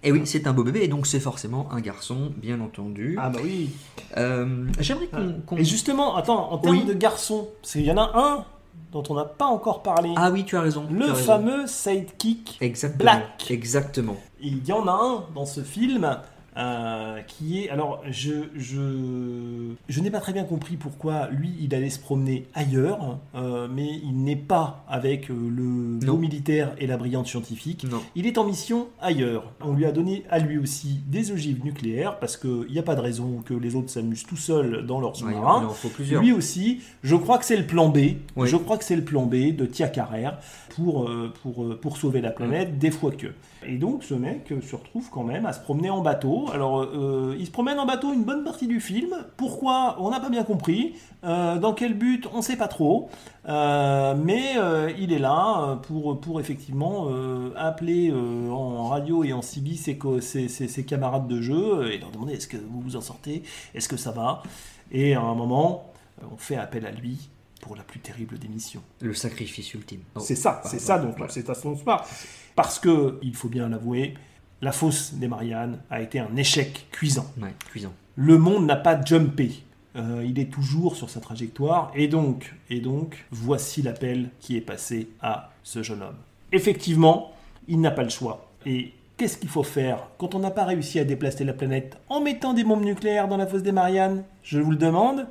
Et 0.04 0.10
oui, 0.10 0.22
c'est 0.24 0.46
un 0.48 0.52
beau 0.52 0.64
bébé, 0.64 0.80
et 0.82 0.88
donc 0.88 1.06
c'est 1.06 1.20
forcément 1.20 1.68
un 1.70 1.80
garçon, 1.80 2.32
bien 2.36 2.60
entendu. 2.60 3.16
Ah 3.20 3.30
bah 3.30 3.38
oui. 3.42 3.70
Euh, 4.16 4.66
J'aimerais 4.80 5.06
qu'on... 5.06 5.34
qu'on- 5.46 5.56
Et 5.56 5.64
justement, 5.64 6.16
attends, 6.16 6.50
en 6.52 6.58
termes 6.58 6.76
Oui. 6.78 6.84
de 6.84 6.92
garçons, 6.92 7.48
parce 7.60 7.74
qu'il 7.74 7.82
y 7.82 7.92
en 7.92 7.98
a 7.98 8.10
un 8.14 8.44
dont 8.90 9.04
on 9.10 9.14
n'a 9.14 9.24
pas 9.24 9.46
encore 9.46 9.82
parlé. 9.84 10.12
Ah 10.16 10.30
oui, 10.32 10.44
tu 10.44 10.56
as 10.56 10.60
raison. 10.60 10.86
Le 10.90 11.04
as 11.10 11.12
raison. 11.12 11.24
fameux 11.24 11.66
sidekick 11.68 12.58
Exactement. 12.60 12.98
Black. 13.12 13.50
Exactement. 13.50 14.16
Il 14.40 14.66
y 14.66 14.72
en 14.72 14.88
a 14.88 14.92
un 14.92 15.24
dans 15.36 15.46
ce 15.46 15.60
film 15.60 16.18
euh, 16.56 17.20
qui 17.22 17.60
est. 17.64 17.70
Alors, 17.70 18.02
je, 18.10 18.32
je, 18.56 19.70
je 19.88 20.00
n'ai 20.00 20.10
pas 20.10 20.20
très 20.20 20.32
bien 20.32 20.44
compris 20.44 20.76
pourquoi 20.76 21.28
lui, 21.30 21.54
il 21.60 21.74
allait 21.74 21.90
se 21.90 21.98
promener 21.98 22.46
ailleurs, 22.54 23.18
euh, 23.34 23.68
mais 23.72 23.88
il 24.04 24.22
n'est 24.22 24.36
pas 24.36 24.84
avec 24.88 25.30
euh, 25.30 25.34
le 25.34 26.04
beau 26.06 26.16
militaire 26.16 26.74
et 26.78 26.86
la 26.86 26.96
brillante 26.96 27.26
scientifique. 27.26 27.84
Non. 27.90 28.00
Il 28.14 28.26
est 28.26 28.38
en 28.38 28.44
mission 28.44 28.88
ailleurs. 29.00 29.52
On 29.62 29.72
lui 29.74 29.86
a 29.86 29.92
donné 29.92 30.24
à 30.30 30.38
lui 30.38 30.58
aussi 30.58 31.00
des 31.06 31.30
ogives 31.32 31.64
nucléaires 31.64 32.18
parce 32.18 32.36
qu'il 32.36 32.66
n'y 32.70 32.78
a 32.78 32.82
pas 32.82 32.94
de 32.96 33.00
raison 33.00 33.42
que 33.44 33.54
les 33.54 33.74
autres 33.74 33.90
s'amusent 33.90 34.24
tout 34.26 34.36
seuls 34.36 34.84
dans 34.86 35.00
leur 35.00 35.12
Ouais, 35.12 35.18
sous-marin. 35.18 35.60
il 35.62 35.66
en 35.66 35.70
faut 35.70 35.88
plusieurs. 35.88 36.22
Lui 36.22 36.32
aussi, 36.32 36.80
je 37.02 37.16
crois 37.16 37.38
que 37.38 37.44
c'est 37.44 37.56
le 37.56 37.66
plan 37.66 37.88
B. 37.88 37.98
Oui. 38.36 38.48
Je 38.48 38.56
crois 38.56 38.76
que 38.78 38.84
c'est 38.84 38.96
le 38.96 39.04
plan 39.04 39.26
B 39.26 39.54
de 39.56 39.66
Tia 39.66 39.88
Carrère 39.88 40.38
pour, 40.74 41.10
pour, 41.42 41.78
pour 41.80 41.96
sauver 41.96 42.20
la 42.20 42.30
planète, 42.30 42.78
des 42.78 42.90
fois 42.90 43.10
que. 43.10 43.28
Et 43.66 43.76
donc 43.78 44.04
ce 44.04 44.14
mec 44.14 44.50
euh, 44.52 44.60
se 44.60 44.74
retrouve 44.76 45.08
quand 45.10 45.22
même 45.24 45.46
à 45.46 45.52
se 45.52 45.60
promener 45.60 45.90
en 45.90 46.00
bateau. 46.02 46.46
Alors 46.52 46.82
euh, 46.82 47.36
il 47.38 47.46
se 47.46 47.50
promène 47.50 47.78
en 47.78 47.86
bateau 47.86 48.12
une 48.12 48.24
bonne 48.24 48.44
partie 48.44 48.66
du 48.66 48.80
film. 48.80 49.14
Pourquoi? 49.36 49.96
On 50.00 50.10
n'a 50.10 50.20
pas 50.20 50.28
bien 50.30 50.44
compris. 50.44 50.94
Euh, 51.24 51.58
dans 51.58 51.72
quel 51.72 51.94
but? 51.94 52.26
On 52.32 52.38
ne 52.38 52.42
sait 52.42 52.56
pas 52.56 52.68
trop. 52.68 53.08
Euh, 53.48 54.14
mais 54.16 54.56
euh, 54.56 54.92
il 54.98 55.12
est 55.12 55.18
là 55.18 55.60
euh, 55.62 55.74
pour, 55.76 56.20
pour 56.20 56.40
effectivement 56.40 57.06
euh, 57.10 57.50
appeler 57.56 58.10
euh, 58.12 58.50
en 58.50 58.88
radio 58.88 59.24
et 59.24 59.32
en 59.32 59.42
CB 59.42 59.74
ses, 59.74 59.98
ses, 60.20 60.48
ses- 60.48 60.68
ses 60.68 60.84
camarades 60.84 61.26
de 61.28 61.40
jeu 61.40 61.90
et 61.92 61.98
leur 61.98 62.10
demander 62.10 62.34
est-ce 62.34 62.46
que 62.48 62.56
vous 62.56 62.80
vous 62.80 62.96
en 62.96 63.00
sortez? 63.00 63.42
Est-ce 63.74 63.88
que 63.88 63.96
ça 63.96 64.10
va? 64.12 64.42
Et 64.90 65.14
à 65.14 65.20
un 65.20 65.34
moment, 65.34 65.84
euh, 66.22 66.26
on 66.32 66.36
fait 66.36 66.56
appel 66.56 66.86
à 66.86 66.90
lui 66.90 67.28
pour 67.60 67.76
la 67.76 67.82
plus 67.84 68.00
terrible 68.00 68.38
des 68.38 68.48
missions. 68.48 68.82
Le 69.00 69.14
sacrifice 69.14 69.72
ultime. 69.74 70.00
C'est 70.18 70.34
ça, 70.34 70.62
c'est 70.64 70.80
ça 70.80 70.98
voilà. 70.98 71.26
c'est 71.28 71.48
à 71.48 71.54
ce 71.54 71.62
dont 71.62 71.70
on 71.70 71.76
se 71.76 71.84
parle. 71.84 72.02
Parce 72.54 72.78
que, 72.78 73.18
il 73.22 73.34
faut 73.34 73.48
bien 73.48 73.68
l'avouer, 73.68 74.14
la 74.60 74.72
fosse 74.72 75.14
des 75.14 75.28
Mariannes 75.28 75.78
a 75.90 76.00
été 76.00 76.20
un 76.20 76.36
échec 76.36 76.86
cuisant. 76.92 77.26
Ouais, 77.40 77.54
cuisant. 77.68 77.92
Le 78.16 78.38
monde 78.38 78.66
n'a 78.66 78.76
pas 78.76 79.02
jumpé. 79.02 79.62
Euh, 79.96 80.24
il 80.24 80.38
est 80.38 80.50
toujours 80.50 80.96
sur 80.96 81.10
sa 81.10 81.20
trajectoire. 81.20 81.90
Et 81.94 82.08
donc, 82.08 82.54
et 82.70 82.80
donc, 82.80 83.24
voici 83.30 83.82
l'appel 83.82 84.30
qui 84.40 84.56
est 84.56 84.62
passé 84.62 85.08
à 85.20 85.50
ce 85.62 85.82
jeune 85.82 86.02
homme. 86.02 86.16
Effectivement, 86.52 87.32
il 87.68 87.80
n'a 87.80 87.90
pas 87.90 88.02
le 88.02 88.08
choix. 88.08 88.48
Et 88.64 88.92
qu'est-ce 89.16 89.36
qu'il 89.36 89.48
faut 89.48 89.62
faire 89.62 90.08
quand 90.18 90.34
on 90.34 90.38
n'a 90.38 90.50
pas 90.50 90.64
réussi 90.64 90.98
à 90.98 91.04
déplacer 91.04 91.44
la 91.44 91.52
planète 91.52 91.96
en 92.08 92.20
mettant 92.20 92.54
des 92.54 92.64
bombes 92.64 92.84
nucléaires 92.84 93.28
dans 93.28 93.36
la 93.36 93.46
fosse 93.46 93.62
des 93.62 93.72
Mariannes? 93.72 94.24
Je 94.42 94.60
vous 94.60 94.70
le 94.70 94.76
demande. 94.76 95.26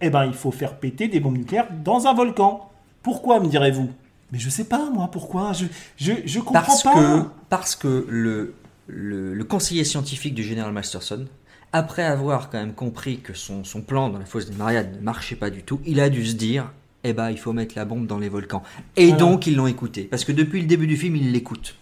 Eh 0.00 0.10
ben, 0.10 0.24
il 0.24 0.34
faut 0.34 0.50
faire 0.50 0.78
péter 0.78 1.06
des 1.06 1.20
bombes 1.20 1.38
nucléaires 1.38 1.68
dans 1.84 2.06
un 2.06 2.14
volcan. 2.14 2.68
Pourquoi, 3.02 3.38
me 3.40 3.46
direz-vous? 3.46 3.90
Mais 4.32 4.38
je 4.38 4.48
sais 4.50 4.64
pas, 4.64 4.90
moi, 4.90 5.08
pourquoi 5.12 5.52
Je, 5.52 5.66
je, 5.96 6.12
je 6.24 6.38
comprends 6.40 6.54
Parce 6.54 6.82
pas. 6.82 6.94
que, 6.94 7.22
parce 7.50 7.76
que 7.76 8.06
le, 8.08 8.54
le, 8.88 9.34
le 9.34 9.44
conseiller 9.44 9.84
scientifique 9.84 10.34
du 10.34 10.42
général 10.42 10.72
Masterson, 10.72 11.26
après 11.72 12.02
avoir 12.02 12.50
quand 12.50 12.58
même 12.58 12.72
compris 12.74 13.18
que 13.20 13.34
son, 13.34 13.62
son 13.64 13.82
plan 13.82 14.08
dans 14.08 14.18
la 14.18 14.24
fosse 14.24 14.46
des 14.50 14.56
Mariannes 14.56 14.92
ne 14.98 15.00
marchait 15.02 15.36
pas 15.36 15.50
du 15.50 15.62
tout, 15.62 15.80
il 15.86 16.00
a 16.00 16.08
dû 16.10 16.24
se 16.26 16.34
dire 16.34 16.72
eh 17.04 17.12
ben, 17.12 17.30
il 17.30 17.38
faut 17.38 17.52
mettre 17.52 17.74
la 17.76 17.84
bombe 17.84 18.06
dans 18.06 18.18
les 18.18 18.28
volcans. 18.28 18.62
Et 18.96 19.06
Voilà. 19.08 19.18
donc, 19.18 19.46
ils 19.46 19.56
l'ont 19.56 19.66
écouté. 19.66 20.04
Parce 20.04 20.24
que 20.24 20.32
depuis 20.32 20.60
le 20.60 20.66
début 20.66 20.86
du 20.86 20.96
film, 20.96 21.16
ils 21.16 21.32
l'écoutent. 21.32 21.74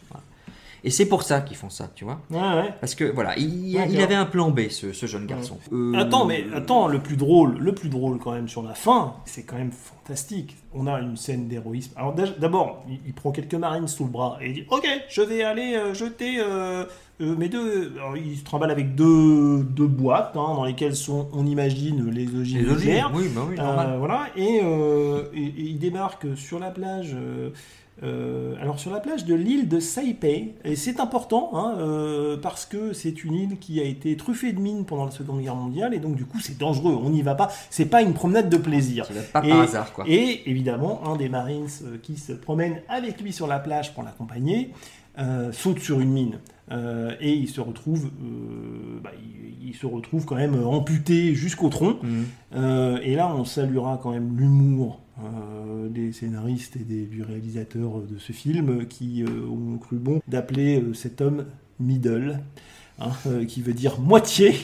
Et 0.84 0.90
c'est 0.90 1.06
pour 1.06 1.22
ça 1.22 1.40
qu'ils 1.40 1.56
font 1.56 1.68
ça, 1.70 1.90
tu 1.94 2.04
vois. 2.04 2.20
Ouais. 2.30 2.72
Parce 2.80 2.94
que, 2.94 3.04
voilà, 3.04 3.36
il, 3.38 3.76
Ouais, 3.76 3.86
il 3.88 3.96
c'est 3.96 4.02
avait 4.02 4.14
un 4.14 4.24
plan 4.26 4.50
B, 4.50 4.68
ce, 4.70 4.92
ce 4.92 5.06
jeune 5.06 5.26
garçon. 5.26 5.58
Euh, 5.72 5.92
Attends, 5.94 6.24
mais 6.24 6.44
attends, 6.54 6.88
le 6.88 6.98
plus 7.00 7.16
drôle, 7.16 7.58
le 7.58 7.72
plus 7.74 7.88
drôle 7.88 8.18
quand 8.18 8.32
même 8.32 8.48
sur 8.48 8.62
la 8.62 8.74
fin, 8.74 9.14
c'est 9.26 9.42
quand 9.42 9.56
même 9.56 9.72
fantastique. 9.72 10.56
On 10.72 10.86
a 10.86 11.00
une 11.00 11.16
scène 11.16 11.48
d'héroïsme. 11.48 11.92
Alors 11.96 12.14
d'abord, 12.14 12.84
il, 12.88 12.98
il 13.06 13.12
prend 13.12 13.30
quelques 13.32 13.54
marines 13.54 13.88
sous 13.88 14.04
le 14.04 14.10
bras 14.10 14.38
et 14.40 14.48
il 14.48 14.52
dit 14.54 14.64
Ok, 14.70 14.86
je 15.08 15.20
vais 15.22 15.42
aller 15.42 15.74
euh, 15.74 15.92
jeter 15.94 16.38
euh, 16.40 16.84
euh, 17.20 17.36
mes 17.36 17.48
deux. 17.48 17.92
Alors, 17.96 18.16
il 18.16 18.36
se 18.38 18.44
trimballe 18.44 18.70
avec 18.70 18.94
deux, 18.94 19.62
deux 19.64 19.86
boîtes 19.86 20.32
hein, 20.36 20.54
dans 20.54 20.64
lesquelles 20.64 20.96
sont, 20.96 21.28
on 21.32 21.44
imagine, 21.46 22.08
les 22.10 22.26
ogives 22.34 22.58
Les 22.62 22.64
ogives, 22.64 22.76
nucléaires. 22.76 23.10
oui, 23.14 23.28
bah 23.34 23.42
oui, 23.48 23.56
Euh, 23.58 23.96
voilà, 23.98 24.26
et, 24.36 24.60
euh, 24.62 25.24
et- 25.34 25.44
et 25.44 25.62
il 25.62 25.78
débarque 25.78 26.26
sur 26.36 26.58
la 26.58 26.70
plage. 26.70 27.14
Euh, 28.02 28.54
alors 28.60 28.78
sur 28.78 28.90
la 28.90 29.00
plage 29.00 29.24
de 29.26 29.34
l'île 29.34 29.68
de 29.68 29.78
Saipei, 29.78 30.54
et 30.64 30.76
c'est 30.76 31.00
important 31.00 31.50
hein, 31.52 31.74
euh, 31.78 32.36
parce 32.38 32.64
que 32.64 32.94
c'est 32.94 33.24
une 33.24 33.34
île 33.34 33.58
qui 33.58 33.78
a 33.78 33.84
été 33.84 34.16
truffée 34.16 34.52
de 34.52 34.60
mines 34.60 34.86
pendant 34.86 35.04
la 35.04 35.10
Seconde 35.10 35.42
Guerre 35.42 35.54
mondiale 35.54 35.92
et 35.92 35.98
donc 35.98 36.16
du 36.16 36.24
coup 36.24 36.40
c'est 36.40 36.56
dangereux, 36.56 36.98
on 37.02 37.10
n'y 37.10 37.22
va 37.22 37.34
pas, 37.34 37.48
c'est 37.68 37.86
pas 37.86 38.00
une 38.00 38.14
promenade 38.14 38.48
de 38.48 38.56
plaisir. 38.56 39.06
pas 39.32 39.44
et, 39.44 39.50
par 39.50 39.60
hasard, 39.60 39.92
quoi. 39.92 40.04
Et 40.08 40.48
évidemment 40.48 41.02
un 41.06 41.16
des 41.16 41.28
Marines 41.28 41.68
euh, 41.84 41.98
qui 42.02 42.16
se 42.16 42.32
promène 42.32 42.80
avec 42.88 43.20
lui 43.20 43.32
sur 43.32 43.46
la 43.46 43.58
plage 43.58 43.92
pour 43.92 44.02
l'accompagner 44.02 44.72
euh, 45.18 45.52
saute 45.52 45.80
sur 45.80 46.00
une 46.00 46.10
mine 46.10 46.38
euh, 46.72 47.14
et 47.20 47.32
il 47.32 47.48
se 47.48 47.60
retrouve, 47.60 48.06
euh, 48.06 49.00
bah, 49.02 49.10
il, 49.22 49.68
il 49.68 49.74
se 49.74 49.86
retrouve 49.86 50.24
quand 50.24 50.36
même 50.36 50.54
amputé 50.64 51.34
jusqu'au 51.34 51.68
tronc. 51.68 51.98
Mhm. 52.02 52.24
Euh, 52.54 52.98
et 53.02 53.14
là, 53.14 53.34
on 53.34 53.44
saluera 53.44 53.98
quand 54.02 54.12
même 54.12 54.36
l'humour 54.36 55.00
des 55.90 56.12
scénaristes 56.12 56.76
et 56.76 56.84
des, 56.84 57.04
du 57.04 57.22
réalisateur 57.22 58.00
de 58.00 58.16
ce 58.16 58.32
film 58.32 58.86
qui 58.86 59.22
ont 59.22 59.76
cru 59.76 59.96
bon 59.96 60.22
d'appeler 60.28 60.82
cet 60.94 61.20
homme 61.20 61.44
middle. 61.78 62.40
Hein, 63.00 63.10
euh, 63.26 63.44
qui 63.44 63.62
veut 63.62 63.72
dire 63.72 63.98
moitié 64.00 64.54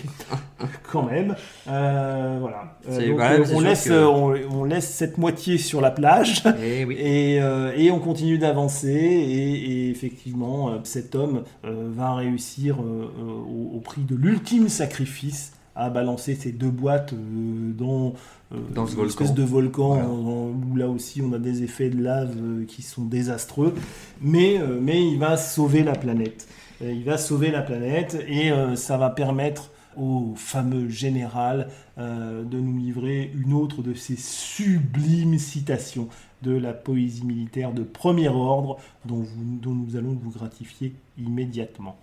quand 0.91 1.05
même 1.05 1.35
Euh, 1.69 2.37
voilà 2.41 2.77
Euh, 2.89 3.07
donc, 3.09 3.17
voilà, 3.17 3.33
euh, 3.33 3.45
c'est 3.45 3.55
on, 3.55 3.61
laisse, 3.61 3.85
que- 3.89 3.93
euh, 3.93 4.07
on, 4.09 4.61
on 4.61 4.65
laisse 4.65 4.89
cette 4.89 5.19
moitié 5.19 5.59
sur 5.59 5.81
la 5.81 5.91
plage 5.91 6.43
Eh 6.63 6.85
oui. 6.85 6.97
et, 6.99 7.39
euh, 7.41 7.73
et 7.77 7.91
on 7.91 7.99
continue 7.99 8.39
d'avancer 8.39 8.89
et, 8.91 9.87
et 9.87 9.91
effectivement 9.91 10.69
euh, 10.71 10.79
cet 10.85 11.15
homme 11.15 11.43
euh, 11.65 11.89
va 11.95 12.15
réussir 12.15 12.77
euh, 12.81 13.11
euh, 13.19 13.23
au, 13.23 13.77
au 13.77 13.81
prix 13.81 14.03
de 14.03 14.15
l'ultime 14.15 14.69
sacrifice 14.69 15.53
à 15.79 15.91
balancer 15.91 16.35
ces 16.35 16.53
deux 16.53 16.71
boîtes 16.71 17.13
euh, 17.13 17.73
dans, 17.77 18.15
euh, 18.53 18.57
Dans 18.75 18.87
ce 18.87 18.93
une 18.93 18.97
volcan. 18.99 19.11
espèce 19.25 19.35
de 19.35 19.43
volcan 19.43 19.89
Voilà. 19.89 20.09
où 20.09 20.75
là 20.77 20.89
aussi 20.89 21.21
on 21.21 21.33
a 21.35 21.39
des 21.39 21.63
effets 21.65 21.91
de 21.91 22.03
lave 22.03 22.35
euh, 22.41 22.65
qui 22.67 22.81
sont 22.83 23.03
désastreux 23.05 23.75
mais, 24.23 24.59
euh, 24.59 24.79
mais 24.81 25.03
il 25.07 25.19
va 25.19 25.37
sauver 25.37 25.83
la 25.83 25.93
planète 25.95 26.47
Euh, 26.49 26.53
il 26.81 27.05
va 27.05 27.19
sauver 27.19 27.51
la 27.51 27.63
planète 27.63 28.19
et 28.29 28.51
euh, 28.51 28.77
ça 28.77 28.97
va 28.97 29.11
permettre 29.11 29.71
au 29.97 30.35
fameux 30.37 30.89
général 30.89 31.69
euh, 31.99 32.45
de 32.45 32.59
nous 32.59 32.77
livrer 32.77 33.31
une 33.35 33.55
autre 33.55 33.83
de 33.83 33.95
ces 33.95 34.17
sublimes 34.17 35.39
citations 35.39 36.09
de 36.43 36.55
la 36.55 36.75
poésie 36.75 37.25
militaire 37.25 37.73
de 37.73 37.83
premier 37.83 38.29
ordre 38.29 38.77
dont, 39.07 39.25
nous 39.65 39.97
allons 39.97 40.19
vous 40.23 40.31
gratifier 40.31 40.95
immédiatement. 41.19 41.99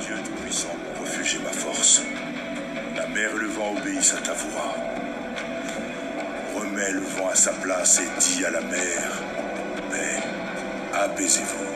Dieu 0.00 0.14
Tout-Puissant, 0.24 0.68
mon 0.94 1.00
refuge 1.02 1.40
ma 1.42 1.50
force. 1.50 2.02
La 2.96 3.08
mer 3.08 3.30
et 3.34 3.40
le 3.40 3.48
vent 3.48 3.74
obéissent 3.80 4.14
à 4.14 4.20
ta 4.22 4.32
voix. 4.32 4.74
Remets 6.56 6.92
le 6.92 7.00
vent 7.00 7.28
à 7.30 7.34
sa 7.34 7.52
place 7.52 8.00
et 8.00 8.08
dis 8.20 8.44
à 8.44 8.50
la 8.50 8.60
mer, 8.60 9.22
Abusez-vous. 10.98 11.67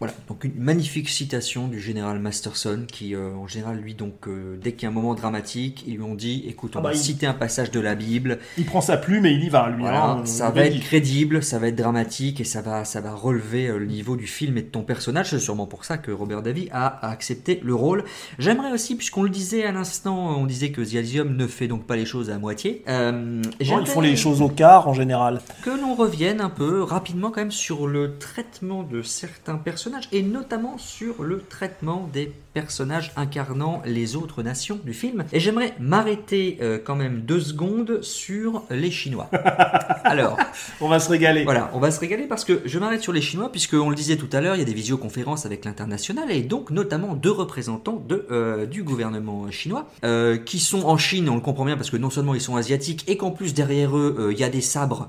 Voilà, 0.00 0.14
donc 0.28 0.44
une 0.44 0.54
magnifique 0.54 1.08
citation 1.08 1.66
du 1.66 1.80
général 1.80 2.20
Masterson 2.20 2.84
qui, 2.86 3.16
euh, 3.16 3.32
en 3.34 3.48
général, 3.48 3.78
lui, 3.80 3.94
donc, 3.94 4.28
euh, 4.28 4.56
dès 4.62 4.70
qu'il 4.70 4.84
y 4.84 4.86
a 4.86 4.90
un 4.90 4.92
moment 4.94 5.14
dramatique, 5.16 5.82
ils 5.88 5.96
lui 5.96 6.02
ont 6.04 6.14
dit 6.14 6.44
écoute, 6.46 6.76
on 6.76 6.78
Ah 6.78 6.82
bah, 6.82 6.88
va 6.90 6.94
il- 6.94 6.98
citer 7.00 7.26
un 7.26 7.32
passage 7.34 7.72
de 7.72 7.80
la 7.80 7.96
Bible. 7.96 8.38
Il 8.58 8.64
prend 8.64 8.80
sa 8.80 8.96
plume 8.96 9.26
et 9.26 9.32
il 9.32 9.42
y 9.42 9.48
va, 9.48 9.68
lui. 9.70 9.80
Voilà, 9.82 10.04
hein, 10.04 10.24
ça 10.24 10.50
va 10.50 10.66
être 10.66 10.78
crédible, 10.78 11.42
ça 11.42 11.58
va 11.58 11.66
être 11.66 11.74
dramatique 11.74 12.40
et 12.40 12.44
ça 12.44 12.62
va, 12.62 12.84
ça 12.84 13.00
va 13.00 13.12
relever 13.12 13.66
euh, 13.66 13.78
le 13.78 13.86
niveau 13.86 14.14
du 14.14 14.28
film 14.28 14.56
et 14.56 14.62
de 14.62 14.68
ton 14.68 14.82
personnage. 14.82 15.30
C'est 15.30 15.40
sûrement 15.40 15.66
pour 15.66 15.84
ça 15.84 15.98
que 15.98 16.12
Robert 16.12 16.42
Davy 16.42 16.68
a, 16.70 16.86
a 16.86 17.10
accepté 17.10 17.58
le 17.64 17.74
rôle. 17.74 18.04
J'aimerais 18.38 18.70
aussi, 18.70 18.94
puisqu'on 18.94 19.24
le 19.24 19.30
disait 19.30 19.64
à 19.64 19.72
l'instant, 19.72 20.38
on 20.38 20.46
disait 20.46 20.70
que 20.70 20.80
The 20.80 20.94
Elysium 20.94 21.34
ne 21.36 21.46
fait 21.48 21.66
donc 21.66 21.86
pas 21.88 21.96
les 21.96 22.06
choses 22.06 22.30
à 22.30 22.38
moitié. 22.38 22.84
euh, 22.88 23.10
Non, 23.10 23.80
ils 23.80 23.86
font 23.88 24.00
les 24.00 24.14
choses 24.14 24.42
au 24.42 24.48
quart 24.48 24.86
en 24.86 24.94
général. 24.94 25.40
que 25.64 25.70
l'on 25.70 25.96
revienne 25.96 26.40
un 26.40 26.50
peu 26.50 26.84
rapidement 26.84 27.32
quand 27.32 27.40
même 27.40 27.50
sur 27.50 27.88
le 27.88 28.16
traitement 28.18 28.84
de 28.84 29.02
certains 29.02 29.56
personnages 29.56 29.87
et 30.12 30.22
notamment 30.22 30.78
sur 30.78 31.22
le 31.22 31.40
traitement 31.40 32.08
des 32.12 32.32
personnages 32.54 33.12
incarnant 33.16 33.82
les 33.84 34.16
autres 34.16 34.42
nations 34.42 34.78
du 34.84 34.92
film. 34.92 35.24
Et 35.32 35.40
j'aimerais 35.40 35.74
m'arrêter 35.78 36.58
euh, 36.60 36.78
quand 36.82 36.96
même 36.96 37.20
deux 37.20 37.40
secondes 37.40 38.02
sur 38.02 38.62
les 38.70 38.90
Chinois. 38.90 39.28
Alors, 40.04 40.36
on 40.80 40.88
va 40.88 40.98
se 40.98 41.10
régaler. 41.10 41.44
Voilà, 41.44 41.70
on 41.74 41.78
va 41.78 41.90
se 41.90 42.00
régaler 42.00 42.24
parce 42.24 42.44
que 42.44 42.62
je 42.64 42.78
m'arrête 42.78 43.02
sur 43.02 43.12
les 43.12 43.20
Chinois 43.20 43.50
puisque 43.50 43.74
on 43.74 43.90
le 43.90 43.96
disait 43.96 44.16
tout 44.16 44.28
à 44.32 44.40
l'heure, 44.40 44.56
il 44.56 44.58
y 44.58 44.62
a 44.62 44.66
des 44.66 44.74
visioconférences 44.74 45.46
avec 45.46 45.64
l'international 45.64 46.30
et 46.30 46.42
donc 46.42 46.70
notamment 46.70 47.14
deux 47.14 47.30
représentants 47.30 48.02
de, 48.06 48.26
euh, 48.30 48.66
du 48.66 48.82
gouvernement 48.82 49.50
chinois 49.50 49.86
euh, 50.04 50.36
qui 50.36 50.58
sont 50.58 50.84
en 50.84 50.96
Chine, 50.96 51.28
on 51.28 51.34
le 51.34 51.40
comprend 51.40 51.64
bien 51.64 51.76
parce 51.76 51.90
que 51.90 51.96
non 51.96 52.10
seulement 52.10 52.34
ils 52.34 52.40
sont 52.40 52.56
asiatiques 52.56 53.04
et 53.08 53.16
qu'en 53.16 53.30
plus 53.30 53.54
derrière 53.54 53.96
eux 53.96 54.30
il 54.32 54.38
y 54.38 54.44
a 54.44 54.48
des 54.48 54.60
sabres 54.60 55.08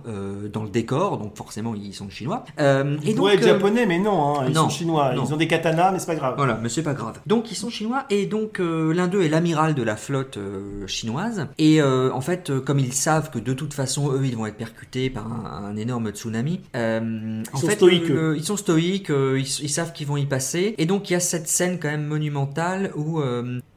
dans 0.52 0.64
le 0.64 0.70
décor, 0.70 1.18
donc 1.18 1.36
forcément 1.36 1.74
ils 1.76 1.94
sont 1.94 2.10
chinois. 2.10 2.44
Ils 2.58 3.16
donc, 3.16 3.30
être 3.32 3.44
japonais, 3.44 3.86
mais 3.86 4.00
non, 4.00 4.40
hein, 4.40 4.46
ils 4.48 4.54
non, 4.54 4.64
sont 4.64 4.70
chinois. 4.70 5.14
non. 5.14 5.26
Ils 5.26 5.34
ont 5.34 5.38
des 5.38 5.48
katanas, 5.48 5.92
mais 5.92 6.00
c'est 6.00 6.08
pas 6.08 6.16
grave. 6.16 6.34
Voilà, 6.38 6.60
mais 6.62 6.70
c'est 6.70 6.84
pas 6.84 6.94
grave. 6.94 7.20
Donc 7.26 7.39
ils 7.52 7.56
sont 7.56 7.70
chinois 7.70 8.06
et 8.10 8.26
donc 8.26 8.60
euh, 8.60 8.94
l'un 8.94 9.08
d'eux 9.08 9.22
est 9.22 9.30
l'amiral 9.30 9.76
de 9.76 9.84
la 9.84 9.96
flotte 9.96 10.38
euh, 10.38 10.86
chinoise 10.88 11.48
et 11.58 11.82
euh, 11.82 12.12
en 12.12 12.22
fait 12.22 12.52
comme 12.60 12.80
ils 12.80 12.94
savent 12.94 13.30
que 13.30 13.40
de 13.40 13.54
toute 13.54 13.74
façon 13.74 14.12
eux 14.12 14.26
ils 14.26 14.36
vont 14.36 14.46
être 14.46 14.58
percutés 14.58 15.10
par 15.10 15.32
un, 15.32 15.66
un 15.66 15.76
énorme 15.76 16.12
tsunami, 16.12 16.62
euh, 16.76 17.44
en 17.54 17.58
sont 17.58 17.68
fait 17.68 17.76
stoïques, 17.76 18.12
ils 18.36 18.44
sont 18.44 18.58
stoïques, 18.58 19.10
ils, 19.10 19.40
ils 19.40 19.70
savent 19.70 19.94
qu'ils 19.94 20.08
vont 20.08 20.18
y 20.18 20.26
passer 20.26 20.76
et 20.78 20.86
donc 20.86 21.10
il 21.10 21.14
y 21.14 21.16
a 21.16 21.20
cette 21.20 21.48
scène 21.48 21.80
quand 21.80 21.90
même 21.90 22.06
monumentale 22.06 22.92
où 22.96 23.22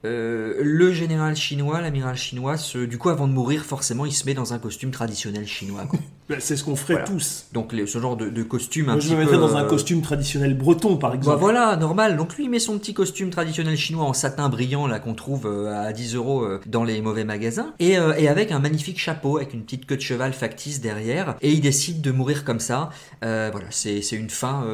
le 0.04 0.92
général 0.92 1.36
chinois, 1.36 1.80
l'amiral 1.80 2.16
chinois, 2.16 2.56
se, 2.56 2.78
du 2.78 2.98
coup 2.98 3.08
avant 3.08 3.28
de 3.28 3.32
mourir 3.32 3.64
forcément 3.64 4.06
il 4.06 4.12
se 4.12 4.26
met 4.26 4.34
dans 4.34 4.52
un 4.52 4.58
costume 4.58 4.90
traditionnel 4.90 5.46
chinois. 5.46 5.86
quoi. 5.86 5.98
Bah, 6.32 6.40
c'est 6.40 6.56
ce 6.56 6.64
qu'on 6.64 6.76
ferait 6.76 6.94
Voilà. 6.94 7.08
tous. 7.08 7.44
Donc 7.52 7.72
les- 7.72 7.86
ce 7.86 7.98
genre 7.98 8.16
de, 8.16 8.28
de 8.28 8.42
costume 8.42 8.88
un 8.88 8.92
Moi, 8.92 9.00
je 9.00 9.06
petit 9.06 9.14
me 9.14 9.20
mettrais 9.20 9.34
peu, 9.36 9.40
dans 9.40 9.56
un 9.56 9.64
euh, 9.64 9.68
costume 9.68 10.02
traditionnel 10.02 10.56
breton, 10.56 10.96
par 10.96 11.10
bah 11.10 11.16
exemple. 11.16 11.38
voilà, 11.40 11.76
normal. 11.76 12.16
Donc 12.16 12.36
lui, 12.36 12.44
il 12.44 12.50
met 12.50 12.58
son 12.58 12.78
petit 12.78 12.94
costume 12.94 13.30
traditionnel 13.30 13.76
chinois 13.76 14.04
en 14.04 14.12
satin 14.12 14.48
brillant, 14.48 14.86
là, 14.86 14.98
qu'on 14.98 15.14
trouve 15.14 15.46
euh, 15.46 15.72
à 15.88 15.92
10 15.92 16.14
euros 16.16 16.42
euh, 16.42 16.60
dans 16.66 16.84
les 16.84 17.00
mauvais 17.02 17.24
magasins. 17.24 17.72
Et, 17.78 17.98
euh, 17.98 18.14
et 18.16 18.28
avec 18.28 18.52
un 18.52 18.58
magnifique 18.58 18.98
chapeau, 18.98 19.36
avec 19.36 19.52
une 19.54 19.62
petite 19.62 19.86
queue 19.86 19.96
de 19.96 20.00
cheval 20.02 20.32
factice 20.32 20.80
derrière. 20.80 21.36
Et 21.42 21.50
il 21.52 21.60
décide 21.60 22.00
de 22.00 22.10
mourir 22.10 22.44
comme 22.44 22.60
ça. 22.60 22.90
Euh, 23.24 23.48
voilà, 23.52 23.66
c'est 23.70 24.00
une 24.12 24.30
fin, 24.30 24.64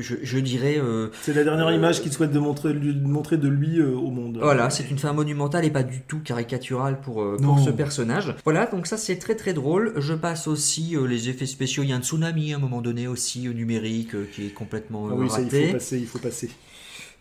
je, 0.00 0.14
je 0.22 0.38
dirais... 0.38 0.80
C'est 1.22 1.34
la 1.34 1.44
dernière 1.44 1.70
image 1.72 2.02
qu'il 2.02 2.12
souhaite 2.12 2.32
de 2.32 2.38
montrer, 2.38 2.72
lui- 2.72 2.94
de 2.94 3.06
montrer 3.06 3.36
de 3.36 3.48
lui 3.48 3.80
au 3.82 4.10
monde. 4.10 4.38
Voilà, 4.40 4.70
c'est 4.70 4.90
une 4.90 4.98
fin 4.98 5.12
monumentale 5.12 5.64
et 5.64 5.70
pas 5.70 5.82
du 5.82 6.00
tout 6.02 6.20
caricaturale 6.20 7.00
pour, 7.00 7.24
pour 7.42 7.58
ce 7.60 7.70
personnage. 7.70 8.34
Voilà, 8.44 8.66
donc 8.66 8.86
ça 8.86 8.96
c'est 8.96 9.16
très 9.16 9.34
très 9.34 9.52
drôle. 9.52 9.92
Je 9.96 10.14
passe 10.14 10.48
aussi 10.56 10.96
euh, 10.96 11.06
les 11.06 11.28
effets 11.28 11.46
spéciaux. 11.46 11.82
Il 11.84 11.90
y 11.90 11.92
a 11.92 11.96
un 11.96 12.00
tsunami 12.02 12.52
à 12.52 12.56
un 12.56 12.58
moment 12.58 12.80
donné 12.80 13.06
aussi 13.06 13.46
euh, 13.46 13.52
numérique 13.52 14.14
euh, 14.14 14.26
qui 14.34 14.46
est 14.46 14.50
complètement 14.54 15.08
Ah 15.10 15.14
oui, 15.14 15.28
ça, 15.30 15.40
il 15.40 15.44
raté. 15.44 15.66
faut 15.68 15.72
passer, 15.74 15.98
il 15.98 16.06
faut 16.06 16.18
passer. 16.18 16.50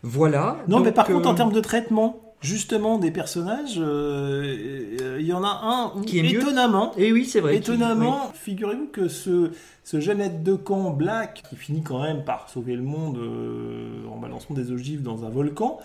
Voilà. 0.04 0.58
Non, 0.68 0.80
mais 0.80 0.92
par 0.92 1.08
contre, 1.08 1.28
en 1.30 1.36
termes 1.36 1.54
de 1.54 1.60
traitement, 1.62 2.20
justement, 2.42 2.98
des 3.00 3.12
personnages, 3.12 3.76
euh, 3.78 5.18
il 5.20 5.26
y 5.26 5.34
en 5.34 5.44
a 5.44 5.60
un 5.64 5.92
où, 5.98 6.02
Qui 6.02 6.20
est 6.20 6.24
mieux. 6.24 6.40
étonnamment, 6.42 6.92
Et 6.98 7.12
oui, 7.12 7.26
c'est 7.26 7.40
vrai. 7.40 7.54
qui- 7.54 7.58
étonnamment, 7.60 8.32
figurez-vous 8.34 8.88
que 8.88 9.08
ce, 9.08 9.52
ce 9.84 10.00
jeune 10.00 10.22
aide 10.22 10.44
de 10.44 10.54
camp 10.56 10.92
Black, 10.92 11.44
qui 11.50 11.56
finit 11.56 11.82
quand 11.82 12.02
même 12.04 12.24
par 12.24 12.50
sauver 12.50 12.76
le 12.76 12.84
monde 12.84 13.18
euh, 13.18 14.06
en 14.12 14.18
balançant 14.18 14.54
des 14.54 14.72
ogives 14.72 15.02
dans 15.02 15.26
un 15.26 15.30
volcan, 15.30 15.80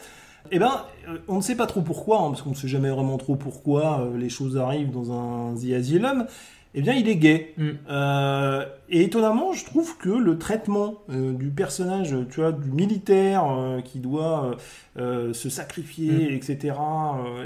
eh 0.50 0.58
ben, 0.58 0.84
on 1.28 1.36
ne 1.36 1.42
sait 1.42 1.54
pas 1.54 1.66
trop 1.66 1.82
pourquoi, 1.82 2.20
hein, 2.22 2.30
parce 2.30 2.42
qu'on 2.42 2.50
ne 2.50 2.54
sait 2.54 2.68
jamais 2.68 2.90
vraiment 2.90 3.16
trop 3.18 3.36
pourquoi 3.36 4.00
euh, 4.00 4.16
les 4.18 4.28
choses 4.30 4.56
arrivent 4.56 4.90
dans 4.90 5.12
un 5.12 5.54
The 5.54 5.72
Asylum, 5.78 6.26
eh 6.74 6.82
bien, 6.82 6.94
il 6.94 7.08
est 7.08 7.16
gay. 7.16 7.52
Mm. 7.56 7.68
Euh, 7.88 8.64
et 8.88 9.02
étonnamment, 9.02 9.52
je 9.52 9.64
trouve 9.64 9.96
que 9.98 10.08
le 10.08 10.38
traitement 10.38 10.94
euh, 11.10 11.32
du 11.32 11.48
personnage, 11.50 12.14
tu 12.30 12.40
vois, 12.40 12.52
du 12.52 12.70
militaire 12.70 13.44
euh, 13.50 13.80
qui 13.80 13.98
doit 13.98 14.56
se 14.96 15.48
sacrifier, 15.48 16.12
Mm. 16.30 16.34
etc., 16.34 16.74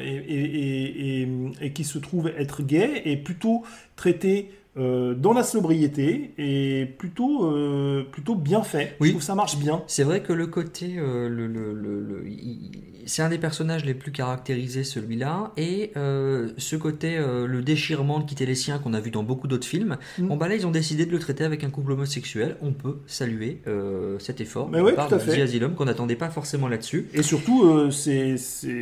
et, 0.03 0.15
et- 0.17 0.45
et- 0.45 1.23
et- 1.23 1.29
et 1.61 1.73
qui 1.73 1.85
se 1.85 1.99
trouve 1.99 2.29
être 2.37 2.63
gay, 2.63 3.03
est 3.05 3.17
plutôt 3.17 3.63
traité 3.97 4.51
euh, 4.77 5.15
dans 5.15 5.33
la 5.33 5.43
sobriété 5.45 6.33
et 6.39 6.87
plutôt, 6.99 7.47
euh, 7.47 8.03
plutôt 8.11 8.35
bien 8.35 8.63
fait. 8.63 8.95
Je 8.99 9.03
Oui. 9.05 9.09
trouve 9.11 9.21
que 9.21 9.27
ça 9.27 9.35
marche 9.35 9.57
bien. 9.59 9.83
C'est 9.87 10.03
vrai 10.05 10.21
que 10.23 10.33
le 10.33 10.47
côté, 10.47 10.97
euh, 10.99 11.29
le, 11.29 11.47
le- 11.47 11.73
le- 11.73 12.01
le- 12.01 12.29
il- 12.29 12.71
c'est 13.07 13.21
un 13.21 13.29
des 13.29 13.37
personnages 13.37 13.85
les 13.85 13.93
plus 13.93 14.13
caractérisés 14.13 14.83
celui-là, 14.83 15.53
et 15.59 15.91
ce 15.95 16.75
côté, 16.77 17.19
le 17.19 17.61
déchirement 17.61 18.19
de 18.19 18.25
quitter 18.25 18.47
les 18.47 18.55
siens 18.55 18.79
qu'on 18.79 18.95
a 18.95 19.01
vu 19.01 19.11
dans 19.11 19.23
beaucoup 19.23 19.47
d'autres 19.47 19.67
films, 19.67 19.99
Mm. 20.19 20.29
bon 20.29 20.37
bah 20.39 20.49
là 20.49 20.55
ils 20.55 20.67
ont 20.67 20.71
décidé 20.71 21.05
de 21.05 21.11
le 21.13 21.19
traiter 21.19 21.45
avec 21.45 21.65
un 21.65 21.69
couple 21.71 21.93
homosexuel. 21.93 22.57
On 22.63 22.73
peut 22.73 22.97
saluer 23.07 23.61
cet 24.19 24.41
effort 24.41 24.71
Mais 24.71 24.81
oui, 24.81 24.93
part 24.95 25.09
tout 25.09 25.17
à 25.17 25.19
fait. 25.19 25.37
The 25.37 25.41
Asylum 25.43 25.75
qu'on 25.75 25.85
n'attendait 25.85 26.17
pas 26.17 26.31
forcément 26.31 26.67
là-dessus. 26.67 27.09
Et 27.13 27.23
surtout, 27.23 27.91
c'est, 27.91 28.37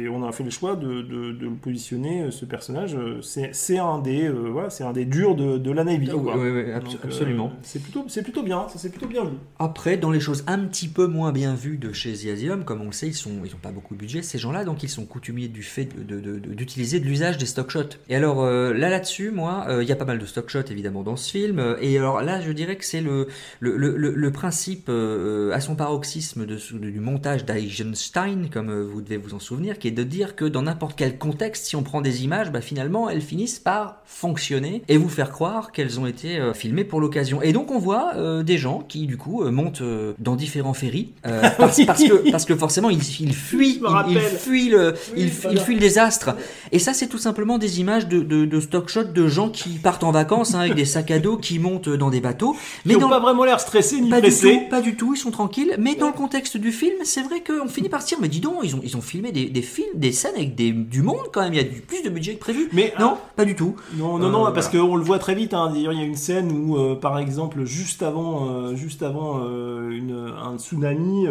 on 0.09 0.23
a 0.23 0.31
fait 0.31 0.45
le 0.45 0.51
choix 0.51 0.77
de, 0.77 1.03
de- 1.03 1.33
de 1.33 1.45
le 1.47 1.57
positionner, 1.61 2.31
ce 2.31 2.45
personnage. 2.45 2.97
C'est, 3.23 3.79
un 3.79 3.99
des, 3.99 4.29
voilà, 4.29 4.71
c'est 4.71 4.85
un 4.85 4.93
des 4.93 5.05
durs 5.05 5.35
de, 5.35 5.59
de 5.59 5.71
la 5.73 5.82
Navy. 5.85 6.11
Oui, 6.13 6.23
quoi. 6.23 6.37
oui, 6.37 6.51
oui, 6.51 6.73
abs- 6.73 6.85
Donc, 6.85 6.95
euh, 6.95 6.99
absolument. 7.05 7.53
c'est 7.63 7.83
plutôt, 7.83 8.05
c'est 8.09 8.23
plutôt 8.23 8.43
bien. 8.43 8.67
Ça 8.69 8.79
c'est 8.79 8.91
plutôt 8.91 9.07
bien 9.07 9.25
vu. 9.25 9.33
Après, 9.59 9.97
dans 9.97 10.11
les 10.11 10.21
choses 10.21 10.45
un 10.47 10.59
petit 10.61 10.89
peu 10.89 11.07
moins 11.07 11.33
bien 11.33 11.55
vues 11.55 11.77
de 11.79 11.93
chez 11.93 12.13
The 12.13 12.65
comme 12.65 12.81
on 12.83 12.87
le 12.87 12.93
sait, 12.93 13.09
ils 13.09 13.15
sont, 13.15 13.31
ils 13.45 13.55
ont 13.55 13.59
pas 13.63 13.71
beaucoup 13.73 13.95
de 13.95 14.01
budget, 14.01 14.23
ces 14.23 14.39
gens-là, 14.39 14.65
donc 14.65 14.83
ils 14.83 14.89
sont 14.89 15.05
coutumiers 15.05 15.49
du 15.49 15.63
fait 15.63 15.85
de- 15.85 16.21
de- 16.21 16.39
de- 16.39 16.55
d'utiliser 16.55 17.01
de, 17.01 17.05
l'usage 17.07 17.39
des 17.39 17.47
stock 17.47 17.71
shots. 17.71 17.97
Et 18.09 18.17
alors 18.17 18.43
euh, 18.43 18.73
là, 18.73 18.89
là-dessus, 18.91 19.31
moi, 19.31 19.65
euh, 19.69 19.83
il 19.83 19.89
y 19.89 19.93
a 19.93 19.97
pas 19.97 20.05
mal 20.05 20.19
de 20.19 20.27
stock 20.27 20.49
shots 20.51 20.71
évidemment 20.71 21.03
dans 21.03 21.17
ce 21.17 21.31
film. 21.31 21.77
Et 21.81 21.97
alors 21.99 22.23
là, 22.23 22.41
je 22.41 22.51
dirais 22.53 22.77
que 22.77 22.85
c'est 22.85 23.01
le, 23.01 23.29
le, 23.61 23.77
le, 23.77 24.31
principe 24.33 24.89
à 24.89 25.61
son 25.61 25.75
paroxysme 25.75 26.47
du 26.47 27.01
montage 27.01 27.45
d'Eisenstein, 27.45 28.49
comme 28.51 28.83
vous 28.83 29.03
devez 29.03 29.17
vous 29.17 29.35
en 29.35 29.39
souvenir, 29.39 29.79
qui 29.79 29.89
est 29.89 29.93
de 29.93 30.03
dire 30.03 30.37
que 30.37 30.45
dans 30.45 30.63
n'importe 30.63 30.97
quel 30.97 31.19
contexte, 31.19 31.67
si 31.67 31.77
on 31.77 31.83
prend 31.83 32.01
des 32.01 32.25
images, 32.25 32.51
bah, 32.53 32.61
finalement, 32.61 33.09
elles 33.11 33.21
finissent 33.21 33.59
par 33.59 34.01
fonctionner 34.05 34.83
et 34.89 34.97
vous 34.97 35.09
faire 35.09 35.31
croire 35.31 35.72
qu'elles 35.73 36.01
ont 36.01 36.07
été 36.07 36.39
euh, 36.39 36.55
filmées 36.55 36.85
pour 36.85 37.01
l'occasion. 37.01 37.43
Et 37.43 37.53
donc 37.53 37.71
on 37.71 37.79
voit 37.79 38.13
euh, 38.17 38.43
des 38.43 38.59
gens 38.59 38.85
qui 38.87 39.07
du 39.07 39.17
coup 39.17 39.43
euh, 39.43 39.51
montent 39.51 39.83
dans 40.19 40.37
différents 40.37 40.75
ferries 40.75 41.13
parce, 41.59 41.85
parce 41.85 42.03
que, 42.03 42.31
parce 42.31 42.45
que 42.45 42.55
forcément 42.57 42.91
ils, 42.91 42.99
ils 43.21 43.35
fuient, 43.35 43.81
ils, 44.09 44.19
fuient 44.19 44.69
le, 44.69 44.95
ils, 45.17 45.31
voilà. 45.31 45.59
ils 45.59 45.61
fuient 45.61 45.75
le 45.75 45.81
désastre. 45.81 46.37
Et 46.73 46.79
ça 46.79 46.95
c'est 46.95 47.07
tout 47.07 47.19
simplement 47.19 47.59
des 47.59 47.81
images 47.81 48.07
de, 48.09 48.21
de, 48.21 48.45
de 48.45 48.61
stock 48.61 48.89
shots 48.89 49.05
de 49.05 49.29
gens 49.29 49.49
qui 49.49 49.71
partent 49.79 50.05
en 50.05 50.13
vacances 50.13 50.55
hein, 50.55 50.61
avec 50.61 50.75
des 50.75 50.85
sacs 50.85 51.11
à 51.11 51.19
dos, 51.19 51.37
qui 51.37 51.59
montent 51.59 51.89
dans 51.89 52.11
des 52.11 52.21
bateaux. 52.21 52.57
Mais 52.85 52.95
ils 52.95 53.01
n'ont 53.01 53.09
pas 53.09 53.21
vraiment 53.21 53.45
l'air 53.45 53.61
stressés 53.61 54.01
ni 54.01 54.11
pas 54.11 54.21
du 54.21 54.29
pressés. 54.29 54.61
tout, 54.65 54.69
pas 54.71 54.81
du 54.81 54.97
tout, 54.97 55.15
ils 55.15 55.19
sont 55.19 55.31
tranquilles. 55.31 55.75
Mais 55.79 55.95
dans 55.95 56.09
le 56.09 56.13
contexte 56.13 56.57
du 56.57 56.73
film, 56.73 56.95
c'est 57.05 57.23
vrai 57.23 57.43
qu'on 57.43 57.69
finit 57.69 57.89
par 57.89 58.03
se 58.03 58.09
dire, 58.09 58.19
mais 58.21 58.29
dis 58.29 58.41
donc, 58.41 58.57
ils 58.63 58.75
ont, 58.77 58.81
ils 58.83 58.97
ont 58.97 59.01
filmé 59.01 59.33
des, 59.33 59.47
des 59.47 59.63
films, 59.63 59.89
des 59.95 60.13
scènes 60.13 60.35
avec 60.37 60.55
des, 60.55 60.73
du 60.73 61.03
monde 61.03 61.29
quand 61.33 61.43
même. 61.43 61.55
Il 61.55 61.57
y 61.57 61.61
a 61.61 61.65
du, 61.65 61.81
plus 61.81 62.03
de 62.03 62.11
budget 62.11 62.35
que 62.35 62.41
prévu. 62.41 62.69
Mais 62.73 62.93
non, 62.99 63.17
pas 63.37 63.45
du 63.45 63.55
tout. 63.55 63.77
Non, 63.97 64.19
non, 64.19 64.31
non, 64.31 64.53
parce 64.53 64.69
qu'on 64.69 64.97
le 64.97 65.05
voit 65.05 65.19
très 65.19 65.35
vite. 65.35 65.55
Hein. 65.55 65.62
D'ailleurs, 65.69 65.93
il 65.93 65.99
y 65.99 66.03
a 66.03 66.07
une 66.07 66.17
scène 66.17 66.51
où, 66.53 66.77
euh, 66.77 66.95
par 66.95 67.19
exemple, 67.19 67.65
juste 67.65 68.03
avant, 68.03 68.49
euh, 68.51 68.75
juste 68.75 69.03
avant 69.03 69.41
euh, 69.45 69.91
une, 69.91 70.33
un 70.43 70.59
tsunami, 70.59 71.27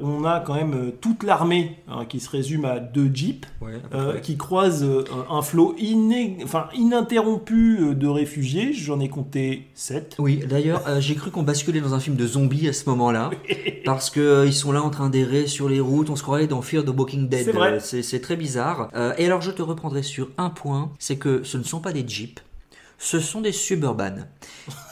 on 0.00 0.24
a 0.24 0.38
quand 0.40 0.54
même 0.54 0.92
toute 1.00 1.24
l'armée 1.24 1.76
hein, 1.88 2.04
qui 2.08 2.20
se 2.20 2.30
résume 2.30 2.64
à 2.64 2.78
deux 2.78 3.10
jeeps 3.12 3.48
Ouais, 3.60 3.80
qui 4.22 4.36
croisent 4.36 4.86
un 5.28 5.42
flot 5.42 5.74
iné- 5.78 6.36
enfin, 6.44 6.66
ininterrompu 6.74 7.94
de 7.94 8.06
réfugiés. 8.06 8.72
J'en 8.72 9.00
ai 9.00 9.08
compté 9.08 9.66
sept. 9.74 10.14
Oui, 10.18 10.40
d'ailleurs, 10.48 10.82
j'ai 11.00 11.14
cru 11.16 11.30
qu'on 11.30 11.42
basculait 11.42 11.80
dans 11.80 11.94
un 11.94 12.00
film 12.00 12.14
de 12.16 12.26
zombies 12.26 12.68
à 12.68 12.72
ce 12.72 12.88
moment-là, 12.90 13.30
parce 13.84 14.10
que 14.10 14.20
euh, 14.20 14.46
ils 14.46 14.52
sont 14.54 14.70
là 14.72 14.82
en 14.82 14.90
train 14.90 15.10
d'errer 15.10 15.46
sur 15.46 15.68
les 15.68 15.80
routes. 15.80 16.10
On 16.10 16.16
se 16.16 16.22
croirait 16.22 16.46
dans 16.46 16.62
Fear 16.62 16.84
the 16.84 16.90
Walking 16.96 17.28
Dead. 17.28 17.44
C'est 17.44 17.52
vrai. 17.52 17.78
C'est 17.80 18.02
c'est 18.02 18.20
très 18.20 18.36
bizarre. 18.36 18.88
Et 19.18 19.26
alors, 19.26 19.40
je 19.42 19.50
te 19.50 19.62
reprendrai 19.62 20.02
sur 20.02 20.28
un 20.38 20.50
point, 20.50 20.90
c'est 20.98 21.16
que 21.16 21.42
ce 21.42 21.58
ne 21.58 21.62
sont 21.64 21.80
pas 21.80 21.92
des 21.92 22.06
jeeps. 22.06 22.42
Ce 22.98 23.20
sont 23.20 23.42
des 23.42 23.52
suburban. 23.52 24.14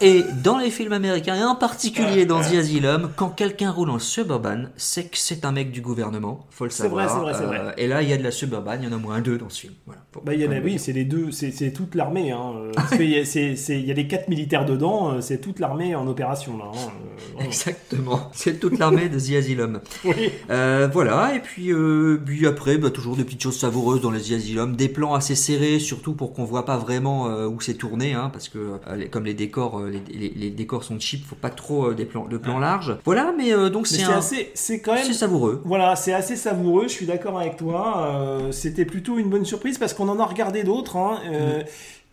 Et 0.02 0.22
dans 0.42 0.58
les 0.58 0.70
films 0.70 0.92
américains, 0.92 1.36
et 1.36 1.42
en 1.42 1.54
particulier 1.56 2.26
dans 2.26 2.40
The 2.40 2.54
Asylum, 2.54 3.10
quand 3.16 3.30
quelqu'un 3.30 3.70
roule 3.70 3.88
en 3.90 3.98
suburban, 3.98 4.64
c'est 4.76 5.04
que 5.04 5.16
c'est 5.16 5.44
un 5.46 5.52
mec 5.52 5.72
du 5.72 5.80
gouvernement. 5.80 6.46
Faut 6.50 6.64
le 6.64 6.70
C'est 6.70 6.86
vrai, 6.88 7.08
savoir. 7.08 7.34
c'est 7.34 7.42
vrai, 7.44 7.50
c'est 7.56 7.58
vrai. 7.62 7.68
Euh, 7.70 7.72
et 7.78 7.88
là, 7.88 8.02
il 8.02 8.08
y 8.10 8.12
a 8.12 8.16
de 8.18 8.22
la 8.22 8.30
suburban, 8.30 8.74
il 8.78 8.84
y 8.84 8.88
en 8.88 8.92
a 8.92 8.96
au 8.96 9.00
moins 9.00 9.20
deux 9.20 9.38
dans 9.38 9.48
ce 9.48 9.62
film. 9.62 9.72
Voilà. 9.86 10.02
Bah, 10.24 10.34
il 10.34 10.40
y 10.40 10.46
en 10.46 10.52
a, 10.52 10.60
oui, 10.60 10.78
c'est 10.78 10.92
les 10.92 11.04
deux, 11.04 11.32
c'est 11.32 11.50
c'est 11.50 11.72
toute 11.72 11.94
l'armée. 11.94 12.30
Hein. 12.30 12.52
euh, 12.56 12.72
parce 12.76 12.90
qu'il 12.90 13.10
y 13.10 13.24
c'est- 13.26 13.56
c'est- 13.56 13.80
y 13.80 13.90
a 13.90 13.94
les 13.94 14.06
quatre 14.06 14.28
militaires 14.28 14.66
dedans, 14.66 15.12
euh, 15.14 15.20
c'est 15.22 15.38
toute 15.40 15.58
l'armée 15.58 15.94
en 15.94 16.06
opération 16.06 16.58
là. 16.58 16.66
hein. 16.74 17.42
Exactement, 17.44 18.30
c'est 18.34 18.60
toute 18.60 18.78
l'armée 18.78 19.08
de 19.08 19.18
The 19.18 19.36
Asylum. 19.38 19.80
Oui. 20.04 20.30
Euh, 20.50 20.88
voilà, 20.92 21.34
et 21.34 21.40
puis, 21.40 21.72
euh, 21.72 22.20
puis 22.24 22.46
après, 22.46 22.76
bah, 22.78 22.90
toujours 22.90 23.16
des 23.16 23.24
petites 23.24 23.42
choses 23.42 23.58
savoureuses 23.58 24.00
dans 24.02 24.10
les 24.10 24.20
The 24.20 24.32
Asylum, 24.32 24.76
des 24.76 24.88
plans 24.88 25.14
assez 25.14 25.34
serrés, 25.34 25.78
surtout 25.78 26.12
pour 26.14 26.32
qu'on 26.34 26.44
voit 26.44 26.64
pas 26.66 26.76
vraiment 26.76 27.28
euh, 27.28 27.46
où 27.46 27.60
c'est 27.60 27.74
tourné, 27.74 27.93
hein, 28.02 28.30
parce 28.32 28.48
que 28.48 28.58
euh, 28.58 28.96
les- 28.96 29.08
comme 29.08 29.24
les 29.24 29.34
décors, 29.34 29.78
euh, 29.80 29.90
les, 29.90 30.02
les- 30.18 30.30
les 30.34 30.50
décors 30.50 30.84
sont 30.84 30.98
cheap, 30.98 31.24
faut 31.24 31.34
pas 31.36 31.50
trop 31.50 31.86
euh, 31.90 31.94
des 31.94 32.04
plans, 32.04 32.26
de 32.26 32.36
plans 32.36 32.58
larges. 32.58 32.96
Voilà, 33.04 33.32
mais 33.36 33.50
donc 33.70 33.86
c'est 33.86 34.02
assez, 34.04 34.50
c'est 34.54 34.80
quand 34.80 34.94
même 34.94 35.04
c'est 35.04 35.12
savoureux. 35.12 35.62
Voilà, 35.64 35.96
c'est 35.96 36.12
assez 36.12 36.36
savoureux. 36.36 36.84
Je 36.84 36.92
suis 36.92 37.06
d'accord 37.06 37.38
avec 37.38 37.56
toi. 37.56 38.48
C'était 38.50 38.84
plutôt 38.84 39.18
une 39.18 39.28
bonne 39.30 39.44
surprise 39.44 39.78
parce 39.78 39.94
qu'on 39.94 40.08
en 40.08 40.18
a 40.20 40.24
regardé 40.26 40.64
d'autres 40.64 40.96
hein, 40.96 41.18
euh, 41.32 41.62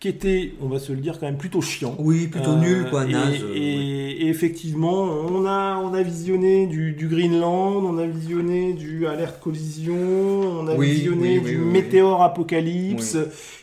qui 0.00 0.08
étaient, 0.08 0.54
on 0.60 0.66
va 0.68 0.80
se 0.80 0.90
le 0.92 0.98
dire 0.98 1.18
quand 1.20 1.26
même 1.26 1.36
plutôt 1.36 1.60
chiants. 1.60 1.92
Mm. 1.98 2.04
Oui, 2.04 2.26
plutôt 2.26 2.56
nul, 2.56 2.88
quoi, 2.90 3.04
naze, 3.04 3.36
Et, 3.54 4.11
et 4.12 4.28
effectivement, 4.28 5.02
on 5.02 5.44
a, 5.46 5.76
on 5.76 5.92
a 5.94 6.02
visionné 6.02 6.66
du, 6.66 6.92
du 6.92 7.08
Greenland, 7.08 7.84
on 7.84 7.98
a 7.98 8.06
visionné 8.06 8.72
du 8.72 9.06
Alerte 9.06 9.40
Collision, 9.40 9.94
on 9.94 10.66
a 10.68 10.74
Oui, 10.74 10.90
visionné 10.92 11.38
oui, 11.38 11.42
oui, 11.44 11.50
du. 11.52 11.58
Météore 11.58 12.22
Apocalypse. 12.22 13.16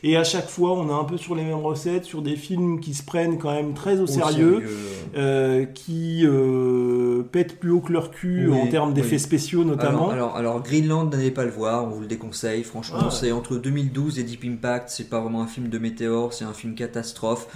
Et 0.03 0.15
à 0.17 0.23
chaque 0.23 0.49
fois, 0.49 0.73
on 0.73 0.89
est 0.89 0.93
un 0.93 1.03
peu 1.03 1.17
sur 1.17 1.35
les 1.35 1.43
mêmes 1.43 1.59
recettes, 1.59 2.05
sur 2.05 2.21
des 2.21 2.35
films 2.35 2.79
qui 2.79 2.93
se 2.93 3.03
prennent 3.03 3.37
quand 3.37 3.51
même 3.53 3.73
très 3.73 3.99
au, 3.99 4.03
Au 4.03 4.07
sérieux, 4.07 4.59
sérieux. 4.61 4.69
euh, 5.17 5.65
qui 5.65 6.21
euh, 6.25 7.23
pètent 7.31 7.59
plus 7.59 7.71
haut 7.71 7.81
que 7.81 7.91
leur 7.93 8.11
cul 8.11 8.51
en 8.51 8.67
termes 8.67 8.93
d'effets 8.93 9.17
spéciaux 9.17 9.63
notamment. 9.63 10.09
Alors, 10.09 10.35
alors, 10.35 10.37
alors, 10.37 10.63
Greenland, 10.63 11.09
n'allez 11.11 11.31
pas 11.31 11.43
le 11.45 11.51
voir, 11.51 11.85
on 11.85 11.89
vous 11.89 12.01
le 12.01 12.07
déconseille. 12.07 12.63
Franchement, 12.63 12.99
Ah. 13.07 13.11
c'est 13.11 13.31
entre 13.31 13.55
2012 13.57 14.19
et 14.19 14.23
Deep 14.23 14.43
Impact. 14.45 14.89
C'est 14.89 15.09
pas 15.09 15.19
vraiment 15.19 15.41
un 15.41 15.47
film 15.47 15.67
de 15.69 15.77
météore, 15.79 16.33
c'est 16.33 16.45
un 16.45 16.53
film 16.53 16.75
catastrophe. 16.75 17.47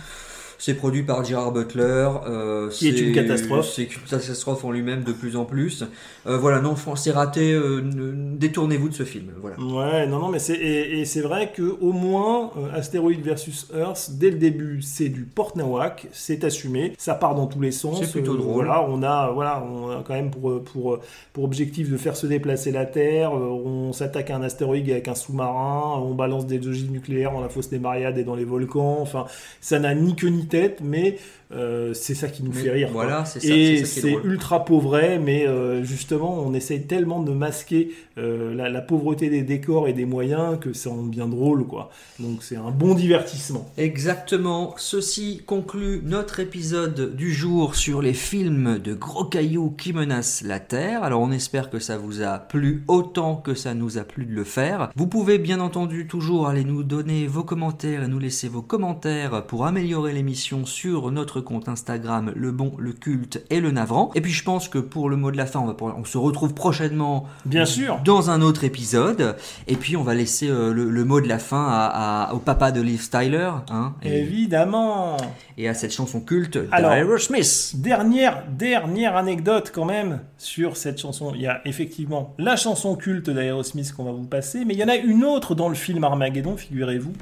C'est 0.65 0.75
produit 0.75 1.03
par 1.03 1.25
Gerard 1.25 1.51
Butler. 1.51 2.07
euh, 2.25 2.69
Qui 2.69 2.87
est 2.87 2.93
c'est- 2.93 2.99
une 3.03 3.13
catastrophe. 3.13 3.67
C'est 3.75 3.83
une 3.83 4.01
catastrophe 4.09 4.63
en 4.63 4.71
lui-même 4.71 5.03
de 5.03 5.11
plus 5.11 5.35
en 5.35 5.43
plus. 5.43 5.83
Euh, 6.25 6.37
voilà, 6.37 6.61
non, 6.61 6.73
c'est 6.95 7.11
raté. 7.11 7.51
euh, 7.51 7.81
ne- 7.81 8.37
Détournez-vous 8.37 8.87
de 8.87 8.93
ce 8.93 9.03
film. 9.03 9.25
Voilà. 9.41 9.57
Ouais, 9.59 10.07
non, 10.07 10.19
non, 10.19 10.29
mais 10.29 10.39
c'est 10.39 10.53
et, 10.53 11.01
et 11.01 11.05
c'est 11.05 11.19
vrai 11.19 11.51
que 11.53 11.63
au 11.81 11.91
moins 11.91 12.51
euh, 12.57 12.73
Astéroïde 12.77 13.21
versus 13.21 13.67
Earth, 13.77 14.11
dès 14.13 14.29
le 14.31 14.37
début, 14.37 14.81
c'est 14.81 15.09
du 15.09 15.23
porte 15.23 15.57
nawak, 15.57 16.07
c'est 16.13 16.45
assumé, 16.45 16.93
ça 16.97 17.13
part 17.15 17.35
dans 17.35 17.47
tous 17.47 17.59
les 17.59 17.73
sens. 17.73 17.99
C'est 18.01 18.09
plutôt 18.11 18.37
drôle. 18.37 18.53
Voilà, 18.65 18.85
on 18.87 19.03
a, 19.03 19.31
voilà, 19.31 19.61
on 19.69 19.89
a 19.89 20.01
quand 20.07 20.13
même 20.13 20.31
pour 20.31 20.63
pour 20.63 20.99
pour 21.33 21.43
objectif 21.43 21.91
de 21.91 21.97
faire 21.97 22.15
se 22.15 22.25
déplacer 22.25 22.71
la 22.71 22.85
Terre. 22.85 23.33
on 23.33 23.91
s'attaque 23.91 24.29
à 24.29 24.37
un 24.37 24.41
astéroïde 24.43 24.89
avec 24.89 25.09
un 25.09 25.15
sous-marin, 25.15 25.99
on 26.01 26.13
balance 26.15 26.45
des 26.47 26.65
ogives 26.65 26.89
nucléaires 26.89 27.33
dans 27.33 27.41
la 27.41 27.49
fosse 27.49 27.69
des 27.69 27.79
Mariades 27.79 28.17
et 28.17 28.23
dans 28.23 28.35
les 28.35 28.45
volcans. 28.45 28.99
Enfin, 29.01 29.25
ça 29.59 29.77
n'a 29.79 29.93
ni 29.93 30.15
queue 30.15 30.29
ni 30.29 30.45
mais 30.81 31.19
euh, 31.53 31.93
c'est 31.93 32.15
ça 32.15 32.27
qui 32.29 32.43
nous 32.43 32.51
Mais 32.53 32.61
fait 32.61 32.71
rire. 32.71 32.89
voilà, 32.91 33.25
c'est 33.25 33.39
ça- 33.39 33.53
Et 33.55 33.85
c'est 33.85 34.11
ultra 34.23 34.65
pauvret, 34.65 35.19
mais 35.19 35.47
euh, 35.47 35.83
justement, 35.83 36.39
on 36.45 36.53
essaye 36.53 36.83
tellement 36.83 37.21
de 37.21 37.31
masquer 37.31 37.91
euh, 38.17 38.53
la, 38.55 38.69
la 38.69 38.81
pauvreté 38.81 39.29
des 39.29 39.41
décors 39.43 39.87
et 39.87 39.93
des 39.93 40.05
moyens 40.05 40.57
que 40.59 40.73
ça 40.73 40.89
rend 40.89 41.03
bien 41.03 41.27
drôle, 41.27 41.65
quoi. 41.65 41.89
Donc 42.19 42.43
c'est 42.43 42.55
un 42.55 42.71
bon 42.71 42.93
divertissement. 42.95 43.69
Exactement. 43.77 44.75
Ceci 44.77 45.41
conclut 45.45 46.01
notre 46.03 46.39
épisode 46.39 47.15
du 47.15 47.31
jour 47.33 47.75
sur 47.75 48.01
les 48.01 48.13
films 48.13 48.79
de 48.79 48.93
gros 48.93 49.23
cailloux 49.25 49.71
qui 49.77 49.93
menacent 49.93 50.43
la 50.43 50.59
Terre. 50.59 51.03
Alors 51.03 51.21
on 51.21 51.31
espère 51.31 51.69
que 51.69 51.79
ça 51.79 51.97
vous 51.97 52.21
a 52.21 52.37
plu 52.39 52.83
autant 52.87 53.35
que 53.35 53.53
ça 53.55 53.73
nous 53.73 53.97
a 53.97 54.03
plu 54.03 54.25
de 54.25 54.33
le 54.33 54.43
faire. 54.43 54.89
Vous 54.95 55.07
pouvez 55.07 55.37
bien 55.39 55.59
entendu 55.59 56.07
toujours 56.07 56.47
aller 56.47 56.63
nous 56.63 56.83
donner 56.83 57.27
vos 57.27 57.43
commentaires 57.43 58.03
et 58.03 58.07
nous 58.07 58.19
laisser 58.19 58.47
vos 58.49 58.61
commentaires 58.61 59.45
pour 59.47 59.65
améliorer 59.65 60.13
l'émission 60.13 60.65
sur 60.65 61.11
notre 61.11 61.41
compte 61.43 61.69
Instagram 61.69 62.31
Le 62.35 62.51
Bon, 62.51 62.73
Le 62.79 62.93
Culte 62.93 63.43
et 63.49 63.59
Le 63.59 63.71
Navrant. 63.71 64.09
Et 64.15 64.21
puis 64.21 64.31
je 64.31 64.43
pense 64.43 64.67
que 64.69 64.79
pour 64.79 65.09
le 65.09 65.15
mot 65.17 65.29
de 65.31 65.37
la 65.37 65.45
fin, 65.45 65.59
on, 65.59 65.65
va 65.67 65.75
on 65.97 66.03
se 66.05 66.17
retrouve 66.17 66.53
prochainement 66.53 67.25
Bien 67.45 67.65
sûr. 67.65 67.99
dans 68.03 68.29
un 68.29 68.41
autre 68.41 68.63
épisode. 68.63 69.35
Et 69.67 69.75
puis 69.75 69.95
on 69.97 70.03
va 70.03 70.15
laisser 70.15 70.49
euh, 70.49 70.73
le, 70.73 70.89
le 70.89 71.05
mot 71.05 71.21
de 71.21 71.27
la 71.27 71.39
fin 71.39 71.65
à- 71.69 72.29
à- 72.29 72.33
au 72.33 72.39
papa 72.39 72.71
de 72.71 72.81
Liv 72.81 73.09
Tyler. 73.09 73.51
Hein, 73.69 73.93
et, 74.01 74.19
Évidemment. 74.19 75.17
et 75.57 75.67
à 75.69 75.73
cette 75.73 75.93
chanson 75.93 76.21
culte 76.21 76.57
d'Aerosmith. 76.57 77.73
Dernière, 77.75 78.43
dernière 78.49 79.15
anecdote 79.15 79.71
quand 79.73 79.85
même 79.85 80.21
sur 80.37 80.77
cette 80.77 80.99
chanson. 80.99 81.33
Il 81.35 81.41
y 81.41 81.47
a 81.47 81.61
effectivement 81.65 82.33
la 82.37 82.55
chanson 82.55 82.95
culte 82.95 83.29
d'Aerosmith 83.29 83.93
qu'on 83.93 84.03
va 84.05 84.11
vous 84.11 84.23
passer, 84.25 84.63
mais 84.65 84.73
il 84.73 84.79
y 84.79 84.83
en 84.83 84.87
a 84.89 84.95
une 84.95 85.23
autre 85.23 85.55
dans 85.55 85.69
le 85.69 85.75
film 85.75 86.03
Armageddon, 86.03 86.57
figurez-vous, 86.57 87.13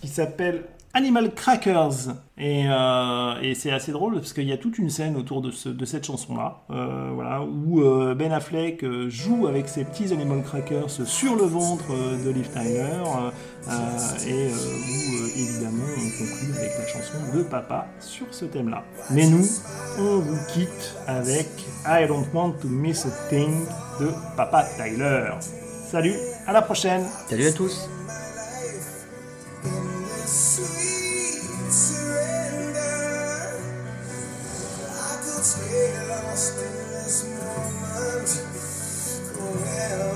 qui 0.00 0.08
s'appelle 0.08 0.62
Animal 0.98 1.32
Crackers. 1.32 2.08
Et, 2.36 2.64
euh, 2.68 3.34
et 3.40 3.54
c'est 3.54 3.70
assez 3.70 3.92
drôle 3.92 4.14
parce 4.16 4.32
qu'il 4.32 4.48
y 4.48 4.52
a 4.52 4.56
toute 4.58 4.78
une 4.78 4.90
scène 4.90 5.16
autour 5.16 5.42
de, 5.42 5.50
ce- 5.52 5.68
de 5.68 5.84
cette 5.84 6.04
chanson-là, 6.04 6.62
euh, 6.70 7.10
voilà, 7.14 7.42
où 7.42 7.80
euh, 7.82 8.14
Ben 8.16 8.32
Affleck 8.32 8.84
joue 9.08 9.46
avec 9.46 9.68
ses 9.68 9.84
petits 9.84 10.12
Animal 10.12 10.42
Crackers 10.42 10.90
sur 10.90 11.36
le 11.36 11.44
ventre 11.44 11.86
de 12.24 12.30
Liv 12.30 12.48
Tyler, 12.52 13.02
et 14.26 14.48
où 14.48 15.26
évidemment 15.36 15.84
on 15.96 16.10
conclut 16.18 16.58
avec 16.58 16.70
la 16.78 16.86
chanson 16.86 17.36
de 17.36 17.42
Papa 17.44 17.86
sur 18.00 18.26
ce 18.32 18.44
thème-là. 18.46 18.82
Mais 19.10 19.26
nous, 19.26 19.46
on 19.98 20.18
vous 20.18 20.38
quitte 20.52 20.94
avec 21.06 21.46
I 21.86 22.06
Don't 22.08 22.26
Want 22.34 22.54
to 22.60 22.68
Miss 22.68 23.06
a 23.06 23.10
Thing 23.28 23.52
de 24.00 24.10
Papa 24.36 24.64
Tyler. 24.76 25.30
Salut, 25.90 26.14
à 26.46 26.52
la 26.52 26.62
prochaine. 26.62 27.04
Salut 27.28 27.46
à 27.46 27.52
tous. 27.52 27.88
tell 39.78 40.07